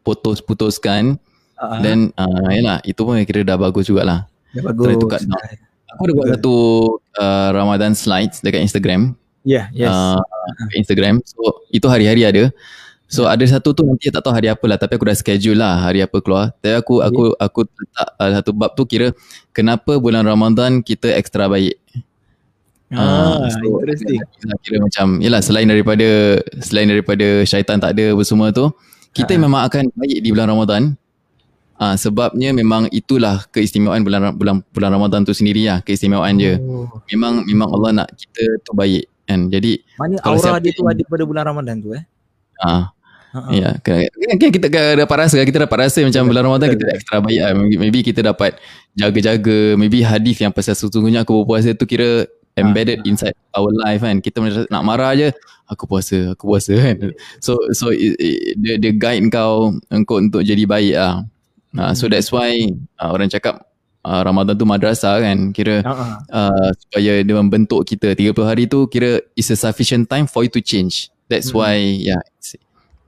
putus-putuskan 0.06 1.18
Ha, 1.56 1.80
dan 1.80 2.12
uh, 2.14 2.52
yalah 2.52 2.84
itu 2.84 3.00
pun 3.00 3.16
kira 3.24 3.42
dah 3.42 3.56
bagus 3.56 3.88
jugalah 3.88 4.28
dah 4.52 4.64
bagus. 4.70 5.24
down. 5.24 5.56
Aku 5.96 6.02
ada 6.06 6.14
buat 6.14 6.28
satu 6.36 6.56
uh, 7.16 7.50
Ramadan 7.56 7.96
slides 7.96 8.44
dekat 8.44 8.60
Instagram 8.62 9.16
Ya, 9.46 9.70
yes. 9.72 9.88
uh, 9.88 10.20
Instagram 10.76 11.24
so 11.24 11.64
itu 11.72 11.88
hari-hari 11.88 12.28
ada 12.28 12.52
So 13.06 13.30
Ya. 13.30 13.38
ada 13.38 13.46
satu 13.46 13.70
tu 13.70 13.86
nanti 13.86 14.10
tak 14.10 14.26
tahu 14.26 14.34
hari 14.34 14.50
apa 14.50 14.66
lah 14.66 14.82
tapi 14.82 14.98
aku 14.98 15.06
dah 15.06 15.14
schedule 15.14 15.62
lah 15.62 15.78
hari 15.78 16.02
apa 16.02 16.18
keluar. 16.26 16.50
Tapi 16.58 16.74
aku 16.74 17.06
aku 17.06 17.24
aku 17.38 17.60
letak 17.70 18.10
uh, 18.18 18.30
satu 18.34 18.50
bab 18.50 18.74
tu 18.74 18.82
kira 18.82 19.14
kenapa 19.54 20.02
bulan 20.02 20.26
Ramadan 20.26 20.82
kita 20.82 21.14
ekstra 21.14 21.46
baik. 21.46 21.78
Ah, 22.90 23.46
Ah, 23.46 23.50
so, 23.50 23.78
interesting. 23.82 24.22
Kira 24.62 24.78
macam 24.82 25.18
Yelah 25.18 25.42
selain 25.42 25.66
daripada 25.66 26.38
Selain 26.62 26.86
daripada 26.86 27.42
syaitan 27.42 27.82
tak 27.82 27.98
ada 27.98 28.14
apa 28.14 28.22
semua 28.22 28.54
tu 28.54 28.70
Kita 29.10 29.34
Ha. 29.34 29.42
memang 29.42 29.66
akan 29.66 29.90
baik 29.94 30.22
di 30.22 30.30
bulan 30.30 30.50
Ramadan 30.54 30.94
Ah, 31.76 32.00
sebabnya 32.00 32.56
memang 32.56 32.88
itulah 32.88 33.44
keistimewaan 33.52 34.00
bulan 34.00 34.32
bulan 34.40 34.64
bulan 34.72 34.90
Ramadan 34.96 35.28
tu 35.28 35.36
sendiri 35.36 35.68
lah 35.68 35.84
keistimewaan 35.84 36.40
dia. 36.40 36.56
Oh. 36.64 36.88
Memang 37.12 37.44
memang 37.44 37.68
Allah 37.68 37.92
nak 37.92 38.08
kita 38.16 38.64
tu 38.64 38.72
baik 38.72 39.04
kan. 39.28 39.52
Jadi 39.52 39.84
Mana 40.00 40.16
Kalau 40.24 40.40
aura 40.40 40.64
dia 40.64 40.72
tu 40.72 40.88
ada 40.88 41.04
pada 41.04 41.24
bulan 41.28 41.44
Ramadan 41.44 41.76
tu 41.84 41.92
eh. 41.92 42.04
ah 42.64 42.92
Ha. 43.36 43.52
ya 43.52 43.76
kan, 43.84 44.00
kan 44.40 44.48
kita 44.48 44.72
dapat 44.96 45.28
rasa 45.28 45.44
kita 45.44 45.68
dapat 45.68 45.92
rasa 45.92 46.00
macam 46.08 46.24
bulan 46.32 46.48
Ramadan 46.48 46.72
kita 46.72 46.88
extra 46.96 47.20
baik 47.20 47.40
lah. 47.44 47.52
Maybe, 47.52 47.76
maybe 47.76 48.00
kita 48.00 48.24
dapat 48.24 48.64
jaga-jaga 48.96 49.76
maybe 49.76 50.00
hadis 50.08 50.40
yang 50.40 50.56
pasal 50.56 50.72
sesungguhnya 50.72 51.28
aku 51.28 51.44
berpuasa 51.44 51.76
tu 51.76 51.84
kira 51.84 52.32
embedded 52.56 53.04
Ah. 53.04 53.10
inside 53.12 53.36
our 53.52 53.68
life 53.76 54.08
kan. 54.08 54.24
Kita 54.24 54.40
nak 54.72 54.84
marah 54.88 55.12
je 55.20 55.36
aku 55.68 55.84
puasa, 55.84 56.32
aku 56.32 56.48
puasa 56.48 56.80
kan. 56.80 57.12
So 57.44 57.60
so 57.76 57.92
it, 57.92 58.16
it, 58.24 58.56
dia 58.56 58.80
dia 58.80 58.96
guide 58.96 59.28
kau 59.28 59.76
engkau 59.92 60.24
untuk 60.24 60.40
jadi 60.40 60.64
baik 60.64 60.96
lah. 60.96 61.28
Uh, 61.76 61.92
so 61.92 62.08
Hmm. 62.08 62.12
that's 62.12 62.32
why 62.32 62.52
uh, 62.98 63.12
orang 63.12 63.28
cakap 63.28 63.68
uh, 64.02 64.22
Ramadan 64.24 64.56
tu 64.56 64.64
madrasah 64.64 65.20
kan. 65.20 65.52
Kira 65.52 65.84
ha. 65.84 66.20
uh, 66.28 66.70
supaya 66.76 67.20
dia 67.20 67.36
membentuk 67.36 67.84
kita 67.84 68.16
30 68.16 68.32
hari 68.42 68.64
tu 68.66 68.88
kira 68.88 69.20
is 69.34 69.50
a 69.50 69.58
sufficient 69.58 70.08
time 70.08 70.26
for 70.26 70.42
you 70.42 70.52
to 70.52 70.60
change. 70.60 71.12
That's 71.26 71.50
Hmm. 71.50 71.60
why 71.60 71.76
yeah. 72.02 72.22
it's- 72.36 72.60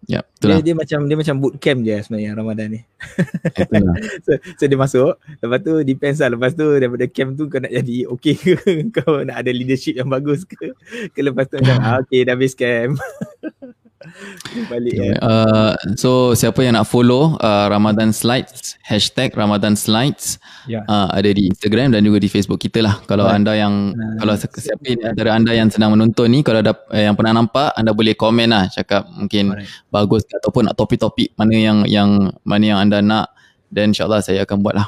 Ya, 0.08 0.24
Dia, 0.24 0.40
itulah. 0.40 0.58
dia 0.64 0.72
macam 0.72 1.00
dia 1.04 1.18
macam 1.20 1.36
boot 1.36 1.60
camp 1.60 1.84
je 1.84 1.92
sebenarnya 2.00 2.32
Ramadan 2.32 2.68
ni. 2.72 2.82
itulah. 3.44 3.92
So, 4.24 4.32
so 4.56 4.64
dia 4.64 4.80
masuk, 4.80 5.12
lepas 5.44 5.60
tu 5.60 5.74
depends 5.84 6.24
lah. 6.24 6.32
Lepas 6.32 6.56
tu 6.56 6.64
daripada 6.64 7.04
camp 7.12 7.36
tu 7.36 7.52
kau 7.52 7.60
nak 7.60 7.76
jadi 7.76 8.08
okay 8.08 8.40
ke? 8.40 8.56
kau 8.96 9.20
nak 9.28 9.44
ada 9.44 9.52
leadership 9.52 10.00
yang 10.00 10.08
bagus 10.08 10.48
ke? 10.48 10.72
Ke 11.12 11.20
lepas 11.20 11.52
tu 11.52 11.60
macam 11.60 11.76
ah, 11.84 12.00
okay 12.00 12.24
dah 12.24 12.40
habis 12.40 12.56
camp. 12.56 12.96
Balik 14.66 14.94
ya. 14.94 15.14
Uh, 15.18 15.72
so 15.96 16.10
siapa 16.34 16.60
yang 16.60 16.74
nak 16.74 16.84
follow 16.84 17.36
uh, 17.38 17.66
Ramadan 17.68 18.10
Slides 18.10 18.76
Hashtag 18.82 19.32
Ramadan 19.32 19.74
Slides 19.74 20.40
Ya. 20.66 20.84
uh, 20.84 21.08
Ada 21.10 21.32
di 21.32 21.48
Instagram 21.48 21.92
dan 21.92 22.02
juga 22.02 22.18
di 22.18 22.28
Facebook 22.28 22.60
kita 22.60 22.80
lah 22.80 23.00
Kalau 23.04 23.24
Right. 23.24 23.38
anda 23.38 23.54
yang 23.54 23.74
Ah, 23.94 24.20
Kalau 24.20 24.34
si- 24.36 24.52
siapa 24.62 24.84
di 24.84 25.00
antara 25.00 25.32
anda 25.32 25.52
yang 25.52 25.68
sedang 25.68 25.92
menonton 25.92 26.28
ni 26.28 26.42
Kalau 26.42 26.60
ada 26.60 26.76
eh, 26.92 27.04
yang 27.04 27.16
pernah 27.16 27.38
nampak 27.38 27.72
Anda 27.72 27.92
boleh 27.92 28.14
komen 28.14 28.48
lah 28.48 28.68
Cakap 28.68 29.08
mungkin 29.08 29.54
Alright. 29.54 29.70
bagus 29.88 30.28
ataupun 30.28 30.68
nak 30.68 30.76
topik-topik 30.76 31.32
Mana 31.34 31.54
yang 31.54 31.78
yang 31.86 32.10
mana 32.42 32.64
yang 32.66 32.80
anda 32.80 33.00
nak 33.00 33.32
Dan 33.68 33.92
insyaAllah 33.92 34.20
saya 34.20 34.44
akan 34.44 34.60
buat 34.60 34.76
lah 34.76 34.88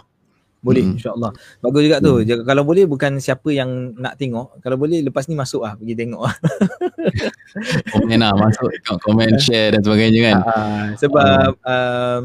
Boleh 0.60 0.82
Hmm. 0.82 0.94
insyaAllah. 0.94 1.32
Bagus 1.58 1.82
juga 1.82 1.98
tu. 2.00 2.20
Jaga- 2.22 2.44
Kalau 2.44 2.64
boleh 2.64 2.84
bukan 2.84 3.16
siapa 3.18 3.48
yang 3.50 3.70
nak 3.96 4.16
tengok. 4.16 4.60
Kalau 4.60 4.76
boleh 4.76 5.00
lepas 5.02 5.24
ni 5.26 5.34
masuk 5.34 5.62
lah 5.62 5.74
pergi 5.74 5.96
tengok 5.96 6.22
lah. 6.22 6.36
Komen 7.92 8.18
lah 8.18 8.34
Masuk 8.34 8.70
komen 9.00 9.36
share 9.38 9.72
dan 9.72 9.82
sebagainya 9.82 10.20
kan 10.24 10.38
Ah, 10.42 10.86
sebab 10.96 11.58
um, 11.58 12.22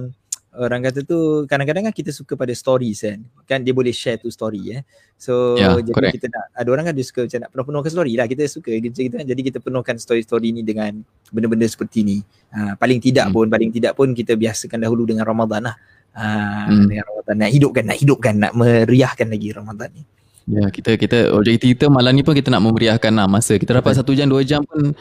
orang 0.54 0.80
kata 0.82 1.02
tu 1.02 1.18
kadang-kadang 1.44 1.82
kan 1.82 1.92
kita 1.92 2.10
suka 2.10 2.34
pada 2.34 2.52
stories 2.52 3.02
kan. 3.02 3.18
Kan 3.44 3.58
dia 3.60 3.70
boleh 3.70 3.90
share 3.90 4.16
tu 4.16 4.28
story 4.28 4.62
eh. 4.72 4.82
So 5.16 5.54
Ya, 5.54 5.72
jadi 5.72 5.90
correct. 5.90 6.14
kita 6.14 6.26
nak 6.28 6.44
ada 6.52 6.68
orang 6.68 6.84
kan 6.84 6.94
dia 6.94 7.02
suka 7.02 7.24
macam 7.24 7.38
nak 7.38 7.50
penuh-penuhkan 7.50 7.90
story 7.92 8.12
lah. 8.14 8.26
Kita 8.26 8.42
suka 8.44 8.70
kita, 8.72 8.98
kita 9.00 9.14
kan 9.16 9.26
jadi 9.26 9.40
kita 9.44 9.58
penuhkan 9.58 9.94
story-story 9.96 10.50
ni 10.50 10.62
dengan 10.62 10.90
benda-benda 11.28 11.64
seperti 11.64 12.02
ni. 12.02 12.18
Ah, 12.50 12.74
paling 12.74 12.98
tidak 12.98 13.26
Hmm. 13.26 13.34
pun 13.34 13.46
paling 13.48 13.70
tidak 13.70 13.94
pun 13.94 14.10
kita 14.10 14.34
biasakan 14.34 14.78
dahulu 14.80 15.02
dengan 15.04 15.22
Ramadan 15.22 15.64
lah. 15.64 15.76
Ah, 16.14 16.70
Hmm. 16.70 16.86
dengan 16.86 17.04
Ramadan 17.04 17.36
nak 17.36 17.50
hidupkan 17.50 17.82
nak 17.84 17.98
hidupkan 17.98 18.34
nak 18.38 18.52
meriahkan 18.54 19.26
lagi 19.26 19.48
Ramadan 19.50 19.90
ni. 19.92 20.02
Ya 20.44 20.68
kita 20.68 20.94
kita 20.94 21.32
objektif 21.32 21.72
kita 21.72 21.88
malam 21.88 22.12
ni 22.12 22.20
pun 22.20 22.36
kita 22.36 22.52
nak 22.52 22.60
memeriahkan 22.60 23.10
lah 23.10 23.24
masa 23.24 23.56
kita 23.56 23.74
dapat 23.74 23.96
satu 23.96 24.12
jam 24.12 24.28
dua 24.28 24.44
jam 24.44 24.60
pun 24.60 24.92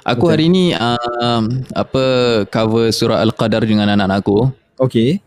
aku 0.00 0.24
Betul. 0.24 0.30
hari 0.30 0.46
ni 0.46 0.64
uh, 0.72 1.42
apa 1.74 2.02
cover 2.46 2.86
surah 2.88 3.18
al-qadar 3.18 3.66
dengan 3.66 3.90
anak-anak 3.90 4.22
aku 4.22 4.48
Okay. 4.78 5.18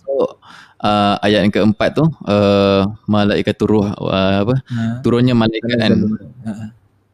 so 0.00 0.38
uh, 0.78 1.18
ayat 1.20 1.42
yang 1.42 1.52
keempat 1.52 1.92
tu 1.92 2.06
uh, 2.22 2.86
malaikatur 3.04 3.66
ruh 3.66 3.86
uh, 3.90 4.46
apa 4.46 4.62
Ha. 4.62 5.02
turunnya 5.02 5.34
malaikat 5.34 5.74
kan 5.74 5.92
Ha. 6.46 6.52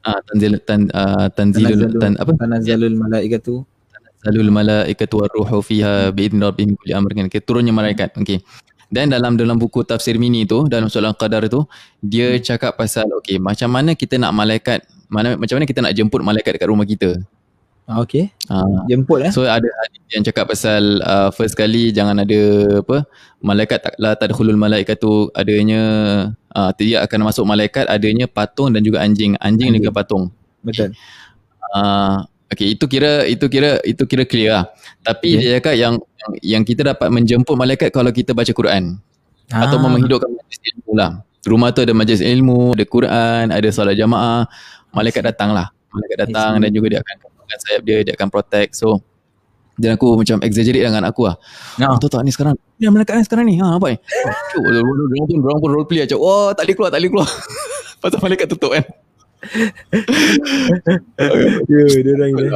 uh, 0.05 0.21
tanzil 0.29 0.53
tan, 0.61 0.93
uh, 0.93 1.33
tanzilul 1.33 1.97
tan, 1.97 2.21
apa 2.21 2.31
Tanazzalul 2.37 2.93
malaikatu. 2.93 3.65
Zalul 4.23 4.55
malaikatu 4.55 5.27
warruhu 5.27 5.59
fiha 5.67 6.15
biidzni 6.15 6.39
rabbihim 6.39 6.79
kulli 6.79 6.95
amrin. 6.95 7.27
Okay, 7.27 7.43
turunnya 7.43 7.75
malaikat. 7.75 8.15
Okey. 8.15 8.39
Dan 8.93 9.09
dalam 9.09 9.41
dalam 9.41 9.57
buku 9.57 9.83
tafsir 9.89 10.21
mini 10.21 10.45
tu 10.45 10.69
dalam 10.69 10.87
surah 10.87 11.17
Al-Qadar 11.17 11.49
tu 11.49 11.65
dia 12.05 12.37
cakap 12.37 12.77
pasal 12.77 13.09
okey 13.25 13.41
macam 13.41 13.73
mana 13.73 13.97
kita 13.97 14.21
nak 14.21 14.37
malaikat 14.37 14.85
mana 15.09 15.33
macam 15.41 15.57
mana 15.57 15.65
kita 15.65 15.81
nak 15.81 15.97
jemput 15.97 16.21
malaikat 16.21 16.61
dekat 16.61 16.69
rumah 16.69 16.85
kita. 16.85 17.17
Ah, 17.89 17.99
okay. 17.99 18.31
Uh, 18.47 18.87
Jemput 18.87 19.27
eh. 19.27 19.33
so 19.35 19.43
ada 19.43 19.67
hadis 19.67 20.03
yang 20.15 20.23
cakap 20.23 20.47
pasal 20.47 21.03
uh, 21.03 21.35
first 21.35 21.59
kali 21.59 21.91
jangan 21.91 22.23
ada 22.23 22.41
apa 22.79 23.03
malaikat 23.43 23.83
tak 23.83 23.95
la 23.99 24.15
tadkhulul 24.15 24.55
malaikatu 24.55 25.35
adanya 25.35 25.83
uh, 26.55 26.71
tidak 26.79 27.11
akan 27.11 27.27
masuk 27.27 27.43
malaikat 27.43 27.91
adanya 27.91 28.31
patung 28.31 28.71
dan 28.71 28.87
juga 28.87 29.03
anjing. 29.03 29.35
Anjing, 29.43 29.75
Anjing. 29.75 29.83
juga 29.83 29.91
patung. 29.91 30.31
Betul. 30.63 30.95
Uh, 31.75 32.23
okay, 32.55 32.69
itu 32.75 32.85
kira 32.87 33.25
itu 33.25 33.47
kira 33.49 33.81
itu 33.85 34.03
kira 34.05 34.23
clear 34.29 34.51
lah. 34.53 34.65
Tapi 35.03 35.29
Okay. 35.35 35.41
dia 35.41 35.51
cakap 35.59 35.75
yang, 35.75 35.95
yang 36.43 36.63
kita 36.63 36.83
dapat 36.95 37.09
menjemput 37.11 37.55
malaikat 37.57 37.89
kalau 37.91 38.11
kita 38.13 38.33
baca 38.37 38.51
Quran 38.51 38.97
Ah. 39.53 39.67
atau 39.69 39.77
menghidupkan 39.81 40.31
majlis 40.33 40.61
ilmu 40.73 40.93
lah. 40.97 41.11
Rumah 41.43 41.69
tu 41.75 41.83
ada 41.83 41.93
majlis 41.93 42.23
ilmu, 42.23 42.73
ada 42.73 42.85
Quran, 42.87 43.45
ada 43.51 43.69
solat 43.75 43.99
jamaah, 43.99 44.47
malaikat 44.95 45.27
datang 45.27 45.51
lah. 45.51 45.75
Malaikat 45.93 46.31
datang 46.31 46.63
dan 46.63 46.71
juga 46.73 46.87
dia 46.97 46.99
akan 47.03 47.15
kembangkan 47.21 47.59
sayap 47.61 47.83
dia, 47.85 47.97
dia 48.07 48.13
akan 48.17 48.29
protect. 48.33 48.79
So 48.79 49.03
dan 49.77 49.97
aku 49.97 50.21
macam 50.21 50.37
exaggerate 50.45 50.85
dengan 50.85 51.03
aku 51.09 51.27
lah. 51.27 51.37
Ah. 51.81 51.93
Oh, 51.93 51.99
tahu 51.99 52.13
tak 52.13 52.23
ni 52.23 52.31
sekarang? 52.31 52.55
Ni 52.77 52.87
malaikat 52.89 53.19
ni 53.19 53.25
sekarang 53.25 53.45
ni. 53.49 53.57
Ha 53.59 53.77
apa 53.81 53.87
ni? 53.93 53.97
Oh, 53.99 54.35
cuk, 54.53 54.63
Diorang 54.69 55.59
pun, 55.59 55.71
role 55.73 55.89
play 55.89 56.05
macam, 56.05 56.19
wah 56.21 56.53
tak 56.53 56.69
boleh 56.69 56.75
keluar, 56.77 56.91
tak 56.93 57.01
boleh 57.01 57.11
keluar. 57.11 57.29
Pasal 58.03 58.19
malaikat 58.21 58.47
tutup 58.53 58.71
kan. 58.77 58.85
Ya, 61.67 61.83
dia 61.99 62.13
orang 62.13 62.31
ni. 62.33 62.47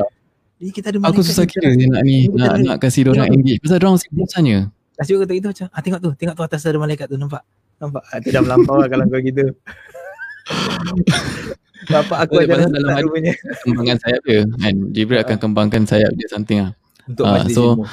Ni 0.56 0.68
kita 0.72 0.88
ada 0.88 0.98
Aku 1.04 1.20
susah 1.20 1.44
kira 1.44 1.68
ni 1.70 1.84
nak 1.84 2.00
ni, 2.00 2.30
nak, 2.30 2.56
ada- 2.56 2.64
nak 2.64 2.78
kasih 2.78 3.04
diorang 3.04 3.28
Tengok. 3.28 3.36
engage. 3.36 3.60
Pasal 3.60 3.76
diorang 3.76 3.98
sibuk 3.98 4.26
sebenarnya. 4.26 4.58
Nasib 4.96 5.14
kata 5.20 5.32
gitu 5.34 5.46
macam, 5.46 5.66
ah 5.68 5.80
tengok 5.80 6.00
tu, 6.00 6.10
tengok 6.14 6.34
tu 6.34 6.42
atas 6.42 6.64
ada 6.64 6.78
malaikat 6.78 7.06
tu 7.06 7.16
nampak. 7.16 7.42
Nampak? 7.76 8.02
Ah, 8.02 8.16
tu 8.16 8.28
dah 8.30 8.40
melampau 8.40 8.76
lah 8.76 8.88
kalau 8.88 9.04
kau 9.06 9.20
gitu. 9.20 9.44
Bapak 11.86 12.18
aku 12.24 12.40
pasal 12.40 12.66
dalam 12.66 12.70
dalam 12.72 12.98
rupanya 12.98 13.30
Kembangkan 13.60 13.98
sayap 14.00 14.20
dia 14.24 14.42
kan. 14.48 14.74
Jibril 14.90 15.20
akan 15.20 15.36
kembangkan 15.36 15.82
sayap 15.84 16.10
dia 16.14 16.26
something 16.26 16.58
lah. 16.60 16.72
untuk 17.04 17.22
Ah, 17.22 17.32
majlis 17.36 17.52
so- 17.52 17.76
ilmu. 17.76 17.84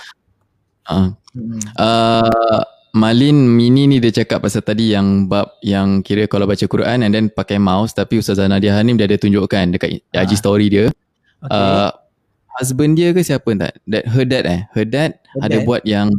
Uh, 0.84 1.08
Hmm. 1.34 1.60
uh, 1.76 2.62
Malin 2.94 3.34
Mini 3.50 3.90
ni 3.90 3.98
dia 3.98 4.14
cakap 4.14 4.46
pasal 4.46 4.62
tadi 4.62 4.94
yang 4.94 5.26
bab 5.26 5.58
yang 5.66 6.06
kira 6.06 6.30
kalau 6.30 6.46
baca 6.46 6.62
Quran 6.62 7.02
and 7.02 7.10
then 7.10 7.26
pakai 7.26 7.58
mouse 7.58 7.90
tapi 7.90 8.22
Ustazah 8.22 8.46
Nadia 8.46 8.78
Hanim 8.78 9.02
dia 9.02 9.10
ada 9.10 9.18
tunjukkan 9.18 9.74
dekat 9.74 10.06
Ah. 10.14 10.22
IG 10.22 10.38
story 10.38 10.70
dia. 10.70 10.94
Okay. 11.42 11.58
Uh, 11.58 11.90
husband 12.54 12.94
dia 12.94 13.10
ke 13.10 13.26
siapa 13.26 13.50
tak? 13.58 13.82
That, 13.90 14.06
her 14.06 14.26
dad 14.30 14.46
eh. 14.46 14.62
Her 14.78 14.86
dad 14.86 15.18
Her 15.34 15.42
ada 15.42 15.58
dad? 15.58 15.66
buat 15.66 15.82
yang 15.84 16.14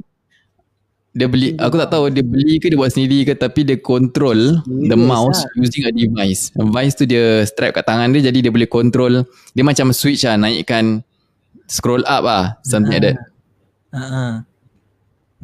dia 1.14 1.30
beli 1.30 1.54
aku 1.54 1.78
tak 1.78 1.94
tahu 1.94 2.10
dia 2.10 2.26
beli 2.26 2.58
ke 2.58 2.66
dia 2.66 2.74
buat 2.74 2.90
sendiri 2.90 3.22
ke 3.22 3.38
tapi 3.38 3.62
dia 3.62 3.78
control 3.78 4.58
the 4.66 4.98
Serious 4.98 5.06
mouse 5.06 5.40
lah. 5.46 5.62
using 5.62 5.86
a 5.86 5.94
device. 5.94 6.50
Device 6.50 6.94
tu 6.98 7.06
dia 7.06 7.46
strap 7.46 7.70
kat 7.70 7.86
tangan 7.86 8.10
dia 8.10 8.34
jadi 8.34 8.42
dia 8.42 8.50
boleh 8.50 8.66
control 8.66 9.22
dia 9.54 9.62
macam 9.62 9.94
switch 9.94 10.26
lah 10.26 10.34
naikkan 10.34 11.06
scroll 11.70 12.02
up 12.02 12.26
lah 12.26 12.58
something 12.66 12.98
like 12.98 13.14
that. 13.14 13.16
Ah, 13.94 14.02
ah. 14.02 14.32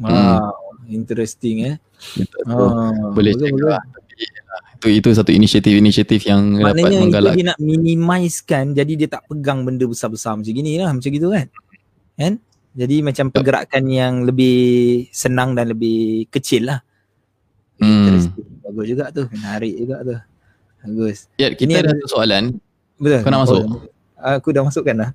Wow, 0.01 0.49
interesting 0.91 1.57
eh. 1.65 1.75
Betul. 2.15 2.45
Ah, 2.47 2.91
boleh 3.11 3.33
check 3.33 3.55
lah. 3.57 3.81
Tapi, 3.81 4.23
itu 4.77 4.87
itu 4.97 5.09
satu 5.13 5.31
inisiatif-inisiatif 5.31 6.25
yang 6.25 6.57
dapat 6.57 6.73
Maknanya 6.77 6.89
itu 6.89 7.03
menggalak. 7.05 7.33
dia 7.33 7.45
nak 7.53 7.59
minimizekan 7.59 8.65
jadi 8.73 8.93
dia 8.97 9.07
tak 9.09 9.23
pegang 9.25 9.61
benda 9.61 9.85
besar-besar 9.85 10.35
macam 10.35 10.51
gini 10.51 10.77
lah 10.77 10.89
macam 10.89 11.09
gitu 11.09 11.29
kan. 11.29 11.47
Kan? 12.17 12.33
Jadi 12.71 12.95
macam 13.01 13.25
pergerakan 13.29 13.83
yang 13.87 14.13
lebih 14.23 14.57
senang 15.11 15.53
dan 15.53 15.69
lebih 15.69 16.25
kecil 16.29 16.71
lah. 16.71 16.79
Hmm. 17.77 18.29
Bagus 18.61 18.85
juga 18.87 19.11
tu. 19.11 19.25
Menarik 19.27 19.73
juga 19.75 19.95
tu. 20.01 20.15
Bagus. 20.81 21.29
Ya, 21.35 21.53
kita 21.53 21.67
Ini 21.67 21.73
ada 21.77 21.81
ada- 21.85 21.91
satu 21.97 22.07
soalan. 22.09 22.43
Betul. 22.97 23.19
Kau 23.21 23.31
nak 23.33 23.41
masuk? 23.45 23.61
Oh, 23.65 23.81
Aku 24.21 24.49
dah 24.53 24.61
masukkan 24.61 24.95
lah. 24.97 25.09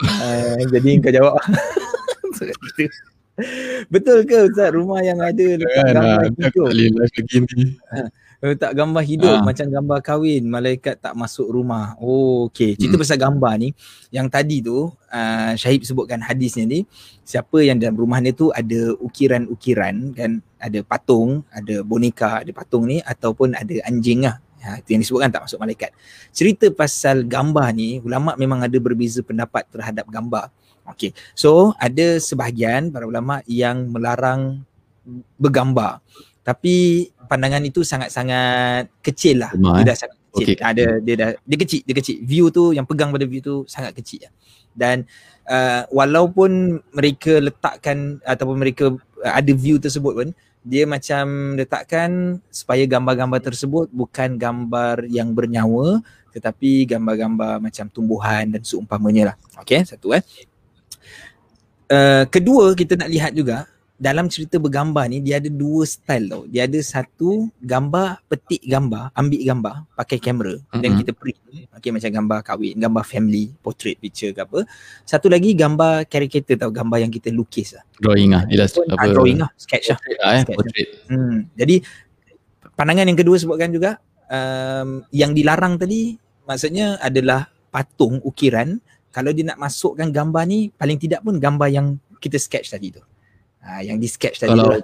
uh, 0.00 0.58
jadi 0.74 0.90
kau 1.02 1.12
jawab. 1.12 1.34
Betul 3.92 4.24
ke 4.24 4.46
Ustaz 4.46 4.70
rumah 4.72 5.00
yang 5.00 5.18
ada 5.18 5.46
letak 5.56 5.84
gambar 5.92 6.22
hidup 6.38 6.68
live 6.70 6.96
lagi 6.96 7.36
ni. 7.56 7.64
letak 8.40 8.72
gambar 8.72 9.02
hidup 9.04 9.36
Ah. 9.36 9.44
macam 9.44 9.66
gambar 9.68 9.98
kahwin 10.00 10.42
malaikat 10.48 10.96
tak 10.96 11.12
masuk 11.12 11.44
rumah. 11.46 11.92
Oh 12.00 12.48
okey. 12.48 12.72
Cerita 12.72 12.96
Hmm. 12.96 13.02
pasal 13.04 13.18
gambar 13.20 13.52
ni 13.60 13.68
yang 14.08 14.32
tadi 14.32 14.64
tu 14.64 14.88
uh, 14.88 15.52
Syahib 15.54 15.84
sebutkan 15.84 16.24
hadisnya 16.24 16.64
ni 16.64 16.88
siapa 17.20 17.60
yang 17.60 17.76
dalam 17.76 18.00
rumah 18.00 18.16
dia 18.18 18.32
tu 18.32 18.48
ada 18.48 18.96
ukiran-ukiran 18.96 20.16
kan 20.16 20.40
ada 20.56 20.80
patung, 20.80 21.44
ada 21.52 21.84
boneka, 21.84 22.40
ada 22.40 22.50
patung 22.50 22.88
ni 22.88 23.00
ataupun 23.00 23.52
ada 23.54 23.74
anjing 23.84 24.24
lah 24.24 24.40
Ha, 24.60 24.76
itu 24.76 24.92
yang 24.92 25.00
disebutkan 25.00 25.32
tak 25.32 25.48
masuk 25.48 25.56
malaikat. 25.56 25.88
Cerita 26.36 26.68
pasal 26.68 27.24
gambar 27.24 27.72
ni, 27.72 27.96
ulama 28.04 28.36
memang 28.36 28.60
ada 28.60 28.76
berbeza 28.76 29.24
pendapat 29.24 29.64
terhadap 29.72 30.04
gambar. 30.04 30.52
Okey. 30.94 31.10
So, 31.32 31.72
ada 31.78 32.18
sebahagian 32.18 32.90
para 32.90 33.06
ulama 33.06 33.40
yang 33.46 33.90
melarang 33.90 34.62
bergambar. 35.38 36.02
Tapi 36.40 37.08
pandangan 37.30 37.62
itu 37.62 37.86
sangat-sangat 37.86 38.90
kecil 39.04 39.46
lah. 39.46 39.50
Rumah, 39.54 39.80
dia 39.80 39.82
eh? 39.82 39.86
dah 39.86 39.96
sangat 39.96 40.16
kecil. 40.18 40.46
Okey. 40.46 40.56
Ada 40.58 40.84
dia 41.02 41.14
dah 41.16 41.30
dia 41.38 41.58
kecil, 41.58 41.80
dia 41.86 41.94
kecil. 41.96 42.16
View 42.26 42.44
tu 42.50 42.74
yang 42.74 42.86
pegang 42.86 43.10
pada 43.14 43.26
view 43.26 43.42
tu 43.42 43.54
sangat 43.70 43.94
kecil 43.94 44.26
lah. 44.26 44.32
Dan 44.70 44.96
uh, 45.50 45.82
walaupun 45.90 46.80
mereka 46.94 47.42
letakkan 47.42 48.22
ataupun 48.22 48.56
mereka 48.58 48.94
uh, 49.22 49.32
ada 49.34 49.52
view 49.54 49.78
tersebut 49.82 50.12
pun 50.14 50.28
dia 50.60 50.84
macam 50.84 51.56
letakkan 51.56 52.36
supaya 52.52 52.84
gambar-gambar 52.84 53.40
tersebut 53.40 53.88
bukan 53.88 54.36
gambar 54.36 55.08
yang 55.08 55.32
bernyawa 55.32 56.04
tetapi 56.30 56.86
gambar-gambar 56.86 57.58
macam 57.58 57.90
tumbuhan 57.90 58.46
dan 58.54 58.62
seumpamanya 58.62 59.34
lah. 59.34 59.36
Okay, 59.64 59.82
satu 59.82 60.14
eh. 60.14 60.22
Uh, 61.90 62.22
kedua 62.30 62.70
kita 62.78 62.94
nak 62.94 63.10
lihat 63.10 63.34
juga 63.34 63.66
dalam 64.00 64.32
cerita 64.32 64.56
bergambar 64.56 65.12
ni 65.12 65.20
dia 65.20 65.36
ada 65.36 65.50
dua 65.52 65.84
style 65.84 66.30
tau. 66.32 66.42
Dia 66.48 66.64
ada 66.64 66.80
satu 66.80 67.52
gambar 67.60 68.24
petik 68.32 68.64
gambar, 68.64 69.12
ambil 69.12 69.40
gambar 69.44 69.74
pakai 69.92 70.16
kamera 70.16 70.56
mm-hmm. 70.56 70.80
dan 70.80 70.90
kita 70.96 71.12
print. 71.12 71.38
Okay 71.76 71.90
macam 71.92 72.08
gambar 72.08 72.38
kahwin, 72.40 72.80
gambar 72.80 73.04
family, 73.04 73.52
portrait 73.60 74.00
picture 74.00 74.32
ke 74.32 74.40
apa. 74.40 74.64
Satu 75.04 75.28
lagi 75.28 75.52
gambar 75.52 76.08
caricature 76.08 76.56
tau, 76.56 76.72
gambar 76.72 77.04
yang 77.04 77.12
kita 77.12 77.28
lukis 77.28 77.76
lah. 77.76 77.84
Drawing 78.00 78.32
lah, 78.32 78.48
illustrate 78.48 78.88
Ah, 78.88 79.04
apa. 79.04 79.12
drawing 79.12 79.38
lah, 79.44 79.50
sketch 79.60 79.92
lah. 79.92 79.98
Portrait 80.00 80.16
lah 80.16 80.30
eh, 80.32 80.40
Sketch. 80.40 80.56
portrait. 80.56 80.88
Hmm. 81.12 81.36
Jadi 81.58 81.76
pandangan 82.72 83.04
yang 83.04 83.18
kedua 83.20 83.36
sebutkan 83.36 83.68
juga 83.68 83.90
um, 84.32 85.04
yang 85.12 85.36
dilarang 85.36 85.76
tadi 85.76 86.16
maksudnya 86.48 86.96
adalah 87.04 87.52
patung 87.68 88.16
ukiran 88.24 88.80
kalau 89.10 89.30
dia 89.30 89.44
nak 89.44 89.58
masukkan 89.58 90.08
gambar 90.08 90.42
ni 90.46 90.70
paling 90.70 90.96
tidak 90.96 91.20
pun 91.20 91.36
gambar 91.36 91.68
yang 91.68 91.86
kita 92.18 92.38
sketch 92.38 92.70
tadi 92.70 92.94
tu. 92.94 93.02
Ha, 93.60 93.82
yang 93.82 94.00
di 94.00 94.08
sketch 94.08 94.40
tadi 94.40 94.50
Kalau- 94.50 94.70
tu. 94.70 94.72
lah. 94.72 94.82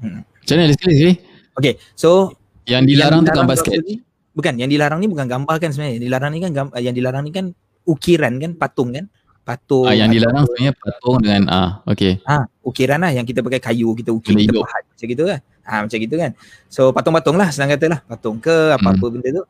Hmm. 0.00 0.20
Macam 0.24 0.54
mana 0.56 0.72
sekali 0.72 0.94
sekali? 0.96 1.14
Okay, 1.54 1.72
so 1.94 2.34
Yang 2.64 2.82
dilarang 2.96 3.20
tu 3.22 3.30
gambar 3.30 3.54
tu 3.54 3.62
sketch. 3.68 3.84
ni- 3.84 4.02
Bukan, 4.34 4.58
yang 4.58 4.66
dilarang 4.66 4.98
ni 4.98 5.06
bukan 5.06 5.30
gambar 5.30 5.62
kan 5.62 5.70
sebenarnya. 5.70 5.94
Yang 5.94 6.04
dilarang 6.10 6.30
ni 6.34 6.38
kan 6.42 6.50
gam- 6.50 6.74
yang 6.74 6.94
dilarang 6.96 7.22
ni 7.22 7.30
kan 7.30 7.46
ukiran 7.86 8.32
kan, 8.42 8.50
patung 8.58 8.90
kan. 8.90 9.06
Patung. 9.44 9.86
Ah, 9.86 9.94
yang 9.94 10.08
dilarang 10.10 10.42
sebenarnya 10.48 10.72
patung 10.74 11.16
dengan 11.20 11.42
ah, 11.52 11.70
okey. 11.86 12.18
Ha, 12.24 12.48
ukiran 12.64 12.98
lah 12.98 13.12
yang 13.14 13.22
kita 13.22 13.44
pakai 13.44 13.60
kayu, 13.60 13.92
kita 13.94 14.10
ukir, 14.10 14.34
kita 14.34 14.56
pahat 14.58 14.82
macam 14.88 15.06
gitu 15.06 15.22
kan. 15.28 15.40
Ha, 15.62 15.72
macam 15.86 15.98
gitu 16.00 16.14
kan. 16.18 16.30
So 16.66 16.90
patung-patung 16.90 17.36
lah 17.38 17.48
senang 17.54 17.70
kata 17.76 17.86
lah. 17.92 18.00
Patung 18.02 18.40
ke 18.42 18.74
apa-apa 18.74 19.06
benda 19.06 19.28
tu. 19.30 19.44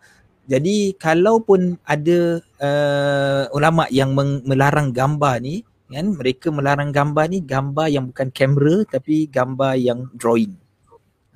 Jadi 0.44 0.92
kalaupun 1.00 1.80
ada 1.88 2.40
uh, 2.60 3.44
ulama 3.56 3.88
yang 3.88 4.12
meng- 4.12 4.44
melarang 4.44 4.92
gambar 4.92 5.40
ni, 5.40 5.64
kan 5.88 6.10
mereka 6.12 6.50
melarang 6.52 6.90
gambar 6.90 7.30
ni 7.30 7.38
gambar 7.40 7.86
yang 7.88 8.04
bukan 8.10 8.28
kamera 8.34 8.82
tapi 8.84 9.30
gambar 9.30 9.74
yang 9.80 10.10
drawing. 10.16 10.52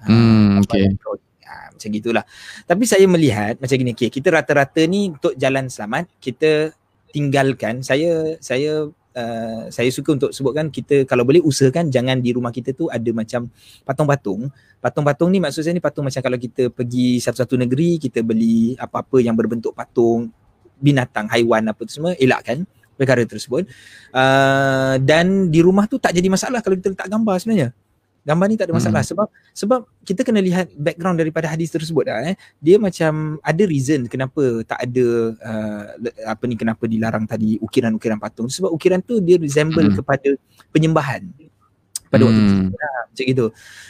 Ha, 0.02 0.06
Hmm, 0.08 0.60
okey. 0.64 0.98
drawing. 1.00 1.24
Ha, 1.48 1.72
macam 1.72 1.88
gitulah. 1.88 2.24
Tapi 2.68 2.84
saya 2.84 3.08
melihat 3.08 3.56
macam 3.56 3.76
gini, 3.80 3.96
okay, 3.96 4.12
kita 4.12 4.28
rata-rata 4.28 4.84
ni 4.84 5.08
untuk 5.16 5.32
jalan 5.40 5.72
selamat, 5.72 6.12
kita 6.20 6.76
tinggalkan 7.08 7.80
saya 7.80 8.36
saya 8.36 8.92
uh, 9.18 9.66
saya 9.74 9.90
suka 9.90 10.14
untuk 10.14 10.30
sebutkan 10.30 10.70
kita 10.70 11.02
kalau 11.02 11.26
boleh 11.26 11.42
usahakan 11.42 11.90
jangan 11.90 12.22
di 12.22 12.30
rumah 12.30 12.54
kita 12.54 12.70
tu 12.70 12.86
ada 12.86 13.10
macam 13.10 13.50
patung-patung. 13.82 14.46
Patung-patung 14.78 15.28
ni 15.34 15.42
maksud 15.42 15.66
saya 15.66 15.74
ni 15.74 15.82
patung 15.82 16.06
macam 16.06 16.22
kalau 16.22 16.38
kita 16.38 16.70
pergi 16.70 17.18
satu-satu 17.18 17.58
negeri 17.66 17.98
kita 17.98 18.22
beli 18.22 18.78
apa-apa 18.78 19.18
yang 19.18 19.34
berbentuk 19.34 19.74
patung 19.74 20.30
binatang, 20.78 21.26
haiwan 21.34 21.66
apa 21.66 21.82
tu 21.82 21.90
semua 21.98 22.14
elakkan 22.14 22.62
perkara 22.94 23.26
tersebut. 23.26 23.66
Uh, 24.14 24.94
dan 25.02 25.50
di 25.50 25.58
rumah 25.62 25.90
tu 25.90 25.98
tak 25.98 26.14
jadi 26.14 26.30
masalah 26.30 26.62
kalau 26.62 26.78
kita 26.78 26.94
letak 26.94 27.10
gambar 27.10 27.36
sebenarnya. 27.42 27.70
Gambar 28.28 28.44
ni 28.44 28.60
tak 28.60 28.68
ada 28.68 28.76
masalah 28.76 29.00
Hmm. 29.00 29.10
sebab 29.16 29.26
sebab 29.56 29.80
kita 30.04 30.20
kena 30.20 30.44
lihat 30.44 30.68
background 30.76 31.16
daripada 31.16 31.48
hadis 31.48 31.72
tersebut 31.72 32.04
dah 32.04 32.20
eh. 32.28 32.36
Dia 32.60 32.76
macam 32.76 33.40
ada 33.40 33.62
reason 33.64 34.04
kenapa 34.04 34.60
tak 34.68 34.84
ada 34.84 35.06
uh, 35.32 35.82
apa 36.28 36.44
ni 36.44 36.60
kenapa 36.60 36.84
dilarang 36.84 37.24
tadi 37.24 37.56
ukiran-ukiran 37.58 38.20
patung 38.20 38.52
sebab 38.52 38.68
ukiran 38.68 39.00
tu 39.00 39.16
dia 39.24 39.40
resemble 39.40 39.88
Hmm. 39.88 39.96
kepada 39.96 40.36
penyembahan 40.68 41.24
pada 42.08 42.28
waktu 42.28 42.36
Hmm. 42.36 42.48
tersebut 42.68 42.76
lah, 42.76 43.00
macam 43.08 43.24
gitu. 43.24 43.46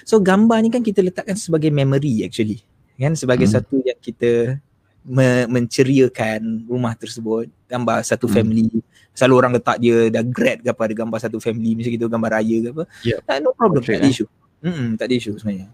So 0.07 0.15
gambar 0.23 0.59
ni 0.63 0.69
kan 0.71 0.83
kita 0.87 1.03
letakkan 1.03 1.35
sebagai 1.35 1.75
memory 1.75 2.23
actually 2.23 2.63
kan 2.95 3.15
sebagai 3.15 3.47
Hmm. 3.47 3.59
satu 3.59 3.83
yang 3.83 3.99
kita 3.99 4.59
me- 5.03 5.49
menceriakan 5.49 6.65
rumah 6.65 6.95
tersebut. 6.95 7.47
Gambar 7.67 8.03
satu 8.03 8.27
Hmm. 8.27 8.35
family. 8.35 8.69
Selalu 9.13 9.35
orang 9.35 9.53
letak 9.55 9.77
dia 9.79 10.09
dah 10.09 10.23
grad 10.23 10.59
ke 10.59 10.69
apa 10.69 10.83
ada 10.85 10.95
gambar 10.97 11.19
satu 11.19 11.39
family 11.39 11.75
macam 11.75 11.91
gitu 11.91 12.07
gambar 12.07 12.31
raya 12.33 12.57
ke 12.59 12.69
apa. 12.71 12.85
Yep. 13.03 13.19
Ah, 13.25 13.39
no 13.39 13.51
problem 13.51 13.83
Portrait, 13.83 13.99
tak 13.99 14.03
ada 14.03 14.09
eh. 14.09 14.15
isu 14.15 14.25
mm 14.59 14.87
tak 14.95 15.07
ada 15.07 15.15
isu 15.15 15.33
sebenarnya. 15.37 15.69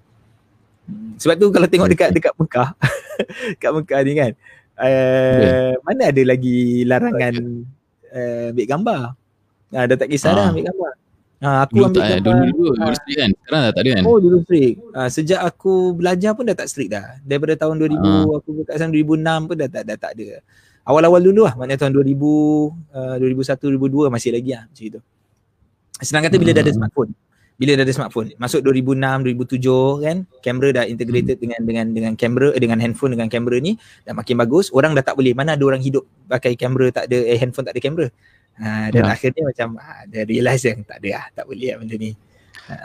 Hmm, 0.85 1.17
sebab 1.17 1.35
tu 1.35 1.47
kalau 1.49 1.65
tengok 1.65 1.89
dekat 1.89 2.09
dekat 2.11 2.33
Mekah 2.35 2.69
dekat 3.57 3.71
Mekah 3.73 4.01
ni 4.01 4.13
kan 4.15 4.33
uh, 4.77 5.73
mana 5.81 6.03
ada 6.13 6.23
lagi 6.23 6.59
larangan 6.85 7.35
uh, 8.11 8.53
ambil 8.53 8.67
gambar? 8.67 9.01
Ah, 9.73 9.85
dah 9.89 9.97
tak 9.97 10.09
kisah 10.09 10.31
dah 10.31 10.45
Ah. 10.45 10.51
ambil 10.53 10.69
gambar 10.69 10.93
ah, 11.45 11.69
aku 11.69 11.77
Dulu 11.77 11.85
ambil 11.87 12.01
tak 12.01 12.09
eh, 12.09 12.11
gambar 12.17 12.25
dulu 12.25 12.49
dulu 12.57 12.71
dulu 12.75 12.95
strict 12.97 13.19
kan. 13.21 13.31
Sekarang 13.37 13.61
dah 13.61 13.73
tak 13.77 13.83
ada 13.85 13.91
kan. 13.93 14.03
Oh 14.09 14.17
dulu 14.19 14.37
strict. 14.43 14.77
Uh, 14.97 15.09
sejak 15.13 15.41
aku 15.45 15.73
belajar 15.93 16.31
pun 16.33 16.45
dah 16.49 16.57
tak 16.57 16.69
strict 16.73 16.91
dah. 16.91 17.07
Daripada 17.21 17.53
tahun 17.61 17.75
2000 17.77 18.01
Ah. 18.01 18.25
aku 18.41 18.49
kat 18.65 18.75
sana 18.81 18.91
2006 18.91 19.49
pun 19.49 19.57
dah 19.61 19.69
tak 19.69 19.83
dah 19.85 19.97
tak 20.01 20.13
ada. 20.17 20.29
Awal-awal 20.85 21.21
dulu 21.21 21.49
lah 21.49 21.55
maknanya 21.57 21.85
tahun 21.85 21.93
2000 21.97 22.13
uh, 22.93 23.17
2001 23.21 23.57
2002 23.57 24.09
masih 24.13 24.31
lagi 24.33 24.51
lah 24.53 24.65
macam 24.69 24.85
itu. 24.85 25.01
Senang 26.03 26.23
kata 26.27 26.37
bila 26.37 26.51
dah 26.53 26.61
ada 26.61 26.73
Hmm. 26.73 26.81
smartphone. 26.83 27.11
Bila 27.55 27.71
dah 27.79 27.85
ada 27.87 27.95
smartphone. 27.95 28.29
Masuk 28.35 28.61
2006 28.67 29.23
2007 29.31 30.03
kan 30.03 30.17
kamera 30.43 30.69
dah 30.75 30.85
integrated 30.91 31.39
dengan 31.39 31.61
dengan 31.63 31.87
dengan 31.95 32.13
kamera 32.19 32.51
eh, 32.51 32.59
dengan 32.59 32.83
handphone 32.83 33.15
dengan 33.15 33.31
kamera 33.31 33.57
ni 33.63 33.79
dah 34.03 34.11
makin 34.11 34.35
bagus. 34.43 34.75
Orang 34.75 34.93
dah 34.99 35.07
tak 35.07 35.15
boleh 35.15 35.39
mana 35.39 35.55
ada 35.55 35.63
orang 35.63 35.79
hidup 35.79 36.03
pakai 36.27 36.59
kamera 36.59 36.91
tak 36.91 37.07
ada 37.07 37.19
eh 37.23 37.39
handphone 37.39 37.63
tak 37.65 37.79
ada 37.79 37.83
kamera. 37.85 38.07
Ha, 38.55 38.87
dan 38.89 39.03
Ya. 39.03 39.11
akhirnya 39.11 39.43
macam 39.45 39.69
ha, 39.77 40.07
dia 40.07 40.23
realise 40.23 40.63
yang 40.63 40.81
tak 40.83 41.03
ada 41.03 41.09
lah, 41.11 41.25
tak 41.35 41.45
boleh 41.45 41.75
lah 41.75 41.79
benda 41.83 41.97
ni. 41.97 42.11
Ha, 42.71 42.77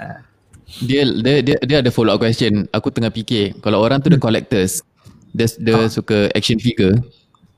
Dia 0.82 1.02
dia 1.06 1.36
dia, 1.42 1.56
dia 1.62 1.78
ada 1.82 1.90
follow 1.90 2.14
up 2.14 2.22
question. 2.22 2.66
Aku 2.70 2.90
tengah 2.90 3.10
fikir 3.10 3.58
kalau 3.60 3.78
orang 3.80 4.02
tu 4.02 4.10
dia 4.10 4.18
collectors, 4.18 4.82
dia 5.30 5.46
dia 5.58 5.78
Ah. 5.78 5.90
suka 5.90 6.30
action 6.34 6.58
figure. 6.58 6.98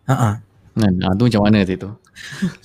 ha, 0.06 0.14
ha. 0.14 0.30
Kan? 0.72 0.94
Ah 1.04 1.12
tu 1.14 1.28
macam 1.28 1.44
mana 1.44 1.64
tu? 1.64 1.92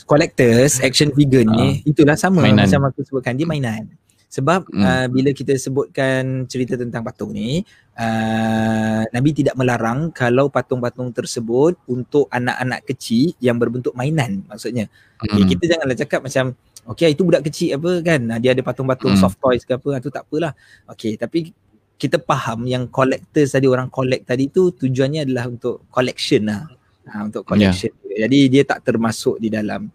collectors 0.04 0.78
action 0.78 1.10
figure 1.10 1.42
ni 1.42 1.80
itulah 1.82 2.14
sama 2.14 2.42
Mainan. 2.42 2.66
macam 2.66 2.86
aku 2.86 3.02
sebutkan 3.02 3.34
dia 3.34 3.46
mainan 3.46 3.86
sebab 4.26 4.66
Hmm. 4.68 4.82
uh, 4.82 5.06
bila 5.08 5.30
kita 5.30 5.54
sebutkan 5.54 6.44
cerita 6.50 6.74
tentang 6.74 7.06
patung 7.06 7.30
ni 7.30 7.62
uh, 7.94 9.02
Nabi 9.08 9.30
tidak 9.32 9.54
melarang 9.54 10.10
kalau 10.10 10.50
patung-patung 10.50 11.14
tersebut 11.14 11.78
untuk 11.86 12.26
anak-anak 12.28 12.84
kecil 12.84 13.32
yang 13.38 13.56
berbentuk 13.56 13.94
mainan 13.94 14.42
maksudnya. 14.50 14.90
Okay, 15.22 15.42
Hmm. 15.42 15.48
kita 15.48 15.64
janganlah 15.76 15.96
cakap 15.96 16.20
macam 16.26 16.44
okay 16.84 17.14
itu 17.14 17.22
budak 17.24 17.46
kecil 17.46 17.78
apa 17.78 17.90
kan? 18.02 18.20
Dia 18.42 18.50
ada 18.52 18.62
patung-patung 18.66 19.14
Hmm. 19.14 19.22
soft 19.22 19.38
toys 19.40 19.62
ke 19.64 19.78
apa 19.78 19.88
ah, 19.96 20.00
tu 20.02 20.10
tak 20.12 20.26
apalah. 20.28 20.52
Okay 20.90 21.14
tapi 21.16 21.54
kita 21.96 22.20
faham 22.20 22.68
yang 22.68 22.92
collectors 22.92 23.56
tadi 23.56 23.64
orang 23.64 23.88
collect 23.88 24.28
tadi 24.28 24.52
tu 24.52 24.68
tujuannya 24.74 25.24
adalah 25.24 25.48
untuk 25.48 25.88
collection 25.88 26.44
lah. 26.44 26.68
Ha, 27.06 27.24
untuk 27.24 27.46
collection. 27.46 27.88
Jadi 28.04 28.50
dia 28.50 28.66
tak 28.66 28.82
termasuk 28.84 29.38
di 29.40 29.48
dalam 29.48 29.86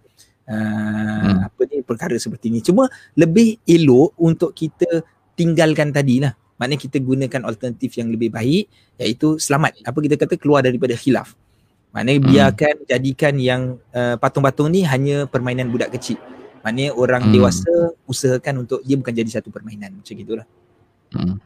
uh, 0.48 1.22
Hmm. 1.22 1.38
apa 1.46 1.62
ni 1.70 1.86
perkara 1.86 2.18
seperti 2.18 2.50
ni 2.50 2.60
cuma 2.60 2.90
lebih 3.14 3.62
elok 3.64 4.18
untuk 4.18 4.52
kita 4.52 5.06
tinggalkan 5.34 5.94
tadi 5.94 6.18
lah 6.22 6.34
maknanya 6.58 6.82
kita 6.82 6.98
gunakan 6.98 7.42
alternatif 7.46 7.98
yang 7.98 8.10
lebih 8.10 8.30
baik 8.30 8.66
iaitu 8.98 9.38
selamat 9.38 9.82
apa 9.82 9.98
kita 9.98 10.16
kata 10.18 10.36
keluar 10.38 10.62
daripada 10.66 10.94
khilaf 10.94 11.34
maknanya 11.92 12.20
Hmm. 12.22 12.30
biarkan 12.30 12.76
jadikan 12.88 13.34
yang 13.38 13.62
uh, 13.92 14.16
patung-patung 14.18 14.70
ni 14.72 14.82
hanya 14.86 15.26
permainan 15.26 15.70
budak 15.70 15.94
kecil 15.94 16.18
maknanya 16.62 16.94
orang 16.94 17.30
Hmm. 17.30 17.34
dewasa 17.34 17.74
usahakan 18.06 18.66
untuk 18.66 18.82
dia 18.82 18.98
bukan 18.98 19.14
jadi 19.14 19.30
satu 19.42 19.50
permainan 19.50 19.98
macam 20.00 20.14
gitulah 20.16 20.48
Hmm. 21.12 21.38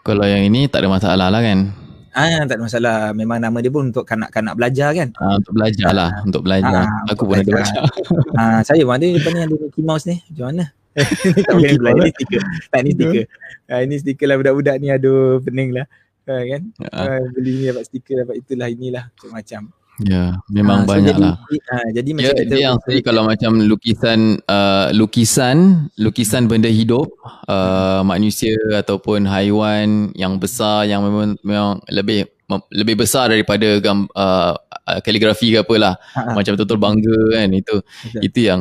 Kalau 0.00 0.24
yang 0.24 0.44
ini 0.44 0.68
tak 0.68 0.84
ada 0.84 0.88
masalah 0.92 1.28
lah 1.32 1.40
kan. 1.40 1.72
Ah 2.14 2.46
tak 2.46 2.56
ada 2.56 2.62
masalah 2.62 2.94
memang 3.10 3.42
nama 3.42 3.58
dia 3.58 3.68
pun 3.68 3.90
untuk 3.90 4.06
kanak-kanak 4.06 4.54
belajar 4.54 4.94
kan 4.94 5.08
Ah, 5.18 5.36
untuk 5.36 5.52
belajar 5.52 5.90
lah, 5.90 6.10
untuk 6.22 6.42
belajar. 6.46 6.86
Ah, 6.86 7.10
Aku 7.10 7.26
pun 7.26 7.36
ada 7.42 7.50
belajar. 7.50 7.82
Ah, 8.40 8.60
saya 8.62 8.86
ada 8.86 9.02
depan 9.02 9.30
ni 9.34 9.40
ada 9.42 9.54
Mickey 9.54 9.82
Mouse 9.82 10.06
ni. 10.06 10.22
Macam 10.30 10.46
mana? 10.54 10.64
tak 11.46 11.54
boleh 11.58 11.74
belajar 11.74 12.02
ni 12.06 12.12
stiker. 12.14 12.42
Tak 12.70 12.80
ni 12.86 12.90
stiker. 12.94 13.24
Ah, 13.66 13.80
ini 13.82 13.94
stiker 13.98 14.26
lah 14.30 14.36
budak-budak 14.38 14.76
ni 14.78 14.88
aduh 14.94 15.42
pening 15.42 15.74
lah. 15.74 15.86
Ah, 16.24 16.40
kan? 16.40 16.62
Ah, 16.88 17.18
Ah, 17.18 17.22
beli 17.34 17.52
ni 17.58 17.64
dapat 17.66 17.84
stiker 17.84 18.22
dapat 18.22 18.34
itulah 18.40 18.68
inilah 18.70 19.04
macam-macam. 19.10 19.62
Ya, 20.02 20.42
memang 20.50 20.82
Ah, 20.82 20.86
so 20.86 20.90
banyak 20.90 21.14
jadi, 21.14 21.22
lah. 21.22 21.34
Ah, 21.70 21.86
jadi 21.94 22.10
Dia, 22.10 22.16
macam 22.18 22.34
kita 22.34 22.50
dia 22.50 22.64
yang 22.66 22.76
saya 22.82 22.98
kalau 23.06 23.22
macam 23.30 23.52
lukisan 23.62 24.42
uh, 24.50 24.86
lukisan 24.90 25.86
lukisan 26.02 26.50
benda 26.50 26.66
hidup 26.66 27.14
uh, 27.46 28.02
manusia 28.02 28.58
ataupun 28.74 29.22
haiwan 29.22 30.10
yang 30.18 30.42
besar 30.42 30.90
yang 30.90 31.06
memang 31.06 31.38
memang 31.46 31.78
lebih 31.94 32.26
lebih 32.74 33.06
besar 33.06 33.30
daripada 33.30 33.78
gam, 33.78 34.10
uh, 34.18 34.58
uh, 34.58 34.98
kaligrafi 34.98 35.54
ke 35.54 35.62
apalah. 35.62 35.94
Ha, 36.18 36.20
ha. 36.26 36.30
Macam 36.34 36.58
betul-betul 36.58 36.80
bangga 36.82 37.18
kan 37.38 37.48
itu. 37.54 37.76
Betul. 37.78 38.20
Itu 38.26 38.38
yang 38.42 38.60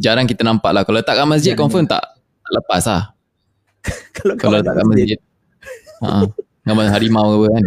jarang 0.00 0.24
kita 0.24 0.42
nampak 0.48 0.72
lah. 0.72 0.82
Kalau 0.88 0.96
letak 0.96 1.12
kat 1.12 1.26
masjid 1.28 1.52
Jarang 1.52 1.60
confirm 1.68 1.84
tak, 1.84 2.02
tak 2.16 2.52
lepas 2.56 2.82
lah. 2.88 3.02
Kalau 4.16 4.34
Kalau 4.40 4.56
kau 4.56 4.60
letak 4.64 4.72
ada 4.72 4.80
kat 4.80 4.86
masjid. 4.88 5.18
Ha. 6.00 6.24
Gambar 6.64 6.88
harimau 6.88 7.28
ke 7.28 7.36
apa 7.36 7.46
kan. 7.52 7.64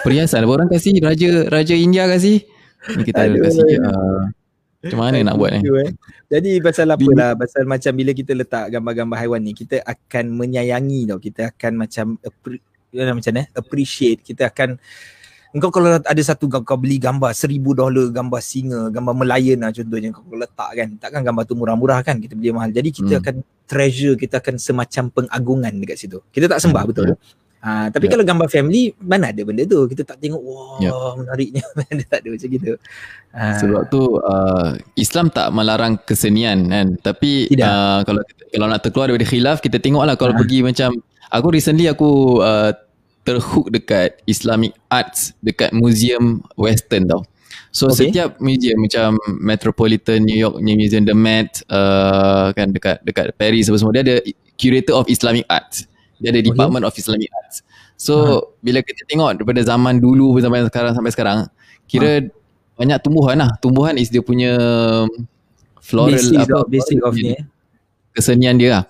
Perhiasan 0.00 0.46
orang 0.46 0.66
kasih 0.70 0.98
raja 1.02 1.46
raja 1.50 1.74
India 1.74 2.06
kasih. 2.06 2.42
Ni 2.94 3.02
kita 3.04 3.26
ada 3.26 3.32
Aduh. 3.32 3.42
kasih 3.48 3.64
uh, 3.80 4.22
macam 4.84 4.98
mana 5.00 5.16
nak 5.24 5.40
buat 5.40 5.48
ni? 5.56 5.64
Eh. 5.64 5.92
Jadi 6.28 6.60
pasal 6.60 6.92
apa 6.92 7.08
lah 7.16 7.32
Pasal 7.32 7.64
macam 7.64 7.88
bila 7.96 8.12
kita 8.12 8.36
letak 8.36 8.68
gambar-gambar 8.68 9.16
haiwan 9.16 9.40
ni 9.40 9.56
Kita 9.56 9.80
akan 9.80 10.36
menyayangi 10.36 11.08
tau 11.08 11.16
Kita 11.16 11.48
akan 11.56 11.72
macam 11.80 12.20
appre- 12.20 12.60
Macam 12.92 13.16
mana 13.16 13.48
Appreciate 13.56 14.20
Kita 14.20 14.52
akan 14.52 14.76
Engkau 15.54 15.70
kalau 15.70 15.86
ada 16.02 16.22
satu 16.26 16.50
kau, 16.50 16.66
kau 16.66 16.74
beli 16.74 16.98
gambar 16.98 17.30
seribu 17.30 17.78
dolar 17.78 18.10
gambar 18.10 18.42
singa, 18.42 18.90
gambar 18.90 19.14
melayan 19.22 19.62
lah 19.62 19.70
contohnya 19.70 20.10
kau 20.10 20.26
kau 20.26 20.34
letak 20.34 20.70
kan. 20.74 20.88
Takkan 20.98 21.22
gambar 21.22 21.46
tu 21.46 21.54
murah-murah 21.54 22.02
kan 22.02 22.18
kita 22.18 22.34
beli 22.34 22.50
mahal. 22.50 22.74
Jadi 22.74 22.90
kita 22.90 23.14
Hmm. 23.14 23.22
akan 23.22 23.34
treasure, 23.62 24.18
kita 24.18 24.42
akan 24.42 24.58
semacam 24.58 25.04
pengagungan 25.14 25.70
dekat 25.78 25.94
situ. 26.02 26.18
Kita 26.34 26.50
tak 26.50 26.58
sembah 26.58 26.82
Hmm, 26.82 26.90
betul. 26.90 27.04
betul. 27.14 27.18
Ha, 27.64 27.88
tapi 27.88 28.06
Ya. 28.06 28.10
kalau 28.12 28.24
gambar 28.28 28.48
family 28.52 28.92
mana 29.00 29.32
ada 29.32 29.40
benda 29.40 29.64
tu. 29.64 29.88
Kita 29.88 30.04
tak 30.04 30.20
tengok 30.20 30.36
wah 30.38 30.76
Ya. 30.78 30.92
menariknya. 31.16 31.64
Mana 31.80 32.04
tak 32.04 32.20
ada 32.20 32.28
macam 32.28 32.48
gitu. 32.52 32.72
Ha, 33.32 33.42
Sebab 33.56 33.82
tu 33.88 34.02
uh, 34.20 34.76
Islam 34.94 35.32
tak 35.32 35.48
melarang 35.48 35.96
kesenian 35.98 36.68
kan 36.68 36.92
tapi 37.00 37.48
Tidak. 37.48 37.64
uh, 37.64 38.00
kalau 38.04 38.20
kalau 38.52 38.66
nak 38.68 38.84
terkeluar 38.84 39.08
daripada 39.08 39.26
khilaf 39.26 39.58
kita 39.58 39.80
tengoklah 39.80 40.12
kalau 40.14 40.36
Ah. 40.36 40.38
pergi 40.38 40.60
macam 40.60 40.92
aku 41.32 41.46
recently 41.50 41.88
aku 41.88 42.38
uh, 42.38 42.76
terhook 43.24 43.72
dekat 43.72 44.20
Islamic 44.24 44.76
arts 44.86 45.32
dekat 45.40 45.72
museum 45.72 46.44
western 46.54 47.08
tau. 47.08 47.24
So 47.72 47.88
Okay. 47.88 48.12
setiap 48.12 48.36
museum 48.38 48.76
macam 48.78 49.16
Metropolitan 49.40 50.20
New 50.20 50.36
York 50.36 50.60
New 50.60 50.76
Museum 50.76 51.02
The 51.02 51.16
Met 51.16 51.64
uh, 51.72 52.52
kan 52.52 52.70
dekat 52.70 53.00
dekat 53.02 53.32
Paris 53.34 53.66
apa 53.66 53.80
semua 53.80 53.96
dia 53.96 54.04
ada 54.04 54.16
curator 54.54 54.94
of 54.94 55.08
Islamic 55.08 55.48
arts. 55.48 55.88
Dia 56.24 56.32
ada 56.32 56.40
Okay. 56.40 56.48
department 56.48 56.88
of 56.88 56.96
Islamic 56.96 57.28
arts. 57.44 57.60
So 58.00 58.14
bila 58.64 58.80
kita 58.80 59.04
tengok 59.04 59.36
daripada 59.36 59.60
zaman 59.60 60.00
dulu 60.00 60.32
sampai 60.40 60.64
sekarang 60.64 60.92
sampai 60.96 61.12
sekarang 61.12 61.38
kira 61.84 62.24
banyak 62.80 62.98
tumbuhan 63.04 63.36
lah. 63.38 63.52
Tumbuhan 63.60 64.00
is 64.00 64.08
dia 64.08 64.24
punya 64.24 64.56
floral 65.84 66.16
basic 66.16 66.40
apa 66.40 66.64
of, 66.64 66.66
basic 66.72 66.98
of 67.04 67.12
ni 67.12 67.36
eh. 67.36 67.44
kesenian 68.16 68.56
dia 68.56 68.70
lah. 68.80 68.84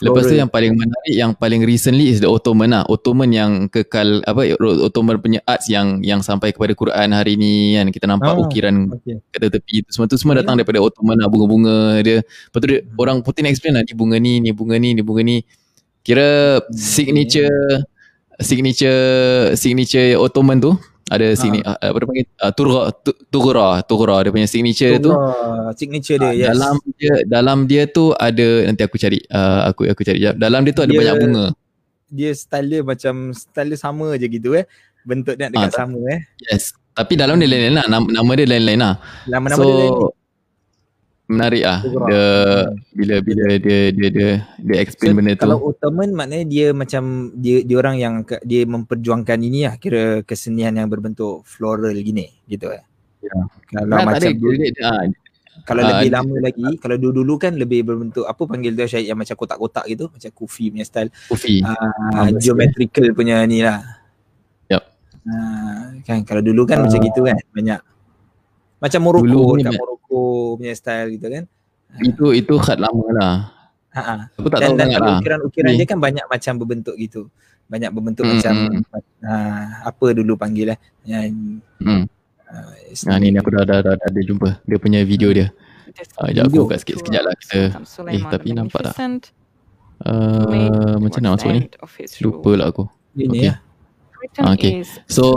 Lepas 0.00 0.32
tu 0.32 0.32
yang 0.32 0.48
paling 0.48 0.72
menarik 0.72 1.12
yang 1.12 1.36
paling 1.36 1.60
recently 1.60 2.08
is 2.08 2.24
the 2.24 2.28
Ottoman 2.28 2.72
lah. 2.72 2.88
Ottoman 2.88 3.28
yang 3.28 3.68
kekal 3.68 4.24
apa 4.24 4.56
Ottoman 4.56 5.20
punya 5.20 5.44
arts 5.44 5.68
yang 5.68 6.00
yang 6.00 6.24
sampai 6.24 6.56
kepada 6.56 6.72
Quran 6.72 7.12
hari 7.12 7.36
ni 7.36 7.76
kan 7.76 7.92
kita 7.92 8.08
nampak 8.08 8.32
Ah, 8.32 8.40
ukiran 8.40 8.88
Okay. 8.96 9.20
kat 9.28 9.52
tepi 9.52 9.84
tu 9.84 9.92
semua 9.92 10.08
tu 10.08 10.16
semua 10.16 10.40
datang 10.40 10.56
daripada 10.56 10.80
Ottoman 10.80 11.20
lah 11.20 11.28
bunga-bunga 11.28 12.00
dia. 12.00 12.24
Lepas 12.24 12.58
tu 12.64 12.66
dia, 12.72 12.80
orang 12.96 13.20
putih 13.20 13.44
nak 13.44 13.52
explain 13.52 13.76
lah 13.76 13.84
ni 13.84 13.92
bunga 13.92 14.16
ni, 14.16 14.40
ni 14.40 14.50
bunga 14.56 14.76
ni, 14.80 14.88
ni 14.96 15.02
bunga 15.04 15.20
ni. 15.20 15.44
Kira 16.00 16.58
signature 16.70 17.84
signature 18.40 19.00
signature 19.54 20.16
Ottoman 20.16 20.58
tu 20.58 20.72
ada 21.06 21.34
signi, 21.34 21.58
Ah. 21.60 21.74
apa 21.76 21.96
dia 21.98 22.06
panggil 22.06 22.26
uh, 22.38 22.52
Turra 22.54 22.82
Tu- 22.94 23.18
Turra 23.28 23.68
Turra 23.82 24.16
dia 24.22 24.30
punya 24.30 24.46
signature 24.46 24.94
tu 24.96 25.10
Turra, 25.10 25.74
signature 25.74 26.16
dia 26.16 26.30
Ah, 26.30 26.32
yes. 26.32 26.48
dalam 26.48 26.74
dia 26.94 27.14
dalam 27.26 27.58
dia 27.66 27.82
tu 27.84 28.14
ada 28.14 28.46
nanti 28.64 28.80
aku 28.80 28.94
cari 28.94 29.18
uh, 29.26 29.68
aku 29.68 29.90
aku 29.90 30.00
cari 30.00 30.18
jap. 30.20 30.38
Dalam 30.38 30.62
dia 30.62 30.72
tu 30.72 30.80
ada 30.80 30.88
Dia- 30.88 31.00
banyak 31.02 31.16
bunga. 31.18 31.46
dia 32.08 32.30
style 32.32 32.66
dia 32.68 32.80
macam 32.80 33.14
style 33.30 33.68
dia 33.68 33.78
sama 33.78 34.14
je 34.14 34.26
gitu 34.26 34.54
eh. 34.54 34.64
Bentuk 35.00 35.34
dia 35.34 35.46
dekat 35.46 35.58
Ah, 35.58 35.68
tak- 35.68 35.80
sama 35.82 35.98
eh. 36.08 36.20
Yes. 36.46 36.74
Tapi 36.90 37.12
dalam 37.14 37.36
dia 37.36 37.48
lain-lain 37.48 37.74
lah. 37.74 37.86
Nama, 37.86 38.06
nama 38.06 38.30
dia 38.34 38.46
lain-lain 38.46 38.78
lah. 38.78 38.94
Nama-nama 39.26 39.58
so 39.58 39.64
dia 39.64 39.74
lain. 39.76 39.92
Menarik 41.30 41.62
ah. 41.62 41.78
Dia 41.80 42.24
bila 42.90 43.14
bila 43.22 43.44
dia 43.56 43.80
dia 43.88 44.08
dia 44.10 44.30
dia 44.58 44.76
explain 44.76 45.14
So, 45.14 45.16
benda 45.16 45.32
tu. 45.32 45.40
kalau 45.40 45.56
Ottoman 45.62 46.10
maknanya 46.10 46.44
dia 46.44 46.66
macam 46.74 47.02
dia 47.32 47.62
dia 47.62 47.76
orang 47.78 47.96
yang 47.96 48.14
ke- 48.20 48.42
dia 48.42 48.66
memperjuangkan 48.66 49.38
ini 49.38 49.64
lah 49.64 49.74
kira 49.76 50.02
kesenian 50.22 50.74
yang 50.74 50.86
berbentuk 50.86 51.46
floral 51.46 51.94
gini 51.94 52.28
gitu 52.44 52.68
eh. 52.68 52.82
Ya. 53.20 53.36
Kalau 53.70 53.86
Nah, 53.86 53.96
tak 53.96 54.06
macam 54.10 54.18
ada, 54.18 54.28
dia, 54.32 54.52
dia, 54.56 54.70
dia, 54.72 54.84
ah, 54.84 55.02
kalau 55.62 55.82
Ah, 55.84 55.88
lebih 55.92 56.08
dia- 56.08 56.16
lama 56.18 56.36
lagi 56.40 56.68
kalau 56.76 56.96
dulu-dulu 56.96 57.34
kan 57.36 57.52
lebih 57.54 57.80
berbentuk 57.84 58.24
apa 58.24 58.42
panggil 58.42 58.72
dia 58.72 58.88
Syahid 58.88 59.06
yang 59.06 59.18
macam 59.20 59.36
kotak-kotak 59.36 59.84
gitu 59.86 60.08
macam 60.08 60.30
kufi 60.32 60.68
punya 60.68 60.82
style 60.82 61.12
Kufi. 61.28 61.60
ah 61.62 61.76
Ah, 62.10 62.26
betul. 62.26 62.40
geometrical 62.42 63.06
punya 63.12 63.44
ni 63.44 63.60
lah. 63.60 63.78
Yup. 64.66 64.82
Ah, 65.22 65.94
kan 66.02 66.24
kalau 66.24 66.40
dulu 66.40 66.64
kan 66.64 66.80
Ah. 66.80 66.88
macam 66.88 66.98
gitu 66.98 67.20
kan 67.22 67.36
banyak 67.52 67.80
macam 68.80 69.00
Morocco 69.04 69.28
Dulu 69.28 69.60
ni 69.60 69.64
Morocco 70.10 70.58
punya 70.58 70.74
style 70.74 71.08
gitu 71.14 71.26
kan. 71.30 71.44
Itu 72.02 72.34
itu 72.34 72.54
khat 72.58 72.78
lama 72.82 73.06
lah. 73.14 73.34
Ha 73.90 74.00
ah. 74.02 74.20
Aku 74.38 74.46
tak 74.50 74.62
dan, 74.62 74.74
tahu 74.74 74.78
dan 74.78 74.86
sangat 74.86 75.00
lah. 75.02 75.18
ukiran-ukiran 75.18 75.72
dia 75.74 75.86
kan 75.86 75.98
banyak 75.98 76.26
macam 76.26 76.52
berbentuk 76.62 76.94
gitu. 76.98 77.30
Banyak 77.70 77.90
berbentuk 77.94 78.26
Hmm, 78.26 78.34
macam 78.38 78.54
hmm. 78.54 78.82
uh, 79.22 79.64
apa 79.86 80.06
dulu 80.14 80.34
panggil 80.34 80.74
lah. 80.74 80.78
Yang 81.06 81.62
Hmm. 81.80 82.04
uh, 82.50 82.70
Ha, 82.90 83.22
ni, 83.22 83.30
ni 83.30 83.38
aku 83.38 83.54
dah, 83.54 83.62
dah, 83.62 83.78
dah, 83.78 83.94
dah, 83.94 84.06
ada 84.10 84.20
jumpa. 84.26 84.66
Dia 84.66 84.78
punya 84.82 85.06
video 85.06 85.30
dia. 85.30 85.54
Ah, 86.18 86.30
sekejap 86.30 86.44
aku 86.46 86.56
buka 86.66 86.76
sikit 86.78 86.94
sekejap 87.02 87.22
lah 87.26 87.34
kita. 87.38 87.60
Eh 88.14 88.22
tapi 88.22 88.48
nampak 88.54 88.80
tak? 88.90 88.94
Uh, 90.00 90.96
macam 91.02 91.20
nak 91.22 91.32
masuk 91.38 91.50
ni? 91.50 91.60
Lupa 92.22 92.50
lah 92.58 92.66
aku. 92.70 92.86
ini 93.18 93.26
Okay. 93.26 93.46
ya. 93.50 93.54
Ah, 94.38 94.54
okay. 94.54 94.86
So 95.10 95.34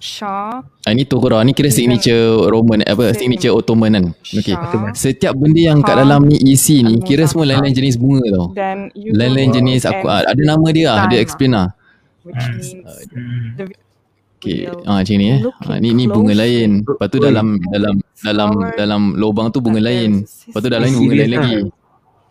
Shah, 0.00 0.64
ah, 0.64 0.92
ni 0.96 1.04
Togora 1.04 1.44
ni 1.44 1.52
kira 1.52 1.68
signature 1.68 2.48
Roman 2.48 2.80
apa 2.88 3.12
signature 3.12 3.52
Ottoman 3.52 3.92
kan. 3.92 4.04
Okay. 4.32 4.56
Setiap 4.96 5.36
benda 5.36 5.60
yang 5.60 5.84
kat 5.84 6.00
dalam 6.00 6.24
ni 6.24 6.40
isi 6.40 6.80
ni 6.80 7.04
kira 7.04 7.28
semua 7.28 7.44
lain-lain 7.44 7.76
jenis 7.76 8.00
bunga 8.00 8.24
tau. 8.32 8.48
then 8.56 8.88
you 8.96 9.12
Lain-lain 9.12 9.52
go 9.52 9.60
jenis 9.60 9.84
aku 9.84 10.08
ah, 10.08 10.24
ada 10.24 10.40
nama 10.40 10.66
dia 10.72 10.88
lah, 10.88 11.04
dia 11.12 11.20
explain 11.20 11.52
lah. 11.52 11.68
which 12.24 12.36
means 12.48 12.68
Hmm. 13.12 13.60
the 13.60 13.64
Okay, 14.40 14.64
ah 14.88 15.04
macam 15.04 15.20
ni 15.20 15.36
eh. 15.36 15.40
Ah, 15.68 15.76
ni 15.76 15.92
ni 15.92 16.08
bunga 16.08 16.32
lain. 16.32 16.80
Lepas 16.80 17.12
tu 17.12 17.20
dalam 17.20 17.60
dalam 17.68 18.00
dalam 18.24 18.50
dalam 18.72 19.02
lubang 19.20 19.52
tu 19.52 19.60
bunga 19.60 19.84
lain. 19.84 20.24
Lepas 20.24 20.60
tu 20.64 20.68
dalam 20.72 20.88
ni 20.88 20.96
bunga 20.96 21.14
lain 21.20 21.28
lah. 21.28 21.40
lagi. 21.44 21.56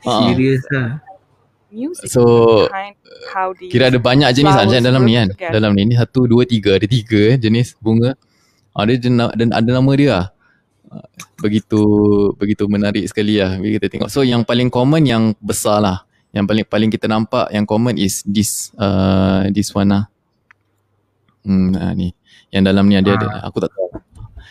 Ah. 0.09 0.21
Serius 0.33 0.65
lah. 0.73 0.87
Music 1.69 2.09
So 2.09 2.21
behind 2.65 2.95
how 3.29 3.53
these 3.53 3.69
kira 3.69 3.89
ada 3.89 3.99
banyak 3.99 4.29
jenis 4.33 4.53
lah 4.53 4.65
macam 4.65 4.81
dalam 4.81 5.01
ni 5.03 5.13
kan. 5.13 5.27
together. 5.31 5.53
Dalam 5.53 5.71
ni 5.73 5.81
ni 5.85 5.95
satu 5.95 6.19
dua 6.25 6.43
tiga 6.43 6.75
ada 6.75 6.85
tiga 6.85 7.19
eh, 7.33 7.37
jenis 7.37 7.77
bunga. 7.77 8.13
Ada 8.73 8.91
dan 9.35 9.49
ada 9.51 9.69
nama 9.69 9.91
dia 9.93 10.09
lah. 10.09 10.25
Ah, 10.89 11.05
Begitu 11.39 11.81
begitu 12.35 12.63
menarik 12.65 13.05
sekali 13.05 13.37
lah 13.37 13.55
bila 13.55 13.71
kita 13.77 13.87
tengok. 13.87 14.09
So 14.09 14.21
yang 14.21 14.41
paling 14.43 14.67
common 14.67 15.05
yang 15.05 15.23
besar 15.39 15.79
lah. 15.79 16.03
Yang 16.29 16.45
paling 16.45 16.65
paling 16.65 16.89
kita 16.89 17.09
nampak 17.09 17.49
yang 17.49 17.65
common 17.65 17.97
is 17.97 18.21
this 18.25 18.69
uh, 18.77 19.45
this 19.49 19.73
one 19.73 19.89
lah. 19.89 20.05
Hmm, 21.43 21.73
ah, 21.75 21.93
ni. 21.93 22.13
Yang 22.49 22.63
dalam 22.65 22.85
ni 22.85 22.95
ada, 22.97 23.13
ada 23.13 23.27
aku 23.45 23.61
tak 23.61 23.71
tahu. 23.71 23.87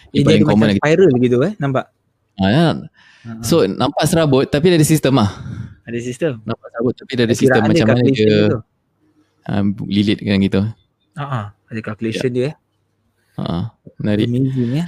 Ini 0.08 0.14
Ni 0.14 0.18
ada 0.18 0.24
paling 0.24 0.40
macam 0.40 0.50
common 0.54 0.66
lagi. 0.70 0.80
spiral 0.80 1.08
gitu 1.18 1.36
eh 1.42 1.52
nampak. 1.58 1.84
Ah, 2.38 2.50
ya. 2.50 2.66
So 3.42 3.66
nampak 3.66 4.04
serabut 4.06 4.46
tapi 4.46 4.70
ada 4.70 4.86
sistem 4.86 5.18
lah. 5.18 5.30
Ada 5.88 5.98
sistem. 6.04 6.32
Nampak 6.44 6.68
serabut 6.68 6.94
tapi 6.94 7.12
dia 7.16 7.24
ada 7.24 7.36
sistem 7.36 7.60
Kiraan 7.64 7.72
dia, 7.72 7.80
macam 7.80 7.86
mana 7.88 8.00
dia 8.12 8.36
uh, 9.48 9.64
lilit 9.88 10.18
kan 10.20 10.38
gitu. 10.44 10.60
Ha 11.16 11.24
ah, 11.24 11.46
ada 11.72 11.80
calculation 11.80 12.30
dia 12.30 12.44
eh. 12.52 12.54
Ha, 13.38 13.70
menarik. 14.02 14.26
Amazing 14.28 14.70
ya. 14.82 14.86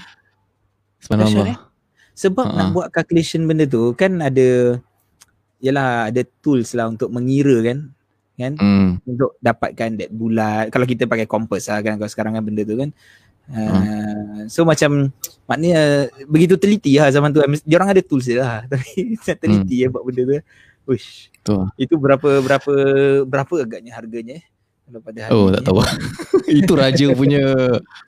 Subhanallah. 1.01 1.71
Sebab 2.13 2.45
Ha, 2.45 2.53
nak 2.53 2.67
ah. 2.69 2.73
buat 2.77 2.89
calculation 2.93 3.49
benda 3.49 3.65
tu 3.65 3.97
kan 3.97 4.21
ada 4.21 4.77
yalah 5.61 6.13
ada 6.13 6.21
tools 6.45 6.77
lah 6.77 6.89
untuk 6.89 7.09
mengira 7.09 7.57
kan 7.65 7.79
kan 8.41 8.53
Hmm. 8.57 8.97
untuk 9.05 9.37
dapatkan 9.45 10.01
that 10.01 10.09
bulat 10.09 10.73
kalau 10.73 10.89
kita 10.89 11.05
pakai 11.05 11.29
kompas 11.29 11.69
lah 11.69 11.85
kan 11.85 12.01
kalau 12.01 12.09
sekarang 12.09 12.33
kan 12.33 12.41
benda 12.41 12.65
tu 12.65 12.73
kan 12.73 12.89
uh, 13.53 14.49
so 14.49 14.65
macam 14.65 15.13
maknanya 15.45 16.09
begitu 16.25 16.57
teliti 16.57 16.97
lah 16.97 17.13
zaman 17.13 17.37
tu 17.37 17.45
dia 17.45 17.77
orang 17.77 17.93
ada 17.93 18.01
tools 18.01 18.25
dia 18.25 18.41
lah 18.41 18.65
tapi 18.73 19.21
teliti 19.21 19.85
hmm. 19.85 19.93
buat 19.93 20.05
benda 20.09 20.23
tu 20.25 20.35
Uish, 20.85 21.29
Tu. 21.41 21.53
lah. 21.53 21.69
itu 21.77 21.95
berapa 21.97 22.41
berapa 22.41 22.73
berapa 23.25 23.55
agaknya 23.61 23.93
harganya 23.95 24.41
eh 24.41 24.45
kalau 24.85 25.01
pada 25.01 25.19
hari 25.23 25.33
Oh, 25.33 25.47
tak 25.55 25.63
tahu. 25.63 25.79
Itu 26.61 26.73
raja 26.75 27.07
punya 27.15 27.43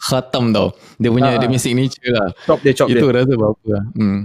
khatam 0.03 0.51
tau. 0.51 0.75
Dia 0.99 1.15
punya 1.15 1.31
Ah. 1.31 1.39
dia 1.39 1.47
punya 1.47 1.63
signature 1.63 2.11
lah. 2.11 2.35
chop 2.43 2.59
dia 2.59 2.75
chop 2.75 2.91
Itu 2.91 3.07
dia 3.07 3.23
rasa 3.23 3.33
berapa 3.39 3.65
lah. 3.71 3.85
Hmm. 3.95 4.21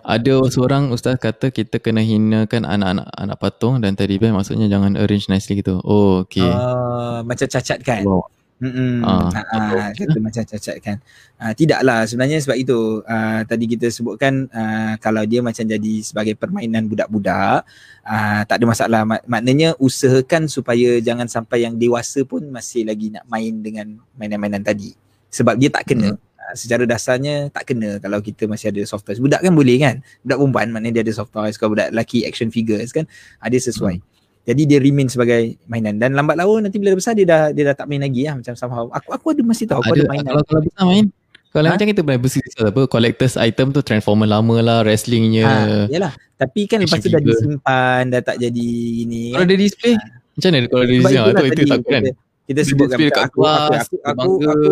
Ada 0.00 0.48
seorang 0.48 0.88
ustaz 0.88 1.20
kata 1.20 1.52
kita 1.52 1.76
kena 1.76 2.00
hinakan 2.00 2.64
anak-anak 2.64 3.04
anak 3.12 3.36
patung 3.36 3.84
dan 3.84 3.92
teddy 3.92 4.16
bear 4.16 4.32
maksudnya 4.32 4.64
jangan 4.64 4.96
arrange 4.96 5.28
nicely 5.28 5.60
gitu. 5.60 5.76
Oh, 5.84 6.24
okay. 6.24 6.40
Ah, 6.40 7.20
macam 7.20 7.44
cacat 7.44 7.84
kan 7.84 8.00
Wow. 8.00 8.24
Mm-mm. 8.62 9.02
Ah, 9.02 9.26
Ah, 9.58 9.90
kata 9.90 10.18
macam 10.22 10.42
cacat 10.46 10.76
kan. 10.78 10.96
Ah, 11.34 11.50
tidaklah 11.50 12.06
sebenarnya 12.06 12.38
sebab 12.38 12.54
itu 12.54 12.78
ah, 13.04 13.42
tadi 13.42 13.66
kita 13.66 13.90
sebutkan 13.90 14.46
ah, 14.54 14.94
kalau 15.02 15.26
dia 15.26 15.42
macam 15.42 15.66
jadi 15.66 15.94
sebagai 16.00 16.38
permainan 16.38 16.86
budak-budak 16.86 17.66
ah, 18.06 18.42
tak 18.46 18.62
ada 18.62 18.64
masalah. 18.70 19.02
Mak- 19.02 19.26
maknanya 19.26 19.74
usahakan 19.82 20.46
supaya 20.46 21.02
jangan 21.02 21.26
sampai 21.26 21.66
yang 21.66 21.74
dewasa 21.74 22.22
pun 22.22 22.46
masih 22.48 22.86
lagi 22.86 23.10
nak 23.10 23.26
main 23.26 23.50
dengan 23.58 23.98
mainan-mainan 24.14 24.62
tadi. 24.62 24.94
Sebab 25.28 25.58
dia 25.58 25.66
tak 25.66 25.90
kena. 25.90 26.14
Ah, 26.38 26.54
secara 26.54 26.86
dasarnya 26.86 27.50
tak 27.50 27.74
kena 27.74 27.98
kalau 27.98 28.22
kita 28.22 28.46
masih 28.46 28.70
ada 28.70 28.82
soft 28.86 29.02
toys. 29.02 29.18
Budak 29.18 29.42
kan 29.42 29.50
boleh 29.50 29.74
kan? 29.78 29.98
Budak 30.22 30.38
perempuan 30.38 30.66
maknanya 30.70 31.02
dia 31.02 31.10
ada 31.10 31.14
soft 31.18 31.34
toys. 31.34 31.58
Kalau 31.58 31.74
budak 31.74 31.90
lelaki 31.90 32.22
action 32.22 32.46
figures 32.54 32.94
kan 32.94 33.10
ada 33.38 33.58
sesuai. 33.58 33.98
Jadi 34.42 34.62
dia 34.66 34.78
remain 34.82 35.06
sebagai 35.06 35.54
mainan 35.70 36.02
dan 36.02 36.18
lambat 36.18 36.34
laun 36.34 36.66
nanti 36.66 36.82
bila 36.82 36.90
dia 36.94 36.98
besar 36.98 37.14
dia 37.14 37.26
dah 37.26 37.42
dia 37.54 37.70
dah 37.70 37.74
tak 37.78 37.86
main 37.86 38.02
lagi 38.02 38.26
lah 38.26 38.34
macam 38.42 38.54
somehow. 38.58 38.90
Aku 38.90 39.14
aku 39.14 39.26
ada 39.30 39.42
masih 39.46 39.70
tahu 39.70 39.78
aku 39.78 39.94
ada, 39.94 40.02
ada 40.02 40.10
mainan. 40.10 40.32
kalau 40.34 40.44
kalau 40.50 40.62
besar 40.66 40.84
main 40.86 41.06
kalau 41.52 41.68
Ha? 41.68 41.76
macam 41.76 41.84
kita 41.84 42.00
pernah 42.00 42.20
bersih 42.24 42.40
apa 42.64 42.82
collectors 42.88 43.36
item 43.36 43.76
tu 43.76 43.84
transformer 43.84 44.24
lama 44.24 44.56
lah 44.64 44.78
wrestlingnya 44.88 45.44
Ha, 45.44 45.54
yalah. 45.92 46.12
Tapi 46.40 46.64
kan 46.64 46.80
lepas 46.80 46.98
tu 46.98 47.12
dah 47.12 47.20
disimpan, 47.20 48.02
dah 48.08 48.24
tak 48.24 48.40
jadi 48.40 48.68
ini. 49.04 49.36
kalau 49.36 49.46
dia 49.46 49.58
display 49.60 49.94
macam 50.32 50.48
mana 50.48 50.66
kalau 50.66 50.84
dia 50.88 50.96
Sebab 50.96 51.12
display 51.12 51.20
ah, 51.20 51.28
itulah 51.28 51.42
tu 51.44 51.46
itu 51.52 51.62
tak 51.68 51.80
kan 51.84 52.02
kita, 52.02 52.10
kita 52.48 52.60
sebutkan 52.66 52.98
aku, 52.98 53.20
aku, 53.20 53.40
aku, 53.44 53.94
aku, 54.00 54.30
aku, 54.48 54.70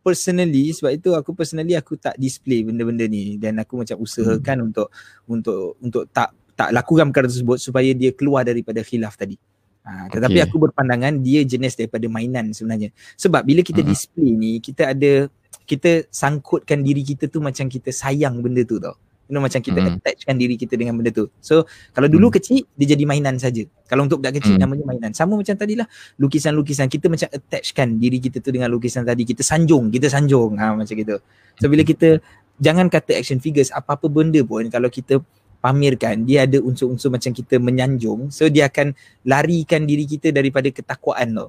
personally 0.00 0.72
sebab 0.72 0.90
itu 0.96 1.10
aku 1.12 1.30
personally 1.36 1.76
aku 1.76 1.96
tak 2.00 2.16
display 2.16 2.64
benda-benda 2.64 3.04
ni 3.04 3.36
dan 3.36 3.60
aku 3.60 3.84
macam 3.84 4.00
usahakan 4.00 4.72
untuk 4.72 4.88
untuk 5.28 5.76
untuk 5.80 6.08
tak 6.12 6.32
tak 6.60 6.76
lakukan 6.76 7.08
perkara 7.08 7.24
tersebut 7.32 7.56
supaya 7.56 7.88
dia 7.96 8.12
keluar 8.12 8.44
daripada 8.44 8.84
khilaf 8.84 9.16
tadi. 9.16 9.40
Ha, 9.80 10.12
tetapi 10.12 10.44
Okey. 10.44 10.44
aku 10.44 10.56
berpandangan 10.68 11.24
dia 11.24 11.40
jenis 11.40 11.72
daripada 11.72 12.04
mainan 12.12 12.52
sebenarnya. 12.52 12.92
Sebab 13.16 13.48
bila 13.48 13.64
kita 13.64 13.80
Mhm. 13.80 13.88
display 13.88 14.30
ni 14.36 14.60
kita 14.60 14.92
ada 14.92 15.32
kita 15.64 16.04
sangkutkan 16.12 16.84
diri 16.84 17.00
kita 17.00 17.32
tu 17.32 17.40
macam 17.40 17.64
kita 17.64 17.88
sayang 17.88 18.44
benda 18.44 18.60
tu 18.68 18.76
tau. 18.76 18.92
You 19.30 19.38
know, 19.38 19.46
macam 19.46 19.62
kita 19.62 19.78
Mhm. 19.78 20.02
attachkan 20.02 20.34
diri 20.36 20.58
kita 20.58 20.74
dengan 20.76 21.00
benda 21.00 21.14
tu. 21.14 21.32
So 21.40 21.64
kalau 21.96 22.12
dulu 22.12 22.28
Mhm. 22.28 22.34
kecil 22.36 22.60
dia 22.76 22.92
jadi 22.92 23.08
mainan 23.08 23.40
saja. 23.40 23.64
Kalau 23.88 24.04
untuk 24.04 24.20
budak 24.20 24.42
kecil 24.42 24.58
Mhm. 24.58 24.62
namanya 24.66 24.84
mainan. 24.84 25.10
Sama 25.16 25.38
macam 25.38 25.54
tadilah 25.56 25.88
lukisan-lukisan 26.20 26.90
kita 26.92 27.08
macam 27.08 27.30
attachkan 27.32 27.96
diri 27.96 28.20
kita 28.20 28.42
tu 28.44 28.52
dengan 28.52 28.68
lukisan 28.68 29.06
tadi. 29.08 29.24
Kita 29.24 29.40
sanjung, 29.40 29.88
kita 29.88 30.12
sanjung. 30.12 30.60
Ha 30.60 30.76
macam 30.76 30.92
gitu. 30.92 31.16
So 31.56 31.72
bila 31.72 31.86
kita 31.86 32.20
jangan 32.60 32.92
kata 32.92 33.16
action 33.16 33.40
figures 33.40 33.72
apa-apa 33.72 34.10
benda 34.12 34.44
pun 34.44 34.68
kalau 34.68 34.92
kita 34.92 35.24
pamerkan 35.60 36.24
dia 36.24 36.48
ada 36.48 36.58
unsur-unsur 36.60 37.12
macam 37.12 37.30
kita 37.36 37.60
menyanjung 37.60 38.32
so 38.32 38.48
dia 38.48 38.66
akan 38.66 38.96
larikan 39.28 39.84
diri 39.84 40.08
kita 40.08 40.32
daripada 40.32 40.72
ketakwaan 40.72 41.36
tu. 41.36 41.48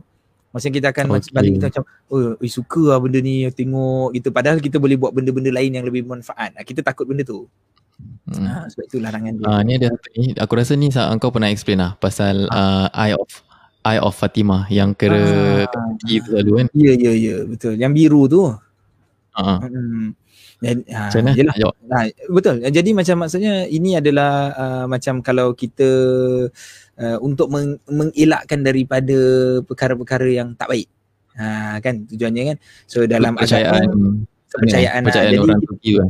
Macam 0.51 0.67
kita 0.67 0.91
akan 0.91 1.15
okay. 1.15 1.31
balik 1.31 1.51
kita 1.55 1.65
macam 1.71 1.83
oh 2.11 2.35
eh, 2.35 2.51
suka 2.51 2.91
lah 2.91 2.99
benda 2.99 3.23
ni 3.23 3.47
tengok 3.55 4.11
gitu 4.19 4.35
padahal 4.35 4.59
kita 4.59 4.83
boleh 4.83 4.99
buat 4.99 5.15
benda-benda 5.15 5.47
lain 5.47 5.79
yang 5.79 5.88
lebih 5.88 6.03
bermanfaat. 6.03 6.59
Ha, 6.59 6.67
kita 6.67 6.83
takut 6.83 7.07
benda 7.07 7.23
tu. 7.23 7.47
hmm. 8.27 8.43
Ha, 8.43 8.67
sebab 8.67 8.83
itu 8.83 8.99
larangan 8.99 9.31
dia. 9.39 9.45
Ah 9.47 9.63
ni 9.63 9.79
ada 9.79 9.95
ni 10.11 10.35
aku 10.35 10.53
rasa 10.59 10.75
ni 10.75 10.91
kau 10.91 11.31
pernah 11.31 11.47
explain 11.47 11.79
lah 11.79 11.95
pasal 12.03 12.51
uh, 12.51 12.91
Eye 12.91 13.15
of 13.15 13.31
Eye 13.88 14.03
of 14.03 14.11
Fatimah 14.11 14.67
yang 14.67 14.91
kera 14.91 15.23
Ah. 15.65 15.71
kaki 15.71 16.19
tu 16.19 16.35
selalu 16.35 16.51
kan. 16.59 16.67
Ya 16.75 16.93
ya 16.99 17.11
ya 17.15 17.35
betul. 17.47 17.79
Yang 17.79 17.91
biru 17.95 18.21
tu. 18.27 18.41
Ha. 19.39 19.63
Hmm. 19.63 20.11
Dan, 20.61 20.85
ha, 20.93 21.09
Macam. 21.09 21.73
Ha, 21.89 21.97
betul. 22.29 22.55
Jadi 22.61 22.89
macam 22.93 23.15
maksudnya 23.25 23.65
ini 23.65 23.97
adalah 23.97 24.53
uh, 24.53 24.85
macam 24.85 25.17
kalau 25.25 25.57
kita 25.57 25.89
uh, 27.01 27.17
untuk 27.17 27.49
meng- 27.49 27.81
mengelakkan 27.89 28.61
daripada 28.61 29.17
perkara-perkara 29.65 30.29
yang 30.29 30.53
tak 30.53 30.69
baik. 30.69 30.85
Ha, 31.33 31.81
kan 31.81 32.05
tujuannya 32.05 32.43
kan. 32.53 32.57
So 32.85 33.09
dalam 33.09 33.33
kepercayaan 33.41 33.89
kepercayaan, 34.51 35.01
lah. 35.01 35.09
kepercayaan 35.09 35.31
Jadi 35.33 35.41
orang 35.41 35.61
Turki 35.65 35.89
tu 35.97 35.99
kan. 36.05 36.09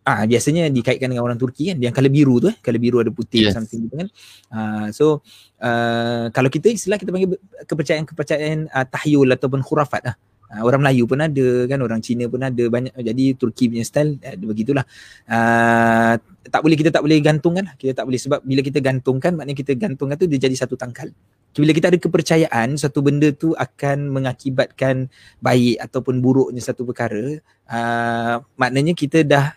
Ah 0.00 0.24
biasanya 0.24 0.72
dikaitkan 0.72 1.12
dengan 1.12 1.26
orang 1.28 1.36
Turki 1.36 1.74
kan 1.74 1.76
yang 1.76 1.92
color 1.92 2.08
biru 2.08 2.40
tu 2.40 2.48
eh 2.48 2.56
color 2.62 2.80
biru 2.80 3.04
ada 3.04 3.12
putih 3.12 3.50
Yes. 3.50 3.58
something 3.58 3.84
gitu 3.84 3.94
kan. 4.00 4.08
Ah 4.48 4.86
so 4.94 5.20
uh, 5.60 6.30
kalau 6.30 6.48
kita 6.48 6.70
istilah 6.72 6.96
kita 6.96 7.10
panggil 7.12 7.36
kepercayaan-kepercayaan 7.68 8.70
uh, 8.70 8.86
tahyul 8.86 9.28
ataupun 9.28 9.60
khurafat 9.60 10.02
lah. 10.08 10.14
Uh, 10.14 10.29
orang 10.58 10.82
Melayu 10.82 11.06
pun 11.06 11.22
ada 11.22 11.46
kan 11.70 11.78
orang 11.78 12.02
Cina 12.02 12.26
pun 12.26 12.42
ada 12.42 12.64
banyak 12.66 12.90
jadi 12.90 13.24
Turki 13.38 13.70
punya 13.70 13.86
style 13.86 14.18
uh, 14.18 14.34
begitulah. 14.34 14.82
Uh, 15.30 16.18
tak 16.50 16.60
boleh 16.66 16.74
kita 16.74 16.90
tak 16.90 17.06
boleh 17.06 17.22
gantungkan 17.22 17.70
lah. 17.70 17.74
Kita 17.78 18.02
tak 18.02 18.10
boleh 18.10 18.18
sebab 18.18 18.42
bila 18.42 18.60
kita 18.66 18.82
gantungkan 18.82 19.38
maknanya 19.38 19.58
kita 19.62 19.72
gantungkan 19.78 20.18
tu 20.18 20.26
dia 20.26 20.42
jadi 20.42 20.56
satu 20.58 20.74
tangkal. 20.74 21.14
Bila 21.50 21.74
kita 21.74 21.90
ada 21.90 21.98
kepercayaan 21.98 22.78
satu 22.78 23.02
benda 23.02 23.30
tu 23.34 23.54
akan 23.58 24.10
mengakibatkan 24.10 25.10
baik 25.42 25.82
ataupun 25.82 26.22
buruknya 26.22 26.62
satu 26.62 26.86
perkara, 26.86 27.42
uh, 27.70 28.34
maknanya 28.54 28.94
kita 28.94 29.26
dah 29.26 29.54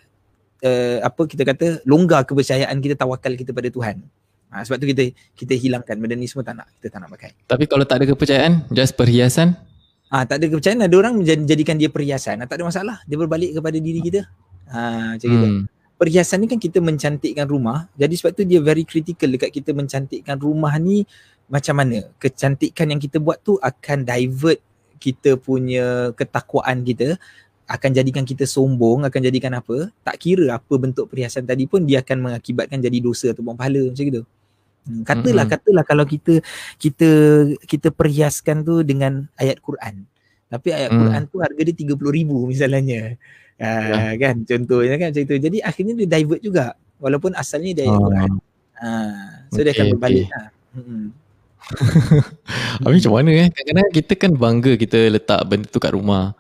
uh, 0.62 0.98
apa 1.06 1.22
kita 1.30 1.46
kata 1.46 1.66
longgar 1.86 2.26
kepercayaan 2.26 2.78
kita 2.82 2.98
tawakal 2.98 3.34
kita 3.34 3.50
pada 3.50 3.70
Tuhan. 3.70 4.02
Ha, 4.54 4.62
sebab 4.62 4.78
tu 4.78 4.86
kita 4.94 5.10
kita 5.34 5.54
hilangkan 5.58 5.98
benda 5.98 6.14
ni 6.14 6.30
semua 6.30 6.46
tak 6.46 6.62
nak 6.62 6.70
kita 6.78 6.94
tak 6.94 7.00
nak 7.02 7.10
pakai. 7.18 7.34
Tapi 7.50 7.66
kalau 7.66 7.90
tak 7.90 8.02
ada 8.02 8.06
kepercayaan, 8.14 8.70
just 8.70 8.94
perhiasan, 8.94 9.58
Ah 10.14 10.30
tak 10.30 10.38
ada 10.38 10.46
kepercayaan 10.46 10.86
ada 10.86 10.94
orang 10.94 11.18
menjadi- 11.18 11.50
jadikan 11.50 11.74
dia 11.74 11.90
perhiasan. 11.90 12.38
Ah, 12.38 12.46
tak 12.46 12.62
ada 12.62 12.70
masalah. 12.70 13.02
Dia 13.10 13.18
berbalik 13.18 13.58
kepada 13.58 13.78
diri 13.82 13.98
kita. 13.98 14.30
Ha 14.70 15.18
macam 15.18 15.28
gitu. 15.34 15.48
hmm. 15.50 15.64
Perhiasan 15.98 16.38
ni 16.44 16.46
kan 16.46 16.62
kita 16.62 16.78
mencantikkan 16.78 17.50
rumah. 17.50 17.90
Jadi 17.98 18.14
sebab 18.22 18.32
tu 18.38 18.46
dia 18.46 18.62
very 18.62 18.86
critical 18.86 19.34
dekat 19.34 19.50
kita 19.50 19.74
mencantikkan 19.74 20.38
rumah 20.38 20.78
ni 20.78 21.10
macam 21.50 21.82
mana? 21.82 22.14
Kecantikan 22.22 22.94
yang 22.94 23.02
kita 23.02 23.18
buat 23.18 23.42
tu 23.42 23.58
akan 23.58 24.06
divert 24.06 24.62
kita 25.02 25.36
punya 25.36 26.14
ketakwaan 26.14 26.86
kita 26.86 27.18
akan 27.66 27.90
jadikan 27.96 28.22
kita 28.28 28.44
sombong, 28.46 29.08
akan 29.08 29.22
jadikan 29.24 29.56
apa? 29.58 29.90
Tak 30.06 30.22
kira 30.22 30.54
apa 30.62 30.74
bentuk 30.78 31.10
perhiasan 31.10 31.48
tadi 31.48 31.66
pun 31.66 31.82
dia 31.88 32.06
akan 32.06 32.30
mengakibatkan 32.30 32.78
jadi 32.78 33.02
dosa 33.02 33.34
atau 33.34 33.42
buang 33.42 33.58
pahala 33.58 33.90
macam 33.90 34.04
gitu. 34.04 34.22
Hmm, 34.84 35.08
katalah 35.08 35.48
Mhm. 35.48 35.54
katalah 35.56 35.84
kalau 35.88 36.04
kita 36.04 36.44
kita 36.76 37.10
kita 37.64 37.88
perhiaskan 37.88 38.62
tu 38.62 38.84
dengan 38.84 39.28
ayat 39.36 39.64
Quran. 39.64 40.04
Tapi 40.48 40.70
ayat 40.70 40.92
Hmm. 40.92 41.00
Quran 41.08 41.22
tu 41.26 41.38
harga 41.40 41.62
dia 41.64 41.76
30,000 41.76 42.46
misalnya. 42.46 43.16
Uh, 43.58 44.12
kan 44.20 44.36
contohnya 44.44 44.96
kan 45.00 45.08
macam 45.10 45.24
itu. 45.24 45.36
Jadi 45.40 45.58
akhirnya 45.64 45.94
dia 46.04 46.08
divert 46.20 46.42
juga 46.44 46.66
walaupun 47.00 47.32
asalnya 47.34 47.72
dia 47.72 47.84
ayat 47.88 47.96
Ah. 47.96 48.04
Quran. 48.04 48.32
Uh, 48.76 49.28
so 49.50 49.60
dia 49.64 49.72
akan 49.72 49.88
berbalik 49.96 50.26
okey. 50.28 50.34
lah. 50.36 50.48
Hmm. 50.76 51.06
Habis 52.84 52.98
macam 53.08 53.14
mana 53.24 53.32
eh? 53.32 53.48
Kadang-kadang 53.50 53.90
kita 53.96 54.14
kan 54.20 54.32
bangga 54.36 54.72
kita 54.76 55.00
letak 55.08 55.40
benda 55.48 55.68
tu 55.72 55.80
kat 55.80 55.96
rumah. 55.96 56.36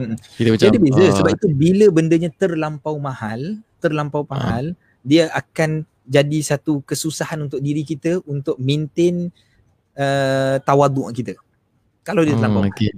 Mm-mm. 0.00 0.16
Kita 0.16 0.48
macam 0.48 0.64
Jadi 0.72 0.78
beza 0.80 1.04
ah, 1.04 1.12
sebab 1.20 1.30
itu 1.36 1.48
bila 1.52 1.86
bendanya 1.92 2.32
terlampau 2.32 2.96
mahal, 2.96 3.60
terlampau 3.84 4.24
mahal, 4.24 4.72
dia 5.04 5.28
akan 5.28 5.84
jadi 6.02 6.38
satu 6.42 6.82
kesusahan 6.82 7.38
untuk 7.40 7.58
diri 7.58 7.82
kita 7.82 8.20
untuk 8.26 8.58
maintain 8.58 9.30
uh, 9.94 10.56
tawaduk 10.60 11.12
kita. 11.12 11.34
Kalau 12.02 12.26
dia 12.26 12.34
terlampau 12.34 12.62
ah, 12.62 12.66
mahal. 12.66 12.74
okay. 12.74 12.90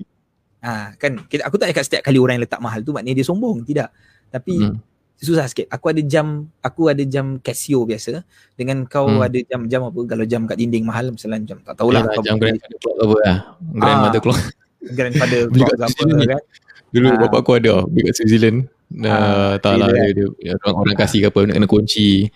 Ha, 0.65 0.97
kan 0.97 1.13
kita, 1.29 1.45
aku 1.45 1.61
tak 1.61 1.69
cakap 1.77 1.85
setiap 1.85 2.03
kali 2.09 2.17
orang 2.17 2.41
yang 2.41 2.45
letak 2.49 2.57
mahal 2.57 2.81
tu 2.81 2.97
maknanya 2.97 3.21
dia 3.21 3.27
sombong, 3.29 3.61
tidak. 3.69 3.93
Tapi 4.33 4.57
Hmm. 4.57 4.81
susah 5.15 5.45
sikit. 5.45 5.69
Aku 5.69 5.93
ada 5.93 6.01
jam, 6.01 6.49
aku 6.59 6.89
ada 6.89 7.05
jam 7.05 7.37
Casio 7.39 7.85
biasa 7.85 8.25
dengan 8.57 8.89
kau 8.89 9.05
Hmm. 9.07 9.21
ada 9.21 9.37
jam-jam 9.45 9.85
apa 9.85 10.01
kalau 10.09 10.25
jam 10.25 10.49
kat 10.49 10.57
dinding 10.57 10.89
mahal 10.89 11.13
misalnya 11.13 11.45
jam 11.45 11.59
tak 11.61 11.77
tahulah 11.77 12.01
Yalah, 12.01 12.17
kau 12.17 12.25
Jam 12.25 12.37
grandfather 12.41 12.79
clock 12.81 12.97
apa 12.97 13.17
lah. 13.21 13.37
Grandmother 13.77 14.21
Ah. 14.21 14.25
clock. 14.25 14.41
grandfather 14.85 15.41
clock 15.53 15.77
apa 15.77 16.03
kan. 16.33 16.43
Dulu 16.91 17.07
Ah. 17.13 17.17
bapak 17.21 17.39
aku 17.45 17.53
ada 17.61 17.73
beli 17.85 18.03
kat 18.09 18.15
New 18.25 18.29
Zealand. 18.33 18.59
Ah, 18.95 19.05
Uh, 19.05 19.55
tak 19.59 19.75
lah 19.81 19.89
bila 19.91 20.07
dia, 20.13 20.27
dia, 20.39 20.53
orang, 20.65 20.77
orang 20.81 20.97
kasih 20.97 21.19
ke 21.21 21.29
apa 21.29 21.41
nak 21.45 21.55
kena 21.57 21.69
kunci. 21.69 22.31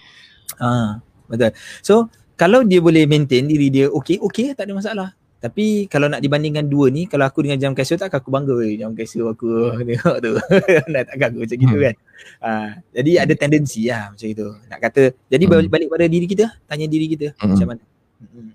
Ah, 0.58 0.98
betul. 1.26 1.50
So 1.80 1.94
kalau 2.34 2.62
dia 2.62 2.78
boleh 2.78 3.04
maintain 3.04 3.42
diri 3.42 3.68
dia 3.68 3.86
okey, 3.88 4.18
okey 4.20 4.52
tak 4.52 4.66
ada 4.66 4.74
masalah. 4.74 5.08
Tapi 5.38 5.86
kalau 5.86 6.10
nak 6.10 6.18
dibandingkan 6.18 6.66
dua 6.66 6.90
ni, 6.90 7.06
kalau 7.06 7.22
aku 7.22 7.46
dengan 7.46 7.54
jam 7.56 7.70
Casio 7.70 7.94
tak 7.94 8.10
aku 8.10 8.26
bangga 8.26 8.58
weh 8.58 8.74
jam 8.74 8.90
Casio 8.90 9.30
aku 9.30 9.70
tengok 9.86 10.16
tu. 10.18 10.32
nak 10.92 11.02
tak 11.06 11.14
aku 11.16 11.46
macam 11.46 11.56
gitu 11.56 11.70
Hmm. 11.72 11.84
kan. 11.86 11.94
Ah, 12.38 12.68
jadi 12.90 13.10
ada 13.22 13.34
tendensi 13.34 13.86
lah 13.86 14.10
macam 14.10 14.26
itu. 14.26 14.46
Nak 14.66 14.78
kata 14.82 15.02
jadi 15.26 15.44
Hmm. 15.46 15.52
balik, 15.54 15.70
balik 15.70 15.88
pada 15.88 16.04
diri 16.04 16.26
kita, 16.26 16.46
tanya 16.66 16.86
diri 16.86 17.06
kita 17.06 17.38
Hmm. 17.38 17.54
macam 17.54 17.66
mana. 17.70 17.82
Hmm. 18.18 18.50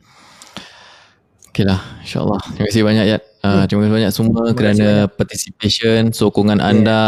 Okay 1.48 1.64
lah, 1.64 1.80
insyaAllah. 2.02 2.42
Terima 2.52 2.66
kasih 2.66 2.82
banyak 2.84 3.06
Yat. 3.06 3.22
Uh, 3.40 3.64
terima 3.64 3.86
kasih 3.86 3.94
banyak 3.94 4.12
semua 4.12 4.42
Terima 4.42 4.58
kerana 4.58 4.88
banyak. 5.06 5.16
participation, 5.16 6.00
sokongan 6.10 6.58
Yeah. 6.58 6.70
anda, 6.74 7.04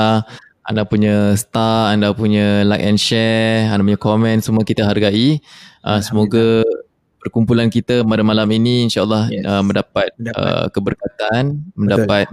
anda 0.65 0.81
punya 0.81 1.37
star, 1.37 1.93
anda 1.93 2.09
punya 2.11 2.65
like 2.65 2.81
and 2.81 2.97
share, 2.97 3.69
anda 3.69 3.85
punya 3.85 4.01
komen 4.01 4.41
semua 4.41 4.65
kita 4.65 4.81
hargai. 4.81 5.37
Uh, 5.85 6.01
semoga 6.01 6.65
perkumpulan 7.21 7.69
kita 7.69 8.01
pada 8.01 8.25
malam 8.25 8.49
ini 8.49 8.89
insyaAllah 8.89 9.29
Yes. 9.29 9.45
uh, 9.45 9.61
mendapat, 9.61 10.09
Mendapat. 10.17 10.41
Uh, 10.41 10.65
keberkatan, 10.73 11.43
Betul. 11.61 11.77
mendapat 11.77 12.25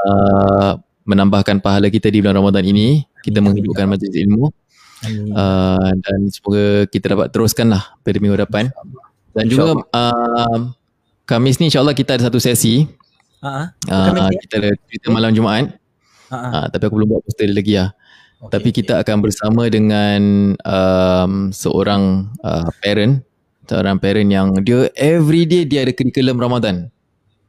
uh, 0.00 0.72
menambahkan 1.04 1.60
pahala 1.60 1.92
kita 1.92 2.08
di 2.08 2.24
bulan 2.24 2.40
Ramadan 2.40 2.64
ini. 2.64 3.04
Kita 3.20 3.44
Amin. 3.44 3.52
menghidupkan 3.52 3.84
majlis 3.90 4.14
ilmu 4.24 4.48
Amin. 5.04 5.30
uh, 5.36 5.90
dan 6.00 6.18
semoga 6.32 6.88
kita 6.88 7.12
dapat 7.12 7.28
teruskan 7.28 7.76
lah 7.76 7.84
pada 8.00 8.16
minggu 8.16 8.40
depan. 8.40 8.72
Dan 9.36 9.52
juga 9.52 9.84
uh, 9.92 10.58
Khamis 11.28 11.60
ni 11.60 11.68
insyaAllah 11.68 11.92
kita 11.92 12.16
ada 12.16 12.32
satu 12.32 12.40
sesi. 12.40 12.88
Uh, 13.44 13.68
kita 14.40 14.64
ada 14.64 14.70
cerita 14.88 15.12
malam 15.12 15.36
Jumaat. 15.36 15.76
Ah. 16.28 16.64
Uh, 16.64 16.66
tapi 16.70 16.82
aku 16.88 16.94
belum 16.98 17.08
buat 17.12 17.22
poster 17.22 17.46
lagi 17.50 17.78
lah. 17.78 17.90
Okey, 18.36 18.52
Tapi 18.52 18.68
kita 18.74 19.00
akan 19.00 19.16
bersama 19.24 19.64
dengan 19.72 20.20
um, 20.60 21.32
seorang 21.50 22.28
uh, 22.44 22.68
parent, 22.84 23.24
seorang 23.64 23.96
parent 23.96 24.28
yang 24.28 24.52
dia 24.60 24.92
every 24.94 25.48
day 25.48 25.64
dia 25.64 25.88
ada 25.88 25.92
curriculum 25.94 26.36
Ramadan. 26.36 26.92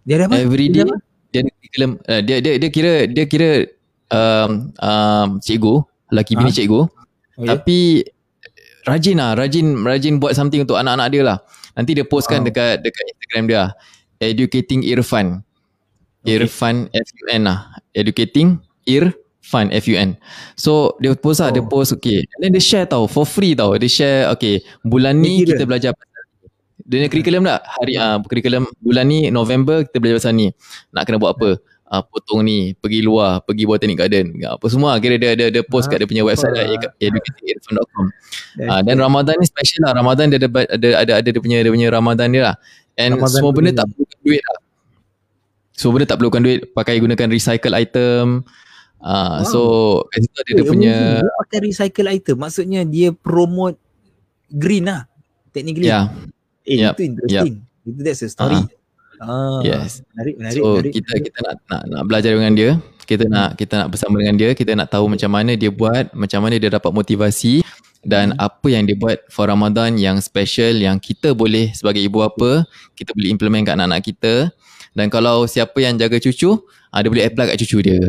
dia 0.08 0.24
ada 0.24 0.32
apa? 0.32 0.40
Every 0.40 0.72
Dia 0.72 0.84
day 0.84 0.84
apa? 0.88 0.95
dia 1.28 1.40
ada 1.44 1.52
curriculum 1.60 1.91
uh, 2.08 2.22
dia 2.24 2.36
dia 2.40 2.54
dia 2.56 2.70
kira 2.72 2.94
dia 3.12 3.26
kira 3.28 3.49
um, 4.16 4.72
um, 4.80 5.28
cikgu, 5.44 5.84
lelaki 6.08 6.34
bini 6.40 6.52
Ha? 6.52 6.56
cikgu. 6.56 6.82
Okey. 7.36 7.48
Tapi 7.52 7.80
rajin 8.88 9.18
lah, 9.20 9.36
rajin 9.36 9.66
rajin 9.84 10.16
buat 10.18 10.32
something 10.34 10.64
untuk 10.64 10.80
anak-anak 10.80 11.08
dia 11.12 11.24
lah. 11.28 11.38
Nanti 11.76 11.91
dia 11.94 12.08
postkan 12.08 12.41
Wow. 12.41 12.48
dekat 12.49 12.80
dekat 12.82 13.04
Instagram 13.12 13.44
dia. 13.52 13.64
Educating 14.18 14.82
Irfan. 14.82 15.44
Okay. 16.24 16.40
Irfan 16.41 16.88
F-U-N 16.90 17.41
lah. 17.45 17.60
Educating 17.94 18.58
Irfan 18.88 19.68
F-U-N. 19.69 20.15
So 20.55 20.95
dia 20.97 21.11
post 21.14 21.43
lah, 21.43 21.51
dia 21.51 21.59
Oh. 21.61 21.68
post 21.68 21.91
okay. 21.91 22.23
And 22.23 22.39
then 22.47 22.51
dia 22.55 22.64
share 22.64 22.88
tau, 22.88 23.05
for 23.05 23.27
free 23.27 23.53
tau. 23.53 23.76
Dia 23.76 23.91
share 23.91 24.19
okay, 24.31 24.64
bulan 24.81 25.19
ni 25.19 25.43
Dia 25.43 25.51
kira. 25.51 25.51
kita 25.59 25.64
belajar 25.68 25.91
dia 26.88 27.03
punya 27.03 27.09
curriculum 27.11 27.43
tak? 27.43 27.59
Hari 27.68 27.93
ah 27.99 28.15
uh, 28.15 28.18
curriculum 28.23 28.64
bulan 28.80 29.03
ni 29.11 29.27
November 29.27 29.84
kita 29.84 29.99
belajar 29.99 30.23
pasal 30.23 30.34
ni. 30.39 30.47
Nak 30.95 31.03
kena 31.03 31.19
buat 31.19 31.35
apa? 31.35 31.59
Uh, 31.88 32.03
potong 32.03 32.43
ni, 32.43 32.76
pergi 32.76 32.99
luar, 32.99 33.43
pergi 33.43 33.64
botanic 33.64 33.95
garden. 33.99 34.35
Apa 34.43 34.68
semua 34.72 34.95
kira 34.99 35.15
dia 35.19 35.35
dia, 35.35 35.47
dia 35.51 35.64
post 35.68 35.88
kat 35.91 35.99
dia 35.99 36.07
punya 36.07 36.23
website 36.23 36.51
lah, 36.51 36.64
super. 36.68 36.91
educatinginfo.com. 36.99 38.05
That's 38.59 38.72
Ah, 38.72 38.80
dan. 38.84 38.99
Ramadan 38.99 39.35
ni 39.39 39.47
special 39.47 39.88
lah. 39.88 39.91
Ramadan 39.95 40.31
dia 40.31 40.39
ada 40.39 40.47
ada 40.68 40.88
ada 41.03 41.11
ada 41.19 41.30
dia 41.31 41.39
punya 41.43 41.59
dia 41.64 41.72
punya 41.72 41.88
Ramadan 41.91 42.27
dia 42.31 42.41
lah. 42.51 42.55
And 42.99 43.15
Ramadan 43.19 43.35
semua 43.35 43.51
benda 43.55 43.72
tak 43.72 43.88
perlukan 43.91 44.19
duit 44.23 44.43
lah. 44.47 44.59
Semua 45.76 45.91
benda 45.95 46.05
tak 46.07 46.18
perlukan 46.19 46.41
duit, 46.43 46.59
pakai 46.72 46.95
gunakan 46.99 47.27
recycle 47.31 47.76
item. 47.76 48.26
Ah, 48.98 49.40
Wow. 49.40 49.45
so 49.45 49.60
kat 50.10 50.19
situ 50.22 50.36
ada 50.36 50.52
dia 50.52 50.57
Eh, 50.57 50.65
punya. 50.65 50.95
Dia 51.22 51.34
pakai 51.40 51.60
recycle 51.64 52.07
item. 52.10 52.38
Maksudnya 52.40 52.82
dia 52.82 53.10
promote 53.11 53.78
green 54.49 54.86
lah. 54.86 55.06
Technically. 55.52 55.86
ya, 55.86 56.10
Eh, 56.64 56.82
Yep, 56.82 56.94
itu 56.94 57.02
interesting. 57.06 57.56
Itu 57.84 57.99
that's 58.02 58.22
a 58.22 58.28
story. 58.28 58.60
Ah, 59.18 59.61
yes. 59.61 60.06
Menarik, 60.14 60.36
menarik, 60.38 60.60
So 60.60 60.65
menarik. 60.78 60.94
kita 60.94 61.11
kita 61.24 61.38
nak 61.41 61.56
nak 61.65 61.82
nak 61.88 62.02
belajar 62.06 62.32
dengan 62.34 62.53
dia. 62.53 62.72
Kita 63.02 63.24
nak 63.26 63.56
kita 63.56 63.74
nak 63.80 63.88
bersama 63.90 64.19
dengan 64.19 64.36
dia, 64.36 64.49
kita 64.52 64.76
nak 64.76 64.91
tahu 64.91 65.07
macam 65.07 65.32
mana 65.32 65.56
dia 65.56 65.72
buat, 65.72 66.11
macam 66.11 66.44
mana 66.44 66.60
dia 66.60 66.68
dapat 66.68 66.91
motivasi 66.91 67.64
dan 68.03 68.36
Hmm. 68.36 68.45
apa 68.45 68.68
yang 68.68 68.84
dia 68.84 68.94
buat 68.94 69.24
for 69.28 69.48
Ramadan 69.48 69.95
yang 69.95 70.19
special 70.19 70.76
yang 70.76 70.99
kita 70.99 71.32
boleh 71.32 71.72
sebagai 71.72 71.98
ibu 71.99 72.22
bapa 72.22 72.61
kita 72.94 73.11
boleh 73.11 73.32
implement 73.32 73.64
kat 73.64 73.74
anak-anak 73.74 74.02
kita 74.06 74.34
dan 74.98 75.07
kalau 75.07 75.45
siapa 75.45 75.78
yang 75.78 75.94
jaga 75.94 76.18
cucu, 76.18 76.57
ah, 76.90 76.99
dia 76.99 77.07
boleh 77.07 77.24
apply 77.24 77.53
kat 77.53 77.57
cucu 77.61 77.78
dia. 77.80 78.02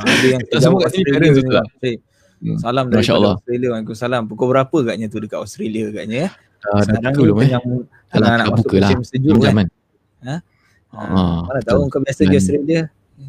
Ada 0.00 0.24
yang 0.26 0.40
Kita 0.48 0.56
semua 0.58 0.80
kat 0.80 0.90
sini 0.90 1.04
parents 1.06 1.36
betul 1.36 1.52
tak? 1.52 1.66
Syed. 1.78 1.98
Hmm. 2.38 2.56
Salam 2.56 2.84
Allah. 2.88 3.34
Australia. 3.34 3.68
Waalaikumsalam. 3.74 4.22
Pukul 4.24 4.46
berapa 4.48 4.76
agaknya 4.80 5.06
tu 5.06 5.18
dekat 5.18 5.36
Australia 5.36 5.90
agaknya 5.90 6.16
ya? 6.16 6.28
Ah, 6.64 6.80
dah 6.80 6.82
Sekarang 6.82 7.02
buka 7.04 7.12
ni 7.12 7.22
belum 7.22 7.36
eh? 7.36 7.50
Dah 8.08 8.18
nak 8.18 8.24
lah, 8.24 8.46
masuk 8.48 8.56
buka 8.56 8.76
lah. 8.78 8.88
musim 8.88 9.02
sejuk 9.04 9.28
Jam 9.28 9.36
kan. 9.36 9.50
jaman. 9.52 9.66
Ah, 10.88 11.40
Mana 11.44 11.60
tahu 11.60 11.80
kau 11.86 12.00
biasa 12.00 12.18
pergi 12.18 12.30
Dan- 12.30 12.40
Australia. 12.40 12.80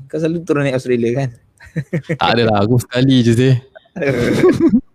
Kau 0.07 0.17
selalu 0.17 0.37
turun 0.47 0.61
naik 0.63 0.77
Australia 0.77 1.09
kan? 1.11 1.29
Tak 2.15 2.29
ada 2.31 2.43
lah, 2.47 2.57
aku 2.63 2.79
sekali 2.79 3.15
je 3.19 3.33
sih. 3.35 3.53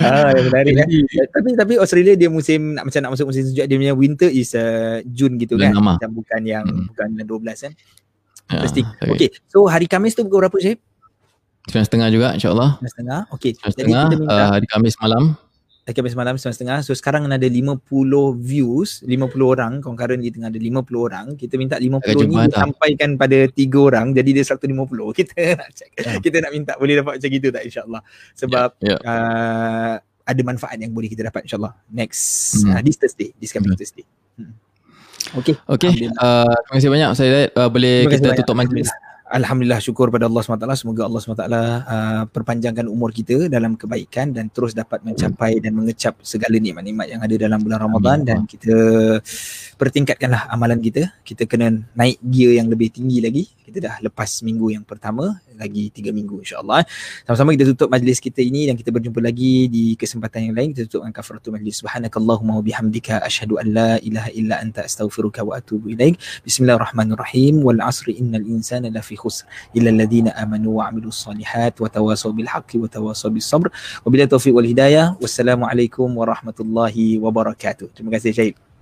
ah, 0.00 0.32
menarik 0.32 0.74
kan? 0.76 0.86
Tapi 1.30 1.48
tapi 1.54 1.72
Australia 1.76 2.14
dia 2.14 2.28
musim 2.28 2.74
nak 2.74 2.88
macam 2.88 3.00
nak 3.00 3.10
masuk 3.14 3.26
musim 3.28 3.42
sejuk 3.44 3.64
dia 3.64 3.76
punya 3.76 3.94
winter 3.94 4.28
is 4.28 4.52
uh, 4.52 5.00
Jun 5.06 5.36
gitu 5.36 5.54
Bulan 5.54 5.70
kan. 5.70 5.74
enam 5.76 5.84
lah. 5.86 5.96
Macam 6.00 6.10
bukan 6.12 6.40
yang 6.42 6.64
Hmm. 6.64 6.86
bukan 6.90 7.06
bulan 7.14 7.26
12 7.54 7.64
kan. 7.64 7.72
Ah, 8.44 8.52
Interesting. 8.60 8.86
okay. 9.00 9.10
Okay. 9.14 9.28
So 9.48 9.64
hari 9.64 9.86
Khamis 9.86 10.12
tu 10.12 10.22
pukul 10.22 10.44
berapa 10.44 10.58
Syed? 10.58 10.78
Sembilan 11.64 11.86
setengah 11.88 12.08
juga 12.12 12.28
insyaAllah. 12.36 12.70
Sembilan 12.76 12.92
setengah. 12.92 13.20
Okay. 13.32 13.52
Sembilan 13.56 13.72
Jadi 13.72 13.80
setengah 13.80 14.04
kita 14.04 14.16
minta 14.20 14.34
uh, 14.36 14.50
hari 14.52 14.66
Khamis 14.68 14.94
malam. 15.00 15.22
Hari 15.84 15.92
Khamis 15.92 16.16
malam 16.16 16.34
sembilan 16.34 16.56
setengah. 16.56 16.78
So 16.80 16.96
sekarang 16.96 17.28
ada 17.28 17.44
50 17.44 17.84
views, 18.34 19.04
50 19.04 19.12
orang. 19.44 19.72
Concurrent 19.78 20.16
di 20.16 20.32
tengah 20.32 20.48
ada 20.48 20.56
50 20.56 20.80
orang. 20.96 21.26
Kita 21.36 21.60
minta 21.60 21.76
50 21.76 22.00
Agak 22.00 22.08
ni 22.08 22.20
jemaah 22.24 22.40
tak? 22.40 22.50
disampaikan 22.50 23.10
pada 23.14 23.38
3 23.46 23.76
orang. 23.78 24.06
Jadi 24.10 24.30
dia 24.32 24.44
150. 24.44 24.64
Kita 25.20 25.36
nak 25.54 25.68
check. 25.70 25.90
Ya. 25.94 26.16
Kita 26.18 26.36
nak 26.40 26.50
minta 26.50 26.72
boleh 26.74 26.94
dapat 26.96 27.20
macam 27.20 27.28
gitu 27.28 27.48
tak 27.48 27.62
insyaAllah. 27.62 28.00
Sebab 28.32 28.68
Ya, 28.80 28.96
ya. 28.96 28.96
uh, 28.98 29.94
ada 30.24 30.40
manfaat 30.40 30.80
yang 30.80 30.88
boleh 30.88 31.04
kita 31.06 31.20
dapat 31.22 31.44
insyaAllah. 31.44 31.76
Next, 31.86 32.64
Hmm. 32.64 32.72
uh, 32.72 32.80
this 32.80 32.96
Thursday. 32.96 33.36
This 33.36 33.52
coming 33.52 33.68
Hmm. 33.68 33.76
Thursday. 33.76 34.08
Hmm. 34.40 34.56
Okay. 35.36 35.52
Okay, 35.66 35.92
uh, 36.16 36.48
terima 36.64 36.74
kasih 36.74 36.90
banyak 36.90 37.10
Saya 37.12 37.28
uh, 37.50 37.68
boleh 37.68 38.08
kita 38.08 38.32
banyak. 38.32 38.40
tutup 38.40 38.56
majlis. 38.56 38.88
Alhamdulillah 39.34 39.82
syukur 39.82 40.14
pada 40.14 40.30
Allah 40.30 40.46
SWT 40.46 40.62
semoga 40.78 41.10
Allah 41.10 41.18
SWT 41.18 41.42
uh, 41.42 42.22
perpanjangkan 42.30 42.86
umur 42.86 43.10
kita 43.10 43.50
dalam 43.50 43.74
kebaikan 43.74 44.30
dan 44.30 44.46
terus 44.46 44.78
dapat 44.78 45.02
mencapai 45.02 45.58
dan 45.58 45.74
mengecap 45.74 46.14
segala 46.22 46.54
nikmat-nikmat 46.54 47.10
yang 47.10 47.18
ada 47.18 47.34
dalam 47.34 47.58
bulan 47.58 47.82
Ramadan 47.82 48.22
Amin. 48.22 48.28
dan 48.30 48.38
kita 48.46 48.76
pertingkatkanlah 49.74 50.46
amalan 50.54 50.78
kita. 50.78 51.10
Kita 51.26 51.50
kena 51.50 51.82
naik 51.98 52.22
gear 52.22 52.62
yang 52.62 52.70
lebih 52.70 52.94
tinggi 52.94 53.18
lagi. 53.18 53.42
Kita 53.50 53.82
dah 53.82 53.94
lepas 54.06 54.30
minggu 54.46 54.70
yang 54.70 54.86
pertama 54.86 55.42
lagi 55.56 55.90
tiga 55.94 56.10
minggu 56.10 56.42
insyaAllah 56.42 56.84
sama-sama 57.24 57.54
kita 57.54 57.70
tutup 57.72 57.88
majlis 57.88 58.18
kita 58.20 58.44
ini 58.44 58.68
dan 58.68 58.74
kita 58.74 58.90
berjumpa 58.90 59.20
lagi 59.22 59.66
di 59.70 59.84
kesempatan 59.96 60.50
yang 60.50 60.54
lain. 60.54 60.68
Kita 60.74 60.86
tutup 60.88 61.06
dengan 61.06 61.14
kafaratul 61.14 61.52
majlis. 61.56 61.80
Subhanakallahumma 61.80 62.58
wa 62.58 62.64
bihamdika 62.64 63.22
asyhadu 63.24 63.56
an 63.62 63.66
la 63.72 63.90
ilaha 64.02 64.30
illa 64.34 64.60
anta 64.60 64.84
astaghfiruka 64.84 65.46
wa 65.46 65.58
atubu 65.58 65.94
ilaik. 65.94 66.20
Bismillahirrahmanirrahim. 66.44 67.64
Wal 67.64 67.80
asri 67.80 68.18
innal 68.18 68.44
insana 68.44 68.90
lafi 68.90 69.16
khusr 69.16 69.48
illa 69.72 69.94
alladhina 69.94 70.34
amanu 70.36 70.82
wa 70.82 70.90
amilus 70.90 71.24
salihat 71.24 71.78
wa 71.80 71.88
tawasaw 71.88 72.34
bil 72.34 72.50
haqqi 72.50 72.76
wa 72.82 72.90
tawasaw 72.90 73.30
bis 73.32 73.48
sabr. 73.48 73.70
Wa 74.04 74.08
bila 74.10 74.28
taufiq 74.28 74.52
wal 74.52 74.68
hidayah. 74.68 75.16
Wassalamu 75.22 75.64
alaikum 75.64 76.10
warahmatullahi 76.12 77.16
wabarakatuh. 77.22 77.94
Terima 77.94 78.12
kasih 78.12 78.34
Syahid 78.34 78.73